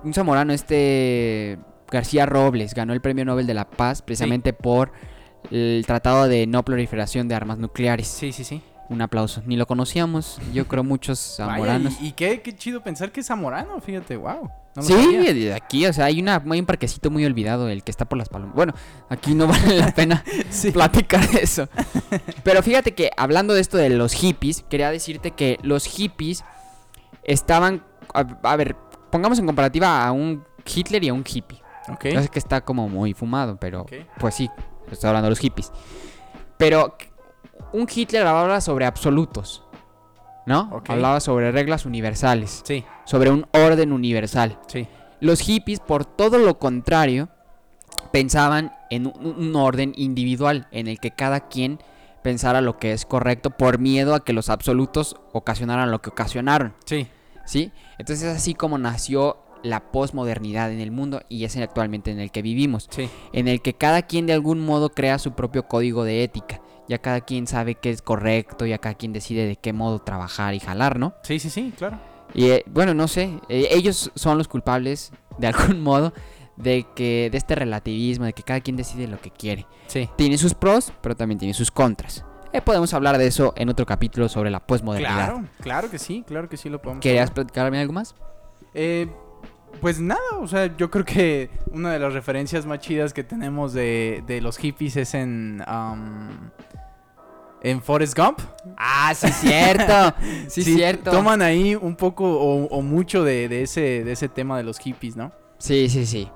Un 0.05 0.15
zamorano, 0.15 0.53
este, 0.53 1.59
García 1.91 2.27
Robles, 2.27 2.75
ganó 2.75 2.93
el 2.93 3.01
premio 3.01 3.25
Nobel 3.25 3.47
de 3.47 3.55
la 3.55 3.69
Paz 3.69 4.03
precisamente 4.03 4.53
por 4.53 4.93
el 5.51 5.83
tratado 5.87 6.29
de 6.29 6.47
no 6.47 6.65
proliferación 6.65 7.27
de 7.29 7.35
armas 7.35 7.59
nucleares. 7.59 8.07
Sí, 8.07 8.33
sí, 8.33 8.45
sí. 8.45 8.63
Un 8.91 9.03
aplauso. 9.03 9.43
Ni 9.47 9.57
lo 9.57 9.67
conocíamos, 9.67 10.41
yo 10.53 10.67
creo 10.69 10.85
muchos 10.85 11.37
Vaya, 11.39 11.53
zamoranos. 11.55 12.01
y, 12.01 12.09
y 12.09 12.13
qué, 12.13 12.41
qué 12.41 12.55
chido 12.57 12.83
pensar 12.83 13.11
que 13.13 13.21
es 13.21 13.27
zamorano, 13.27 13.81
fíjate, 13.81 14.17
wow. 14.17 14.49
No 14.79 14.85
Sí, 14.85 15.17
de 15.35 15.55
aquí, 15.55 15.87
o 15.87 15.93
sea, 15.93 16.07
hay, 16.07 16.21
una, 16.21 16.43
hay 16.51 16.61
un 16.61 16.67
parquecito 16.67 17.11
muy 17.11 17.25
olvidado, 17.25 17.69
el 17.69 17.83
que 17.83 17.91
está 17.91 18.05
por 18.05 18.19
las 18.19 18.29
palomas. 18.29 18.55
Bueno, 18.55 18.75
aquí 19.09 19.35
no 19.35 19.47
vale 19.49 19.79
la 19.79 19.93
pena 19.93 20.25
Sí. 20.51 20.71
platicar 20.71 21.29
de 21.29 21.41
eso. 21.43 21.69
Pero 22.45 22.63
fíjate 22.63 22.95
que 22.95 23.11
hablando 23.17 23.55
de 23.55 23.61
esto 23.61 23.77
de 23.77 23.91
los 23.91 24.13
hippies, 24.15 24.65
quería 24.69 24.91
decirte 24.91 25.33
que 25.33 25.59
los 25.63 25.85
hippies 25.87 26.45
estaban. 27.25 27.85
A, 28.15 28.25
a 28.43 28.57
ver, 28.57 28.77
pongamos 29.11 29.39
en 29.39 29.47
comparativa 29.47 30.07
a 30.07 30.13
un 30.13 30.45
Hitler 30.65 31.05
y 31.05 31.09
a 31.09 31.15
un 31.15 31.25
hippie. 31.27 31.61
Ok. 31.93 32.05
Yo 32.07 32.23
sé 32.23 32.29
que 32.29 32.39
está 32.39 32.61
como 32.61 32.89
muy 32.89 33.15
fumado, 33.15 33.57
pero 33.59 33.87
pues 34.19 34.35
sí, 34.35 34.49
estoy 34.91 35.09
hablando 35.09 35.27
de 35.27 35.31
los 35.31 35.39
hippies. 35.39 35.73
Pero 36.57 36.97
un 37.73 37.87
Hitler 37.93 38.27
hablaba 38.27 38.61
sobre 38.61 38.85
absolutos, 38.87 39.65
¿no? 40.49 40.83
Hablaba 40.89 41.21
sobre 41.21 41.53
reglas 41.53 41.87
universales, 41.87 42.63
Sí, 42.65 42.85
sobre 43.05 43.31
un 43.31 43.47
orden 43.53 43.93
universal. 43.93 44.59
sí. 44.67 44.87
Los 45.21 45.41
hippies, 45.41 45.81
por 45.81 46.05
todo 46.05 46.39
lo 46.39 46.59
contrario, 46.61 47.29
pensaban 48.13 48.73
en 48.91 49.07
un, 49.07 49.35
un 49.39 49.57
orden 49.57 49.93
individual 49.97 50.67
en 50.71 50.87
el 50.89 50.99
que 51.01 51.11
cada 51.11 51.49
quien 51.49 51.79
pensara 52.23 52.61
lo 52.61 52.79
que 52.79 52.93
es 52.93 53.05
correcto 53.05 53.51
por 53.51 53.79
miedo 53.79 54.15
a 54.15 54.25
que 54.25 54.33
los 54.33 54.49
absolutos 54.49 55.17
ocasionaran 55.33 55.91
lo 55.91 56.01
que 56.01 56.11
ocasionaron, 56.11 56.75
Sí. 56.85 57.07
¿sí? 57.45 57.73
Entonces 57.99 58.29
es 58.29 58.37
así 58.37 58.55
como 58.55 58.79
nació 58.79 59.39
la 59.65 59.91
posmodernidad 59.91 60.71
en 60.73 60.81
el 60.81 60.93
mundo 60.93 61.21
y 61.29 61.45
es 61.45 61.57
actualmente 61.57 62.11
en 62.13 62.21
el 62.21 62.31
que 62.31 62.43
vivimos, 62.43 62.87
Sí. 62.91 63.09
en 63.33 63.49
el 63.49 63.61
que 63.61 63.75
cada 63.75 64.03
quien 64.03 64.27
de 64.27 64.33
algún 64.35 64.61
modo 64.61 64.91
crea 64.91 65.19
su 65.19 65.33
propio 65.33 65.67
código 65.67 66.05
de 66.05 66.23
ética. 66.23 66.61
Ya 66.89 66.99
cada 66.99 67.21
quien 67.21 67.47
sabe 67.47 67.75
qué 67.75 67.91
es 67.91 68.03
correcto, 68.03 68.67
ya 68.67 68.79
cada 68.79 68.95
quien 68.95 69.13
decide 69.13 69.47
de 69.47 69.57
qué 69.57 69.73
modo 69.73 69.99
trabajar 69.99 70.55
y 70.55 70.61
jalar, 70.61 70.99
¿no? 70.99 71.15
Sí, 71.23 71.39
sí, 71.39 71.51
sí, 71.51 71.73
claro. 71.77 71.99
Y 72.35 72.47
eh, 72.47 72.65
bueno, 72.67 72.95
no 72.95 73.09
sé, 73.09 73.39
eh, 73.49 73.69
ellos 73.71 74.11
son 74.15 74.39
los 74.39 74.49
culpables 74.49 75.13
de 75.39 75.47
algún 75.49 75.81
modo 75.83 76.13
de 76.57 76.87
que 76.95 77.29
de 77.31 77.39
este 77.39 77.55
relativismo, 77.55 78.25
de 78.25 78.33
que 78.33 78.43
cada 78.43 78.61
quien 78.61 78.77
decide 78.77 79.07
lo 79.07 79.21
que 79.21 79.31
quiere. 79.31 79.67
Sí. 79.87 80.09
Tiene 80.17 80.39
sus 80.39 80.55
pros, 80.55 80.93
pero 81.01 81.15
también 81.15 81.39
tiene 81.39 81.55
sus 81.55 81.71
contras. 81.71 82.25
Eh, 82.53 82.63
podemos 82.63 82.93
hablar 82.95 83.19
de 83.19 83.27
eso 83.27 83.53
en 83.57 83.69
otro 83.69 83.85
capítulo 83.87 84.29
sobre 84.29 84.51
la 84.51 84.61
posmodernidad. 84.61 85.15
Claro, 85.15 85.45
claro 85.61 85.91
que 85.91 85.99
sí, 85.99 86.25
claro 86.27 86.49
que 86.49 86.57
sí 86.57 86.69
lo 86.69 86.81
podemos. 86.81 87.03
¿Querías 87.03 87.31
platicarme 87.31 87.79
algo 87.79 87.93
más? 87.93 88.15
Eh, 88.75 89.07
pues 89.81 90.01
nada, 90.01 90.21
o 90.41 90.49
sea, 90.49 90.75
yo 90.77 90.91
creo 90.91 91.05
que 91.05 91.51
una 91.73 91.93
de 91.93 91.99
las 91.99 92.13
referencias 92.13 92.67
más 92.67 92.81
chidas 92.81 93.13
que 93.13 93.23
tenemos 93.23 93.73
de, 93.73 94.25
de 94.27 94.41
los 94.41 94.57
hippies 94.59 94.97
es 94.97 95.15
en. 95.15 95.63
En 97.63 97.83
Forrest 97.83 98.17
Gump. 98.17 98.41
Ah, 98.77 99.13
sí, 99.15 99.29
cierto. 99.29 100.15
sí, 100.49 100.63
Sí, 100.63 100.75
cierto. 100.75 101.11
Toman 101.11 101.43
ahí 101.43 101.75
un 101.75 101.97
poco 101.97 102.25
o, 102.25 102.67
o 102.67 102.83
mucho 102.83 103.25
de, 103.25 103.49
de 103.49 103.63
ese, 103.63 104.05
de 104.05 104.13
ese 104.13 104.29
tema 104.29 104.57
de 104.57 104.63
los 104.65 104.79
hippies, 104.79 105.17
¿no? 105.17 105.33
Sí, 105.59 105.89
sí, 105.89 106.07
sí. 106.07 106.31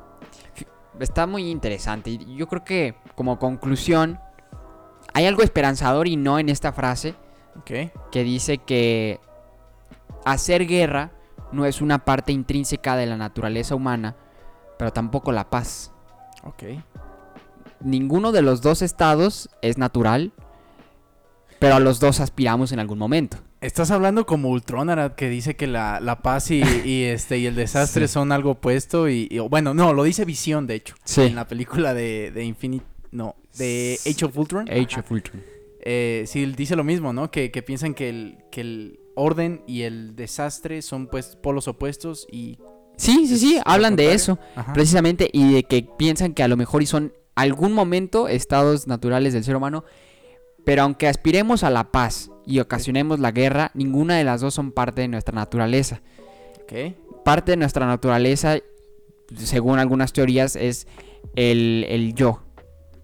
Está 1.01 1.27
muy 1.27 1.51
interesante. 1.51 2.17
Yo 2.19 2.47
creo 2.49 2.65
que, 2.65 2.95
como 3.15 3.39
conclusión, 3.39 4.19
hay 5.15 5.27
algo 5.27 5.43
esperanzador 5.43 6.07
y 6.09 6.17
no 6.17 6.39
en 6.39 6.49
esta 6.49 6.73
frase 6.73 7.15
Ok. 7.59 7.71
que 8.11 8.25
dice 8.25 8.59
que 8.59 9.21
hacer 10.25 10.67
guerra 10.67 11.13
no 11.51 11.67
es 11.67 11.81
una 11.81 12.05
parte 12.05 12.33
intrínseca 12.33 12.97
de 12.97 13.07
la 13.07 13.17
naturaleza 13.17 13.75
humana, 13.75 14.17
pero 14.79 14.93
tampoco 14.93 15.33
la 15.33 15.51
paz. 15.51 15.93
Ok. 16.45 16.63
Ninguno 17.81 18.33
de 18.33 18.43
los 18.43 18.63
dos 18.63 18.81
estados 18.83 19.51
es 19.61 19.77
natural, 19.79 20.33
pero 21.63 21.77
a 21.77 21.81
los 21.81 22.01
dos 22.01 22.21
aspiramos 22.21 22.73
en 22.73 22.79
algún 22.81 22.99
momento. 22.99 23.39
Estás 23.61 23.91
hablando 23.91 24.27
como 24.27 24.51
Ultron, 24.51 24.91
Arad, 24.91 25.13
que 25.13 25.29
dice 25.31 25.55
que 25.57 25.67
la, 25.67 26.01
la 26.01 26.21
paz 26.21 26.51
y, 26.51 26.61
y, 26.85 27.05
este 27.05 27.39
y 27.39 27.47
el 27.47 27.55
desastre 27.55 28.09
Sí. 28.09 28.15
son 28.15 28.33
algo 28.33 28.51
opuesto 28.53 29.09
y, 29.09 29.29
y- 29.31 29.39
bueno, 29.39 29.73
no, 29.73 29.93
lo 29.95 30.03
dice 30.05 30.25
Visión, 30.25 30.67
de 30.67 30.75
hecho. 30.75 30.95
Sí. 31.05 31.23
En 31.23 31.37
la 31.37 31.47
película 31.47 31.95
de, 31.95 32.31
de 32.33 32.45
Infinite, 32.45 32.85
no, 33.13 33.37
de 33.57 33.99
Age 34.07 34.25
of 34.25 34.37
Ultron. 34.37 34.69
Age 34.69 35.01
of 35.01 35.11
Ultron. 35.11 35.43
Eh, 35.85 36.25
sí, 36.27 36.45
dice 36.47 36.77
lo 36.77 36.85
mismo, 36.85 37.13
¿no? 37.13 37.31
Que, 37.31 37.51
que 37.51 37.63
piensan 37.63 37.95
que 37.95 38.09
el, 38.09 38.39
que 38.51 38.61
el 38.61 39.01
orden 39.15 39.63
y 39.67 39.83
el 39.83 40.17
desastre 40.17 40.83
son 40.83 41.07
pues 41.07 41.37
polos 41.37 41.69
opuestos 41.69 42.27
y... 42.31 42.59
Sí, 42.97 43.27
sí, 43.27 43.39
sí, 43.39 43.59
hablan 43.65 43.97
de 43.97 44.13
eso, 44.15 44.39
Ajá. 44.55 44.73
precisamente, 44.75 45.29
y 45.33 45.55
de 45.55 45.63
que 45.65 45.83
piensan 45.99 46.35
que 46.35 46.43
a 46.43 46.49
lo 46.49 46.57
mejor 46.57 46.83
y 46.83 46.87
son 46.87 47.13
algún 47.35 47.73
momento 47.73 48.29
estados 48.29 48.87
naturales 48.87 49.33
del 49.33 49.43
ser 49.45 49.57
humano, 49.57 49.85
pero 50.65 50.83
aunque 50.83 51.09
aspiremos 51.09 51.65
a 51.65 51.71
la 51.71 51.91
paz 51.93 52.31
y 52.47 52.61
ocasionemos 52.61 53.21
la 53.21 53.31
guerra, 53.33 53.71
ninguna 53.75 54.17
de 54.17 54.25
las 54.25 54.41
dos 54.41 54.55
son 54.55 54.73
parte 54.73 55.01
de 55.03 55.09
nuestra 55.09 55.35
naturaleza. 55.35 56.03
Ok. 56.63 56.95
Parte 57.25 57.53
de 57.53 57.57
nuestra 57.57 57.87
naturaleza, 57.87 58.59
según 59.37 59.79
algunas 59.79 60.13
teorías, 60.13 60.57
es 60.57 60.87
el, 61.37 61.87
el 61.89 62.15
yo. 62.15 62.43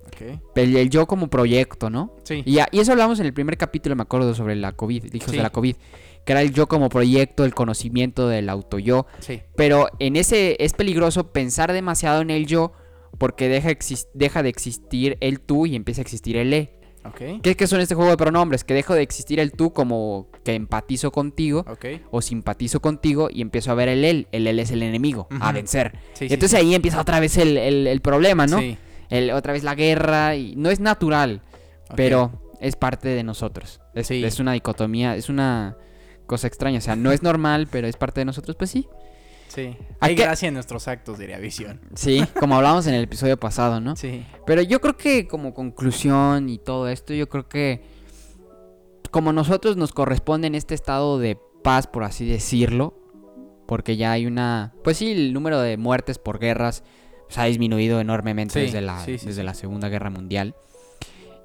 Ok. 0.06 0.40
El, 0.56 0.76
el 0.76 0.90
yo 0.90 1.06
como 1.06 1.28
proyecto, 1.28 1.90
¿no? 1.90 2.16
Sí. 2.24 2.42
Y, 2.44 2.58
a- 2.58 2.68
y 2.72 2.80
eso 2.80 2.92
hablamos 2.92 3.20
en 3.20 3.26
el 3.26 3.32
primer 3.32 3.56
capítulo, 3.56 3.94
me 3.96 4.02
acuerdo, 4.02 4.34
sobre 4.34 4.56
la 4.56 4.72
COVID, 4.72 5.14
hijos 5.14 5.30
Sí. 5.30 5.36
de 5.36 5.42
la 5.42 5.50
COVID, 5.50 5.76
que 6.24 6.32
era 6.32 6.42
el 6.42 6.52
yo 6.52 6.66
como 6.66 6.88
proyecto, 6.88 7.44
el 7.44 7.54
conocimiento 7.54 8.28
del 8.28 8.48
auto-yo. 8.48 9.06
Sí. 9.20 9.40
Pero 9.56 9.88
en 9.98 10.16
ese 10.16 10.56
es 10.58 10.72
peligroso 10.74 11.32
pensar 11.32 11.72
demasiado 11.72 12.20
en 12.22 12.30
el 12.30 12.46
yo 12.46 12.72
porque 13.18 13.48
deja, 13.48 13.70
deja 14.14 14.42
de 14.42 14.48
existir 14.48 15.16
el 15.20 15.40
tú 15.40 15.66
y 15.66 15.74
empieza 15.76 16.00
a 16.00 16.02
existir 16.02 16.36
el 16.36 16.52
e. 16.52 16.77
Ok. 17.04 17.40
¿Qué 17.42 17.50
es 17.50 17.56
que 17.56 17.66
son 17.66 17.80
este 17.80 17.94
juego 17.94 18.10
de 18.10 18.16
pronombres? 18.16 18.64
Que 18.64 18.74
dejo 18.74 18.94
de 18.94 19.02
existir 19.02 19.40
el 19.40 19.52
tú 19.52 19.72
como 19.72 20.26
que 20.44 20.54
empatizo 20.54 21.10
contigo 21.12 21.64
o 22.10 22.20
simpatizo 22.22 22.80
contigo 22.80 23.28
y 23.32 23.40
empiezo 23.42 23.70
a 23.70 23.74
ver 23.74 23.88
el 23.88 24.04
él. 24.04 24.28
El 24.32 24.46
él 24.46 24.58
es 24.58 24.70
el 24.70 24.82
enemigo 24.82 25.28
a 25.40 25.52
vencer. 25.52 25.98
Sí, 26.14 26.26
y 26.28 26.32
entonces 26.34 26.58
sí. 26.60 26.66
ahí 26.66 26.74
empieza 26.74 27.00
otra 27.00 27.20
vez 27.20 27.36
el, 27.38 27.56
el- 27.56 27.86
el 27.86 28.00
problema, 28.00 28.46
¿no? 28.46 28.58
El, 29.10 29.30
otra 29.30 29.52
vez 29.54 29.62
la 29.64 29.74
guerra 29.74 30.36
y 30.36 30.54
no 30.56 30.70
es 30.70 30.80
natural, 30.80 31.40
pero 31.96 32.42
es 32.60 32.76
parte 32.76 33.08
de 33.08 33.22
nosotros. 33.22 33.80
Es, 33.94 34.10
es 34.10 34.38
una 34.40 34.52
dicotomía, 34.52 35.16
es 35.16 35.28
una 35.30 35.76
cosa 36.26 36.46
extraña. 36.46 36.78
O 36.78 36.82
sea, 36.82 36.94
no 36.96 37.10
es 37.12 37.22
normal, 37.22 37.68
pero 37.70 37.86
es 37.86 37.96
parte 37.96 38.20
de 38.20 38.24
nosotros, 38.26 38.56
pues 38.56 38.70
sí. 38.70 38.86
Sí. 39.48 39.76
Hay 40.00 40.14
que- 40.14 40.22
gracia 40.22 40.48
en 40.48 40.54
nuestros 40.54 40.86
actos, 40.88 41.18
diría 41.18 41.38
Visión. 41.38 41.80
Sí, 41.94 42.22
como 42.38 42.56
hablábamos 42.56 42.86
en 42.86 42.94
el 42.94 43.04
episodio 43.04 43.36
pasado, 43.38 43.80
¿no? 43.80 43.96
Sí. 43.96 44.24
Pero 44.46 44.62
yo 44.62 44.80
creo 44.80 44.96
que 44.96 45.26
como 45.26 45.54
conclusión 45.54 46.48
y 46.48 46.58
todo 46.58 46.88
esto, 46.88 47.12
yo 47.14 47.28
creo 47.28 47.48
que 47.48 47.82
como 49.10 49.32
nosotros 49.32 49.76
nos 49.76 49.92
corresponde 49.92 50.46
en 50.48 50.54
este 50.54 50.74
estado 50.74 51.18
de 51.18 51.38
paz, 51.62 51.86
por 51.86 52.04
así 52.04 52.26
decirlo, 52.28 52.94
porque 53.66 53.96
ya 53.96 54.12
hay 54.12 54.26
una, 54.26 54.74
pues 54.84 54.98
sí, 54.98 55.12
el 55.12 55.32
número 55.32 55.60
de 55.60 55.76
muertes 55.76 56.18
por 56.18 56.38
guerras 56.38 56.84
pues, 57.26 57.38
ha 57.38 57.44
disminuido 57.44 58.00
enormemente 58.00 58.54
Sí, 58.54 58.60
desde, 58.60 58.80
la, 58.80 59.04
sí, 59.04 59.18
sí, 59.18 59.26
desde 59.26 59.42
la 59.42 59.54
Segunda 59.54 59.88
Guerra 59.88 60.10
Mundial. 60.10 60.54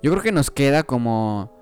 Yo 0.02 0.12
creo 0.12 0.24
que 0.24 0.32
nos 0.32 0.52
queda 0.52 0.84
como, 0.84 1.58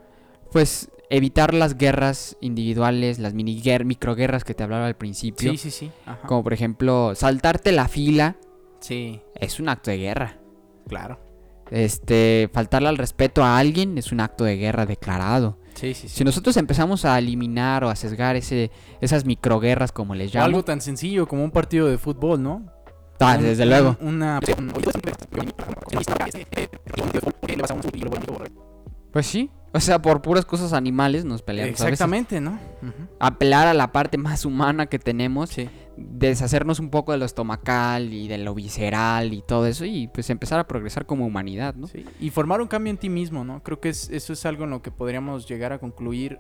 pues, 0.52 0.90
evitar 1.12 1.54
las 1.54 1.78
guerras 1.78 2.38
individuales, 2.42 3.20
las 3.20 3.34
mini 3.34 3.62
microguerras 3.86 4.44
que 4.44 4.54
te 4.56 4.64
hablaba 4.64 4.88
al 4.88 4.96
principio. 4.96 5.52
Sí, 5.52 5.58
sí, 5.58 5.70
sí. 5.72 5.92
Ajá. 6.06 6.26
Como 6.28 6.44
por 6.44 6.54
ejemplo, 6.54 7.14
saltarte 7.16 7.72
la 7.72 7.88
fila 7.88 8.38
Sí, 8.80 9.22
es 9.36 9.60
un 9.60 9.70
acto 9.70 9.92
de 9.92 9.98
guerra. 9.98 10.40
claro. 10.88 11.20
Este, 11.70 12.50
faltarle 12.54 12.90
al 12.90 12.98
respeto 12.98 13.46
a 13.46 13.58
alguien 13.58 13.98
es 13.98 14.12
un 14.12 14.20
acto 14.20 14.44
de 14.44 14.58
guerra 14.58 14.86
declarado. 14.86 15.58
Sí, 15.76 15.94
sí, 15.94 16.10
sí. 16.10 16.18
Si 16.18 16.24
nosotros 16.26 16.58
empezamos 16.58 17.06
a 17.06 17.18
eliminar 17.18 17.86
o 17.86 17.90
a 17.90 17.96
sesgar 17.96 18.36
ese, 18.36 18.72
esas 19.00 19.24
microguerras 19.24 19.94
como 19.94 20.14
les 20.14 20.32
O 20.32 20.34
llamo, 20.34 20.46
algo 20.48 20.66
tan 20.66 20.82
sencillo 20.82 21.28
como 21.30 21.46
un 21.46 21.52
partido 21.52 21.88
de 21.88 21.98
fútbol, 21.98 22.44
¿no? 22.44 22.66
ah, 23.22 23.36
Un- 23.38 23.44
desde 23.44 23.66
luego. 23.66 23.96
Una... 24.02 24.40
Pues 29.12 29.26
sí. 29.28 29.50
O 29.74 29.80
sea, 29.80 30.02
por 30.02 30.22
puras 30.22 30.46
cosas 30.46 30.74
animales 30.74 31.24
nos 31.24 31.42
peleamos. 31.42 31.70
a 31.70 31.86
veces. 31.86 31.86
Exactamente, 31.94 32.42
¿no? 32.42 32.60
Ujú. 32.82 33.08
Apelar 33.20 33.68
a 33.68 33.74
la 33.74 33.92
parte 33.94 34.18
más 34.18 34.44
humana 34.46 34.88
que 34.88 35.00
tenemos, 35.00 35.50
Sí. 35.52 35.70
deshacernos 35.96 36.80
un 36.80 36.90
poco 36.90 37.12
de 37.14 37.18
lo 37.20 37.26
estomacal 37.26 38.12
y 38.14 38.28
de 38.28 38.38
lo 38.38 38.54
visceral 38.54 39.34
y 39.34 39.42
todo 39.42 39.68
eso 39.68 39.86
y 39.86 40.08
pues 40.08 40.30
empezar 40.30 40.60
a 40.60 40.68
progresar 40.68 41.06
como 41.06 41.26
humanidad, 41.26 41.76
¿no? 41.76 41.88
Sí, 41.88 42.06
Y 42.20 42.32
formar 42.32 42.60
un 42.62 42.68
cambio 42.68 42.92
en 42.92 42.98
ti 42.98 43.08
mismo, 43.10 43.44
¿no? 43.46 43.64
Creo 43.64 43.80
que 43.80 43.90
es, 43.90 44.10
eso 44.10 44.34
es 44.34 44.46
algo 44.46 44.66
en 44.66 44.72
lo 44.72 44.82
que 44.82 44.92
podríamos 44.92 45.48
llegar 45.48 45.72
a 45.74 45.80
concluir, 45.80 46.40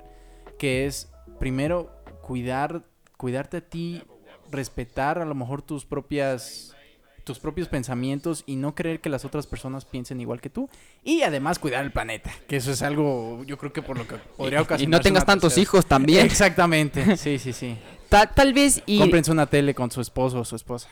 que 0.59 0.85
es 0.85 1.09
primero 1.39 1.91
cuidar, 2.21 2.83
cuidarte 3.17 3.57
a 3.57 3.61
ti, 3.61 4.03
respetar 4.51 5.19
a 5.19 5.25
lo 5.25 5.35
mejor 5.35 5.61
tus 5.61 5.85
propias 5.85 6.75
tus 7.23 7.39
propios 7.39 7.67
pensamientos 7.67 8.43
y 8.45 8.55
no 8.55 8.73
creer 8.75 8.99
que 8.99 9.09
las 9.09 9.25
otras 9.25 9.47
personas 9.47 9.85
piensen 9.85 10.19
igual 10.21 10.41
que 10.41 10.49
tú 10.49 10.69
y 11.03 11.21
además 11.21 11.59
cuidar 11.59 11.83
el 11.83 11.91
planeta, 11.91 12.31
que 12.47 12.57
eso 12.57 12.71
es 12.71 12.81
algo 12.81 13.43
yo 13.45 13.57
creo 13.57 13.71
que 13.73 13.81
por 13.81 13.97
lo 13.97 14.07
que 14.07 14.15
podría 14.37 14.59
Y 14.59 14.61
ocasionar 14.63 14.99
no 14.99 15.03
tengas 15.03 15.25
tantos 15.25 15.57
hijos 15.57 15.85
también. 15.85 16.25
Exactamente. 16.25 17.15
Sí, 17.21 17.37
sí, 17.39 17.53
sí. 17.53 17.77
Ta- 18.09 18.27
tal 18.27 18.53
vez 18.53 18.81
y 18.85 18.97
Cómprense 18.99 19.31
una 19.31 19.45
tele 19.45 19.73
con 19.75 19.91
su 19.91 20.01
esposo 20.01 20.39
o 20.39 20.45
su 20.45 20.55
esposa. 20.55 20.89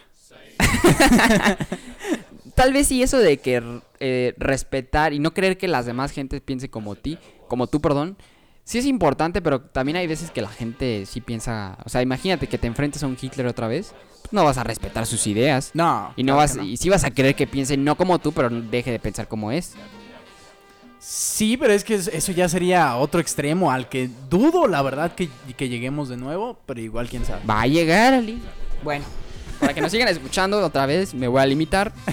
Tal 2.56 2.74
vez 2.74 2.88
sí 2.88 3.02
eso 3.02 3.18
de 3.18 3.38
que 3.38 3.62
eh, 4.00 4.34
respetar 4.38 5.14
y 5.14 5.20
no 5.20 5.34
creer 5.34 5.58
que 5.58 5.68
las 5.68 5.86
demás 5.86 6.12
gentes 6.12 6.42
piense 6.42 6.70
como 6.70 6.96
ti, 6.96 7.18
como 7.48 7.68
tú, 7.68 7.80
perdón, 7.80 8.18
sí 8.70 8.78
es 8.78 8.86
importante, 8.86 9.42
pero 9.42 9.62
también 9.62 9.96
hay 9.98 10.06
veces 10.06 10.30
que 10.30 10.42
la 10.44 10.48
gente 10.50 11.06
sí 11.08 11.22
piensa, 11.22 11.76
o 11.86 11.90
sea, 11.90 12.04
imagínate 12.04 12.46
que 12.48 12.60
te 12.60 12.68
enfrentes 12.68 13.02
a 13.02 13.08
un 13.08 13.18
Hitler 13.20 13.48
otra 13.48 13.68
vez, 13.68 13.94
pues 14.22 14.32
no 14.32 14.44
vas 14.46 14.60
a 14.60 14.64
respetar 14.64 15.08
sus 15.08 15.26
ideas 15.26 15.72
No. 15.74 16.14
y 16.16 16.22
no 16.24 16.34
claro 16.34 16.38
vas 16.38 16.56
no. 16.56 16.64
y 16.64 16.78
sí 16.78 16.88
vas 16.88 17.04
a 17.04 17.10
querer 17.10 17.34
que 17.34 17.48
piense 17.48 17.78
no 17.78 17.96
como 17.98 18.20
tú, 18.20 18.32
pero 18.32 18.50
deje 18.52 18.92
de 18.92 19.00
pensar 19.00 19.28
como 19.28 19.52
es. 19.52 19.74
Sí, 21.00 21.58
pero 21.58 21.74
es 21.74 21.84
que 21.84 21.96
es- 21.96 22.10
eso 22.10 22.32
ya 22.32 22.48
sería 22.50 22.96
otro 22.98 23.20
extremo 23.22 23.72
al 23.72 23.88
que 23.90 24.10
dudo, 24.30 24.68
la 24.68 24.82
verdad, 24.82 25.16
que, 25.16 25.30
que 25.58 25.70
lleguemos 25.70 26.10
de 26.10 26.18
nuevo, 26.18 26.60
pero 26.66 26.80
igual 26.82 27.08
quién 27.10 27.26
sabe. 27.26 27.42
Va 27.50 27.62
a 27.62 27.68
llegar, 27.68 28.14
Ali. 28.14 28.40
Bueno, 28.84 29.06
para 29.60 29.74
que 29.74 29.82
nos 29.82 29.92
sigan 29.92 30.08
escuchando 30.08 30.64
otra 30.64 30.86
vez, 30.86 31.14
me 31.14 31.28
voy 31.28 31.42
a 31.42 31.46
limitar. 31.46 31.94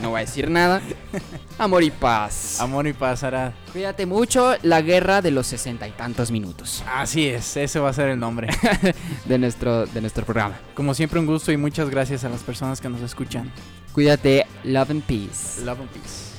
No 0.00 0.10
voy 0.10 0.18
a 0.18 0.24
decir 0.24 0.50
nada. 0.50 0.80
Amor 1.58 1.82
y 1.82 1.90
paz. 1.90 2.60
Amor 2.60 2.86
y 2.86 2.92
pasará. 2.92 3.52
Cuídate 3.72 4.06
mucho, 4.06 4.54
la 4.62 4.80
guerra 4.80 5.22
de 5.22 5.30
los 5.30 5.46
sesenta 5.46 5.86
y 5.88 5.92
tantos 5.92 6.30
minutos 6.30 6.82
Así 6.92 7.26
es, 7.26 7.56
ese 7.56 7.78
va 7.78 7.90
a 7.90 7.92
ser 7.92 8.08
el 8.08 8.18
nombre. 8.18 8.48
de 9.24 9.38
nuestro, 9.38 9.86
de 9.86 10.00
nuestro 10.00 10.24
programa. 10.24 10.58
Como 10.74 10.94
siempre, 10.94 11.20
un 11.20 11.26
gusto 11.26 11.52
y 11.52 11.56
muchas 11.56 11.88
gracias 11.88 12.24
a 12.24 12.28
las 12.28 12.42
personas 12.42 12.80
que 12.80 12.88
nos 12.88 13.00
escuchan. 13.00 13.50
Cuídate, 13.92 14.46
love 14.64 14.90
and 14.90 15.02
peace. 15.02 15.62
Love 15.64 15.80
and 15.80 15.90
peace. 15.90 16.31